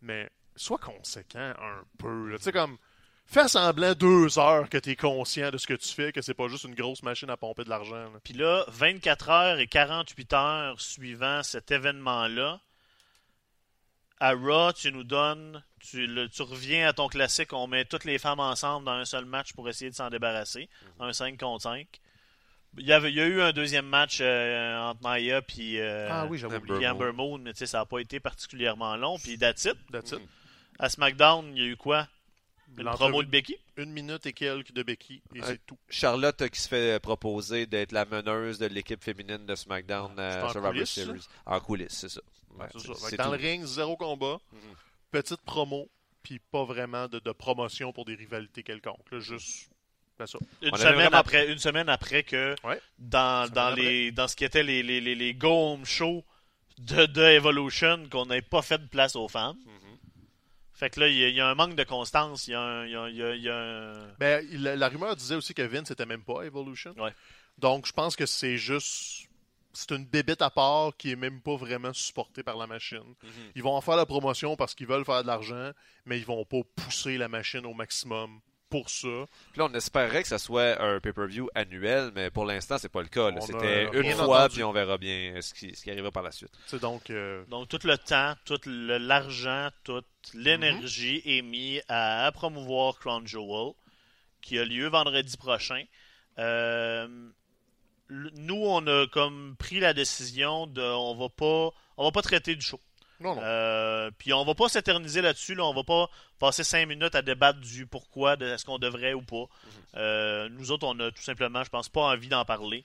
mais 0.00 0.30
sois 0.56 0.78
conséquent 0.78 1.52
un 1.58 1.82
peu. 1.98 2.34
Tu 2.36 2.42
sais, 2.44 2.52
comme, 2.52 2.76
fais 3.26 3.48
semblant 3.48 3.94
deux 3.94 4.38
heures 4.38 4.68
que 4.68 4.78
tu 4.78 4.90
es 4.90 4.96
conscient 4.96 5.50
de 5.50 5.58
ce 5.58 5.66
que 5.66 5.74
tu 5.74 5.88
fais, 5.88 6.12
que 6.12 6.22
c'est 6.22 6.34
pas 6.34 6.48
juste 6.48 6.64
une 6.64 6.74
grosse 6.74 7.02
machine 7.02 7.30
à 7.30 7.36
pomper 7.36 7.64
de 7.64 7.68
l'argent. 7.70 8.10
Puis 8.24 8.34
là, 8.34 8.64
24 8.68 9.28
heures 9.30 9.58
et 9.58 9.66
48 9.66 10.32
heures 10.32 10.80
suivant 10.80 11.42
cet 11.42 11.70
événement-là, 11.70 12.60
à 14.18 14.32
Raw, 14.32 14.72
tu 14.72 14.90
nous 14.92 15.04
donnes, 15.04 15.62
tu, 15.80 16.06
le- 16.06 16.28
tu 16.30 16.40
reviens 16.42 16.88
à 16.88 16.92
ton 16.94 17.06
classique, 17.08 17.52
on 17.52 17.66
met 17.66 17.84
toutes 17.84 18.04
les 18.04 18.18
femmes 18.18 18.40
ensemble 18.40 18.86
dans 18.86 18.92
un 18.92 19.04
seul 19.04 19.26
match 19.26 19.52
pour 19.52 19.68
essayer 19.68 19.90
de 19.90 19.94
s'en 19.94 20.08
débarrasser, 20.08 20.70
un 21.00 21.12
5 21.12 21.38
contre 21.38 21.64
5. 21.64 21.86
Il 22.78 22.86
y, 22.86 22.92
avait, 22.92 23.10
il 23.10 23.16
y 23.16 23.20
a 23.20 23.26
eu 23.26 23.40
un 23.40 23.52
deuxième 23.52 23.86
match 23.86 24.18
euh, 24.20 24.78
entre 24.78 25.02
Maya 25.02 25.40
puis 25.40 25.80
euh, 25.80 26.08
ah 26.10 26.26
oui, 26.26 26.38
Amber 26.58 26.74
Amber 26.86 27.12
Moon, 27.12 27.38
mais 27.38 27.52
tu 27.52 27.60
sais, 27.60 27.66
ça 27.66 27.78
n'a 27.78 27.86
pas 27.86 28.00
été 28.00 28.20
particulièrement 28.20 28.96
long. 28.96 29.18
Puis 29.18 29.38
that's 29.38 29.64
it. 29.64 29.76
That's 29.90 30.12
it. 30.12 30.20
À 30.78 30.88
SmackDown, 30.88 31.52
il 31.56 31.62
y 31.62 31.66
a 31.66 31.68
eu 31.68 31.76
quoi? 31.76 32.08
Une 32.78 32.84
promo 32.84 33.22
de 33.22 33.28
Becky? 33.28 33.56
Une 33.76 33.90
minute 33.92 34.26
et 34.26 34.32
quelques 34.32 34.72
de 34.72 34.82
Becky, 34.82 35.22
et 35.34 35.40
Ouais. 35.40 35.46
c'est 35.46 35.66
tout. 35.66 35.78
Charlotte 35.88 36.42
euh, 36.42 36.48
qui 36.48 36.60
se 36.60 36.68
fait 36.68 37.00
proposer 37.00 37.64
d'être 37.66 37.92
la 37.92 38.04
meneuse 38.04 38.58
de 38.58 38.66
l'équipe 38.66 39.02
féminine 39.02 39.46
de 39.46 39.54
SmackDown 39.54 40.12
euh, 40.18 40.42
en 40.44 40.48
Survivor 40.50 40.72
coulisses, 40.72 40.90
Series. 40.90 41.26
En 41.46 41.60
coulisses, 41.60 41.92
c'est 41.92 42.08
ça. 42.08 42.20
Dans 42.58 42.66
tout. 42.68 42.92
le 43.32 43.36
ring, 43.36 43.64
zéro 43.64 43.96
combat, 43.96 44.38
petite 45.10 45.40
promo, 45.42 45.88
puis 46.22 46.38
pas 46.38 46.64
vraiment 46.64 47.06
de, 47.08 47.18
de 47.18 47.32
promotion 47.32 47.92
pour 47.92 48.04
des 48.04 48.14
rivalités 48.14 48.62
quelconques. 48.62 49.10
là, 49.12 49.20
juste, 49.20 49.70
ça. 50.18 50.38
une 50.62 50.70
On 50.72 50.76
semaine, 50.76 50.94
vraiment- 50.94 51.16
après, 51.18 51.52
une 51.52 51.58
semaine 51.58 51.88
après 51.88 52.22
que 52.24 52.54
Ouais. 52.64 52.80
dans, 52.98 53.44
Semaine 53.44 53.54
dans, 53.54 53.66
après. 53.68 53.82
les, 53.82 54.10
dans 54.12 54.26
ce 54.28 54.36
qui 54.36 54.44
était 54.44 54.62
les, 54.62 54.82
les, 54.82 55.00
les, 55.00 55.14
les 55.14 55.34
Go 55.34 55.72
Home 55.74 55.84
Show 55.84 56.24
de, 56.78 57.06
de 57.06 57.22
Evolution, 57.22 58.08
qu'on 58.10 58.26
n'ait 58.26 58.42
pas 58.42 58.62
fait 58.62 58.78
de 58.78 58.86
place 58.88 59.14
aux 59.16 59.28
femmes. 59.28 59.56
Mhm. 59.64 59.85
Fait 60.76 60.90
que 60.90 61.00
là, 61.00 61.08
il 61.08 61.16
y, 61.16 61.24
a- 61.24 61.28
il 61.28 61.34
y 61.34 61.40
a 61.40 61.48
un 61.48 61.54
manque 61.54 61.74
de 61.74 61.84
constance. 61.84 62.46
Il 62.48 62.50
y 62.50 62.54
a 62.54 62.60
un. 62.60 62.86
y 62.86 62.94
a- 62.94 63.08
y 63.08 63.22
a- 63.22 63.34
il 63.34 63.42
y 63.42 63.48
a 63.48 63.56
un- 63.56 64.08
Ben, 64.18 64.46
la, 64.52 64.76
la 64.76 64.88
rumeur 64.88 65.16
disait 65.16 65.34
aussi 65.34 65.54
que 65.54 65.62
Vince 65.62 65.88
n'était 65.90 66.04
même 66.06 66.22
pas 66.22 66.42
Evolution. 66.42 66.94
Ouais. 66.98 67.14
Donc, 67.58 67.86
je 67.86 67.92
pense 67.92 68.14
que 68.14 68.26
c'est 68.26 68.58
juste. 68.58 69.26
C'est 69.72 69.90
une 69.90 70.06
bébête 70.06 70.40
à 70.40 70.48
part 70.50 70.96
qui 70.96 71.10
est 71.12 71.16
même 71.16 71.40
pas 71.42 71.56
vraiment 71.56 71.92
supportée 71.92 72.42
par 72.42 72.56
la 72.56 72.66
machine. 72.66 73.02
Mhm. 73.22 73.30
Ils 73.56 73.62
vont 73.62 73.74
en 73.74 73.80
faire 73.82 73.96
la 73.96 74.06
promotion 74.06 74.56
parce 74.56 74.74
qu'ils 74.74 74.86
veulent 74.86 75.04
faire 75.04 75.22
de 75.22 75.26
l'argent, 75.26 75.70
mais 76.06 76.18
ils 76.18 76.24
vont 76.24 76.44
pas 76.46 76.60
pousser 76.76 77.18
la 77.18 77.28
machine 77.28 77.64
au 77.66 77.74
maximum 77.74 78.40
pour 78.68 78.90
ça. 78.90 79.26
Puis 79.52 79.58
là, 79.60 79.68
on 79.70 79.74
espérait 79.74 80.22
que 80.22 80.28
ça 80.28 80.38
soit 80.38 80.80
un 80.82 81.00
pay-per-view 81.00 81.48
annuel, 81.54 82.10
mais 82.14 82.30
pour 82.30 82.44
l'instant, 82.44 82.78
c'est 82.78 82.88
pas 82.88 83.02
le 83.02 83.08
cas. 83.08 83.30
C'était 83.40 83.84
une 83.92 84.12
fois, 84.12 84.40
entendu. 84.40 84.54
puis 84.54 84.64
on 84.64 84.72
verra 84.72 84.98
bien 84.98 85.40
ce 85.40 85.54
qui, 85.54 85.74
ce 85.74 85.82
qui 85.82 85.90
arrivera 85.90 86.10
par 86.10 86.22
la 86.22 86.32
suite. 86.32 86.50
C'est 86.66 86.80
donc 86.80 87.10
euh, 87.10 87.44
Donc, 87.48 87.68
tout 87.68 87.78
le 87.84 87.96
temps, 87.96 88.34
tout 88.44 88.60
l'argent, 88.66 89.68
toute 89.84 90.06
l'énergie 90.34 91.22
est 91.24 91.42
mis 91.42 91.80
à, 91.88 92.30
promouvoir 92.34 92.98
Crown 92.98 93.26
Jewel, 93.26 93.72
qui 94.42 94.58
a 94.58 94.64
lieu 94.64 94.88
vendredi 94.88 95.36
prochain. 95.36 95.84
Euh, 96.38 97.08
nous, 98.08 98.62
on 98.62 98.86
a 98.86 99.06
comme 99.08 99.56
pris 99.58 99.80
la 99.80 99.94
décision 99.94 100.66
de, 100.66 100.82
on 100.82 101.16
va 101.16 101.28
pas, 101.28 101.70
on 101.96 102.04
va 102.04 102.12
pas 102.12 102.22
traiter 102.22 102.54
du 102.54 102.64
show. 102.64 102.80
Non 103.20 103.34
non. 103.36 103.42
Euh, 103.42 104.10
puis 104.18 104.32
on 104.32 104.44
va 104.44 104.54
pas 104.54 104.68
s'éterniser 104.68 105.22
là-dessus. 105.22 105.54
Là. 105.54 105.64
On 105.64 105.74
va 105.74 105.84
pas 105.84 106.08
passer 106.38 106.64
cinq 106.64 106.86
minutes 106.88 107.14
à 107.14 107.22
débattre 107.22 107.60
du 107.60 107.86
pourquoi, 107.86 108.36
de 108.36 108.46
est-ce 108.46 108.64
qu'on 108.64 108.78
devrait 108.78 109.14
ou 109.14 109.22
pas. 109.22 109.44
Euh, 109.96 110.48
nous 110.50 110.70
autres, 110.70 110.86
on 110.86 110.98
a 111.00 111.10
tout 111.10 111.22
simplement, 111.22 111.64
je 111.64 111.70
pense, 111.70 111.88
pas 111.88 112.02
envie 112.02 112.28
d'en 112.28 112.44
parler. 112.44 112.84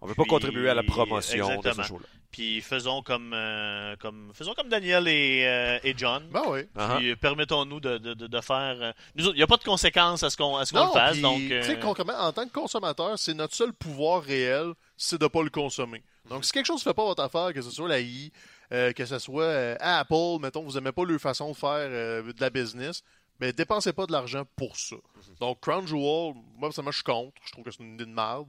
On 0.00 0.06
veut 0.06 0.14
pas 0.14 0.22
Puis- 0.22 0.30
contribuer 0.30 0.68
à 0.68 0.74
la 0.74 0.82
promotion 0.82 1.46
de 1.48 1.52
Exactement. 1.54 1.82
ce 1.84 1.88
show-là. 1.88 2.06
Puis 2.32 2.62
faisons 2.62 3.02
comme, 3.02 3.32
euh, 3.34 3.94
comme 4.00 4.32
faisons 4.34 4.54
comme 4.54 4.68
Daniel 4.70 5.06
et, 5.06 5.44
euh, 5.46 5.78
et 5.84 5.92
John. 5.96 6.26
Ben 6.32 6.42
oui. 6.48 6.60
Uh-huh. 6.76 6.96
Puis 6.96 7.10
euh, 7.10 7.16
permettons-nous 7.16 7.78
de, 7.78 7.98
de, 7.98 8.14
de, 8.14 8.26
de 8.26 8.40
faire. 8.40 8.76
euh, 8.80 8.92
nous 9.16 9.26
autres, 9.26 9.34
il 9.34 9.38
n'y 9.38 9.42
a 9.42 9.46
pas 9.46 9.58
de 9.58 9.62
conséquences 9.64 10.22
à 10.22 10.30
ce 10.30 10.36
qu'on 10.38 10.56
à 10.56 10.64
ce 10.64 10.72
qu'on 10.72 10.86
le 10.86 10.92
fasse. 10.92 11.12
puis, 11.12 11.20
donc, 11.20 11.38
tu 11.40 11.48
sais, 11.62 11.76
euh, 11.76 11.80
concrètement, 11.80 12.18
en 12.18 12.32
tant 12.32 12.46
que 12.46 12.52
consommateur, 12.52 13.18
c'est 13.18 13.34
notre 13.34 13.54
seul 13.54 13.72
pouvoir 13.74 14.22
réel, 14.22 14.72
c'est 14.96 15.20
de 15.20 15.26
pas 15.26 15.42
le 15.42 15.50
consommer. 15.50 16.02
Donc, 16.30 16.44
si 16.46 16.52
quelque 16.52 16.66
chose 16.66 16.80
ne 16.80 16.90
fait 16.90 16.94
pas 16.94 17.04
votre 17.04 17.22
affaire, 17.22 17.52
que 17.52 17.60
ce 17.60 17.70
soit 17.70 17.88
la 17.88 18.00
I, 18.00 18.32
euh, 18.72 18.92
que 18.92 19.04
ce 19.04 19.18
soit 19.18 19.44
euh, 19.44 19.76
Apple, 19.80 20.40
mettons, 20.40 20.62
vous 20.62 20.78
aimez 20.78 20.92
pas 20.92 21.04
leur 21.04 21.20
façon 21.20 21.50
de 21.50 21.56
faire 21.56 21.88
euh, 21.90 22.32
de 22.32 22.40
la 22.40 22.48
business, 22.48 23.02
mais 23.38 23.52
dépensez 23.52 23.92
pas 23.92 24.06
de 24.06 24.12
l'argent 24.12 24.44
pour 24.56 24.76
ça. 24.78 24.96
Donc, 25.40 25.60
Crown 25.60 25.86
Jewel, 25.86 26.34
moi, 26.56 26.68
personnellement, 26.68 26.92
je 26.92 26.96
suis 26.96 27.04
contre. 27.04 27.42
Je 27.44 27.52
trouve 27.52 27.64
que 27.64 27.70
c'est 27.70 27.82
une 27.82 27.94
idée 27.94 28.06
de 28.06 28.10
merde. 28.10 28.48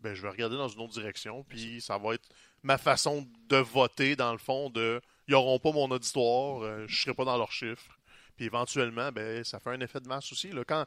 Ben, 0.00 0.14
je 0.14 0.22
vais 0.22 0.28
regarder 0.28 0.56
dans 0.56 0.68
une 0.68 0.80
autre 0.80 0.92
direction, 0.92 1.44
puis 1.44 1.80
ça 1.80 1.96
va 1.96 2.14
être 2.14 2.28
ma 2.62 2.76
façon 2.76 3.26
de 3.48 3.56
voter, 3.56 4.16
dans 4.16 4.32
le 4.32 4.38
fond, 4.38 4.68
de 4.68 5.00
ils 5.28 5.32
n'auront 5.32 5.58
pas 5.58 5.70
mon 5.70 5.90
auditoire, 5.90 6.86
je 6.88 7.02
serai 7.02 7.14
pas 7.14 7.24
dans 7.24 7.36
leurs 7.38 7.52
chiffres. 7.52 7.98
Puis 8.36 8.46
éventuellement, 8.46 9.10
ben, 9.12 9.44
ça 9.44 9.60
fait 9.60 9.70
un 9.70 9.80
effet 9.80 10.00
de 10.00 10.08
masse 10.08 10.32
aussi. 10.32 10.50
Là. 10.50 10.64
Quand, 10.64 10.84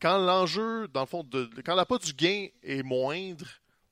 quand 0.00 0.18
l'enjeu, 0.18 0.86
dans 0.88 1.00
le 1.00 1.06
fond, 1.06 1.24
de, 1.24 1.50
quand 1.64 1.74
la 1.74 1.84
part 1.84 1.98
du 1.98 2.12
gain 2.12 2.46
est 2.62 2.82
moindre, 2.82 3.46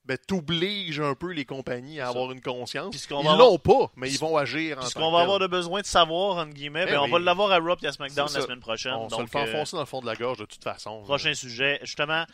ben, 0.04 0.18
t'obliges 0.18 0.98
un 1.00 1.14
peu 1.14 1.30
les 1.32 1.44
compagnies 1.44 2.00
à 2.00 2.08
avoir 2.08 2.32
une 2.32 2.40
conscience. 2.40 2.92
Ils 3.08 3.14
va 3.24 3.36
l'ont 3.36 3.58
pas, 3.58 3.90
mais 3.96 4.10
ils 4.10 4.18
vont 4.18 4.36
agir 4.36 4.76
en 4.78 4.80
puis 4.80 4.88
ce 4.90 4.94
tant 4.94 5.00
qu'on 5.00 5.06
que 5.08 5.12
va 5.12 5.18
tel. 5.18 5.22
avoir 5.22 5.38
de 5.38 5.46
besoin 5.46 5.80
de 5.80 5.86
savoir, 5.86 6.36
entre 6.38 6.52
guillemets, 6.54 6.86
Ben 6.86 6.92
ben, 6.92 7.00
on 7.00 7.08
va 7.08 7.18
l'avoir 7.20 7.52
à 7.52 7.58
Raw 7.58 7.76
et 7.82 7.86
à 7.86 7.92
SmackDown 7.92 8.28
la 8.34 8.40
semaine 8.40 8.60
prochaine. 8.60 8.94
On 8.94 9.08
se 9.08 9.14
le 9.14 9.20
donc, 9.22 9.30
fait 9.30 9.38
euh, 9.38 9.42
enfoncer 9.42 9.76
dans 9.76 9.82
le 9.82 9.86
fond 9.86 10.00
de 10.00 10.06
la 10.06 10.16
gorge 10.16 10.38
de 10.38 10.44
toute 10.44 10.64
façon. 10.64 11.02
Prochain 11.02 11.34
sujet. 11.34 11.78
Justement, 11.82 12.24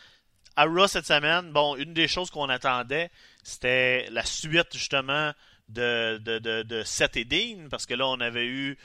à 0.55 0.65
Raw 0.65 0.87
cette 0.87 1.05
semaine, 1.05 1.51
bon, 1.51 1.75
une 1.75 1.93
des 1.93 2.07
choses 2.07 2.31
qu'on 2.31 2.49
attendait, 2.49 3.11
c'était 3.43 4.07
la 4.09 4.25
suite, 4.25 4.69
justement, 4.73 5.31
de, 5.69 6.17
de, 6.17 6.39
de, 6.39 6.63
de 6.63 6.83
Seth 6.83 7.17
et 7.17 7.25
Dean, 7.25 7.67
parce 7.69 7.85
que 7.85 7.93
là, 7.93 8.07
on 8.07 8.19
avait 8.19 8.47
eu 8.47 8.79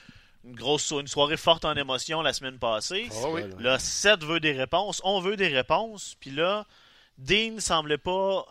une 0.44 0.54
grosse 0.54 0.82
so- 0.84 1.00
une 1.00 1.08
soirée 1.08 1.38
forte 1.38 1.64
en 1.64 1.74
émotion 1.74 2.20
la 2.20 2.34
semaine 2.34 2.58
passée. 2.58 3.08
Ah 3.12 3.28
oui. 3.30 3.44
Là, 3.60 3.78
Seth 3.78 4.22
veut 4.24 4.40
des 4.40 4.52
réponses, 4.52 5.00
on 5.04 5.20
veut 5.20 5.36
des 5.36 5.48
réponses, 5.48 6.16
puis 6.20 6.30
là, 6.30 6.66
Dean 7.16 7.60
semblait 7.60 7.96
pas 7.96 8.44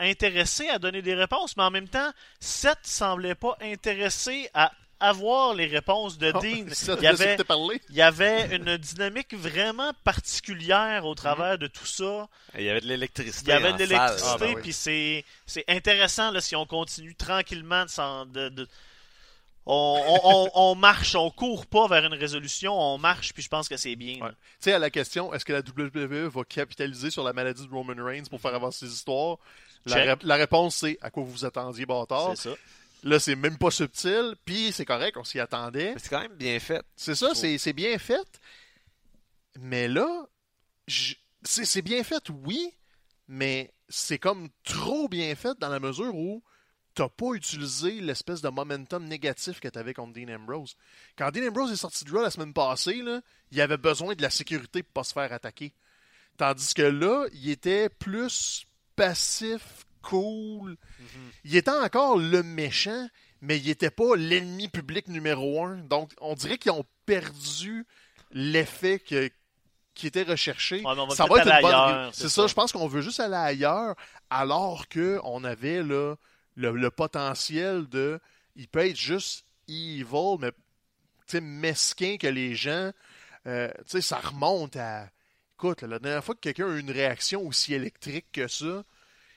intéressé 0.00 0.68
à 0.68 0.78
donner 0.78 1.02
des 1.02 1.14
réponses, 1.14 1.56
mais 1.56 1.62
en 1.64 1.70
même 1.70 1.88
temps, 1.88 2.10
Seth 2.40 2.78
semblait 2.84 3.34
pas 3.34 3.56
intéressé 3.60 4.48
à 4.54 4.72
avoir 5.00 5.54
les 5.54 5.66
réponses 5.66 6.18
de 6.18 6.32
Dean. 6.42 6.66
ça, 6.72 6.94
Il 6.98 7.02
y 7.04 7.06
avait, 7.06 7.36
il 7.88 7.94
y 7.94 8.02
avait 8.02 8.56
une 8.56 8.76
dynamique 8.76 9.32
vraiment 9.34 9.92
particulière 10.04 11.04
au 11.06 11.14
travers 11.14 11.56
de 11.58 11.68
tout 11.68 11.86
ça. 11.86 12.28
Il 12.56 12.64
y 12.64 12.68
avait 12.70 12.80
de 12.80 12.86
l'électricité. 12.86 13.50
Il 13.50 13.54
y 13.54 13.56
avait 13.56 13.72
de 13.74 13.78
l'électricité, 13.78 14.28
Ah, 14.34 14.36
ben 14.38 14.54
oui. 14.56 14.62
puis 14.62 14.72
c'est 14.72 15.24
c'est 15.46 15.64
intéressant 15.68 16.30
là, 16.32 16.40
si 16.40 16.56
on 16.56 16.66
continue 16.66 17.14
tranquillement 17.14 17.84
de, 17.84 18.24
de- 18.26 18.48
de- 18.48 18.68
on, 19.66 20.02
on- 20.06 20.20
on- 20.24 20.50
on 20.70 20.74
marche, 20.74 21.14
on 21.14 21.30
court 21.30 21.66
pas 21.66 21.86
vers 21.88 22.04
une 22.04 22.14
résolution, 22.14 22.76
on 22.76 22.98
marche, 22.98 23.32
puis 23.34 23.42
je 23.42 23.48
pense 23.48 23.68
que 23.68 23.76
c'est 23.76 23.94
bien. 23.96 24.14
Ouais. 24.20 24.30
Tu 24.30 24.36
sais, 24.60 24.72
à 24.72 24.78
la 24.78 24.90
question, 24.90 25.32
est-ce 25.34 25.44
que 25.44 25.52
la 25.52 25.60
WWE 25.60 26.28
va 26.28 26.42
capitaliser 26.44 27.10
sur 27.10 27.22
la 27.22 27.32
maladie 27.32 27.66
de 27.66 27.72
Roman 27.72 27.94
Reigns 28.04 28.24
pour 28.28 28.40
faire 28.40 28.54
avancer 28.54 28.86
ses 28.86 28.92
histoires? 28.94 29.36
La, 29.88 30.36
réponse, 30.36 30.76
c'est 30.76 30.98
à 31.00 31.10
quoi 31.10 31.22
vous 31.22 31.30
vous 31.30 31.44
attendiez, 31.44 31.86
bâtard. 31.86 32.36
C'est 32.36 32.50
ça. 32.50 32.56
Là, 33.04 33.20
c'est 33.20 33.36
même 33.36 33.58
pas 33.58 33.70
subtil, 33.70 34.34
puis 34.44 34.72
c'est 34.72 34.84
correct, 34.84 35.16
on 35.16 35.24
s'y 35.24 35.38
attendait. 35.38 35.94
C'est 35.98 36.08
quand 36.08 36.20
même 36.20 36.34
bien 36.34 36.58
fait. 36.58 36.84
C'est 36.96 37.14
ça, 37.14 37.34
c'est 37.34 37.72
bien 37.72 37.98
fait. 37.98 38.40
Mais 39.60 39.88
là, 39.88 40.26
c'est 41.42 41.82
bien 41.82 42.02
fait, 42.02 42.28
oui, 42.30 42.72
mais 43.28 43.72
c'est 43.88 44.18
comme 44.18 44.48
trop 44.64 45.08
bien 45.08 45.34
fait 45.34 45.58
dans 45.58 45.68
la 45.68 45.80
mesure 45.80 46.14
où 46.14 46.42
t'as 46.94 47.08
pas 47.08 47.32
utilisé 47.34 48.00
l'espèce 48.00 48.42
de 48.42 48.48
momentum 48.48 49.04
négatif 49.04 49.60
que 49.60 49.68
t'avais 49.68 49.94
contre 49.94 50.14
Dean 50.14 50.34
Ambrose. 50.34 50.76
Quand 51.16 51.30
Dean 51.30 51.48
Ambrose 51.48 51.70
est 51.70 51.76
sorti 51.76 52.04
de 52.04 52.10
Raw 52.10 52.22
la 52.22 52.30
semaine 52.30 52.52
passée, 52.52 53.02
là, 53.02 53.20
il 53.52 53.60
avait 53.60 53.76
besoin 53.76 54.14
de 54.16 54.22
la 54.22 54.30
sécurité 54.30 54.82
pour 54.82 54.92
pas 54.92 55.04
se 55.04 55.12
faire 55.12 55.32
attaquer. 55.32 55.74
Tandis 56.36 56.74
que 56.74 56.82
là, 56.82 57.26
il 57.32 57.50
était 57.50 57.88
plus 57.88 58.66
passif, 58.98 59.86
cool. 60.02 60.76
Il 61.44 61.56
était 61.56 61.70
encore 61.70 62.18
le 62.18 62.42
méchant, 62.42 63.08
mais 63.40 63.58
il 63.58 63.68
était 63.70 63.90
pas 63.90 64.16
l'ennemi 64.16 64.68
public 64.68 65.08
numéro 65.08 65.64
un. 65.64 65.76
Donc, 65.78 66.12
on 66.20 66.34
dirait 66.34 66.58
qu'ils 66.58 66.72
ont 66.72 66.84
perdu 67.06 67.86
l'effet 68.32 68.98
que- 68.98 69.30
qui 69.94 70.06
était 70.06 70.22
recherché. 70.22 70.82
Ouais, 70.84 70.94
va 70.94 71.14
ça 71.14 71.24
va 71.26 71.38
être 71.38 71.46
une 71.46 71.62
bonne. 71.62 72.10
C'est 72.12 72.28
ça, 72.28 72.42
ça. 72.42 72.46
je 72.46 72.54
pense 72.54 72.72
qu'on 72.72 72.86
veut 72.86 73.00
juste 73.00 73.20
aller 73.20 73.34
ailleurs, 73.34 73.96
alors 74.30 74.88
que 74.88 75.18
on 75.24 75.42
avait 75.44 75.82
là, 75.82 76.14
le, 76.56 76.70
le 76.72 76.90
potentiel 76.90 77.88
de. 77.88 78.20
Il 78.56 78.68
peut 78.68 78.86
être 78.86 78.96
juste 78.96 79.44
evil, 79.68 80.36
mais 80.40 80.52
mesquin 81.40 82.16
que 82.16 82.26
les 82.26 82.54
gens. 82.54 82.90
euh, 83.46 83.68
tu 83.78 83.82
sais, 83.92 84.00
ça 84.00 84.18
remonte 84.18 84.76
à. 84.76 85.08
Écoute, 85.60 85.82
la 85.82 85.98
dernière 85.98 86.22
fois 86.22 86.36
que 86.36 86.40
quelqu'un 86.40 86.68
a 86.68 86.76
eu 86.76 86.78
une 86.78 86.92
réaction 86.92 87.44
aussi 87.44 87.74
électrique 87.74 88.26
que 88.32 88.46
ça, 88.46 88.84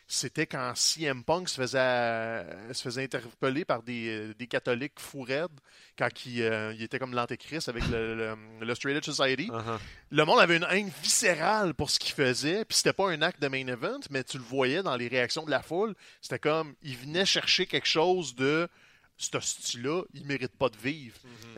c'était 0.06 0.46
quand 0.46 0.72
CM 0.76 1.24
Punk 1.24 1.50
se 1.50 1.60
faisait, 1.60 1.80
euh, 1.82 2.74
se 2.76 2.84
faisait 2.84 3.06
interpeller 3.06 3.66
par 3.66 3.82
des, 3.82 4.08
euh, 4.08 4.34
des 4.38 4.46
catholiques 4.46 5.00
fous 5.00 5.24
raides, 5.24 5.50
quand 5.98 6.10
il, 6.28 6.44
euh, 6.44 6.76
il 6.76 6.84
était 6.84 7.00
comme 7.00 7.16
l'antéchrist 7.16 7.70
avec 7.70 7.88
le, 7.88 8.14
le, 8.14 8.36
le 8.60 8.76
Straight 8.76 8.98
Edge 8.98 9.06
Society. 9.06 9.50
Uh-huh. 9.62 9.80
Le 10.12 10.26
monde 10.26 10.40
avait 10.40 10.58
une 10.58 10.68
haine 10.70 10.92
viscérale 11.02 11.74
pour 11.74 11.90
ce 11.90 11.98
qu'il 11.98 12.14
faisait, 12.14 12.66
puis 12.66 12.78
c'était 12.78 12.94
pas 12.94 13.10
un 13.10 13.24
acte 13.24 13.42
de 13.42 13.48
main 13.48 13.66
event, 13.66 14.02
mais 14.12 14.24
tu 14.24 14.38
le 14.38 14.44
voyais 14.44 14.84
dans 14.84 14.96
les 14.96 15.08
réactions 15.08 15.44
de 15.44 15.50
la 15.50 15.64
foule. 15.64 15.96
C'était 16.22 16.38
comme, 16.38 16.76
il 16.84 16.98
venait 16.98 17.26
chercher 17.26 17.66
quelque 17.66 17.88
chose 17.88 18.36
de 18.36 18.70
ce 19.22 19.40
style-là, 19.40 20.04
il 20.14 20.26
mérite 20.26 20.52
pas 20.58 20.70
de 20.70 20.78
vivre. 20.78 21.16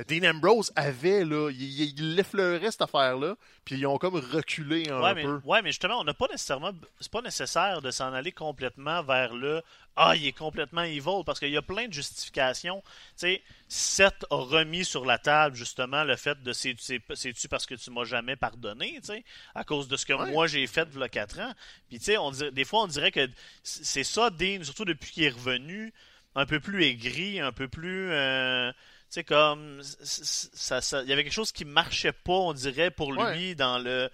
Dean 0.07 0.29
Ambrose 0.29 0.71
avait, 0.75 1.23
là, 1.23 1.49
il, 1.51 1.99
il, 1.99 2.19
effleurait 2.19 2.71
cette 2.71 2.81
affaire-là, 2.81 3.35
puis 3.63 3.75
ils 3.77 3.85
ont 3.87 3.97
comme 3.97 4.15
reculé 4.15 4.89
un 4.89 5.01
Ouais 5.01 5.13
mais, 5.13 5.23
peu. 5.23 5.39
ouais, 5.45 5.61
mais 5.61 5.69
justement, 5.69 5.99
on 5.99 6.03
n'a 6.03 6.13
pas 6.13 6.27
nécessairement. 6.29 6.71
C'est 6.99 7.11
pas 7.11 7.21
nécessaire 7.21 7.81
de 7.81 7.91
s'en 7.91 8.11
aller 8.13 8.31
complètement 8.31 9.01
vers 9.03 9.33
le 9.33 9.61
Ah, 9.95 10.15
il 10.15 10.25
est 10.25 10.31
complètement 10.31 10.81
evil, 10.81 11.21
parce 11.23 11.39
qu'il 11.39 11.51
y 11.51 11.57
a 11.57 11.61
plein 11.61 11.87
de 11.87 11.93
justifications. 11.93 12.81
Tu 12.81 12.91
sais, 13.17 13.41
Seth 13.67 14.25
a 14.31 14.35
remis 14.37 14.85
sur 14.85 15.05
la 15.05 15.19
table, 15.19 15.55
justement, 15.55 16.03
le 16.03 16.15
fait 16.15 16.41
de 16.41 16.51
c'est- 16.51 16.75
c'est- 16.79 17.01
c'est-tu 17.13 17.47
parce 17.47 17.67
que 17.67 17.75
tu 17.75 17.91
m'as 17.91 18.03
jamais 18.03 18.35
pardonné, 18.35 18.95
tu 19.01 19.07
sais, 19.13 19.23
à 19.53 19.63
cause 19.63 19.87
de 19.87 19.95
ce 19.95 20.07
que 20.07 20.13
Ouais. 20.13 20.31
moi 20.31 20.47
j'ai 20.47 20.65
fait 20.65 20.87
il 20.93 20.99
y 20.99 21.03
a 21.03 21.09
4 21.09 21.39
ans. 21.39 21.53
Puis, 21.89 21.99
tu 21.99 22.05
sais, 22.05 22.17
on 22.17 22.31
des 22.31 22.65
fois, 22.65 22.81
on 22.81 22.87
dirait 22.87 23.11
que 23.11 23.29
c'est 23.61 24.03
ça, 24.03 24.31
Dean, 24.31 24.63
surtout 24.63 24.85
depuis 24.85 25.11
qu'il 25.11 25.23
est 25.25 25.29
revenu, 25.29 25.93
un 26.35 26.45
peu 26.45 26.59
plus 26.59 26.83
aigri, 26.85 27.39
un 27.39 27.51
peu 27.51 27.67
plus. 27.67 28.11
euh, 28.11 28.71
tu 28.71 28.77
sais, 29.09 29.23
comme. 29.23 29.81
ça- 29.83 30.81
ça- 30.81 31.03
Il 31.03 31.09
y 31.09 31.13
avait 31.13 31.23
quelque 31.23 31.33
chose 31.33 31.51
qui 31.51 31.65
marchait 31.65 32.11
pas, 32.13 32.33
on 32.33 32.53
dirait, 32.53 32.91
pour 32.91 33.13
lui 33.13 33.21
Ouais. 33.21 33.55
dans 33.55 33.77
le. 33.79 34.09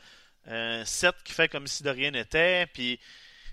Euh, 0.48 0.84
Seth 0.86 1.16
qui 1.24 1.34
fait 1.34 1.48
comme 1.50 1.68
si 1.68 1.84
de 1.84 1.90
rien 1.90 2.12
n'était, 2.12 2.66
puis 2.74 3.00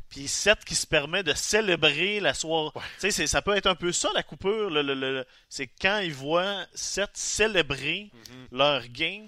puis 0.09 0.29
Seth 0.29 0.64
qui 0.64 0.77
se 0.77 0.87
permet 0.87 1.25
de 1.25 1.35
célébrer 1.35 2.21
la 2.21 2.33
soirée. 2.33 2.71
Tu 3.01 3.11
sais, 3.11 3.27
ça 3.27 3.43
peut 3.43 3.57
être 3.57 3.67
un 3.67 3.75
peu 3.75 3.91
ça 3.93 4.09
la 4.14 4.23
coupure. 4.23 4.71
le- 4.71 4.83
le- 4.83 4.95
le- 4.95 5.27
c'est 5.49 5.67
quand 5.67 5.99
ils 5.99 6.14
voient 6.14 6.64
Seth 6.75 7.11
célébrer 7.14 8.11
Mm-hmm. 8.14 8.57
leur 8.57 8.87
gain 8.89 9.27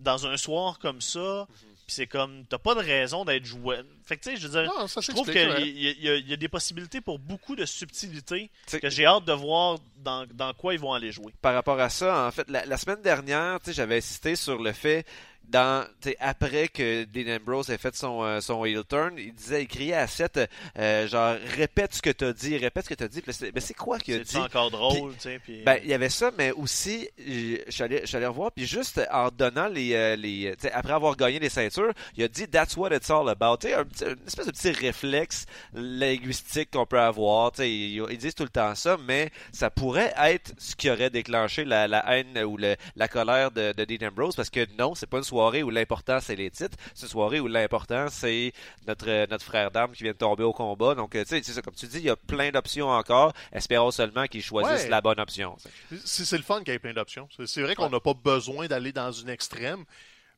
dans 0.00 0.26
un 0.26 0.36
soir 0.36 0.78
comme 0.80 1.00
ça. 1.00 1.46
Puis 1.92 1.96
c'est 1.96 2.06
comme, 2.06 2.46
t'as 2.48 2.56
pas 2.56 2.74
de 2.74 2.80
raison 2.80 3.26
d'être 3.26 3.44
joué. 3.44 3.76
Fait 4.06 4.16
que 4.16 4.22
tu 4.22 4.30
sais, 4.30 4.36
je 4.36 4.48
veux 4.48 4.62
dire, 4.62 4.72
Non, 4.78 4.86
ça 4.86 5.02
je 5.02 5.10
trouve 5.10 5.26
qu'il 5.30 5.36
ouais. 5.46 5.68
y, 5.68 6.08
a- 6.08 6.16
y 6.16 6.32
y 6.32 6.38
des 6.38 6.48
possibilités 6.48 7.02
pour 7.02 7.18
beaucoup 7.18 7.54
de 7.54 7.66
subtilités 7.66 8.50
T'sais- 8.64 8.80
que 8.80 8.88
j'ai 8.88 9.04
hâte 9.04 9.26
de 9.26 9.32
voir 9.34 9.78
dans, 9.98 10.24
dans 10.32 10.54
quoi 10.54 10.72
ils 10.72 10.80
vont 10.80 10.94
aller 10.94 11.12
jouer. 11.12 11.34
par 11.42 11.52
rapport 11.52 11.78
à 11.78 11.90
ça, 11.90 12.26
en 12.26 12.30
fait, 12.30 12.48
la, 12.48 12.64
la 12.64 12.76
semaine 12.78 13.02
dernière, 13.02 13.60
tu 13.60 13.66
sais, 13.66 13.72
j'avais 13.74 13.98
insisté 13.98 14.36
sur 14.36 14.62
le 14.62 14.72
fait 14.72 15.04
dans, 15.52 15.86
après 16.18 16.68
que 16.68 17.04
Dean 17.04 17.36
Ambrose 17.36 17.68
ait 17.70 17.78
fait 17.78 17.94
son, 17.94 18.22
euh, 18.24 18.40
son 18.40 18.64
heel 18.64 18.82
turn, 18.88 19.14
il 19.18 19.32
disait, 19.34 19.62
il 19.62 19.68
criait 19.68 19.94
à 19.94 20.06
Seth, 20.06 20.40
euh, 20.78 21.06
genre, 21.06 21.36
répète 21.56 21.94
ce 21.94 22.02
que 22.02 22.10
t'as 22.10 22.32
dit, 22.32 22.56
répète 22.56 22.84
ce 22.84 22.88
que 22.88 22.94
t'as 22.94 23.08
dit. 23.08 23.20
Puis 23.20 23.30
là, 23.32 23.36
c'est- 23.38 23.52
Mais 23.54 23.60
c'est 23.60 23.74
quoi 23.74 23.98
qu'il 23.98 24.14
a 24.14 24.18
dit? 24.20 24.24
C'est 24.30 24.38
encore 24.38 24.70
drôle, 24.70 25.12
tu 25.14 25.20
sais. 25.20 25.38
puis- 25.44 25.62
Ben, 25.64 25.78
il 25.82 25.90
y 25.90 25.94
avait 25.94 26.08
ça, 26.08 26.30
mais 26.38 26.50
aussi, 26.52 27.08
je 27.18 27.58
suis 27.68 27.82
allé, 27.84 28.26
revoir, 28.26 28.50
puis 28.52 28.66
juste 28.66 29.00
en 29.12 29.28
donnant 29.28 29.68
les, 29.68 29.92
euh, 29.94 30.16
les 30.16 30.54
après 30.72 30.92
avoir 30.94 31.16
gagné 31.16 31.38
les 31.38 31.50
ceintures, 31.50 31.92
il 32.16 32.24
a 32.24 32.28
dit 32.28 32.48
That's 32.48 32.76
what 32.76 32.94
it's 32.94 33.10
all 33.10 33.28
about. 33.28 33.58
Tu 33.58 33.68
sais, 33.68 33.74
un 33.74 33.82
une 33.82 34.26
espèce 34.26 34.46
de 34.46 34.52
petit 34.52 34.70
réflexe 34.70 35.44
linguistique 35.74 36.70
qu'on 36.72 36.86
peut 36.86 36.98
avoir. 37.00 37.52
Tu 37.52 37.58
sais, 37.58 37.70
ils, 37.70 38.02
ils 38.10 38.18
disent 38.18 38.34
tout 38.34 38.42
le 38.44 38.48
temps 38.48 38.74
ça, 38.74 38.96
mais 39.06 39.30
ça 39.52 39.68
pourrait 39.70 40.12
être 40.16 40.52
ce 40.58 40.74
qui 40.74 40.88
aurait 40.90 41.10
déclenché 41.10 41.64
la, 41.64 41.86
la 41.88 42.04
haine 42.16 42.38
ou 42.44 42.56
le- 42.56 42.76
la 42.96 43.08
colère 43.08 43.50
de, 43.50 43.72
de 43.72 43.84
Dean 43.84 44.08
Ambrose, 44.08 44.34
parce 44.34 44.50
que 44.50 44.66
non, 44.78 44.94
c'est 44.94 45.06
pas 45.06 45.18
une 45.18 45.24
soirée 45.24 45.41
où 45.62 45.70
l'important 45.70 46.18
c'est 46.20 46.36
les 46.36 46.50
titres, 46.50 46.76
c'est 46.94 47.06
une 47.06 47.10
soirée 47.10 47.40
où 47.40 47.46
l'important 47.48 48.06
c'est 48.10 48.52
notre, 48.86 49.08
euh, 49.08 49.26
notre 49.30 49.44
frère 49.44 49.70
d'armes 49.70 49.92
qui 49.92 50.04
vient 50.04 50.12
de 50.12 50.16
tomber 50.18 50.44
au 50.44 50.52
combat. 50.52 50.94
Donc, 50.94 51.14
euh, 51.14 51.24
tu 51.24 51.42
sais, 51.42 51.62
comme 51.62 51.74
tu 51.74 51.86
dis, 51.86 51.98
il 51.98 52.04
y 52.04 52.10
a 52.10 52.16
plein 52.16 52.50
d'options 52.50 52.88
encore. 52.88 53.32
Espérons 53.52 53.90
seulement 53.90 54.26
qu'ils 54.26 54.42
choisissent 54.42 54.84
Ouais. 54.84 54.88
la 54.88 55.00
bonne 55.00 55.18
option. 55.20 55.56
C'est 56.04 56.36
le 56.36 56.42
fun 56.42 56.60
qu'il 56.62 56.72
y 56.72 56.76
ait 56.76 56.78
plein 56.78 56.92
d'options. 56.92 57.28
C'est 57.46 57.62
vrai 57.62 57.74
qu'on 57.74 57.90
n'a 57.90 58.00
pas 58.00 58.14
besoin 58.14 58.66
d'aller 58.66 58.92
dans 58.92 59.10
une 59.12 59.28
extrême. 59.28 59.84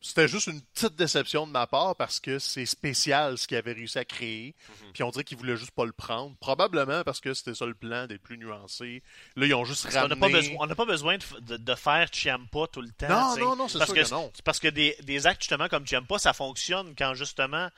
C'était 0.06 0.28
juste 0.28 0.48
une 0.48 0.60
petite 0.60 0.96
déception 0.96 1.46
de 1.46 1.52
ma 1.52 1.66
part 1.66 1.96
parce 1.96 2.20
que 2.20 2.38
c'est 2.38 2.66
spécial 2.66 3.38
ce 3.38 3.48
qu'ils 3.48 3.56
avaient 3.56 3.72
réussi 3.72 3.98
à 3.98 4.04
créer. 4.04 4.54
Mhm. 4.68 4.92
Puis 4.92 5.02
on 5.02 5.10
dirait 5.10 5.24
qu'ils 5.24 5.38
voulaient 5.38 5.56
juste 5.56 5.70
pas 5.70 5.86
le 5.86 5.92
prendre. 5.92 6.36
Probablement 6.40 7.02
parce 7.04 7.20
que 7.20 7.32
c'était 7.32 7.54
ça 7.54 7.64
le 7.64 7.72
plan 7.72 8.06
d'être 8.06 8.22
plus 8.22 8.36
nuancé. 8.36 9.02
Là, 9.34 9.46
ils 9.46 9.54
ont 9.54 9.64
juste 9.64 9.84
Parce 9.84 9.94
ramené... 9.96 10.56
on 10.60 10.66
n'a 10.66 10.74
pas 10.74 10.84
besoin 10.84 11.16
de, 11.16 11.40
de, 11.40 11.56
de 11.56 11.74
faire 11.74 12.08
Chiampa 12.12 12.66
tout 12.70 12.82
le 12.82 12.90
temps. 12.90 13.08
Non, 13.08 13.36
non, 13.38 13.56
non, 13.56 13.68
c'est 13.68 13.78
parce 13.78 13.92
sûr 13.92 14.02
que, 14.02 14.06
que 14.06 14.14
non. 14.14 14.30
c'est 14.34 14.44
Parce 14.44 14.60
que 14.60 14.68
des, 14.68 14.94
des 15.02 15.26
actes 15.26 15.40
justement 15.40 15.68
comme 15.68 15.86
Chiampa, 15.86 16.18
ça 16.18 16.34
fonctionne 16.34 16.94
quand 16.98 17.14
justement 17.14 17.70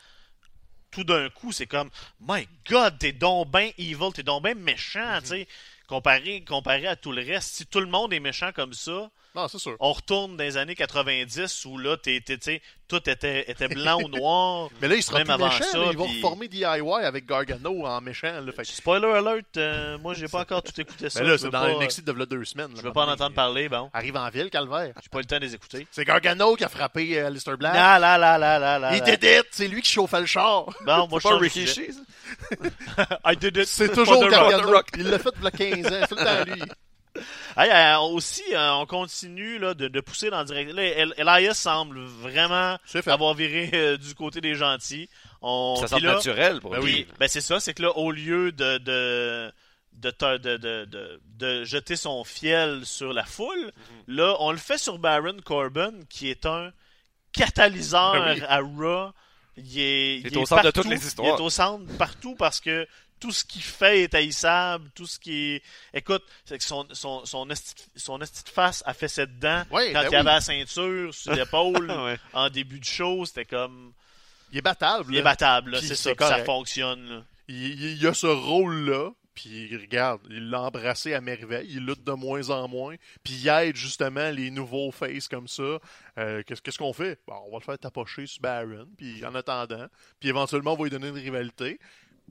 tout 0.91 1.05
d'un 1.05 1.29
coup 1.31 1.53
c'est 1.53 1.67
comme 1.67 1.91
My 2.21 2.49
God, 2.69 2.99
t'es 2.99 3.13
donc 3.13 3.51
ben 3.51 3.71
evil, 3.79 4.13
t'es 4.13 4.25
donc 4.25 4.43
ben 4.43 4.59
méchant, 4.59 4.99
Mm-hmm. 4.99 5.21
tu 5.23 5.27
sais. 5.29 5.49
Comparé, 5.87 6.43
comparé 6.45 6.89
à 6.89 6.97
tout 6.97 7.13
le 7.13 7.23
reste, 7.23 7.55
si 7.55 7.67
tout 7.67 7.79
le 7.79 7.87
monde 7.87 8.13
est 8.13 8.19
méchant 8.19 8.51
comme 8.53 8.73
ça, 8.73 9.09
Non, 9.37 9.49
c'est 9.49 9.59
sûr. 9.59 9.77
on 9.81 9.93
retourne 9.93 10.39
dans 10.39 10.45
les 10.45 10.57
années 10.57 10.75
90 10.75 11.67
où 11.67 11.77
là, 11.77 11.99
t'es, 11.99 12.23
tout 12.89 13.11
était, 13.11 13.51
était 13.51 13.69
blanc 13.69 14.01
ou 14.03 14.09
noir. 14.09 14.71
Mais 14.81 14.89
là, 14.89 14.95
ils 14.97 15.03
seront 15.03 15.19
Même 15.19 15.27
plus 15.27 15.35
avant 15.35 15.49
méchants. 15.49 15.65
ça, 15.71 15.79
là. 15.79 15.89
Ils 15.91 15.99
vont 15.99 16.07
reformer 16.07 16.49
DIY 16.49 16.65
avec 17.03 17.27
Gargano 17.27 17.85
en 17.85 18.01
méchant. 18.01 18.41
Là. 18.41 18.53
Fait 18.53 18.65
Spoiler 18.65 19.09
alert, 19.09 19.45
euh, 19.59 19.99
moi 19.99 20.15
j'ai 20.15 20.27
pas 20.27 20.41
encore 20.41 20.63
tout 20.63 20.81
écouté 20.81 21.11
ça. 21.11 21.21
Mais 21.21 21.29
là, 21.29 21.37
c'est 21.37 21.51
dans 21.51 21.61
pas, 21.61 21.69
le 21.69 21.85
NXT 21.85 22.05
de 22.05 22.13
v'là 22.13 22.25
deux 22.25 22.45
semaines. 22.47 22.71
Je 22.75 22.81
veux 22.81 22.93
pas 22.93 23.05
en 23.05 23.11
entendre 23.11 23.35
parler, 23.35 23.69
bon. 23.69 23.91
Arrive 23.93 24.17
en 24.17 24.29
ville, 24.31 24.49
calvaire. 24.49 24.95
J'ai 25.03 25.09
pas 25.11 25.19
eu 25.19 25.23
le 25.23 25.27
temps 25.27 25.37
de 25.37 25.43
les 25.43 25.55
écouter. 25.55 25.87
C'est 25.91 26.07
Gargano 26.07 26.57
qui 26.57 26.65
a 26.65 26.69
frappé 26.71 27.19
euh, 27.19 27.27
Alistair 27.27 27.59
Black. 27.59 27.75
Là, 27.75 27.99
là, 27.99 28.17
là, 28.17 28.39
là, 28.39 28.59
là, 28.59 28.79
là. 28.79 28.97
Il 28.97 29.01
là. 29.01 29.17
did 29.17 29.23
it! 29.23 29.47
C'est 29.51 29.69
lui 29.69 29.83
qui 29.83 29.93
chauffait 29.93 30.21
le 30.21 30.27
char. 30.27 30.65
Bon, 30.87 31.09
moi, 31.09 31.21
je 31.23 31.29
pas 31.29 31.37
Ricky? 31.37 31.67
I 33.25 33.37
did 33.37 33.57
it. 33.59 33.67
C'est 33.67 33.93
toujours. 33.93 34.27
Gargano. 34.29 34.71
Rock. 34.71 34.87
Il 34.97 35.11
l'a 35.11 35.19
fait 35.19 35.35
a 35.45 35.51
15 35.51 35.87
ans. 35.87 36.07
Tout 36.09 36.15
le 36.15 36.25
temps 36.25 36.45
lui. 36.51 36.63
Hey, 37.57 37.71
euh, 37.71 37.99
aussi, 38.01 38.43
euh, 38.53 38.73
on 38.75 38.87
continue 38.87 39.59
là, 39.59 39.73
de, 39.75 39.89
de 39.89 40.01
pousser 40.01 40.29
dans 40.31 40.41
le 40.41 40.45
direct. 40.45 40.73
Là, 40.73 40.83
El- 40.83 41.15
Elias 41.17 41.55
semble 41.55 42.01
vraiment 42.05 42.77
avoir 43.07 43.35
viré 43.35 43.71
euh, 43.73 43.97
du 43.97 44.15
côté 44.15 44.41
des 44.43 44.55
gentils. 44.55 45.09
On... 45.41 45.77
Ça 45.81 45.89
semble 45.89 46.05
là, 46.07 46.15
naturel 46.17 46.61
pour 46.61 46.73
Ben 46.73 46.81
lui. 46.83 47.05
puis, 47.05 47.07
ben 47.19 47.29
c'est 47.29 47.41
ça, 47.41 47.59
c'est 47.59 47.73
que 47.73 47.83
là, 47.83 47.97
au 47.97 48.11
lieu 48.11 48.53
de, 48.53 48.77
de, 48.79 49.53
de, 49.95 50.11
te- 50.11 50.37
de, 50.37 50.57
de, 50.59 50.85
de- 50.85 51.21
de 51.39 51.65
jeter 51.65 51.97
son 51.97 52.25
fiel 52.25 52.85
sur 52.85 53.13
la 53.15 53.25
foule, 53.25 53.73
Mhm. 54.07 54.17
là, 54.17 54.37
on 54.41 54.53
le 54.53 54.59
fait 54.59 54.79
sur 54.79 54.99
Baron 54.99 55.37
Corbin, 55.45 55.93
qui 56.11 56.29
est 56.29 56.45
un 56.45 56.71
catalyseur 57.33 58.13
Ben 58.25 58.35
oui. 58.35 58.43
à 58.49 58.61
Raw. 58.61 59.13
Il 59.59 59.79
est, 59.81 60.19
Il 60.19 60.27
est 60.27 60.37
au 60.37 60.45
centre 60.45 60.63
de 60.65 60.71
partout. 60.71 60.83
toutes 60.83 60.91
les 60.91 61.07
histoires. 61.07 61.29
Il 61.29 61.41
est 61.41 61.43
au 61.43 61.49
centre 61.49 61.87
partout 61.97 62.35
parce 62.37 62.61
que 62.61 62.87
tout 63.21 63.33
ce 63.33 63.45
qu'il 63.45 63.63
fait 63.63 64.03
est 64.03 64.15
haïssable, 64.15 64.91
tout 64.95 65.07
ce 65.07 65.19
qui 65.19 65.55
est... 65.55 65.63
Écoute, 65.95 66.23
c'est 66.45 66.59
que 66.59 66.65
son, 66.65 66.87
son, 66.93 67.25
son, 67.25 67.49
esti, 67.51 67.75
son 67.97 68.21
esti 68.21 68.45
de 68.45 68.49
face 68.51 68.83
a 68.87 68.93
fait 68.95 69.27
dents 69.39 69.65
Ouais, 69.71 69.93
quand 69.93 70.01
ben 70.03 70.05
il 70.05 70.09
oui. 70.11 70.17
avait 70.17 70.25
la 70.33 70.41
ceinture 70.41 71.15
sur 71.15 71.33
l'épaule 71.35 71.91
Ouais. 71.91 72.19
en 72.33 72.51
début 72.51 72.79
de 72.81 72.85
show, 72.85 73.25
c'était 73.25 73.45
comme... 73.47 73.93
Il 74.53 74.59
est 74.59 74.63
battable. 74.63 75.13
Il 75.13 75.19
est 75.19 75.23
battable, 75.23 75.79
c'est 75.83 75.97
ça, 75.97 76.13
ça 76.19 76.45
fonctionne. 76.45 77.09
là. 77.09 77.23
Il, 77.49 77.57
il- 77.83 77.97
il 78.01 78.07
a 78.07 78.15
ce 78.15 78.27
rôle-là. 78.27 79.11
Puis 79.35 79.77
regarde, 79.77 80.23
il 80.31 80.49
l'a 80.49 80.63
embrassé 80.63 81.13
à 81.13 81.21
merveille. 81.21 81.67
Il 81.71 81.85
lutte 81.85 82.03
de 82.05 82.13
moins 82.13 82.49
en 82.49 82.69
moins. 82.69 82.95
Puis 83.23 83.35
il 83.35 83.49
aide 83.49 83.77
justement 83.77 84.31
les 84.31 84.51
nouveaux 84.51 84.91
faces 84.93 85.29
comme 85.29 85.47
ça. 85.47 85.79
Euh, 86.17 86.43
qu'est-ce, 86.47 86.63
qu'est-ce 86.63 86.79
qu'on 86.79 86.95
fait? 86.95 87.19
Bon, 87.27 87.35
on 87.47 87.51
va 87.51 87.59
le 87.59 87.65
faire 87.65 87.79
tapocher 87.79 88.27
sur 88.27 88.41
Baron. 88.41 88.89
Puis 88.97 89.23
en 89.27 89.35
attendant. 89.35 89.89
Puis 90.21 90.31
éventuellement, 90.31 90.73
on 90.73 90.77
va 90.77 90.85
lui 90.85 90.91
donner 90.91 91.09
une 91.09 91.19
rivalité. 91.19 91.79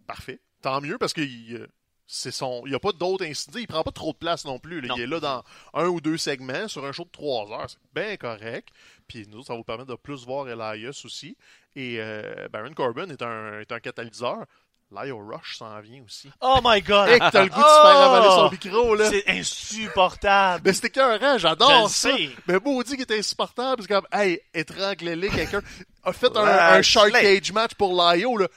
Parfait. 0.07 0.39
Tant 0.65 0.81
mieux 0.81 0.97
parce 0.97 1.13
qu'il 1.13 1.55
euh, 1.55 1.67
c'est 2.07 2.31
son. 2.31 2.63
Il 2.65 2.69
n'y 2.69 2.75
a 2.75 2.79
pas 2.79 2.91
d'autres 2.91 3.23
incidents. 3.23 3.59
Il 3.59 3.67
prend 3.67 3.83
pas 3.83 3.91
trop 3.91 4.13
de 4.13 4.17
place 4.17 4.45
non 4.45 4.57
plus. 4.57 4.81
là. 4.81 4.87
Non. 4.89 4.95
Il 4.97 5.03
est 5.03 5.07
là 5.07 5.19
dans 5.19 5.43
un 5.75 5.85
ou 5.85 6.01
deux 6.01 6.17
segments 6.17 6.67
sur 6.67 6.83
un 6.85 6.91
show 6.91 7.03
de 7.03 7.09
trois 7.11 7.47
heures. 7.51 7.67
C'est 7.69 7.77
bien 7.93 8.17
correct. 8.17 8.69
Puis 9.07 9.27
nous, 9.29 9.43
ça 9.43 9.53
va 9.53 9.57
vous 9.57 9.63
permettre 9.63 9.91
de 9.91 9.95
plus 9.95 10.25
voir 10.25 10.47
Elias 10.49 11.01
aussi. 11.05 11.37
Et 11.75 11.97
euh, 11.99 12.47
Baron 12.51 12.73
Corbin 12.73 13.07
est 13.09 13.21
un, 13.21 13.59
est 13.59 13.71
un 13.71 13.79
catalyseur. 13.79 14.45
Lio 14.91 15.17
Rush 15.17 15.57
s'en 15.57 15.79
vient 15.81 16.03
aussi. 16.05 16.29
Oh 16.41 16.59
my 16.63 16.79
god! 16.81 17.09
T'as 17.31 17.43
le 17.43 17.49
goût 17.49 17.55
de 17.55 17.61
se 17.61 17.81
faire 17.81 17.95
Oh! 17.97 18.13
avaler 18.13 18.29
son 18.29 18.49
micro, 18.51 18.95
là. 18.95 19.09
C'est 19.09 19.27
insupportable! 19.27 20.61
Mais 20.65 20.73
c'était 20.73 20.87
écœurant, 20.87 21.37
j'adore 21.37 21.89
ça. 21.89 22.15
sais. 22.15 22.29
Mais 22.47 22.59
maudit 22.63 22.91
qu'il 22.93 23.01
était 23.01 23.17
insupportable. 23.17 23.81
C'est 23.81 23.87
comme, 23.87 24.07
hey, 24.11 24.39
étranglez-les, 24.53 25.29
quelqu'un 25.29 25.61
a 26.03 26.13
fait 26.13 26.35
un, 26.37 26.45
un 26.45 26.81
shark 26.83 27.11
cage 27.11 27.51
match 27.51 27.73
pour 27.73 27.93
Lio, 27.93 28.37
là. 28.37 28.47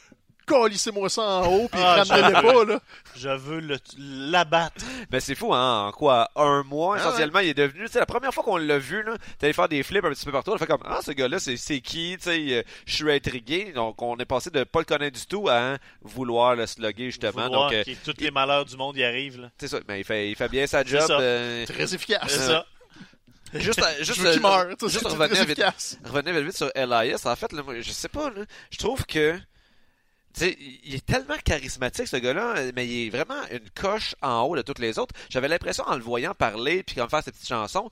Colissez-moi 0.48 1.08
ça 1.10 1.22
en 1.22 1.46
haut, 1.46 1.68
puis 1.70 1.80
Ah, 1.82 2.02
ramenez-le 2.02 2.32
pas, 2.42 2.64
là. 2.64 2.80
Je 3.16 3.28
veux 3.28 3.60
le- 3.60 3.76
l'abattre. 3.98 4.84
Mais 5.12 5.20
c'est 5.20 5.34
fou, 5.34 5.52
hein? 5.54 5.86
En 5.88 5.92
quoi? 5.92 6.30
Un 6.36 6.62
mois, 6.62 6.96
Ah 6.96 7.00
essentiellement, 7.00 7.40
il 7.40 7.48
est 7.50 7.54
devenu. 7.54 7.84
Tu 7.86 7.92
sais, 7.92 7.98
la 7.98 8.06
première 8.06 8.32
fois 8.32 8.42
qu'on 8.42 8.56
l'a 8.56 8.78
vu, 8.78 9.02
là, 9.02 9.16
t'allais 9.38 9.52
faire 9.52 9.68
des 9.68 9.82
flips 9.82 10.04
un 10.04 10.10
petit 10.10 10.24
peu 10.24 10.32
partout. 10.32 10.50
On 10.52 10.54
a 10.54 10.58
fait 10.58 10.66
comme, 10.66 10.82
ah, 10.86 11.00
ce 11.04 11.10
gars-là, 11.12 11.38
c'est, 11.38 11.56
c'est 11.56 11.80
qui? 11.80 12.16
Tu 12.18 12.24
sais, 12.24 12.46
euh, 12.50 12.62
je 12.86 12.94
suis 12.94 13.12
intrigué. 13.12 13.72
Donc, 13.74 14.00
on 14.02 14.16
est 14.16 14.24
passé 14.24 14.50
de 14.50 14.64
pas 14.64 14.78
le 14.80 14.84
connaître 14.84 15.18
du 15.18 15.26
tout 15.26 15.48
à 15.48 15.58
hein, 15.58 15.78
vouloir 16.02 16.54
le 16.56 16.66
slugger, 16.66 17.06
justement. 17.06 17.44
Vouloir 17.44 17.70
Donc, 17.70 17.86
euh, 17.86 17.94
tous 18.04 18.14
les 18.18 18.30
malheurs 18.30 18.64
du 18.64 18.76
monde 18.76 18.96
y 18.96 19.04
arrivent. 19.04 19.40
là. 19.40 19.50
c'est 19.58 19.68
ça. 19.68 19.78
Mais 19.88 20.00
il 20.00 20.04
fait, 20.04 20.30
il 20.30 20.36
fait 20.36 20.48
bien 20.48 20.66
sa 20.66 20.82
job. 20.84 21.00
ça. 21.06 21.18
euh, 21.20 21.66
Très 21.66 21.94
efficace. 21.94 22.22
C'est 22.28 22.40
Euh, 22.40 22.46
ça. 22.46 22.66
juste, 23.54 23.80
juste, 24.00 24.20
euh, 24.24 24.40
meure. 24.40 24.66
juste 24.86 25.06
revenir 25.06 25.28
vite, 25.44 25.58
efficace. 25.58 25.98
revenir 26.04 26.34
vite, 26.34 26.44
vite 26.44 26.56
sur 26.56 26.70
Elias. 26.74 27.22
En 27.24 27.36
fait, 27.36 27.52
là, 27.52 27.62
moi, 27.62 27.80
je 27.80 27.90
sais 27.90 28.08
pas, 28.08 28.30
là, 28.30 28.42
je 28.70 28.78
trouve 28.78 29.04
que. 29.06 29.38
Tu 30.38 30.44
sais, 30.44 30.56
il 30.84 30.94
est 30.94 31.04
tellement 31.04 31.36
charismatique 31.44 32.06
ce 32.08 32.16
gars-là, 32.16 32.54
mais 32.74 32.86
il 32.86 33.06
est 33.06 33.10
vraiment 33.10 33.42
une 33.50 33.68
coche 33.70 34.14
en 34.22 34.42
haut 34.42 34.56
de 34.56 34.62
toutes 34.62 34.78
les 34.78 34.98
autres. 34.98 35.14
J'avais 35.30 35.48
l'impression 35.48 35.84
en 35.84 35.96
le 35.96 36.02
voyant 36.02 36.34
parler 36.34 36.82
puis 36.82 36.94
comme 36.96 37.08
faire 37.10 37.22
ses 37.22 37.32
petites 37.32 37.48
chansons, 37.48 37.90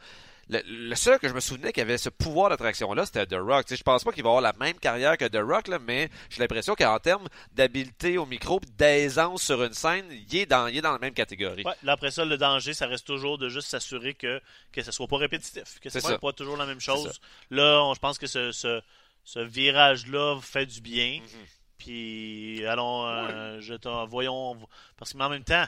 le, 0.49 0.61
le 0.65 0.95
seul 0.95 1.19
que 1.19 1.29
je 1.29 1.35
me 1.35 1.41
souvenais 1.41 1.73
qui 1.73 1.81
avait 1.81 1.99
ce 1.99 2.09
pouvoir 2.09 2.51
d'attraction-là, 2.51 3.05
c'était 3.05 3.27
The 3.27 3.35
Rock. 3.35 3.65
Tu 3.67 3.71
sais, 3.75 3.77
je 3.79 3.83
pense 3.83 4.05
pas 4.05 4.13
qu'il 4.13 4.23
va 4.23 4.29
avoir 4.29 4.43
la 4.43 4.53
même 4.53 4.79
carrière 4.79 5.17
que 5.19 5.25
The 5.25 5.41
Rock, 5.43 5.67
là, 5.67 5.81
mais 5.81 6.09
j'ai 6.31 6.39
l'impression 6.41 6.77
qu'en 6.77 7.01
termes 7.01 7.27
d'habileté 7.53 8.17
au 8.17 8.27
micro 8.27 8.61
d'aisance 8.79 9.43
sur 9.43 9.65
une 9.65 9.73
scène, 9.75 10.05
il 10.13 10.37
est 10.37 10.47
dans, 10.47 10.69
il 10.69 10.77
est 10.77 10.83
dans 10.83 10.93
la 10.93 11.01
même 11.01 11.15
catégorie. 11.15 11.65
Ouais, 11.65 11.73
là, 11.83 11.93
après 11.95 12.13
ça, 12.13 12.25
le 12.25 12.39
danger, 12.39 12.75
ça 12.75 12.87
reste 12.87 13.05
toujours 13.09 13.39
de 13.39 13.49
juste 13.49 13.67
s'assurer 13.69 14.15
que, 14.15 14.41
que 14.71 14.83
ça 14.85 14.93
soit 14.93 15.09
pas 15.09 15.17
répétitif, 15.17 15.81
que 15.81 15.91
ce 15.91 15.99
soit 16.11 16.19
pas 16.21 16.33
toujours 16.33 16.57
la 16.57 16.67
même 16.67 16.81
chose. 16.81 17.21
Là, 17.51 17.83
on- 17.83 17.95
je 17.95 17.99
pense 17.99 18.17
que 18.17 18.29
ce, 18.29 18.53
ce, 18.53 18.81
ce 19.25 19.41
virage-là 19.41 20.39
fait 20.41 20.67
du 20.67 20.81
bien. 20.81 21.21
Mhm. 21.23 21.47
Puis, 21.79 22.65
allons, 22.67 23.07
euh, 23.07 23.61
je 23.61 23.75
t'en- 23.75 24.07
voyons, 24.07 24.57
parce 24.97 25.13
que 25.13 25.19
en 25.19 25.29
même 25.29 25.45
temps, 25.45 25.65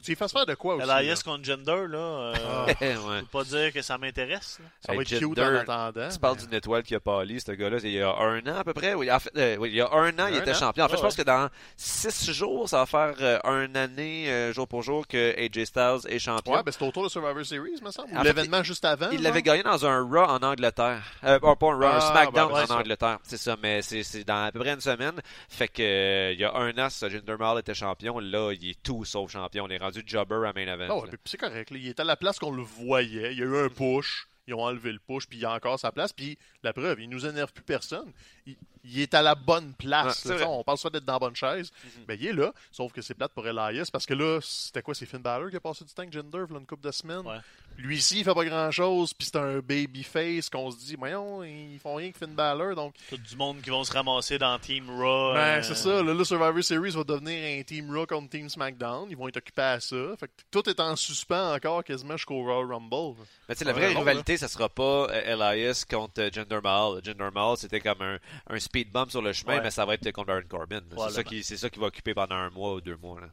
Faut 0.00 0.02
que 0.02 0.06
tu 0.06 0.12
y 0.12 0.16
fasses 0.16 0.32
faire 0.32 0.46
de 0.46 0.54
quoi 0.54 0.76
aussi. 0.76 0.88
Elias 0.90 1.20
contre 1.22 1.44
Gender, 1.44 1.84
là, 1.88 1.98
euh, 1.98 2.34
Ah. 2.48 2.64
ouais. 2.80 2.94
je 2.94 3.20
peux 3.20 3.26
pas 3.26 3.44
dire 3.44 3.72
que 3.72 3.82
ça 3.82 3.98
m'intéresse. 3.98 4.58
là. 4.60 4.66
Ça 4.86 4.94
va 4.94 5.02
être 5.02 5.08
cute 5.08 5.20
Jinder, 5.20 5.42
en 5.42 5.56
attendant. 5.56 6.08
Tu 6.10 6.18
parles 6.18 6.36
mais- 6.40 6.46
d'une 6.46 6.54
étoile 6.54 6.82
qui 6.82 6.94
a 6.94 7.00
pâli, 7.00 7.38
ce 7.40 7.52
gars-là, 7.52 7.76
il 7.82 7.90
y 7.90 8.00
a 8.00 8.08
un 8.16 8.38
an 8.46 8.56
à 8.58 8.64
peu 8.64 8.72
près? 8.72 8.94
Oui, 8.94 9.10
en 9.12 9.18
fait, 9.20 9.30
euh, 9.36 9.56
oui, 9.58 9.68
il 9.70 9.74
y 9.76 9.80
a 9.82 9.90
un 9.92 10.08
an, 10.18 10.26
il 10.28 10.36
Un 10.36 10.40
était 10.40 10.52
an? 10.52 10.54
champion. 10.54 10.84
En 10.84 10.88
fait, 10.88 10.94
Ah 10.94 10.98
je 10.98 11.02
pense 11.02 11.16
que 11.16 11.22
dans 11.22 11.48
six 11.76 12.32
jours, 12.32 12.68
ça 12.68 12.78
va 12.78 12.86
faire 12.86 13.14
euh, 13.20 13.38
un 13.44 13.74
année, 13.74 14.30
euh, 14.30 14.52
jour 14.52 14.66
pour 14.66 14.82
jour, 14.82 15.06
que 15.06 15.34
AJ 15.38 15.64
Styles 15.66 16.00
est 16.08 16.18
champion. 16.18 16.54
Ouais, 16.54 16.62
ben 16.62 16.72
c'est 16.72 16.82
autour 16.84 17.04
de 17.04 17.08
Survivor 17.08 17.44
Series, 17.44 17.80
me 17.82 17.90
semble. 17.90 18.08
En 18.12 18.20
Ou 18.20 18.22
fait, 18.22 18.24
l'événement 18.24 18.62
juste 18.62 18.84
avant. 18.84 19.08
il 19.10 19.16
genre? 19.18 19.22
l'avait 19.24 19.42
gagné 19.42 19.62
dans 19.62 19.84
un 19.86 20.00
Raw 20.02 20.24
en 20.30 20.38
Angleterre. 20.42 21.02
Euh, 21.24 21.38
pas 21.38 21.56
pas 21.56 21.66
un 21.66 21.74
Raw, 21.76 21.84
un 21.84 21.90
Ah, 21.96 22.00
SmackDown 22.00 22.48
ben, 22.48 22.54
ouais, 22.54 22.62
en 22.62 22.66
ça. 22.66 22.76
Angleterre. 22.76 23.18
C'est 23.24 23.36
ça, 23.36 23.56
mais 23.62 23.82
c'est 23.82 24.02
c'est 24.02 24.24
dans 24.24 24.44
à 24.46 24.52
peu 24.52 24.60
près 24.60 24.72
une 24.72 24.80
semaine. 24.80 25.20
Fait 25.48 25.68
que 25.68 25.82
euh, 25.82 26.32
il 26.32 26.40
y 26.40 26.44
a 26.44 26.54
un 26.54 26.76
an, 26.78 26.88
ça, 26.90 27.08
Jinder 27.08 27.36
Mahal 27.38 27.58
était 27.58 27.74
champion. 27.74 28.18
Là, 28.20 28.52
il 28.52 28.70
est 28.70 28.82
tout 28.82 29.04
sauf 29.04 29.30
champion. 29.32 29.64
On 29.64 29.68
est 29.70 29.78
rendu 29.78 29.89
jobber 30.06 30.46
à 30.46 30.52
main 30.52 30.72
event. 30.72 30.88
Ouais, 31.02 31.10
c'est 31.24 31.36
correct. 31.38 31.70
là. 31.70 31.76
Il 31.78 31.88
était 31.88 32.02
à 32.02 32.04
la 32.04 32.16
place 32.16 32.38
qu'on 32.38 32.50
le 32.52 32.62
voyait. 32.62 33.32
Il 33.32 33.38
y 33.38 33.42
a 33.42 33.46
eu 33.46 33.56
un 33.56 33.68
push. 33.68 34.26
Ils 34.46 34.54
ont 34.54 34.62
enlevé 34.64 34.90
le 34.92 34.98
push, 34.98 35.26
puis 35.28 35.38
il 35.38 35.44
a 35.44 35.52
encore 35.54 35.78
sa 35.78 35.92
place. 35.92 36.12
Puis 36.12 36.36
la 36.64 36.72
preuve, 36.72 37.00
il 37.00 37.08
nous 37.08 37.24
énerve 37.26 37.52
plus 37.52 37.62
personne. 37.62 38.10
Il- 38.46 38.56
il 38.84 39.00
est 39.00 39.14
à 39.14 39.22
la 39.22 39.34
bonne 39.34 39.72
place. 39.74 40.24
Ouais, 40.24 40.38
là, 40.38 40.48
on 40.48 40.62
pense 40.64 40.80
soit 40.80 40.90
d'être 40.90 41.04
dans 41.04 41.14
la 41.14 41.18
bonne 41.18 41.36
chaise. 41.36 41.70
Mhm. 41.84 41.90
Mais 42.08 42.16
il 42.16 42.26
est 42.28 42.32
là. 42.32 42.52
Sauf 42.72 42.92
que 42.92 43.02
c'est 43.02 43.14
plate 43.14 43.32
pour 43.32 43.46
Elias 43.46 43.88
parce 43.92 44.06
que 44.06 44.14
là, 44.14 44.38
c'était 44.42 44.82
quoi 44.82 44.94
C'est 44.94 45.06
Finn 45.06 45.20
Balor 45.20 45.50
qui 45.50 45.56
a 45.56 45.60
passé 45.60 45.84
du 45.84 45.92
temps 45.92 46.02
avec 46.02 46.12
Jinder 46.12 46.44
une 46.50 46.66
couple 46.66 46.86
de 46.86 46.92
semaines. 46.92 47.26
Ouais. 47.26 47.38
Lui 47.78 47.96
ici, 47.98 48.18
il 48.18 48.24
fait 48.24 48.34
pas 48.34 48.44
grand 48.44 48.70
chose. 48.70 49.14
Puis 49.14 49.28
c'est 49.32 49.38
un 49.38 49.60
babyface 49.60 50.50
qu'on 50.50 50.70
se 50.70 50.76
dit, 50.78 50.96
voyons, 50.96 51.42
ils 51.44 51.78
font 51.78 51.94
rien 51.94 52.10
que 52.10 52.18
Finn 52.18 52.34
Balor. 52.34 52.74
Donc, 52.74 52.94
Tout 53.08 53.16
du 53.16 53.36
monde 53.36 53.60
qui 53.62 53.70
vont 53.70 53.84
se 53.84 53.92
ramasser 53.92 54.38
dans 54.38 54.58
Team 54.58 54.88
Raw. 54.90 55.34
ben, 55.34 55.38
euh, 55.40 55.62
c'est 55.62 55.74
ça. 55.76 56.02
Là, 56.02 56.12
le 56.14 56.24
Survivor 56.24 56.62
Series 56.62 56.90
va 56.90 57.04
devenir 57.04 57.60
un 57.60 57.62
Team 57.62 57.90
Raw 57.94 58.06
contre 58.06 58.28
Team 58.30 58.48
SmackDown. 58.48 59.08
Ils 59.10 59.16
vont 59.16 59.28
être 59.28 59.38
occupés 59.38 59.62
à 59.62 59.80
ça. 59.80 59.96
Fait 60.18 60.26
que 60.26 60.32
tout 60.50 60.68
est 60.68 60.78
en 60.80 60.94
suspens 60.96 61.54
encore 61.54 61.82
quasiment 61.84 62.16
jusqu'au 62.16 62.42
Royal 62.42 62.70
Rumble. 62.70 63.16
Mais 63.48 63.54
tu 63.54 63.60
sais, 63.60 63.64
la 63.64 63.72
vraie 63.72 63.94
rivalité, 63.94 64.36
ça 64.36 64.48
sera 64.48 64.68
pas 64.68 65.06
euh, 65.10 65.52
Elias 65.52 65.84
contre 65.88 66.20
euh, 66.20 66.30
Jinder 66.32 66.60
Mahal. 66.62 67.00
Jinder 67.02 67.28
Mahal, 67.34 67.56
c'était 67.56 67.80
comme 67.80 68.02
un, 68.02 68.18
un 68.48 68.58
speed 68.70 68.90
bump 68.92 69.10
sur 69.10 69.20
le 69.20 69.32
chemin, 69.32 69.56
Ouais. 69.56 69.62
mais 69.62 69.70
ça 69.70 69.84
va 69.84 69.94
être 69.94 70.10
contre 70.12 70.28
Baron 70.28 70.42
Corbin. 70.48 70.80
C'est 70.96 71.10
ça, 71.10 71.24
qui, 71.24 71.42
c'est 71.42 71.56
ça 71.56 71.68
qui 71.70 71.78
va 71.80 71.86
occuper 71.86 72.14
pendant 72.14 72.36
un 72.36 72.50
mois 72.50 72.74
ou 72.74 72.80
deux 72.80 72.96
mois. 72.96 73.20
Là. 73.20 73.28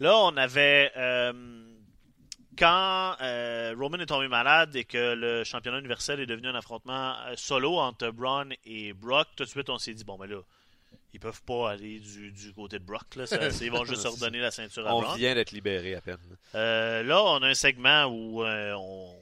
Là, 0.00 0.16
on 0.18 0.36
avait. 0.36 0.92
euh, 0.96 1.32
quand 2.58 3.16
euh, 3.20 3.74
Roman 3.76 3.98
est 3.98 4.06
tombé 4.06 4.28
malade 4.28 4.76
et 4.76 4.84
que 4.84 5.14
le 5.14 5.42
championnat 5.44 5.78
universel 5.80 6.20
est 6.20 6.26
devenu 6.26 6.48
un 6.48 6.54
affrontement 6.54 7.16
euh, 7.26 7.34
solo 7.36 7.78
entre 7.78 8.10
Braun 8.10 8.50
et 8.64 8.92
Brock, 8.92 9.28
tout 9.34 9.44
de 9.44 9.48
suite, 9.48 9.70
on 9.70 9.78
s'est 9.78 9.94
dit 9.94 10.04
bon, 10.04 10.16
mais 10.20 10.26
là, 10.28 10.40
ils 11.14 11.18
peuvent 11.20 11.42
pas 11.42 11.70
aller 11.70 11.98
du, 12.00 12.30
du 12.30 12.52
côté 12.52 12.78
de 12.78 12.84
Brock. 12.84 13.16
Là, 13.16 13.26
Ça- 13.26 13.38
ils 13.62 13.72
vont 13.72 13.84
juste 13.84 14.06
redonner 14.06 14.40
la 14.40 14.50
ceinture 14.50 14.86
à 14.86 14.94
On 14.94 15.00
Braun. 15.00 15.16
vient 15.16 15.34
d'être 15.34 15.50
libéré 15.52 15.94
à 15.96 16.00
peine. 16.00 16.18
Euh, 16.54 17.02
là, 17.02 17.22
on 17.24 17.42
a 17.42 17.48
un 17.48 17.54
segment 17.54 18.04
où 18.06 18.44
on. 18.44 19.16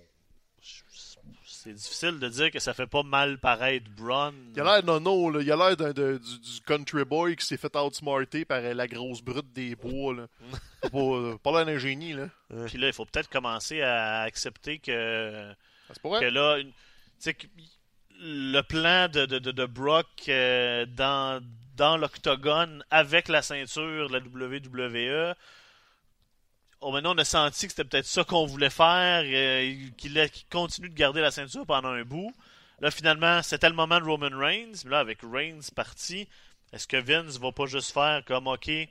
C'est 1.64 1.74
difficile 1.74 2.18
de 2.18 2.28
dire 2.28 2.50
que 2.50 2.58
ça 2.58 2.74
fait 2.74 2.88
pas 2.88 3.04
mal 3.04 3.38
paraître 3.38 3.86
Braun. 3.96 4.34
Il 4.56 4.60
a 4.60 4.64
l'air 4.64 4.84
nono, 4.84 5.30
là. 5.30 5.40
Il 5.42 5.52
a 5.52 5.56
l'air 5.56 5.76
d'un- 5.76 5.92
du, 5.92 6.18
du 6.18 6.60
country 6.66 7.04
boy 7.04 7.36
qui 7.36 7.46
s'est 7.46 7.56
fait 7.56 7.76
outsmarter 7.76 8.44
par 8.44 8.58
euh, 8.64 8.74
la 8.74 8.88
grosse 8.88 9.22
brute 9.22 9.52
des 9.52 9.76
bois, 9.76 10.12
là. 10.14 10.26
pas, 10.90 10.98
euh, 10.98 11.36
pas 11.40 11.52
l'air 11.52 11.66
d'un 11.66 11.78
génie, 11.78 12.14
là. 12.14 12.28
Puis 12.66 12.78
là, 12.78 12.88
il 12.88 12.92
faut 12.92 13.04
peut-être 13.04 13.28
commencer 13.30 13.80
à 13.80 14.22
accepter 14.22 14.78
que. 14.80 15.52
Que 16.20 16.24
là, 16.26 16.58
une- 16.58 16.72
que 17.24 17.46
le 18.20 18.60
plan 18.62 19.08
de, 19.08 19.26
de, 19.26 19.38
de, 19.38 19.50
de 19.52 19.64
Brock 19.66 20.06
euh, 20.28 20.84
dans, 20.86 21.40
dans 21.76 21.96
l'octogone 21.96 22.84
avec 22.90 23.28
la 23.28 23.42
ceinture 23.42 24.08
de 24.10 24.14
la 24.14 24.18
WWE, 24.20 25.34
oh, 26.82 26.92
maintenant 26.92 27.14
on 27.14 27.18
a 27.18 27.24
senti 27.24 27.66
que 27.66 27.72
c'était 27.72 27.84
peut-être 27.84 28.06
ça 28.06 28.24
qu'on 28.24 28.46
voulait 28.46 28.70
faire, 28.70 29.22
euh, 29.24 29.74
qu'il 29.96 30.30
continue 30.50 30.88
de 30.88 30.94
garder 30.94 31.20
la 31.20 31.30
ceinture 31.30 31.64
pendant 31.66 31.88
un 31.90 32.02
bout. 32.02 32.32
Là, 32.80 32.90
finalement, 32.90 33.42
c'était 33.42 33.68
le 33.68 33.74
moment 33.74 34.00
de 34.00 34.04
Roman 34.04 34.30
Reigns. 34.36 34.72
Mais 34.84 34.90
là, 34.90 34.98
avec 35.00 35.18
Reigns 35.22 35.60
parti, 35.74 36.28
est-ce 36.72 36.86
que 36.88 36.96
Vince 36.96 37.38
va 37.38 37.52
pas 37.52 37.66
juste 37.66 37.92
faire 37.92 38.22
comme, 38.26 38.46
OK, 38.48 38.66
il 38.68 38.88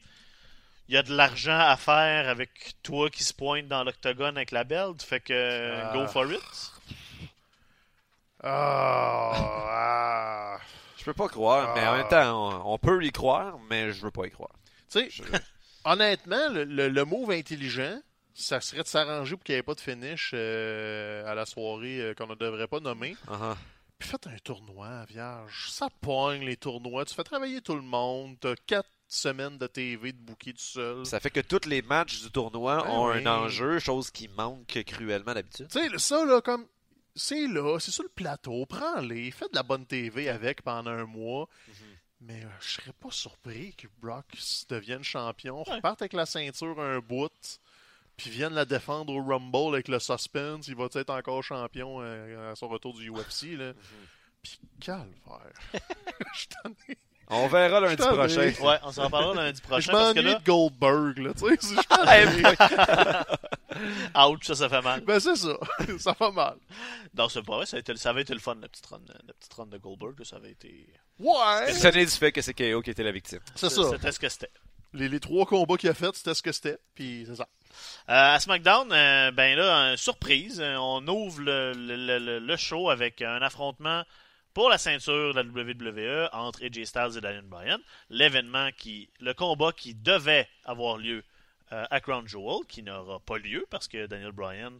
y 0.87 0.97
a 0.97 1.03
de 1.03 1.13
l'argent 1.15 1.57
à 1.59 1.75
faire 1.77 2.27
avec 2.29 2.75
toi 2.83 3.09
qui 3.09 3.23
se 3.23 3.33
pointe 3.33 3.67
dans 3.67 3.83
l'octogone 3.83 4.37
avec 4.37 4.51
la 4.51 4.63
belt, 4.63 5.01
fait 5.03 5.19
que 5.19 5.73
Ah. 5.83 5.91
go 5.93 6.07
for 6.07 6.31
it? 6.31 6.41
Ah, 8.43 9.31
ah. 10.55 10.57
Je 10.97 11.03
peux 11.03 11.13
pas 11.13 11.27
croire, 11.27 11.73
mais 11.75 11.85
en 11.87 11.93
Ah. 11.93 11.97
même 11.97 12.07
temps, 12.07 12.65
on, 12.65 12.73
on 12.73 12.77
peut 12.77 13.03
y 13.03 13.11
croire, 13.11 13.57
mais 13.69 13.91
je 13.91 14.01
veux 14.01 14.11
pas 14.11 14.25
y 14.27 14.31
croire. 14.31 14.53
Tu 14.91 14.99
sais, 14.99 15.09
Je- 15.09 15.23
honnêtement, 15.85 16.49
le, 16.49 16.63
le, 16.63 16.89
le 16.89 17.05
move 17.05 17.31
intelligent, 17.31 17.99
ça 18.33 18.61
serait 18.61 18.83
de 18.83 18.87
s'arranger 18.87 19.35
pour 19.35 19.43
qu'il 19.43 19.55
n'y 19.55 19.59
ait 19.59 19.63
pas 19.63 19.75
de 19.75 19.81
finish 19.81 20.31
euh, 20.33 21.25
à 21.25 21.35
la 21.35 21.45
soirée 21.45 21.99
euh, 21.99 22.13
qu'on 22.13 22.27
ne 22.27 22.35
devrait 22.35 22.67
pas 22.67 22.79
nommer. 22.79 23.15
Uh-huh. 23.27 23.55
Puis 23.99 24.09
faites 24.09 24.27
un 24.27 24.37
tournoi, 24.43 25.05
vierge. 25.05 25.67
Ça 25.69 25.89
pogne 26.01 26.43
les 26.43 26.57
tournois. 26.57 27.05
Tu 27.05 27.13
fais 27.13 27.23
travailler 27.23 27.61
tout 27.61 27.75
le 27.75 27.81
monde. 27.81 28.35
T'as 28.39 28.55
quatre 28.65 28.89
semaines 29.07 29.57
de 29.57 29.67
TV 29.67 30.13
de 30.13 30.17
bouquet 30.17 30.53
tout 30.53 30.59
seul. 30.59 31.05
Ça 31.05 31.19
fait 31.19 31.29
que 31.29 31.41
tous 31.41 31.67
les 31.67 31.81
matchs 31.81 32.21
du 32.21 32.31
tournoi 32.31 32.81
Ben 32.83 32.89
ont 32.89 33.11
oui. 33.11 33.17
un 33.17 33.27
enjeu, 33.27 33.77
chose 33.79 34.09
qui 34.09 34.27
manque 34.29 34.81
cruellement 34.87 35.33
d'habitude. 35.33 35.67
Tu 35.69 35.79
sais, 35.79 35.97
ça, 35.97 36.25
là, 36.25 36.41
comme. 36.41 36.65
C'est 37.13 37.45
là, 37.45 37.77
c'est 37.77 37.91
sur 37.91 38.03
le 38.03 38.09
plateau. 38.09 38.65
Prends-les. 38.65 39.31
Fais 39.31 39.49
de 39.49 39.55
la 39.55 39.63
bonne 39.63 39.85
TV 39.85 40.29
avec 40.29 40.61
pendant 40.61 40.91
un 40.91 41.05
mois. 41.05 41.49
Mais 42.21 42.43
euh, 42.43 42.49
je 42.59 42.69
serais 42.69 42.93
pas 42.93 43.09
surpris 43.09 43.73
que 43.73 43.87
Brock 43.99 44.25
devienne 44.69 45.03
champion. 45.03 45.63
Ouais. 45.67 45.75
Reparte 45.75 46.03
avec 46.03 46.13
la 46.13 46.25
ceinture 46.25 46.79
un 46.79 46.99
bout. 46.99 47.59
Puis 48.15 48.29
vienne 48.29 48.53
la 48.53 48.65
défendre 48.65 49.13
au 49.13 49.23
Rumble 49.23 49.73
avec 49.73 49.87
le 49.87 49.99
suspense. 49.99 50.67
Il 50.67 50.75
va 50.75 50.87
être 50.93 51.09
encore 51.09 51.43
champion 51.43 52.01
euh, 52.01 52.51
à 52.51 52.55
son 52.55 52.67
retour 52.67 52.93
du 52.93 53.09
UFC. 53.09 53.57
Là. 53.57 53.73
Puis 54.43 54.59
calvaire. 54.79 55.53
Je 55.73 56.39
suis 56.39 56.47
tanné. 56.47 56.97
On 57.33 57.47
verra 57.47 57.79
lundi 57.79 57.95
Je 58.03 58.07
prochain. 58.07 58.41
ai. 58.41 58.59
Ouais, 58.59 58.77
on 58.83 58.91
s'en 58.91 59.05
reparlera 59.05 59.35
lundi 59.45 59.61
Je 59.63 59.67
prochain 59.67 59.91
parce 59.91 60.13
que 60.13 60.19
m'ennuie 60.19 60.31
là, 60.33 60.39
de 60.39 60.43
Goldberg. 60.43 61.17
Là, 61.19 61.33
tu 61.33 61.47
sais, 61.47 61.57
je 61.61 61.67
ouch, 64.29 64.43
ça, 64.45 64.55
ça 64.55 64.69
fait 64.69 64.81
mal. 64.81 65.01
ben 65.01 65.19
c'est 65.19 65.35
ça. 65.35 65.53
ça 65.99 66.13
fait 66.13 66.31
mal. 66.31 66.55
Non, 67.17 67.29
c'est 67.29 67.43
pas 67.43 67.57
vrai, 67.57 67.65
ça, 67.65 67.77
a 67.77 67.79
été, 67.79 67.95
ça 67.95 68.09
avait 68.09 68.21
été 68.21 68.33
le 68.33 68.39
fun, 68.39 68.55
la 68.61 68.67
petite 68.67 68.85
run, 68.85 68.99
la 69.07 69.33
petite 69.33 69.53
run 69.53 69.67
de 69.67 69.77
Goldberg, 69.77 70.19
là, 70.19 70.25
ça 70.25 70.37
avait 70.37 70.51
été... 70.51 70.87
Ouais. 71.19 71.71
Ça 71.73 71.91
n'est 71.91 72.05
du 72.05 72.11
fait 72.11 72.31
que 72.31 72.41
c'est 72.41 72.53
KO 72.53 72.81
qui 72.81 72.89
était 72.89 73.03
la 73.03 73.11
victime. 73.11 73.39
C'est 73.55 73.69
ça. 73.69 73.81
C'était 73.91 74.11
ce 74.11 74.19
que 74.19 74.29
c'était. 74.29 74.49
Les, 74.93 75.07
les 75.07 75.19
trois 75.21 75.45
combats 75.45 75.77
qu'il 75.77 75.89
a 75.89 75.93
fait, 75.93 76.13
c'était 76.15 76.33
ce 76.33 76.41
que 76.41 76.51
c'était. 76.51 76.77
Puis 76.95 77.23
c'est 77.27 77.35
ça. 77.37 77.47
Euh, 78.09 78.35
à 78.35 78.39
SmackDown, 78.39 78.91
euh, 78.91 79.31
ben 79.31 79.55
là, 79.57 79.91
euh, 79.91 79.97
surprise, 79.97 80.59
euh, 80.59 80.75
on 80.77 81.07
ouvre 81.07 81.39
le, 81.41 81.71
le- 81.73 81.95
le- 81.95 82.19
le- 82.19 82.39
le 82.39 82.57
show 82.57 82.89
avec 82.89 83.21
un 83.21 83.41
affrontement 83.41 84.03
pour 84.53 84.69
la 84.69 84.77
ceinture 84.77 85.33
de 85.33 85.41
la 85.41 85.43
WWE 85.43 86.29
entre 86.33 86.63
AJ 86.65 86.85
Styles 86.85 87.17
et 87.17 87.21
Daniel 87.21 87.43
Bryan. 87.43 87.79
L'événement 88.09 88.69
qui, 88.77 89.09
le 89.19 89.33
combat 89.33 89.71
qui 89.71 89.93
devait 89.93 90.47
avoir 90.65 90.97
lieu 90.97 91.23
euh, 91.73 91.85
à 91.89 92.01
Crown 92.01 92.27
Jewel, 92.27 92.65
qui 92.67 92.83
n'aura 92.83 93.19
pas 93.21 93.37
lieu 93.37 93.65
parce 93.69 93.87
que 93.87 94.05
Daniel 94.05 94.31
Bryan 94.33 94.73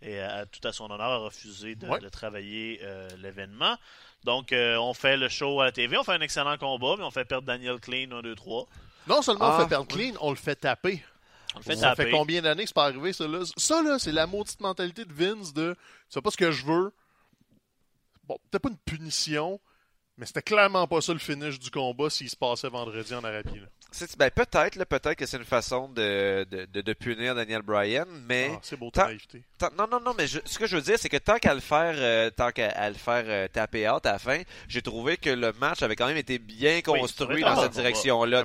est 0.00 0.18
à- 0.20 0.46
tout 0.46 0.66
à 0.66 0.72
son 0.72 0.84
honneur 0.90 1.00
a 1.10 1.16
refusé 1.18 1.74
de, 1.74 1.86
Ouais. 1.86 1.98
de 1.98 2.08
travailler 2.08 2.80
euh, 2.82 3.08
l'événement. 3.20 3.76
Donc, 4.24 4.52
euh, 4.52 4.76
on 4.76 4.94
fait 4.94 5.16
le 5.16 5.28
show 5.28 5.60
à 5.60 5.66
la 5.66 5.72
TV, 5.72 5.96
on 5.98 6.04
fait 6.04 6.12
un 6.12 6.20
excellent 6.20 6.56
combat, 6.56 6.94
mais 6.96 7.04
on 7.04 7.10
fait 7.10 7.24
perdre 7.26 7.46
Daniel 7.46 7.78
Clean 7.80 8.10
1, 8.10 8.22
2, 8.22 8.34
3. 8.34 8.66
Non 9.08 9.22
seulement 9.22 9.46
on 9.46 9.52
Ah, 9.52 9.60
fait 9.62 9.68
perdre 9.68 9.86
clean, 9.86 10.14
on 10.20 10.30
le 10.30 10.36
fait 10.36 10.56
taper. 10.56 11.02
On 11.54 11.58
le 11.58 11.64
fait 11.64 11.76
ça 11.76 11.90
taper. 11.90 12.04
fait 12.04 12.10
combien 12.10 12.42
d'années 12.42 12.62
que 12.62 12.68
c'est 12.68 12.74
pas 12.74 12.84
arrivé, 12.86 13.12
ça, 13.12 13.26
là? 13.28 13.40
Ça, 13.56 13.82
là, 13.82 13.98
c'est 13.98 14.12
la 14.12 14.26
maudite 14.26 14.60
mentalité 14.60 15.04
de 15.04 15.12
Vince 15.12 15.52
de 15.54 15.76
«c'est 16.08 16.20
pas 16.22 16.30
ce 16.30 16.36
que 16.36 16.50
je 16.50 16.64
veux». 16.66 16.92
Bon, 18.28 18.36
peut-être 18.50 18.62
pas 18.62 18.68
une 18.68 18.76
punition, 18.78 19.58
mais 20.18 20.26
c'était 20.26 20.42
clairement 20.42 20.86
pas 20.86 21.00
ça 21.00 21.12
le 21.12 21.18
finish 21.18 21.58
du 21.58 21.70
combat 21.70 22.10
s'il 22.10 22.28
se 22.28 22.36
passait 22.36 22.68
vendredi 22.68 23.14
en 23.14 23.24
Arabie. 23.24 23.60
Ben, 24.18 24.30
peut-être, 24.30 24.76
là, 24.76 24.84
peut-être 24.84 25.14
que 25.14 25.24
c'est 25.24 25.38
une 25.38 25.44
façon 25.46 25.88
de, 25.88 26.44
de, 26.50 26.66
de, 26.66 26.80
de 26.82 26.92
punir 26.92 27.34
Daniel 27.34 27.62
Bryan, 27.62 28.04
mais 28.26 28.50
Ah, 28.54 28.58
c'est 28.60 28.76
beau 28.78 28.90
ta 28.90 29.04
tant-. 29.06 29.12
Tant- 29.58 29.70
Non, 29.78 29.86
non, 29.90 29.98
non, 30.04 30.12
mais 30.18 30.26
je- 30.26 30.40
ce 30.44 30.58
que 30.58 30.66
je 30.66 30.76
veux 30.76 30.82
dire, 30.82 30.98
c'est 30.98 31.08
que 31.08 31.16
tant 31.16 31.38
qu'à 31.38 31.54
le 31.54 31.60
faire, 31.60 31.94
euh, 31.96 32.28
tant 32.28 32.50
qu'à 32.50 32.86
le 32.90 32.96
faire 32.96 33.24
euh, 33.26 33.48
taper 33.48 33.88
out 33.88 34.04
à 34.04 34.12
la 34.12 34.18
fin, 34.18 34.42
j'ai 34.68 34.82
trouvé 34.82 35.16
que 35.16 35.30
le 35.30 35.54
match 35.54 35.82
avait 35.82 35.96
quand 35.96 36.06
même 36.06 36.18
été 36.18 36.38
bien 36.38 36.82
construit 36.82 37.40
dans 37.42 37.62
cette 37.62 37.72
direction-là. 37.72 38.42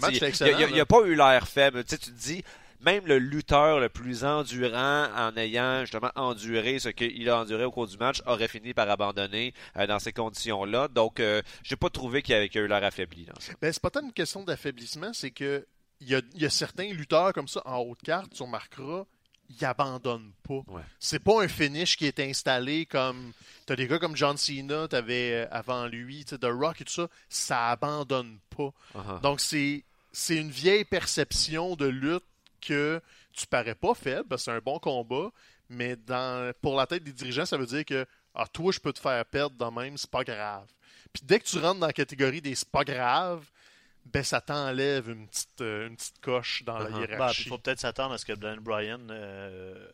Il 0.50 0.56
n'y 0.74 0.80
a, 0.80 0.84
a 0.84 0.86
pas 0.86 1.02
eu 1.02 1.16
l'air 1.16 1.46
faible. 1.46 1.84
Tu 1.84 1.90
sais, 1.90 1.98
tu 1.98 2.12
te 2.12 2.18
dis, 2.18 2.42
même 2.84 3.06
le 3.08 3.18
lutteur 3.20 3.80
le 3.80 3.90
plus 3.90 4.24
endurant, 4.26 5.08
en 5.16 5.36
ayant 5.38 5.82
justement 5.82 6.12
enduré 6.16 6.80
ce 6.80 6.90
qu'il 6.90 7.30
a 7.30 7.40
enduré 7.40 7.64
au 7.66 7.72
cours 7.72 7.88
du 7.88 7.98
match, 7.98 8.22
aurait 8.26 8.48
fini 8.48 8.74
par 8.74 8.90
abandonner 8.90 9.54
euh, 9.78 9.88
dans 9.88 10.00
ces 10.00 10.14
conditions-là. 10.14 10.88
Donc, 10.90 11.20
euh, 11.20 11.42
j'ai 11.64 11.76
pas 11.76 11.90
trouvé 11.90 12.22
qu'il 12.22 12.34
y, 12.34 12.38
avait- 12.38 12.50
qu'il 12.50 12.60
y 12.60 12.64
a 12.64 12.66
eu 12.66 12.70
l'air 12.70 12.84
affaibli. 12.84 13.26
Ben, 13.62 13.72
c'est 13.72 13.82
pas 13.82 13.90
tant 13.90 14.02
une 14.02 14.14
question 14.14 14.44
d'affaiblissement, 14.44 15.14
c'est 15.14 15.32
que 15.32 15.66
il 16.02 16.10
y 16.10 16.16
a, 16.16 16.22
il 16.36 16.42
y 16.42 16.46
a 16.46 16.50
certains 16.50 16.92
lutteurs 16.92 17.32
comme 17.34 17.48
ça 17.48 17.62
en 17.66 17.78
haute 17.78 18.02
carte, 18.04 18.34
tu 18.34 18.44
remarqueras, 18.44 19.06
ils 19.50 19.64
abandonnent 19.66 20.34
pas. 20.48 20.62
Ouais. 20.68 20.82
C'est 21.00 21.20
pas 21.20 21.44
un 21.44 21.48
finish 21.48 21.96
qui 21.96 22.06
est 22.08 22.20
installé 22.20 22.86
comme. 22.86 23.32
T'as 23.66 23.76
des 23.78 23.88
gars 23.88 24.00
comme 24.00 24.16
John 24.16 24.36
Cena, 24.36 24.88
t'avais 24.90 25.32
euh, 25.46 25.48
avant 25.52 25.86
lui, 25.88 26.26
The 26.26 26.44
Rock 26.44 26.82
et 26.82 26.84
tout 26.86 26.92
ça, 26.94 27.08
ça 27.30 27.70
abandonne 27.70 28.40
pas. 28.56 28.74
Uh-huh. 28.96 29.22
Donc 29.22 29.40
c'est 29.40 29.84
c'est 30.12 30.36
une 30.36 30.50
vieille 30.52 30.84
perception 30.86 31.76
de 31.76 31.86
lutte 31.86 32.24
que 32.66 33.02
tu 33.32 33.46
parais 33.48 33.76
pas 33.76 33.94
faible, 33.94 34.28
parce 34.28 34.44
que 34.44 34.52
c'est 34.52 34.58
un 34.58 34.62
bon 34.62 34.80
combat, 34.80 35.30
mais 35.70 35.96
dans 35.96 36.54
pour 36.62 36.76
la 36.76 36.86
tête 36.88 37.04
des 37.04 37.14
dirigeants, 37.14 37.46
ça 37.46 37.58
veut 37.58 37.66
dire 37.66 37.86
que 37.86 38.06
ah 38.34 38.48
toi 38.48 38.72
je 38.72 38.80
peux 38.80 38.94
te 38.94 39.00
faire 39.00 39.26
perdre 39.26 39.56
de 39.58 39.76
même, 39.76 39.98
c'est 39.98 40.10
pas 40.10 40.24
grave. 40.24 40.68
Puis 41.12 41.24
dès 41.26 41.40
que 41.40 41.46
tu 41.46 41.58
rentres 41.60 41.80
dans 41.80 41.88
la 41.88 41.94
catégorie 41.94 42.42
des 42.42 42.56
c'est 42.56 42.70
pas 42.70 42.84
grave, 42.84 43.46
ben 44.06 44.24
ça 44.24 44.42
t'enlève 44.42 45.10
une 45.10 45.28
petite 45.28 45.62
euh, 45.62 45.88
une 45.88 45.96
petite 45.96 46.20
coche 46.20 46.64
dans 46.64 46.78
la 46.78 46.90
Uh-huh. 46.90 46.92
Bah, 46.92 46.98
il 47.04 47.10
hiérarchie. 47.12 47.50
faut 47.50 47.58
peut-être 47.58 47.80
s'attendre 47.80 48.14
à 48.14 48.18
ce 48.18 48.26
que 48.26 48.34
Bryan 48.60 49.08
euh, 49.12 49.88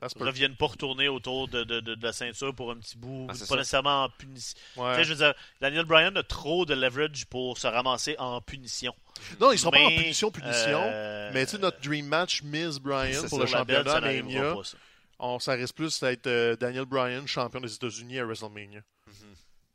Ça 0.00 0.08
se 0.08 0.14
peut. 0.18 0.24
revienne 0.24 0.56
pas 0.56 0.66
retourner 0.66 1.08
autour 1.08 1.46
de, 1.48 1.62
de, 1.62 1.80
de, 1.80 1.94
de 1.94 2.02
la 2.02 2.12
ceinture 2.12 2.54
pour 2.54 2.70
un 2.70 2.76
petit 2.76 2.96
bout, 2.96 3.26
Ah, 3.28 3.32
pas 3.32 3.38
ça. 3.38 3.54
nécessairement 3.56 4.04
en 4.04 4.08
punition. 4.08 4.56
Ouais. 4.76 5.04
Je 5.04 5.10
veux 5.12 5.16
dire, 5.16 5.34
Daniel 5.60 5.84
Bryan 5.84 6.16
a 6.16 6.22
trop 6.22 6.64
de 6.64 6.72
leverage 6.74 7.26
pour 7.26 7.58
se 7.58 7.66
ramasser 7.66 8.16
en 8.18 8.40
punition. 8.40 8.94
Non, 9.40 9.52
ils 9.52 9.58
sont 9.58 9.70
pas 9.70 9.78
en 9.80 9.88
punition 9.88 10.30
punition. 10.30 10.80
euh, 10.82 11.30
Mais 11.34 11.44
tu 11.44 11.52
sais, 11.52 11.58
notre 11.58 11.80
dream 11.82 12.06
match 12.06 12.42
Miss 12.42 12.78
Bryan 12.78 13.28
pour 13.28 13.40
le 13.40 13.46
championnat 13.46 13.84
ça 13.92 14.00
n'arrivera 14.00 14.26
Mania, 14.42 14.54
pas, 14.54 14.64
ça. 14.64 14.76
on, 15.18 15.38
ça 15.38 15.52
risque 15.52 15.74
plus 15.74 16.00
d'être 16.00 16.26
euh, 16.26 16.56
Daniel 16.56 16.86
Bryan, 16.86 17.26
champion 17.26 17.60
des 17.60 17.74
États-Unis 17.74 18.18
à 18.20 18.24
WrestleMania. 18.24 18.80
Mhm. 19.06 19.14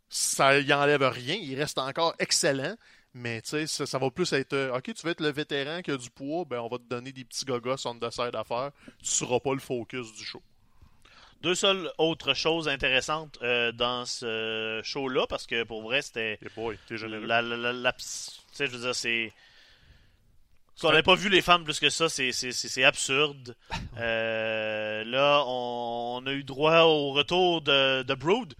ça 0.09 0.57
y 0.59 0.73
enlève 0.73 1.03
rien. 1.03 1.36
Il 1.36 1.55
reste 1.59 1.78
encore 1.78 2.15
excellent. 2.19 2.76
Mais 3.18 3.41
tu 3.41 3.51
sais, 3.51 3.66
ça, 3.68 3.86
ça 3.86 3.97
va 3.97 4.11
plus 4.11 4.34
être 4.34 4.51
euh, 4.51 4.76
OK, 4.78 4.93
tu 4.93 5.01
veux 5.05 5.11
être 5.13 5.22
le 5.22 5.32
vétéran 5.32 5.82
qui 5.82 5.89
a 5.89 5.95
du 5.95 6.09
poids, 6.09 6.43
ben 6.43 6.59
on 6.59 6.68
va 6.68 6.78
te 6.78 6.84
donner 6.84 7.13
des 7.13 7.24
petits 7.24 7.45
gogos 7.45 7.88
on 7.88 7.95
the 7.97 8.11
side 8.11 8.36
à 8.36 8.43
faire. 8.43 8.72
Tu 9.01 9.05
seras 9.09 9.39
pas 9.39 9.53
le 9.53 9.59
focus 9.61 10.13
du 10.13 10.26
show. 10.26 10.41
Deux 11.41 11.55
seules 11.55 11.89
autres 11.97 12.34
choses 12.34 12.68
intéressantes 12.68 13.38
euh, 13.41 13.72
dans 13.72 14.05
ce 14.05 14.82
show-là, 14.84 15.28
parce 15.28 15.47
que 15.47 15.63
pour 15.63 15.82
vrai, 15.82 16.01
c'était. 16.01 16.34
Et 16.41 16.49
boy, 16.55 16.78
t'es 16.88 16.97
généreux. 16.97 17.26
La, 17.26 17.41
la, 17.41 17.55
la- 17.55 17.72
la- 17.74 17.93
tu 17.93 18.03
sais, 18.03 18.68
je 18.68 18.72
veux 18.72 18.80
dire, 18.82 18.93
c'est. 18.95 19.32
On 20.84 20.89
n'avait 20.89 21.01
pas 21.03 21.16
vu 21.16 21.30
les 21.30 21.41
femmes 21.41 21.63
plus 21.63 21.80
que 21.80 21.89
ça, 21.89 22.09
c'est 22.09 22.84
absurde. 22.84 23.55
Euh, 23.97 25.05
là, 25.05 25.41
on, 25.47 26.20
on 26.22 26.28
a 26.28 26.34
eu 26.34 26.43
droit 26.43 26.82
au 26.82 27.13
retour 27.13 27.61
de, 27.61 28.03
de 28.03 28.13
Brood. 28.13 28.53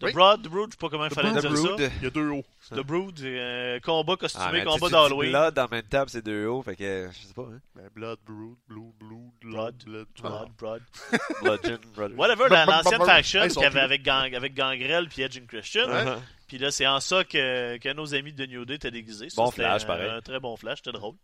De 0.00 0.06
Oui. 0.06 0.12
Brood, 0.14 0.40
de 0.40 0.48
Brood, 0.48 0.70
je 0.70 0.72
sais 0.72 0.78
pas 0.78 0.88
comment 0.88 1.04
il 1.04 1.10
The 1.10 1.14
fallait 1.14 1.30
Brood. 1.30 1.40
dire 1.42 1.50
The 1.52 1.56
ça. 1.56 1.62
Brood. 1.68 1.90
Il 1.98 2.04
y 2.04 2.06
a 2.06 2.10
deux 2.10 2.28
hauts. 2.30 2.44
De 2.72 2.80
Brood, 2.82 3.20
euh, 3.20 3.80
combat 3.80 4.16
costumé, 4.16 4.62
Ah, 4.62 4.64
combat 4.64 4.88
d'Halloween. 4.88 5.30
Blood 5.30 5.58
en 5.58 5.68
même 5.68 5.82
temps, 5.82 6.04
c'est 6.08 6.24
deux 6.24 6.46
hauts, 6.46 6.62
fait 6.62 6.74
que 6.76 7.08
je 7.12 7.26
sais 7.28 7.34
pas, 7.34 7.42
hein. 7.42 7.60
Ben, 7.74 7.88
Blood, 7.94 8.18
Brood, 8.24 8.56
Blue, 8.66 8.92
Blue, 8.98 9.30
Blood, 9.42 9.74
Blood, 9.84 10.06
Brood, 10.22 10.48
Brood. 10.58 10.82
Bludgeon, 11.42 11.78
brother. 11.94 12.16
Whatever, 12.18 12.48
la- 12.48 12.64
l'ancienne 12.64 13.04
faction 13.04 13.44
y 13.44 13.64
avait 13.64 13.80
avec, 13.80 14.02
Gang- 14.02 14.34
avec 14.34 14.54
Gangrel 14.54 15.06
puis 15.08 15.20
Edge 15.22 15.38
and 15.38 15.46
Christian. 15.46 15.88
Ouais. 15.90 16.04
Uh-huh. 16.04 16.18
Puis 16.48 16.56
là, 16.58 16.70
c'est 16.70 16.86
en 16.86 16.98
ça 17.00 17.22
que, 17.22 17.76
que 17.76 17.92
nos 17.92 18.14
amis 18.14 18.32
de 18.32 18.46
New 18.46 18.64
Day 18.64 18.76
étaient 18.76 18.90
déguisés. 18.90 19.28
Ça, 19.28 19.42
Bon 19.42 19.50
flash, 19.50 19.86
pareil. 19.86 20.08
Un 20.10 20.20
très 20.22 20.40
bon 20.40 20.56
flash, 20.56 20.78
c'était 20.82 20.96
drôle. 20.96 21.14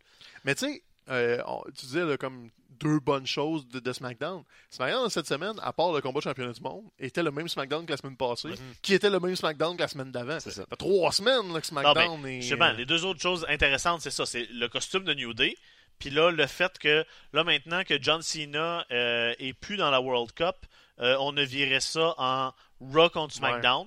Mais 0.45 0.55
tu 0.55 0.67
sais, 0.67 0.83
euh, 1.11 1.43
on- 1.47 1.63
tu 1.77 1.87
disais 1.87 2.05
là, 2.05 2.17
comme 2.17 2.51
deux 2.79 3.01
bonnes 3.01 3.27
choses 3.27 3.67
de, 3.69 3.81
de 3.81 3.93
SmackDown. 3.93 4.43
SmackDown 4.71 5.09
cette 5.09 5.27
semaine, 5.27 5.55
à 5.63 5.73
part 5.73 5.93
le 5.93 6.01
combat 6.03 6.19
de 6.19 6.25
championnat 6.25 6.53
du 6.53 6.61
monde, 6.61 6.85
était 6.99 7.23
le 7.23 7.31
même 7.31 7.49
SmackDown 7.49 7.87
que 7.87 7.93
la 7.93 7.97
semaine 7.97 8.17
passée, 8.19 8.51
qui 8.83 8.93
était 8.93 9.09
le 9.09 9.19
même 9.19 9.35
SmackDown 9.35 9.77
que 9.77 9.83
la 9.83 9.89
semaine 9.89 10.13
d'avant. 10.13 10.39
Ça. 10.41 10.51
Ça 10.51 10.67
fait 10.67 10.77
trois 10.77 11.11
semaines 11.13 11.53
là, 11.55 11.61
que 11.61 11.75
Non, 11.75 11.81
SmackDown 11.81 12.21
ben, 12.23 12.29
est. 12.29 12.41
justement, 12.43 12.71
les 12.73 12.85
deux 12.85 13.05
autres 13.07 13.21
choses 13.21 13.47
intéressantes, 13.49 14.03
c'est 14.03 14.11
ça. 14.11 14.27
C'est 14.27 14.47
le 14.51 14.69
costume 14.69 15.05
de 15.05 15.15
New 15.15 15.33
Day. 15.33 15.57
Puis 15.99 16.11
là, 16.11 16.31
le 16.31 16.47
fait 16.47 16.77
que, 16.79 17.07
là, 17.33 17.45
maintenant 17.45 17.83
que 17.83 17.95
John 18.03 18.21
Cena 18.21 18.85
euh, 18.91 19.33
est 19.39 19.55
plus 19.55 19.79
dans 19.79 19.91
la 19.91 20.03
World 20.03 20.33
Cup, 20.33 20.57
euh, 21.01 21.17
on 21.21 21.35
a 21.39 21.45
viré 21.45 21.81
ça 21.81 22.15
en 22.19 22.53
Raw 22.93 23.09
contre 23.09 23.35
SmackDown. 23.35 23.87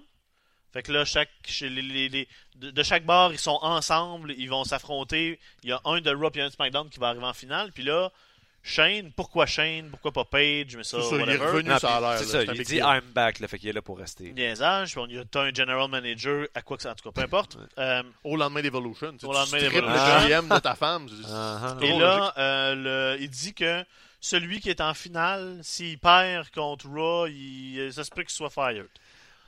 Fait 0.73 0.83
que 0.83 0.91
là, 0.91 1.03
chaque, 1.05 1.29
chez 1.45 1.69
les- 1.69 1.81
les- 1.81 2.09
les- 2.09 2.27
de, 2.57 2.69
de 2.71 2.83
chaque 2.83 3.05
bar, 3.05 3.31
ils 3.31 3.39
sont 3.39 3.57
ensemble, 3.61 4.33
ils 4.37 4.49
vont 4.49 4.63
s'affronter. 4.63 5.39
Il 5.63 5.69
y 5.69 5.73
a 5.73 5.81
un 5.85 5.99
de 6.01 6.11
Raw 6.13 6.29
et 6.35 6.41
un 6.41 6.47
de 6.49 6.53
SmackDown 6.53 6.89
qui 6.89 6.99
va 6.99 7.07
arriver 7.09 7.25
en 7.25 7.33
finale. 7.33 7.71
Puis 7.73 7.83
là, 7.83 8.11
Shane, 8.61 9.11
pourquoi 9.15 9.45
Shane? 9.45 9.89
Pourquoi 9.89 10.11
pas 10.11 10.25
Page 10.25 10.75
Mais 10.75 10.83
ça, 10.83 11.01
ça, 11.01 11.07
il 11.15 11.21
est 11.21 11.23
whatever. 11.23 11.45
revenu, 11.45 11.69
Non, 11.69 11.79
ça 11.79 11.95
a 11.95 12.01
l'air. 12.01 12.19
C'est 12.19 12.25
ça, 12.25 12.43
il 12.43 12.51
dit 12.51 12.63
deal. 12.65 12.83
I'm 12.85 13.01
back, 13.15 13.39
là, 13.39 13.47
fait 13.47 13.57
qu'il 13.57 13.69
est 13.69 13.73
là 13.73 13.81
pour 13.81 13.97
rester. 13.97 14.31
Niaisage, 14.33 14.91
puis 14.91 14.99
on 14.99 15.07
y 15.07 15.17
a 15.17 15.23
un 15.41 15.53
general 15.53 15.89
manager, 15.89 16.45
à 16.53 16.61
quoi 16.61 16.75
que 16.77 16.83
ça, 16.83 16.91
en 16.91 16.95
tout 16.95 17.03
cas, 17.09 17.11
peu 17.13 17.21
importe. 17.21 17.57
Euh, 17.77 18.03
Au 18.23 18.35
lendemain 18.35 18.61
d'Evolution. 18.61 19.15
Tu 19.17 19.25
Au 19.25 19.33
sais, 19.33 19.39
lendemain 19.39 19.59
d'Evolution. 19.59 20.19
le 20.21 20.27
GM 20.27 20.49
de 20.53 20.59
ta 20.59 20.75
femme. 20.75 21.07
c'est- 21.07 21.29
Uh-huh. 21.31 21.77
c'est 21.79 21.87
Et 21.87 21.97
là, 21.99 22.33
euh, 22.37 23.15
le- 23.15 23.21
il 23.21 23.29
dit 23.29 23.53
que 23.53 23.83
celui 24.19 24.59
qui 24.59 24.69
est 24.69 24.81
en 24.81 24.93
finale, 24.93 25.59
s'il 25.63 25.97
perd 25.97 26.49
contre 26.51 26.87
Raw, 26.89 27.27
il, 27.27 27.89
ça 27.93 28.03
se 28.03 28.09
peut 28.11 28.23
qu'il 28.23 28.31
soit 28.31 28.49
fired. 28.49 28.87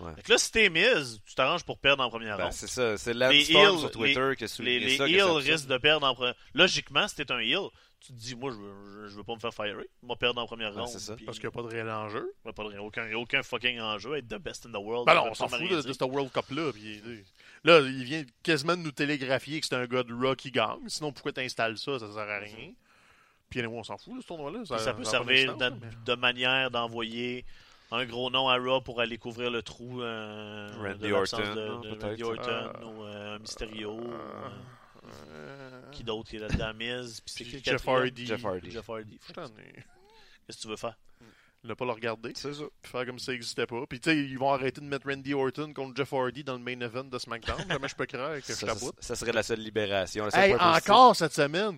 Ouais. 0.01 0.13
Fait 0.15 0.21
que 0.23 0.31
là, 0.31 0.37
si 0.37 0.51
t'es 0.51 0.69
mise, 0.69 1.19
tu 1.25 1.35
t'arranges 1.35 1.63
pour 1.63 1.77
perdre 1.79 2.03
en 2.03 2.09
première 2.09 2.37
Ben, 2.37 2.43
ronde. 2.45 2.53
c'est 2.53 2.67
ça, 2.67 2.97
c'est 2.97 3.13
Lance 3.13 3.31
Les 3.33 3.43
Storm 3.45 3.73
heels, 3.75 3.79
sur 3.79 3.91
Twitter 3.91 4.31
qui 4.37 4.43
a 4.43 4.45
Les, 4.45 4.47
souligné 4.47 4.79
les 4.79 4.97
ça. 4.97 5.07
heels 5.07 5.15
c'est 5.17 5.21
absurde. 5.21 5.37
risquent 5.53 5.67
de 5.67 5.77
perdre 5.77 6.05
en 6.07 6.15
première 6.15 6.35
Logiquement, 6.53 7.07
si 7.07 7.15
t'es 7.15 7.31
un 7.31 7.39
heel, 7.39 7.67
tu 7.99 8.07
te 8.13 8.17
dis, 8.17 8.35
moi, 8.35 8.51
je 8.51 8.57
veux, 8.57 9.07
je 9.09 9.15
veux 9.15 9.23
pas 9.23 9.35
me 9.35 9.39
faire 9.39 9.53
firer. 9.53 9.87
Moi, 10.01 10.15
perdre 10.15 10.41
en 10.41 10.47
première 10.47 10.73
Ouais, 10.73 10.79
ronde. 10.81 10.89
c'est 10.89 10.97
ça. 10.99 11.15
puis- 11.15 11.23
Parce 11.25 11.37
qu'il 11.37 11.47
n'y 11.47 11.53
a 11.53 11.55
pas 11.55 11.61
de 11.61 11.67
réel 11.67 11.87
enjeu. 11.89 12.33
Ouais, 12.45 12.51
pas 12.51 12.63
de- 12.63 12.77
aucun, 12.79 13.05
il 13.05 13.11
y 13.11 13.13
a 13.13 13.19
aucun 13.19 13.43
fucking 13.43 13.79
enjeu. 13.79 14.15
Être 14.17 14.27
the 14.27 14.39
best 14.41 14.65
in 14.65 14.71
the 14.71 14.81
world. 14.83 15.05
Ben 15.05 15.13
ça 15.13 15.19
non, 15.21 15.27
on 15.29 15.33
s'en 15.35 15.47
fout 15.47 15.69
de, 15.69 15.81
de 15.83 15.93
ce 15.93 16.03
World 16.03 16.31
Cup-là. 16.31 16.71
Là, 17.63 17.79
il 17.81 18.03
vient 18.03 18.23
quasiment 18.41 18.75
de 18.75 18.81
nous 18.81 18.91
télégraphier 18.91 19.59
que 19.61 19.67
c'est 19.67 19.75
un 19.75 19.85
gars 19.85 20.01
de 20.01 20.33
qui 20.33 20.49
gagne. 20.49 20.79
Sinon, 20.87 21.11
pourquoi 21.11 21.31
t'installes 21.31 21.77
ça? 21.77 21.99
Ça 21.99 22.07
sert 22.11 22.17
à 22.17 22.39
rien. 22.39 22.71
Puis 23.51 23.63
on 23.67 23.83
s'en 23.83 23.97
fout 23.99 24.15
de 24.15 24.21
ce 24.21 24.27
tournoi-là. 24.27 24.61
Ça 24.65 24.93
peut 24.93 25.03
servir 25.03 25.53
d'existence, 25.53 25.59
de, 25.59 25.85
mais- 25.85 25.91
de 26.05 26.13
manière 26.15 26.71
d'envoyer 26.71 27.45
un 27.91 28.05
gros 28.05 28.29
nom 28.29 28.47
à 28.49 28.57
Raw 28.57 28.81
pour 28.81 29.01
aller 29.01 29.17
couvrir 29.17 29.51
le 29.51 29.61
trou 29.61 30.01
euh, 30.01 30.71
Randy 30.81 31.07
de 31.07 31.11
Orton, 31.13 31.37
de, 31.37 31.43
non, 31.67 31.79
de 31.81 31.89
peut-être. 31.89 32.03
Randy 32.07 32.23
Orton 32.23 32.51
Euh, 32.51 32.85
ou 32.85 33.03
euh, 33.03 33.39
Mysterio. 33.39 33.99
euh, 33.99 34.49
Euh, 35.33 35.81
qui 35.91 36.03
d'autre 36.03 36.29
qui 36.29 36.35
est 36.37 36.39
là-dedans? 36.39 36.73
Miz, 36.73 37.21
puis 37.25 37.33
c'est 37.35 37.43
qui 37.43 37.57
le 37.57 37.61
Jeff? 37.63 37.87
Hardy. 37.87 38.25
Jeff 38.25 38.45
Hardy. 38.45 38.71
Jeff 38.71 38.87
Hardy. 38.89 39.19
Je 39.27 39.33
Qu'est-ce 39.33 40.57
que 40.57 40.61
tu 40.61 40.67
veux 40.67 40.75
faire? 40.77 40.97
Ne 41.63 41.73
pas 41.75 41.85
le 41.85 41.91
regarder. 41.91 42.31
C'est 42.35 42.53
ça. 42.53 42.63
Puis 42.81 42.91
faire 42.91 43.05
comme 43.05 43.19
si 43.19 43.25
ça 43.25 43.31
n'existait 43.33 43.65
pas. 43.67 43.85
Puis 43.87 43.99
tu 43.99 44.09
sais, 44.09 44.17
ils 44.17 44.37
vont 44.37 44.51
arrêter 44.51 44.81
de 44.81 44.85
mettre 44.87 45.07
Randy 45.07 45.33
Orton 45.33 45.73
contre 45.73 45.95
Jeff 45.95 46.11
Hardy 46.13 46.43
dans 46.43 46.53
le 46.53 46.59
main 46.59 46.79
event 46.81 47.03
de 47.03 47.19
SmackDown. 47.19 47.57
Jamais 47.67 47.87
je 47.87 47.95
peux 47.95 48.05
croire 48.07 48.35
que 48.37 48.47
je 48.47 48.53
Ça, 48.53 48.67
taboute. 48.67 48.95
ça, 48.99 49.09
ça 49.09 49.15
serait 49.15 49.31
la 49.33 49.43
seule 49.43 49.59
libération. 49.59 50.27
Hey, 50.33 50.55
encore 50.55 51.15
cette 51.15 51.33
semaine, 51.33 51.77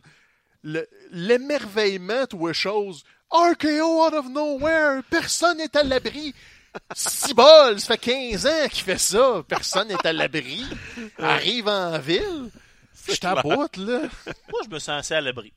l'émerveillement, 1.11 2.26
toi, 2.28 2.53
chose. 2.53 3.03
RKO 3.32 4.05
out 4.07 4.14
of 4.14 4.28
nowhere, 4.30 5.01
personne 5.09 5.57
n'est 5.57 5.76
à 5.76 5.84
l'abri. 5.84 6.34
Cibol, 6.95 7.80
ça 7.80 7.95
fait 7.97 7.97
15 8.32 8.45
ans 8.47 8.68
qu'il 8.70 8.84
fait 8.84 8.97
ça, 8.97 9.43
personne 9.47 9.88
n'est 9.88 10.07
à 10.07 10.14
l'abri. 10.14 10.64
Arrive 11.20 11.68
en 11.68 11.97
ville, 11.99 12.49
je 13.07 13.16
t'aboute, 13.16 13.78
là. 13.78 14.01
Moi, 14.51 14.61
je 14.66 14.70
me 14.70 14.80
sens 14.80 14.99
assez 14.99 15.14
à 15.16 15.22
l'abri. 15.22 15.51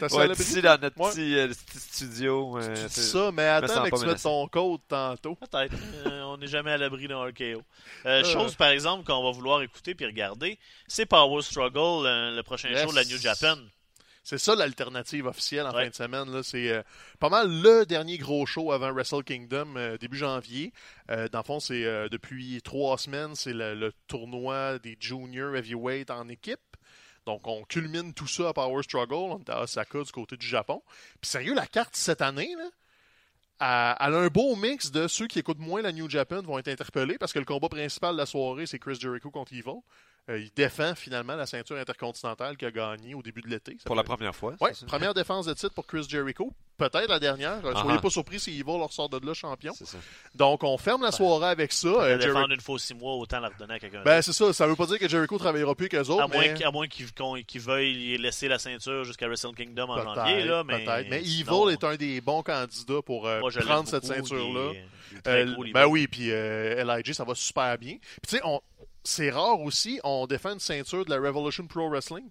T'as 0.00 0.08
Ouais, 0.08 0.26
l'abri? 0.26 0.42
ici 0.42 0.60
dans 0.62 0.80
notre 0.80 0.98
Ouais. 1.00 1.10
petit, 1.10 1.38
euh, 1.38 1.46
petit 1.48 1.78
studio. 1.78 2.58
Tu 2.60 2.66
euh, 2.68 2.74
dis 2.74 2.80
c'est- 2.92 3.00
ça, 3.02 3.30
mais 3.32 3.46
attends, 3.46 3.84
que 3.84 3.96
tu 4.00 4.06
mettes 4.06 4.22
ton 4.22 4.48
code 4.48 4.80
tantôt. 4.88 5.36
Peut-être. 5.36 5.74
Euh, 6.06 6.22
on 6.22 6.36
n'est 6.36 6.48
jamais 6.48 6.72
à 6.72 6.76
l'abri 6.76 7.06
d'un 7.06 7.18
RKO. 7.24 7.62
Euh, 8.06 8.22
Euh. 8.22 8.24
Chose, 8.24 8.56
par 8.56 8.68
exemple, 8.70 9.04
qu'on 9.04 9.22
va 9.22 9.30
vouloir 9.30 9.62
écouter 9.62 9.94
puis 9.94 10.06
regarder, 10.06 10.58
c'est 10.88 11.06
Power 11.06 11.40
Struggle, 11.42 12.06
euh, 12.06 12.34
le 12.34 12.42
prochain 12.42 12.68
Yes. 12.70 12.82
show 12.82 12.90
de 12.90 12.96
la 12.96 13.04
New 13.04 13.18
Japan. 13.18 13.56
C'est 14.24 14.38
ça 14.38 14.54
l'alternative 14.54 15.26
officielle 15.26 15.66
en 15.66 15.74
Ouais. 15.74 15.84
fin 15.84 15.90
de 15.90 15.94
semaine. 15.94 16.32
là. 16.32 16.42
C'est 16.42 16.70
euh, 16.70 16.82
pas 17.20 17.28
mal 17.28 17.48
le 17.62 17.84
dernier 17.84 18.16
gros 18.18 18.46
show 18.46 18.72
avant 18.72 18.90
Wrestle 18.92 19.22
Kingdom, 19.22 19.74
euh, 19.76 19.98
début 19.98 20.16
janvier. 20.16 20.72
Euh, 21.10 21.28
dans 21.28 21.40
le 21.40 21.44
fond, 21.44 21.60
c'est 21.60 21.82
depuis 22.08 22.60
trois 22.62 22.96
semaines, 22.98 23.34
c'est 23.34 23.52
le, 23.52 23.74
le 23.74 23.92
tournoi 24.08 24.78
des 24.78 24.96
juniors 24.98 25.54
heavyweight 25.54 26.10
en 26.10 26.26
équipe. 26.28 26.58
Donc, 27.26 27.46
on 27.46 27.64
culmine 27.64 28.12
tout 28.14 28.26
ça 28.26 28.48
à 28.48 28.52
Power 28.52 28.82
Struggle. 28.82 29.14
On 29.14 29.38
est 29.38 29.48
à 29.50 29.62
Osaka 29.62 30.02
du 30.02 30.12
côté 30.12 30.36
du 30.36 30.46
Japon. 30.46 30.82
Puis 31.20 31.30
sérieux, 31.30 31.54
la 31.54 31.66
carte 31.66 31.94
cette 31.96 32.20
année, 32.22 32.54
là, 32.56 33.96
elle, 34.00 34.06
elle 34.08 34.14
a 34.14 34.18
un 34.18 34.28
beau 34.28 34.56
mix 34.56 34.90
de 34.90 35.06
ceux 35.08 35.26
qui 35.26 35.38
écoutent 35.38 35.58
moins 35.58 35.80
la 35.82 35.92
New 35.92 36.08
Japan 36.10 36.42
vont 36.42 36.58
être 36.58 36.68
interpellés 36.68 37.16
parce 37.18 37.32
que 37.32 37.38
le 37.38 37.44
combat 37.44 37.68
principal 37.68 38.12
de 38.14 38.18
la 38.18 38.26
soirée, 38.26 38.66
c'est 38.66 38.78
Chris 38.78 38.96
Jericho 39.00 39.30
contre 39.30 39.52
Evil. 39.52 39.80
Euh, 40.30 40.38
il 40.38 40.50
défend 40.56 40.94
finalement 40.94 41.36
la 41.36 41.44
ceinture 41.44 41.76
intercontinentale 41.76 42.56
qu'il 42.56 42.66
a 42.66 42.70
gagnée 42.70 43.14
au 43.14 43.20
début 43.22 43.42
de 43.42 43.48
l'été. 43.48 43.76
Pour 43.84 43.94
la 43.94 44.02
première 44.04 44.34
fois. 44.34 44.54
Ça? 44.72 44.86
première 44.86 45.12
défense 45.12 45.44
de 45.44 45.52
titre 45.52 45.74
pour 45.74 45.86
Chris 45.86 46.06
Jericho. 46.08 46.50
Peut-être 46.78 47.08
la 47.10 47.18
dernière. 47.20 47.58
Euh, 47.64 47.72
Soyez 47.74 47.90
Ah-ha. 47.92 47.98
pas 48.00 48.08
surpris 48.10 48.40
si 48.40 48.50
Evil 48.52 48.78
leur 48.78 48.90
sort 48.90 49.10
de 49.10 49.24
là 49.24 49.34
champion. 49.34 49.74
C'est 49.76 49.86
ça. 49.86 49.98
Donc, 50.34 50.64
on 50.64 50.78
ferme 50.78 51.02
la 51.02 51.12
soirée 51.12 51.48
avec 51.50 51.72
ça. 51.72 51.88
Euh, 51.88 52.18
Jericho- 52.18 52.26
défendre 52.34 52.54
une 52.54 52.60
fois 52.62 52.78
six 52.78 52.94
mois, 52.94 53.14
autant 53.16 53.38
la 53.38 53.48
redonner 53.50 53.74
à 53.74 53.78
quelqu'un 53.78 54.02
Ben, 54.02 54.22
c'est 54.22 54.32
ça. 54.32 54.50
Ça 54.54 54.66
veut 54.66 54.76
pas 54.76 54.86
dire 54.86 54.98
que 54.98 55.08
Jericho 55.08 55.36
travaillera 55.36 55.74
plus 55.74 55.90
qu'eux 55.90 56.00
autres. 56.08 56.22
À 56.22 56.26
moins, 56.26 56.38
mais... 56.40 56.54
qu'- 56.54 56.72
moins 56.72 57.42
qu'ils 57.42 57.60
veuillent 57.60 58.16
laisser 58.16 58.48
la 58.48 58.58
ceinture 58.58 59.04
jusqu'à 59.04 59.26
Wrestle 59.28 59.54
Kingdom 59.54 59.90
en 59.90 60.02
janvier. 60.14 60.44
Là, 60.44 60.64
mais 60.64 60.84
peut-être. 60.84 61.10
Mais 61.10 61.20
Evil 61.20 61.70
est 61.70 61.84
un 61.84 61.96
des 61.96 62.22
bons 62.22 62.42
candidats 62.42 63.02
pour 63.04 63.28
euh, 63.28 63.40
moi, 63.40 63.50
prendre 63.50 63.88
cette 63.88 64.06
ceinture-là. 64.06 64.72
Euh, 65.28 65.54
ben 65.72 65.86
oui, 65.86 66.08
puis 66.08 66.32
euh, 66.32 66.82
LIJ, 66.82 67.12
ça 67.12 67.24
va 67.24 67.34
super 67.34 67.78
bien. 67.78 67.98
Puis 68.00 68.20
tu 68.26 68.36
sais, 68.36 68.42
on... 68.44 68.60
c'est 69.04 69.30
rare 69.30 69.60
aussi, 69.60 70.00
on 70.02 70.26
défend 70.26 70.54
une 70.54 70.60
ceinture 70.60 71.04
de 71.04 71.10
la 71.10 71.20
Revolution 71.20 71.66
Pro 71.66 71.88
Wrestling, 71.88 72.28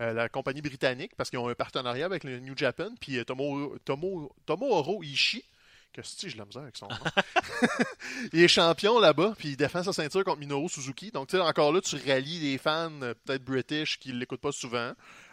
euh, 0.00 0.12
la 0.12 0.28
compagnie 0.28 0.62
britannique, 0.62 1.12
parce 1.16 1.30
qu'ils 1.30 1.38
ont 1.38 1.48
un 1.48 1.54
partenariat 1.54 2.06
avec 2.06 2.24
le 2.24 2.38
New 2.40 2.56
Japan, 2.56 2.90
puis 3.00 3.18
euh, 3.18 3.24
Tomo... 3.24 3.76
Tomo... 3.84 4.30
Tomohiro 4.46 5.02
Ishii, 5.02 5.44
que 5.92 6.02
si 6.02 6.30
je 6.30 6.36
la 6.36 6.44
misère 6.44 6.62
avec 6.62 6.76
son 6.76 6.88
nom. 6.88 6.96
il 8.32 8.42
est 8.42 8.48
champion 8.48 8.98
là-bas, 9.00 9.34
puis 9.36 9.50
il 9.50 9.56
défend 9.56 9.82
sa 9.82 9.92
ceinture 9.92 10.22
contre 10.24 10.38
Minoru 10.38 10.68
Suzuki. 10.68 11.10
Donc, 11.10 11.28
tu 11.28 11.36
sais, 11.36 11.42
encore 11.42 11.72
là, 11.72 11.80
tu 11.80 11.96
rallies 12.06 12.40
des 12.40 12.58
fans, 12.58 12.92
euh, 13.02 13.14
peut-être 13.24 13.42
british, 13.44 13.98
qui 13.98 14.12
ne 14.12 14.18
l'écoutent 14.18 14.40
pas 14.40 14.52
souvent. 14.52 14.92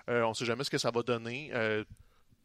On 0.10 0.34
sait 0.34 0.46
jamais 0.46 0.64
ce 0.64 0.70
que 0.70 0.78
ça 0.78 0.90
va 0.90 1.04
donner. 1.04 1.52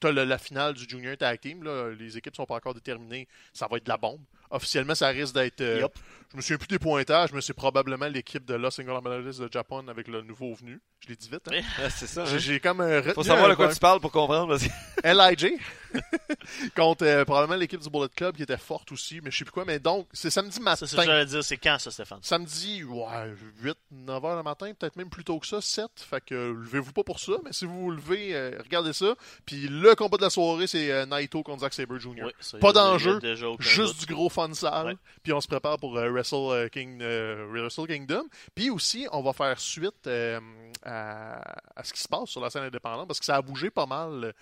T'as 0.00 0.10
le- 0.10 0.24
la 0.24 0.38
finale 0.38 0.74
du 0.74 0.84
Junior 0.88 1.16
Tag 1.16 1.38
Team, 1.38 1.62
là, 1.62 1.90
les 1.90 2.18
équipes 2.18 2.34
sont 2.34 2.44
pas 2.44 2.56
encore 2.56 2.74
déterminées. 2.74 3.28
Ça 3.52 3.68
va 3.70 3.76
être 3.76 3.84
de 3.84 3.88
la 3.88 3.96
bombe. 3.96 4.20
Officiellement, 4.52 4.94
ça 4.94 5.08
risque 5.08 5.34
d'être. 5.34 5.60
euh, 5.60 5.80
Yup. 5.80 5.92
Je 6.30 6.36
me 6.38 6.40
souviens 6.40 6.56
plus 6.56 6.66
des 6.68 6.78
pointages, 6.78 7.30
mais 7.34 7.42
c'est 7.42 7.52
probablement 7.52 8.06
l'équipe 8.06 8.46
de 8.46 8.54
Los 8.54 8.80
Ingobernables 8.80 9.36
de 9.36 9.52
Japon 9.52 9.86
avec 9.88 10.08
le 10.08 10.22
nouveau 10.22 10.54
venu. 10.54 10.80
Je 11.00 11.08
l'ai 11.08 11.16
dit 11.16 11.28
vite. 11.28 11.42
Hein? 11.48 11.60
Ouais, 11.78 11.90
c'est 11.94 12.06
ça. 12.06 12.24
J'ai- 12.24 12.36
hein? 12.36 12.38
J'ai 12.38 12.60
comme 12.60 12.80
euh, 12.80 13.02
Faut 13.12 13.22
savoir 13.22 13.50
de 13.50 13.54
quoi 13.54 13.70
tu 13.72 13.78
parles 13.78 14.00
pour 14.00 14.10
comprendre. 14.12 14.56
LIJ. 15.04 15.52
contre 16.74 17.04
euh, 17.04 17.24
probablement 17.24 17.58
l'équipe 17.58 17.80
du 17.80 17.90
Bullet 17.90 18.08
Club 18.14 18.36
qui 18.36 18.42
était 18.42 18.56
forte 18.56 18.90
aussi, 18.92 19.20
mais 19.22 19.30
je 19.30 19.38
sais 19.38 19.44
plus 19.44 19.52
quoi. 19.52 19.64
Mais 19.66 19.78
donc, 19.78 20.06
c'est 20.12 20.30
samedi 20.30 20.58
matin. 20.60 20.76
C'est 20.86 20.86
ce 20.86 20.96
que 20.96 21.02
j'allais 21.04 21.26
dire. 21.26 21.44
C'est 21.44 21.56
quand, 21.58 21.78
ça, 21.78 21.90
Stéphane? 21.90 22.20
Samedi, 22.22 22.82
ouais, 22.84 23.34
8, 23.62 23.76
9 23.90 24.24
heures 24.24 24.36
le 24.36 24.42
matin, 24.42 24.72
peut-être 24.78 24.96
même 24.96 25.10
plus 25.10 25.24
tôt 25.24 25.38
que 25.38 25.46
ça, 25.46 25.60
7. 25.60 25.86
Fait 25.96 26.24
que 26.24 26.34
euh, 26.34 26.52
levez-vous 26.54 26.92
pas 26.92 27.04
pour 27.04 27.20
ça, 27.20 27.32
mais 27.44 27.52
si 27.52 27.64
vous 27.66 27.78
vous 27.78 27.90
levez, 27.90 28.34
euh, 28.34 28.58
regardez 28.62 28.92
ça. 28.92 29.14
Puis 29.44 29.68
le 29.68 29.94
combat 29.94 30.16
de 30.16 30.22
la 30.22 30.30
soirée, 30.30 30.66
c'est 30.66 30.90
euh, 30.90 31.04
Naito 31.06 31.42
contre 31.42 31.60
Zack 31.60 31.74
Sabre 31.74 31.98
Jr. 31.98 32.24
Oui, 32.24 32.32
ça, 32.40 32.58
Pas 32.58 32.72
d'enjeu, 32.72 33.18
Juste 33.58 33.98
doute. 33.98 34.08
du 34.08 34.14
gros 34.14 34.30
fun. 34.50 34.84
Ouais. 34.86 34.96
Puis 35.22 35.32
on 35.32 35.40
se 35.40 35.48
prépare 35.48 35.78
pour 35.78 35.96
euh, 35.96 36.10
Wrestle, 36.10 36.34
euh, 36.36 36.68
King, 36.68 36.98
euh, 37.02 37.46
Wrestle 37.50 37.86
Kingdom. 37.86 38.24
Puis 38.54 38.70
aussi, 38.70 39.06
on 39.12 39.22
va 39.22 39.32
faire 39.32 39.58
suite 39.60 40.08
à, 40.84 41.40
à 41.76 41.84
ce 41.84 41.92
qui 41.92 42.00
se 42.00 42.08
passe 42.08 42.28
sur 42.30 42.40
la 42.40 42.50
scène 42.50 42.64
indépendante 42.64 43.06
parce 43.08 43.18
que 43.20 43.24
ça 43.26 43.36
a 43.36 43.42
bougé 43.42 43.70
pas 43.70 43.86
mal 43.86 44.32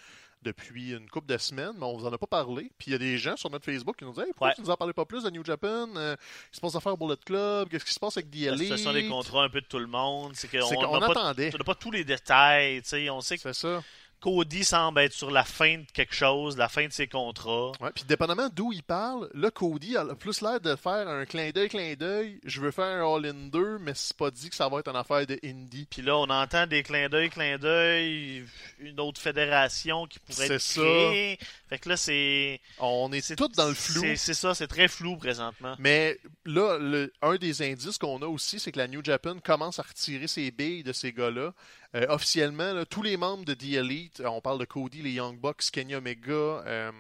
depuis 0.43 0.93
une 0.93 1.07
couple 1.11 1.27
de 1.27 1.37
semaines, 1.37 1.73
mais 1.77 1.85
on 1.85 1.99
vous 1.99 2.07
en 2.07 2.13
a 2.15 2.17
pas 2.17 2.27
parlé. 2.27 2.73
Puis 2.79 2.87
il 2.89 2.93
y 2.93 2.95
a 2.95 2.99
des 2.99 3.19
gens 3.19 3.37
sur 3.37 3.51
notre 3.51 3.67
Facebook 3.67 3.97
qui 3.99 4.05
nous 4.07 4.13
disent 4.15 4.23
hey, 4.23 4.31
pourquoi 4.31 4.49
Ouais. 4.49 4.55
tu 4.55 4.63
nous 4.63 4.71
en 4.71 4.77
parlais 4.77 4.95
pas 4.95 5.05
plus 5.05 5.23
de 5.25 5.29
New 5.29 5.45
Japan? 5.45 5.87
Euh, 5.97 6.17
Qu'est-ce 6.17 6.51
qui 6.53 6.57
se 6.57 6.61
passe 6.63 6.75
à 6.77 6.81
faire 6.81 6.95
au 6.95 6.97
Bullet 6.97 7.19
Club 7.27 7.69
Qu'est-ce 7.69 7.85
qui 7.85 7.93
se 7.93 8.01
passe 8.01 8.17
avec 8.17 8.31
The 8.31 8.37
La 8.37 8.53
Elite 8.53 8.61
situation 8.63 8.93
des 8.95 9.07
contrats 9.07 9.45
un 9.45 9.49
peu 9.51 9.61
de 9.61 9.67
tout 9.67 9.79
le 9.79 9.87
monde. 9.87 10.33
C'est 10.35 10.49
qu'on 10.49 10.95
attendait. 11.03 11.51
on 11.55 11.59
n'a 11.59 11.65
pas 11.65 11.75
tous 11.75 11.91
les 11.91 12.05
détails. 12.05 12.81
On 13.11 13.21
sait 13.21 13.37
que 13.37 13.43
C'est 13.43 13.53
ça. 13.53 13.83
Cody 14.21 14.65
semble 14.65 15.01
être 15.01 15.13
sur 15.13 15.31
la 15.31 15.45
fin 15.45 15.79
de 15.79 15.87
quelque 15.95 16.15
chose, 16.15 16.57
la 16.59 16.69
fin 16.69 16.87
de 16.87 16.93
ses 16.93 17.07
contrats. 17.09 17.73
Ouais, 17.81 17.91
puis 17.95 18.05
dépendamment 18.07 18.49
d'où 18.53 18.73
il 18.73 18.83
parle, 18.83 19.31
là, 19.35 19.51
Cody 19.51 19.97
a 19.97 20.05
plus 20.15 20.41
l'air 20.43 20.61
de 20.61 20.77
faire 20.77 21.09
un 21.09 21.25
clin 21.25 21.51
d'œil, 21.51 21.69
clin 21.69 21.95
d'œil. 21.95 22.39
Je 22.45 22.61
veux 22.61 22.71
faire 22.71 22.85
un 23.05 23.17
All-in 23.17 23.49
2, 23.51 23.79
mais 23.79 23.93
c'est 23.95 24.17
pas 24.17 24.31
dit 24.31 24.51
que 24.51 24.55
ça 24.57 24.69
va 24.69 24.81
être 24.81 24.89
une 24.89 24.97
affaire 24.97 25.27
de 25.27 25.39
indie. 25.45 25.87
Puis 25.91 26.03
là, 26.03 26.17
on 26.19 26.29
entend 26.29 26.67
des 26.67 26.83
clins 26.83 27.09
d'œil, 27.09 27.31
clins 27.31 27.59
d'œil, 27.59 28.45
une 28.79 29.01
autre 29.01 29.21
fédération 29.21 30.07
qui 30.07 30.19
pourrait 30.19 30.47
C'est 30.49 30.55
être 30.55 30.61
ça. 30.61 30.81
créée. 30.83 31.39
Fait 31.69 31.79
que 31.79 31.89
là, 31.89 31.97
c'est... 31.97 32.61
On 32.79 33.11
est 33.13 33.37
tous 33.37 33.49
dans 33.49 33.69
le 33.69 33.75
flou. 33.75 34.03
c'est- 34.03 34.17
C'est 34.17 34.35
ça, 34.35 34.55
c'est 34.55 34.67
très 34.69 34.89
flou 34.89 35.17
présentement. 35.17 35.75
Mais 35.79 36.19
là, 36.45 36.79
le- 36.79 37.13
un 37.23 37.37
des 37.37 37.63
indices 37.63 37.97
qu'on 37.97 38.21
a 38.23 38.27
aussi, 38.27 38.61
c'est 38.61 38.71
que 38.73 38.79
la 38.79 38.87
New 38.89 39.03
Japan 39.05 39.37
commence 39.43 39.79
à 39.79 39.83
retirer 39.83 40.27
ses 40.27 40.51
billes 40.51 40.83
de 40.83 40.93
ces 40.93 41.13
gars-là. 41.13 41.53
Euh, 41.97 42.07
officiellement, 42.09 42.73
là, 42.73 42.85
tous 42.85 43.03
les 43.03 43.17
membres 43.17 43.45
de 43.45 43.55
The 43.55 43.75
Elite, 43.75 44.21
euh, 44.21 44.29
on 44.29 44.41
parle 44.41 44.59
de 44.61 44.65
Cody, 44.65 45.03
les 45.03 45.13
Young 45.13 45.39
Bucks, 45.41 45.71
Kenny 45.73 45.95
Omega, 45.95 46.63
euh, 46.67 46.93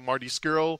Marty 0.00 0.30
Skrull 0.30 0.78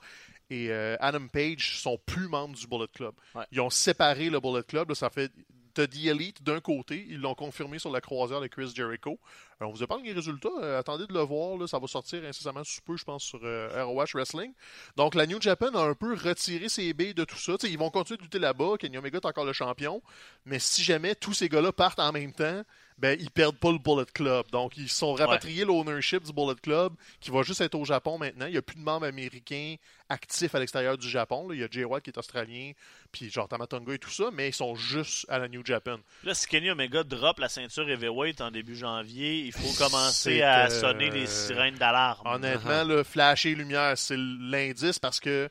et 0.49 0.71
euh, 0.71 0.97
Adam 1.01 1.27
Page 1.29 1.81
sont 1.81 1.99
plus 2.07 2.29
membres 2.29 2.57
du 2.57 2.67
Bullet 2.67 2.89
Club. 2.93 3.15
Ouais. 3.35 3.45
Ils 3.53 3.61
ont 3.61 3.71
séparé 3.71 4.31
le 4.31 4.41
Bullet 4.41 4.63
Club. 4.63 4.89
là, 4.89 4.95
ça 4.95 5.11
fait 5.11 5.31
de 5.75 5.87
The 5.87 6.07
Elite 6.07 6.43
d'un 6.43 6.61
côté. 6.61 7.07
Ils 7.09 7.21
l'ont 7.21 7.35
confirmé 7.35 7.79
sur 7.79 7.91
la 7.91 8.01
croisière 8.01 8.41
de 8.41 8.47
Chris 8.47 8.73
Jericho. 8.75 9.19
Euh, 9.61 9.67
on 9.67 9.71
vous 9.71 9.83
épargne 9.83 10.05
les 10.05 10.13
résultats. 10.13 10.49
Euh, 10.61 10.79
attendez 10.79 11.07
de 11.07 11.13
le 11.13 11.21
voir. 11.21 11.69
ça 11.69 11.79
va 11.79 11.87
sortir 11.87 12.25
incessamment 12.25 12.65
sous 12.65 12.81
peu, 12.83 12.97
je 12.97 13.05
pense, 13.05 13.23
sur 13.23 13.41
euh, 13.43 13.85
ROH 13.85 14.13
Wrestling. 14.15 14.53
Donc, 14.97 15.15
la 15.15 15.27
New 15.27 15.41
Japan 15.41 15.75
a 15.75 15.83
un 15.83 15.95
peu 15.95 16.15
retiré 16.15 16.69
ses 16.69 16.93
billes 16.93 17.15
de 17.15 17.25
tout 17.25 17.39
ça. 17.39 17.55
Ils 17.63 17.79
vont 17.79 17.91
continuer 17.91 18.19
de 18.19 18.23
lutter 18.23 18.39
là-bas. 18.39 18.77
Kenny 18.79 18.99
Omega 18.99 19.19
est 19.19 19.27
encore 19.27 19.45
le 19.45 19.53
champion. 19.53 20.03
Mais 20.45 20.59
si 20.59 20.83
jamais 20.83 21.15
tous 21.15 21.35
ces 21.35 21.49
gars-là 21.49 21.73
partent 21.73 22.01
en 22.01 22.13
même 22.13 22.33
temps, 22.33 22.63
ben, 23.01 23.19
ils 23.19 23.31
perdent 23.31 23.57
pas 23.57 23.73
le 23.73 23.79
Bullet 23.79 24.05
Club. 24.13 24.45
Donc, 24.53 24.77
ils 24.77 24.91
sont 24.91 25.15
rapatriés 25.15 25.65
l'ownership 25.65 26.23
du 26.23 26.33
Bullet 26.33 26.55
Club 26.63 26.93
qui 27.21 27.31
va 27.31 27.43
juste 27.43 27.63
être 27.63 27.75
au 27.75 27.85
Japon 27.85 28.19
maintenant. 28.19 28.45
Il 28.47 28.53
n'y 28.53 28.59
a 28.59 28.63
plus 28.63 28.77
de 28.77 28.83
membres 28.83 29.07
américains 29.07 29.77
actifs 30.11 30.55
à 30.55 30.59
l'extérieur 30.59 30.99
du 30.99 31.09
Japon. 31.09 31.49
là. 31.49 31.55
Il 31.55 31.61
y 31.61 31.65
a 31.65 31.69
Jay 31.71 31.85
White 31.85 32.05
qui 32.05 32.11
est 32.11 32.19
australien, 32.19 32.73
puis 33.11 33.31
genre 33.31 33.49
Tamatonga 33.49 33.95
et 33.95 33.99
tout 33.99 34.11
ça, 34.11 34.25
mais 34.33 34.49
ils 34.49 34.55
sont 34.55 34.75
juste 34.75 35.25
à 35.31 35.39
la 35.39 35.49
New 35.49 35.65
Japan. 35.65 35.99
Là, 36.25 36.35
si 36.35 36.47
Kenny 36.47 36.71
Omega 36.71 37.03
drop 37.03 37.39
la 37.39 37.49
ceinture 37.49 37.89
heavyweight 37.89 38.43
en 38.43 38.51
début 38.51 38.77
janvier, 38.77 39.41
il 39.47 39.53
faut 39.53 39.83
commencer 39.83 40.43
à 40.43 40.67
euh, 40.67 40.69
sonner 40.69 41.11
les 41.11 41.27
sirènes 41.27 41.77
d'alarme. 41.77 42.27
Honnêtement, 42.27 42.85
le 42.85 43.03
flasher 43.03 43.55
lumière, 43.55 43.97
c'est 43.97 44.19
l'indice 44.19 44.99
parce 44.99 45.21
que 45.21 45.49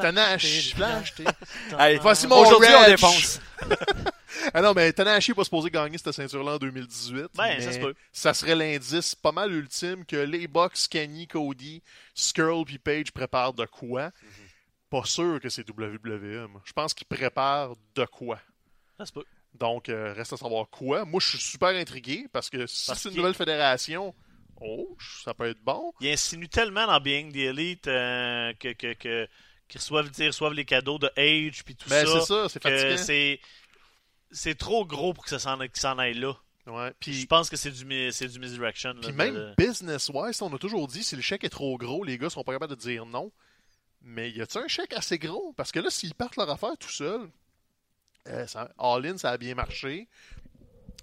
Tanahashi, 0.00 0.74
Hey, 1.78 1.98
Voici 2.02 2.26
mon 2.26 2.36
Aujourd'hui, 2.40 2.68
on 2.74 2.86
défonce. 2.88 3.40
Ah 4.54 4.60
non, 4.62 4.72
mais 4.74 4.92
Tanahashi 4.92 5.30
n'est 5.30 5.34
pas 5.36 5.44
supposé 5.44 5.70
gagner 5.70 5.98
cette 5.98 6.12
ceinture-là 6.12 6.54
en 6.54 6.58
2018. 6.58 7.26
Ben, 7.34 7.60
ça 7.60 7.72
se 7.72 7.78
peut. 7.78 7.94
ça 8.12 8.34
serait 8.34 8.56
l'indice 8.56 9.14
pas 9.14 9.30
mal 9.30 9.52
ultime 9.52 10.04
que 10.04 10.16
les 10.16 10.48
Bucks, 10.48 10.88
Kenny, 10.90 11.28
Cody, 11.28 11.82
Skrull 12.14 12.64
puis 12.64 12.78
Page 12.78 13.12
préparent 13.12 13.52
de 13.52 13.66
quoi? 13.66 14.10
Pas 14.90 15.04
sûr 15.04 15.38
que 15.40 15.48
c'est 15.48 15.68
WWE. 15.68 16.48
moi. 16.48 16.60
Je 16.64 16.72
pense 16.72 16.92
qu'ils 16.92 17.06
préparent 17.06 17.74
de 17.94 18.04
quoi. 18.06 18.40
Ça 18.98 19.06
se 19.06 19.12
peut. 19.12 19.24
Donc, 19.54 19.88
euh, 19.90 20.12
reste 20.14 20.32
à 20.32 20.36
savoir 20.38 20.66
quoi. 20.70 21.04
Moi, 21.04 21.20
je 21.20 21.28
suis 21.28 21.38
super 21.38 21.68
intrigué 21.68 22.26
parce 22.32 22.48
que 22.50 22.66
si 22.66 22.86
Parce 22.88 23.00
c'est 23.00 23.08
une 23.10 23.12
qu'il- 23.12 23.20
nouvelle 23.20 23.34
fédération, 23.34 24.14
oh, 24.60 24.96
ça 25.24 25.34
peut 25.34 25.48
être 25.50 25.62
bon. 25.62 25.92
Il 26.00 26.08
insinue 26.08 26.48
tellement 26.48 26.86
dans 26.86 27.00
Being 27.00 27.30
the 27.32 27.36
Elite 27.36 27.86
euh, 27.86 28.52
que, 28.58 28.72
que, 28.72 28.94
que- 28.94 29.28
qu'ils 29.72 29.80
reçoivent, 29.80 30.10
ils 30.18 30.26
reçoivent 30.26 30.52
les 30.52 30.64
cadeaux 30.64 30.98
de 30.98 31.10
Age 31.16 31.64
puis 31.64 31.74
tout 31.74 31.88
Ben, 31.88 32.06
ça. 32.06 32.20
c'est 32.20 32.26
ça, 32.26 32.48
c'est 32.48 32.62
fatigant. 32.62 33.38
c'est 34.30 34.54
trop 34.54 34.84
gros 34.86 35.12
pour 35.14 35.24
que 35.24 35.30
ça 35.30 35.38
s'en, 35.38 35.58
aille 35.98 36.14
là. 36.14 36.34
Ouais, 36.66 36.92
Puis 37.00 37.14
je 37.14 37.26
pense 37.26 37.50
que 37.50 37.56
c'est 37.56 37.70
du 37.72 37.84
du 37.84 38.38
misdirection. 38.38 38.94
Puis 39.02 39.12
même 39.12 39.34
de- 39.34 39.54
business-wise, 39.58 40.40
on 40.42 40.54
a 40.54 40.58
toujours 40.58 40.86
dit 40.86 41.02
si 41.02 41.16
le 41.16 41.22
chèque 41.22 41.42
est 41.44 41.48
trop 41.50 41.76
gros, 41.76 42.04
les 42.04 42.18
gars 42.18 42.30
sont 42.30 42.44
pas 42.44 42.52
capables 42.52 42.76
de 42.76 42.80
dire 42.80 43.04
non. 43.06 43.32
Mais 44.02 44.30
y 44.30 44.40
a-t-il 44.42 44.64
un 44.64 44.68
chèque 44.68 44.92
assez 44.92 45.18
gros? 45.18 45.52
Parce 45.56 45.72
que 45.72 45.80
là, 45.80 45.90
s'ils 45.90 46.14
partent 46.14 46.36
leur 46.36 46.50
affaire 46.50 46.76
tout 46.78 46.90
seuls, 46.90 47.28
euh, 48.28 48.46
All-In, 48.78 49.16
ça 49.18 49.30
a 49.30 49.38
bien 49.38 49.54
marché. 49.54 50.08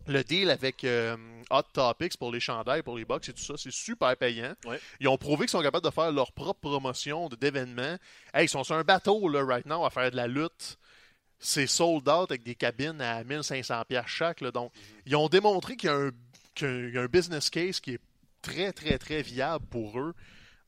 Le 0.10 0.24
deal 0.24 0.50
avec 0.50 0.84
euh, 0.86 1.16
Hot 1.52 1.62
Topics 1.72 2.18
pour 2.18 2.32
les 2.32 2.40
chandails, 2.40 2.82
pour 2.82 2.98
les 2.98 3.06
box 3.06 3.30
et 3.30 3.34
tout 3.34 3.44
ça, 3.44 3.54
c'est 3.58 3.72
super 3.72 4.18
payant. 4.18 4.56
Ouais. 4.66 4.80
Ils 5.00 5.08
ont 5.08 5.18
prouvé 5.20 5.42
qu'ils 5.46 5.52
sont 5.52 5.62
capables 5.62 5.86
de 5.86 5.92
faire 5.92 6.12
leur 6.12 6.32
propre 6.32 6.60
promotion 6.62 7.30
d'événements. 7.30 7.96
Hey, 8.34 8.46
ils 8.46 8.50
sont 8.50 8.64
sur 8.64 8.74
un 8.76 8.84
bateau, 8.84 9.30
là, 9.30 9.44
right 9.46 9.68
now, 9.68 9.86
à 9.86 9.92
faire 9.92 10.10
de 10.10 10.16
la 10.16 10.28
lutte. 10.28 10.80
C'est 11.38 11.68
sold 11.68 12.10
out 12.10 12.32
avec 12.32 12.42
des 12.42 12.56
cabines 12.56 13.00
à 13.02 13.24
1500$ 13.24 13.86
piastres 13.86 14.10
chaque. 14.10 14.42
là. 14.42 14.50
donc, 14.52 14.72
ils 15.06 15.16
ont 15.16 15.30
démontré 15.30 15.78
qu'il 15.78 15.90
y 15.90 15.94
a 15.94 15.96
un, 15.96 16.12
qu'il 16.56 16.92
y 16.94 16.98
a 16.98 17.02
un- 17.02 17.06
business 17.06 17.52
case 17.52 17.80
qui 17.80 17.94
est 17.94 18.02
très, 18.42 18.74
très, 18.74 18.98
très 18.98 19.22
viable 19.22 19.66
pour 19.68 20.00
eux. 20.00 20.16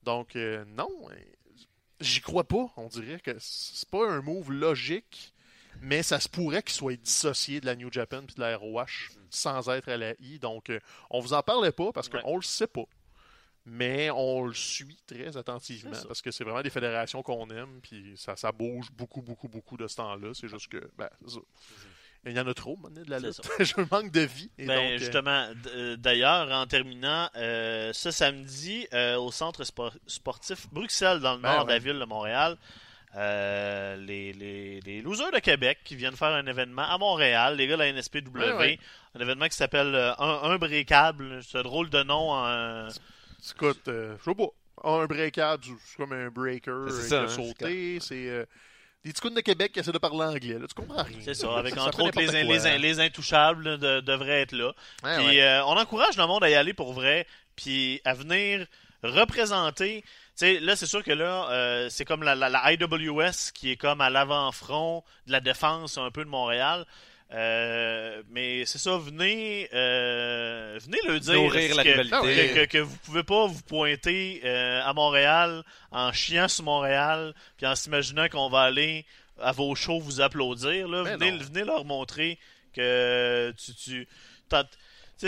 Donc, 0.04 0.36
euh, 0.36 0.64
non, 0.78 0.88
j'y 2.00 2.22
crois 2.22 2.44
pas. 2.44 2.72
On 2.78 2.88
dirait 2.90 3.20
que 3.20 3.36
c'est 3.40 3.90
pas 3.90 4.08
un 4.08 4.22
move 4.22 4.52
logique, 4.52 5.34
mais 5.82 6.04
ça 6.04 6.20
se 6.20 6.30
pourrait 6.30 6.64
qu'il 6.64 6.74
soit 6.74 6.96
dissocié 6.96 7.60
de 7.60 7.66
la 7.66 7.76
New 7.76 7.92
Japan 7.92 8.22
puis 8.26 8.36
de 8.36 8.42
la 8.42 8.56
ROH 8.58 9.10
sans 9.30 9.70
être 9.70 9.90
à 9.90 9.98
la 9.98 10.14
I. 10.20 10.40
Donc, 10.40 10.70
euh, 10.70 10.80
on 11.10 11.20
vous 11.20 11.34
en 11.34 11.42
parlait 11.44 11.72
pas 11.72 11.92
parce 11.92 12.08
Ouais. 12.10 12.22
qu'on 12.22 12.36
le 12.38 12.42
sait 12.44 12.68
pas. 12.68 12.86
Mais 13.66 14.10
on 14.10 14.46
le 14.46 14.54
suit 14.56 14.98
très 15.06 15.38
attentivement 15.38 15.92
parce 16.08 16.22
que 16.22 16.32
c'est 16.32 16.44
vraiment 16.44 16.64
des 16.64 16.72
fédérations 16.72 17.22
qu'on 17.22 17.48
aime, 17.52 17.80
puis 17.84 18.14
ça, 18.18 18.36
ça 18.36 18.52
bouge 18.52 18.88
beaucoup, 18.92 19.22
beaucoup, 19.22 19.48
beaucoup 19.48 19.78
de 19.78 19.88
ce 19.88 19.98
temps-là. 19.98 20.30
C'est 20.34 20.48
juste 20.48 20.68
que, 20.68 20.90
ben, 20.98 21.10
ça. 21.28 21.40
Il 22.26 22.34
y 22.34 22.40
en 22.40 22.46
a 22.48 22.54
trop, 22.54 22.78
de 22.90 23.10
la 23.10 23.20
lutte. 23.20 23.42
Je 23.60 23.76
manque 23.92 24.12
de 24.12 24.22
vie. 24.22 24.50
Et 24.60 24.66
Ben, 24.68 24.76
donc, 24.76 24.92
euh, 24.92 24.98
justement, 25.00 25.48
euh, 25.76 25.96
d'ailleurs, 25.98 26.52
en 26.52 26.66
terminant, 26.68 27.30
euh, 27.36 27.92
ce 27.94 28.10
samedi, 28.12 28.88
euh, 28.94 29.16
au 29.18 29.32
centre 29.32 29.64
spor- 29.64 29.94
sportif 30.08 30.68
Bruxelles, 30.72 31.20
dans 31.20 31.34
le 31.36 31.42
Ben 31.42 31.52
nord 31.56 31.66
de 31.66 31.70
la 31.70 31.76
ouais. 31.76 31.80
ville 31.84 32.00
de 32.00 32.06
Montréal, 32.06 32.58
euh, 33.16 33.96
les, 33.98 34.32
les, 34.34 34.80
les 34.82 35.02
losers 35.02 35.32
de 35.32 35.40
Québec 35.40 35.80
qui 35.84 35.96
viennent 35.96 36.16
faire 36.16 36.30
un 36.30 36.46
événement 36.46 36.84
à 36.90 36.98
Montréal, 36.98 37.56
les 37.58 37.68
gars 37.68 37.76
de 37.76 37.80
la 37.82 37.92
NSPW, 37.92 38.30
Ouais, 38.38 38.54
ouais. 38.54 38.80
un 39.16 39.20
événement 39.20 39.48
qui 39.48 39.56
s'appelle 39.58 39.94
euh, 39.96 40.14
un, 40.18 40.52
un 40.52 40.58
breakable, 40.58 41.42
un 41.54 41.62
drôle 41.64 41.90
de 41.90 42.04
nom. 42.04 42.34
Écoute, 43.54 43.88
euh, 43.88 44.16
je 44.20 44.24
sais 44.32 44.36
pas. 44.36 44.48
Un 44.84 45.06
breakable, 45.06 45.64
c'est 45.86 45.98
comme 45.98 46.14
un 46.14 46.30
breaker 46.30 46.86
C'est 46.90 47.14
euh, 47.14 47.28
ça, 47.28 47.36
qui 47.36 47.42
a 47.42 47.44
hein, 47.44 47.48
sauté. 47.48 48.00
C'est 48.00 48.48
des 49.04 49.14
petits 49.14 49.34
de 49.36 49.42
Québec 49.42 49.72
qui 49.74 49.80
essaient 49.80 49.92
de 49.92 49.98
parler 49.98 50.22
anglais. 50.24 50.58
Là, 50.60 50.68
tu 50.68 50.74
comprends 50.76 51.04
rien. 51.04 51.18
C'est 51.22 51.34
ça, 51.34 51.58
avec 51.58 51.74
Ça 51.76 51.84
entre 51.86 52.02
autres 52.04 52.20
les, 52.20 52.78
les 52.78 53.00
intouchables 53.00 53.68
là, 53.68 53.78
de- 53.78 54.00
devraient 54.02 54.42
être 54.42 54.52
là. 54.54 54.74
Ouais, 55.04 55.18
Puis 55.18 55.26
ouais. 55.26 55.42
euh, 55.42 55.66
on 55.66 55.76
encourage 55.78 56.18
le 56.18 56.26
monde 56.28 56.44
à 56.44 56.50
y 56.50 56.56
aller 56.56 56.74
pour 56.74 56.94
vrai, 56.94 57.26
puis 57.56 58.00
à 58.06 58.14
venir 58.14 58.66
représenter. 59.04 60.04
Sais, 60.42 60.60
là, 60.60 60.76
c'est 60.76 60.88
sûr 60.88 61.04
que 61.04 61.12
là, 61.12 61.48
euh, 61.52 61.88
c'est 61.92 62.04
comme 62.04 62.24
la, 62.24 62.34
la- 62.34 62.50
la 62.50 62.74
IWS 62.74 63.52
qui 63.54 63.70
est 63.70 63.76
comme 63.76 64.02
à 64.02 64.10
l'avant-front 64.10 65.04
de 65.28 65.32
la 65.34 65.40
défense 65.40 66.00
un 66.00 66.10
peu 66.10 66.24
de 66.24 66.30
Montréal. 66.30 66.84
Euh, 67.32 68.24
mais 68.32 68.66
c'est 68.66 68.80
ça, 68.80 68.98
venez, 68.98 69.70
euh, 69.72 70.80
venez 70.84 70.98
le 71.08 71.20
dire 71.20 71.34
la 71.76 71.84
que, 72.68 72.78
vous 72.80 72.98
pouvez 73.06 73.22
pas 73.24 73.46
vous 73.46 73.62
pointer 73.62 74.42
à 74.84 74.92
Montréal 74.94 75.64
en 75.92 76.12
chiant 76.12 76.48
sur 76.48 76.64
Montréal, 76.64 77.36
puis 77.58 77.68
en 77.68 77.76
s'imaginant 77.76 78.28
qu'on 78.28 78.50
va 78.50 78.62
aller 78.64 79.06
à 79.40 79.52
vos 79.52 79.76
shows 79.76 80.00
vous 80.00 80.22
applaudir. 80.22 80.88
Là. 80.88 81.04
Mais 81.04 81.12
Venez, 81.18 81.38
venez 81.44 81.64
leur 81.66 81.86
montrer 81.86 82.40
que 82.74 83.54
tu, 83.64 83.76
tu, 83.76 84.08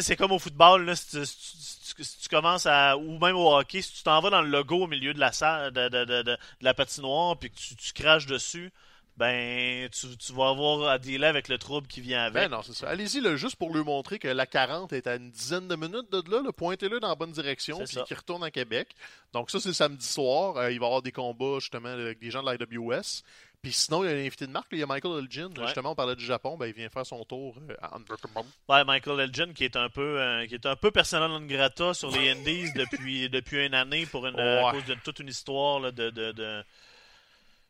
c'est 0.02 0.16
comme 0.16 0.32
au 0.32 0.40
football, 0.40 0.86
là, 0.86 0.96
si, 0.96 1.08
tu, 1.12 1.24
si 1.26 1.38
tu- 1.80 1.83
si 2.02 2.18
tu 2.20 2.30
commences 2.30 2.66
à. 2.66 2.98
Ou 2.98 3.20
même 3.20 3.36
au 3.36 3.54
hockey, 3.56 3.82
si 3.82 3.94
tu 3.94 4.04
t'en 4.04 4.20
vas 4.22 4.30
dans 4.32 4.42
le 4.42 4.50
logo 4.50 4.84
au 4.84 4.88
milieu 4.88 5.14
de 5.14 5.20
la 5.20 5.32
salle, 5.32 5.72
de, 5.74 5.90
de- 5.90 6.06
de- 6.06 6.22
de- 6.24 6.24
de 6.24 6.38
la 6.62 6.74
patinoire, 6.74 7.38
puis 7.38 7.52
que 7.52 7.56
tu, 7.56 7.76
tu 7.76 7.94
craches 7.94 8.26
dessus, 8.26 8.72
ben 9.16 9.88
tu, 9.90 10.18
tu 10.18 10.34
vas 10.34 10.50
avoir 10.50 10.90
à 10.90 10.98
dealer 10.98 11.28
avec 11.28 11.48
le 11.48 11.60
trouble 11.60 11.86
qui 11.88 12.02
vient 12.02 12.24
avec. 12.24 12.34
Ben 12.44 12.50
non, 12.50 12.64
c'est 12.64 12.74
ça. 12.74 12.90
Allez-y, 12.90 13.22
là, 13.22 13.36
juste 13.36 13.58
pour 13.58 13.72
lui 13.72 13.84
montrer 13.84 14.18
que 14.18 14.28
la 14.28 14.48
40 14.48 14.92
est 14.94 15.06
à 15.06 15.16
une 15.18 15.30
dizaine 15.30 15.68
de 15.68 15.76
minutes 15.76 16.12
de 16.12 16.24
là. 16.32 16.42
là 16.42 16.52
Pointez-le 16.52 17.00
dans 17.00 17.10
la 17.10 17.16
bonne 17.16 17.32
direction, 17.32 17.78
puis 17.86 17.98
qu'il 18.06 18.18
retourne 18.18 18.44
à 18.44 18.50
Québec. 18.50 18.90
Donc 19.32 19.52
ça, 19.52 19.60
c'est 19.60 19.74
samedi 19.74 20.06
soir. 20.08 20.58
Euh, 20.58 20.72
il 20.72 20.80
va 20.80 20.86
y 20.86 20.88
avoir 20.88 21.04
des 21.04 21.12
combats, 21.12 21.60
justement, 21.60 21.90
avec 21.90 22.18
des 22.20 22.32
gens 22.32 22.42
de 22.42 22.52
l'IWS. 22.52 23.22
Puis 23.64 23.72
sinon, 23.72 24.04
il 24.04 24.10
y 24.10 24.14
a 24.14 24.16
un 24.16 24.20
invité 24.20 24.46
de 24.46 24.52
marque, 24.52 24.68
il 24.74 24.80
y 24.80 24.84
a 24.84 24.86
Michael 24.86 25.20
Elgin. 25.24 25.48
Ouais. 25.58 25.64
Justement, 25.66 25.92
on 25.92 25.96
parlait 25.96 26.18
du 26.18 26.26
Japon, 26.26 26.58
ben, 26.58 26.66
il 26.68 26.74
vient 26.74 26.90
faire 26.90 27.06
son 27.06 27.24
tour 27.24 27.56
euh, 27.70 27.76
à 27.82 27.96
Unbreakable. 27.96 28.46
Ouais, 28.68 28.84
Michael 28.84 29.22
Elgin 29.22 29.54
qui 29.54 29.64
est 29.64 29.78
un 29.78 29.88
peu 29.90 30.20
euh, 30.22 30.46
qui 30.48 30.56
est 30.56 30.66
un 30.66 30.76
peu 30.76 30.92
personnel 30.92 31.30
non 31.30 31.40
grata 31.40 31.94
sur 31.94 32.12
les 32.12 32.32
Indies 32.32 32.72
depuis 32.76 33.30
depuis 33.30 33.66
une 33.66 33.74
année 33.74 34.06
pour 34.06 34.28
une 34.28 34.38
à 34.38 34.72
cause 34.74 34.84
de 34.86 34.96
toute 34.96 35.20
une 35.20 35.30
histoire 35.30 35.80
là, 35.80 35.92
de, 35.92 36.10
de, 36.10 36.34
de 36.34 36.62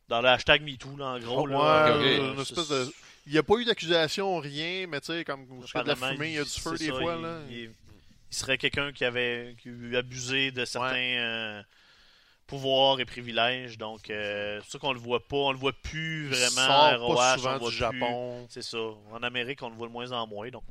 dans 0.09 0.19
le 0.21 0.29
hashtag 0.29 0.63
MeToo 0.63 0.97
là, 0.97 1.05
en 1.05 1.19
gros 1.19 1.47
Ouais, 1.47 1.53
là, 1.53 1.95
ok. 1.95 2.01
euh, 2.03 2.17
une 2.31 2.35
c'est- 2.37 2.41
espèce 2.53 2.67
de... 2.69 2.93
Il 3.27 3.31
n'y 3.31 3.37
a 3.37 3.43
pas 3.43 3.53
eu 3.55 3.63
d'accusation, 3.63 4.37
rien, 4.39 4.85
mais 4.87 4.99
tu 4.99 5.13
sais, 5.13 5.23
comme 5.23 5.45
de 5.47 5.87
la 5.87 5.95
fumée, 5.95 6.29
il 6.29 6.33
y 6.33 6.39
a 6.39 6.43
du 6.43 6.49
feu 6.49 6.75
des 6.75 6.87
ça, 6.87 6.91
fois. 6.99 7.15
il, 7.17 7.21
là. 7.21 7.39
il- 7.49 7.71
il 8.31 8.35
serait 8.35 8.57
quelqu'un 8.57 8.91
qui 8.91 9.05
avait 9.05 9.55
qui 9.61 9.69
a 9.95 9.99
abusé 9.99 10.49
de 10.51 10.65
certains 10.65 10.95
euh, 10.97 11.61
pouvoirs 12.53 12.99
et 12.99 13.05
privilèges 13.05 13.77
donc 13.77 14.09
euh, 14.09 14.59
c'est 14.63 14.71
ça 14.73 14.79
qu'on 14.79 14.93
le 14.93 14.99
voit 14.99 15.19
pas 15.19 15.35
on 15.37 15.51
le 15.51 15.57
voit 15.57 15.73
plus 15.73 16.27
vraiment 16.29 16.97
ROH, 17.07 17.15
pas 17.15 17.33
on 17.33 17.37
souvent 17.37 17.53
le 17.53 17.59
voit 17.59 17.69
du. 17.69 17.75
Japon. 17.75 18.45
c'est 18.49 18.61
ça 18.63 18.77
en 19.11 19.23
Amérique 19.23 19.61
on 19.63 19.69
le 19.69 19.75
voit 19.75 19.87
de 19.87 19.91
moins 19.93 20.11
en 20.11 20.27
moins 20.27 20.49
donc 20.49 20.63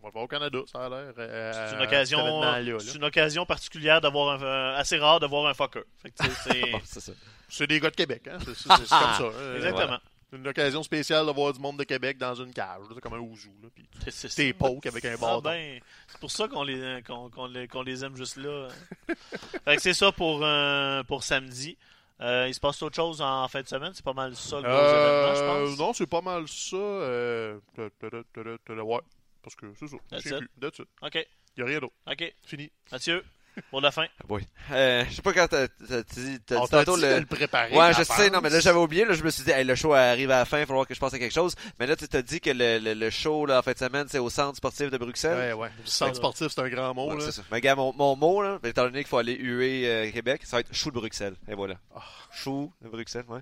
On 0.00 0.04
va 0.04 0.08
le 0.08 0.12
voir 0.12 0.24
au 0.24 0.28
Canada, 0.28 0.58
ça 0.70 0.86
a 0.86 0.88
l'air. 0.88 1.12
euh, 1.18 1.52
c'est 1.68 1.74
une 1.74 1.80
à 1.80 1.84
occasion 1.84 2.78
c'est 2.80 2.96
une 2.96 3.04
occasion 3.04 3.44
particulière 3.46 4.00
d'avoir 4.00 4.40
un, 4.40 4.46
un- 4.46 4.74
assez 4.76 4.98
rare 4.98 5.20
de 5.20 5.26
voir 5.26 5.46
un 5.46 5.54
fucker 5.54 5.82
c'est 6.44 6.72
c'est 6.84 7.00
ça. 7.00 7.12
C'est 7.48 7.66
des 7.66 7.78
gars 7.80 7.90
de 7.90 7.96
Québec, 7.96 8.22
hein? 8.28 8.38
C'est 8.44 8.68
comme 8.68 8.86
ça. 8.86 9.20
euh, 9.22 9.56
exactement 9.56 9.98
une 10.36 10.46
occasion 10.48 10.82
spéciale 10.82 11.26
de 11.26 11.32
voir 11.32 11.52
du 11.52 11.60
monde 11.60 11.78
de 11.78 11.84
Québec 11.84 12.18
dans 12.18 12.34
une 12.34 12.52
cage, 12.52 12.82
là, 12.88 13.00
comme 13.00 13.14
un 13.14 13.18
ouzou. 13.18 13.52
Là, 13.62 13.68
puis 13.74 13.86
t'es 14.36 14.52
poke 14.52 14.86
avec 14.86 15.04
un 15.04 15.14
Ah 15.14 15.16
bâton. 15.20 15.40
ben, 15.42 15.80
c'est 16.08 16.20
pour 16.20 16.30
ça 16.30 16.46
qu'on 16.48 16.62
les, 16.62 17.02
qu'on, 17.06 17.28
qu'on 17.30 17.46
les, 17.46 17.66
qu'on 17.68 17.82
les 17.82 18.04
aime 18.04 18.16
juste 18.16 18.36
là. 18.36 18.68
fait 19.64 19.76
que 19.76 19.82
c'est 19.82 19.94
ça 19.94 20.12
pour, 20.12 20.40
euh, 20.44 21.02
pour 21.04 21.22
samedi. 21.24 21.76
Euh, 22.20 22.46
il 22.48 22.54
se 22.54 22.60
passe 22.60 22.80
autre 22.82 22.96
chose 22.96 23.20
en 23.20 23.46
fin 23.48 23.60
de 23.60 23.68
semaine, 23.68 23.92
c'est 23.94 24.04
pas 24.04 24.14
mal 24.14 24.34
ça 24.34 24.56
le 24.56 24.62
gros 24.62 24.70
événement, 24.70 25.34
je 25.34 25.42
Euh, 25.42 25.66
pense. 25.66 25.78
non, 25.78 25.92
c'est 25.92 26.06
pas 26.06 26.22
mal 26.22 26.48
ça. 26.48 26.76
Euh... 26.76 27.58
Ouais, 27.76 29.00
parce 29.42 29.54
que 29.54 29.66
c'est 29.78 29.86
ça. 29.88 29.96
That's 30.10 30.24
it. 30.24 30.48
That's 30.58 30.78
it. 30.78 30.88
Ok, 31.02 31.26
Y 31.58 31.62
a 31.62 31.64
rien 31.66 31.78
d'autre. 31.78 31.94
ok. 32.10 32.34
Fini. 32.42 32.70
Mathieu, 32.90 33.22
pour 33.70 33.80
la 33.80 33.90
fin. 33.90 34.06
Oui. 34.28 34.46
Euh, 34.72 35.04
je 35.08 35.14
sais 35.16 35.22
pas 35.22 35.32
quand 35.32 35.48
t'as 35.48 35.68
t'as 35.68 36.02
dit, 36.02 36.38
t'as 36.46 36.60
dit 36.60 36.68
t'a 36.70 36.84
tantôt 36.84 36.96
le... 36.96 37.20
le 37.20 37.26
préparer. 37.26 37.74
Ouais, 37.76 37.92
je 37.94 38.02
sais, 38.02 38.30
non, 38.30 38.40
mais 38.42 38.50
là 38.50 38.60
j'avais 38.60 38.78
oublié, 38.78 39.04
là 39.04 39.14
je 39.14 39.22
me 39.22 39.30
suis 39.30 39.42
dit, 39.44 39.50
hey, 39.50 39.64
le 39.64 39.74
show 39.74 39.92
arrive 39.94 40.30
à 40.30 40.38
la 40.38 40.44
fin, 40.44 40.58
il 40.58 40.60
va 40.60 40.66
falloir 40.66 40.86
que 40.86 40.94
je 40.94 41.00
pense 41.00 41.12
à 41.14 41.18
quelque 41.18 41.32
chose. 41.34 41.54
Mais 41.78 41.86
là 41.86 41.96
tu 41.96 42.06
t'as 42.08 42.22
dit 42.22 42.40
que 42.40 42.50
le, 42.50 42.78
le, 42.78 42.94
le 42.94 43.10
show 43.10 43.46
là, 43.46 43.58
en 43.58 43.62
fin 43.62 43.72
de 43.72 43.78
semaine, 43.78 44.06
c'est 44.10 44.18
au 44.18 44.30
centre 44.30 44.56
sportif 44.56 44.90
de 44.90 44.98
Bruxelles. 44.98 45.36
Ouais, 45.36 45.52
ouais. 45.52 45.70
Le 45.82 45.86
centre 45.88 46.10
Ouais. 46.12 46.16
sportif, 46.16 46.48
c'est 46.54 46.60
un 46.60 46.68
grand 46.68 46.94
mot. 46.94 47.08
Ouais, 47.10 47.16
là. 47.18 47.24
c'est 47.24 47.32
ça. 47.32 47.42
Mais 47.50 47.60
gars, 47.60 47.74
mon, 47.74 47.92
mon 47.94 48.16
mot, 48.16 48.42
là, 48.42 48.58
étant 48.64 48.84
donné 48.84 48.98
qu'il 49.00 49.08
faut 49.08 49.18
aller 49.18 49.36
huer 49.36 49.88
euh, 49.88 50.10
Québec, 50.12 50.42
ça 50.44 50.56
va 50.56 50.60
être 50.60 50.74
chou 50.74 50.90
de 50.90 50.94
Bruxelles. 50.96 51.34
Et 51.48 51.54
voilà. 51.54 51.74
Ah. 51.94 52.00
Chou 52.32 52.72
de 52.82 52.88
Bruxelles, 52.88 53.24
ouais. 53.28 53.40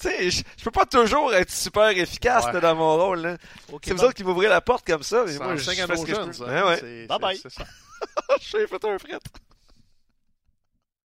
Tu 0.00 0.08
sais, 0.08 0.30
je 0.30 0.42
je 0.56 0.64
peux 0.64 0.70
pas 0.70 0.86
toujours 0.86 1.32
être 1.34 1.50
super 1.50 1.88
efficace 1.90 2.44
Ouais. 2.46 2.52
là, 2.54 2.60
dans 2.60 2.74
mon 2.74 2.96
rôle. 2.96 3.20
Là. 3.20 3.36
Ok, 3.72 3.82
c'est 3.84 3.92
vous 3.92 4.02
autres 4.04 4.14
qui 4.14 4.24
m'ouvrez 4.24 4.48
la 4.48 4.60
porte 4.60 4.86
comme 4.86 5.02
ça, 5.02 5.24
mais 5.26 5.36
moi, 5.38 5.54
je 5.56 5.62
fais 5.62 5.74
ce 5.74 6.04
que 6.04 6.14
je 6.14 6.20
peux. 6.20 6.32
ça. 6.32 6.44
Ouais, 6.44 6.62
ouais. 6.62 6.76
C'est- 6.80 7.06
Bye 7.06 7.18
bye. 7.20 7.40
suis 8.40 8.66
fait 8.66 8.84
un 8.84 8.98
fret. 8.98 9.18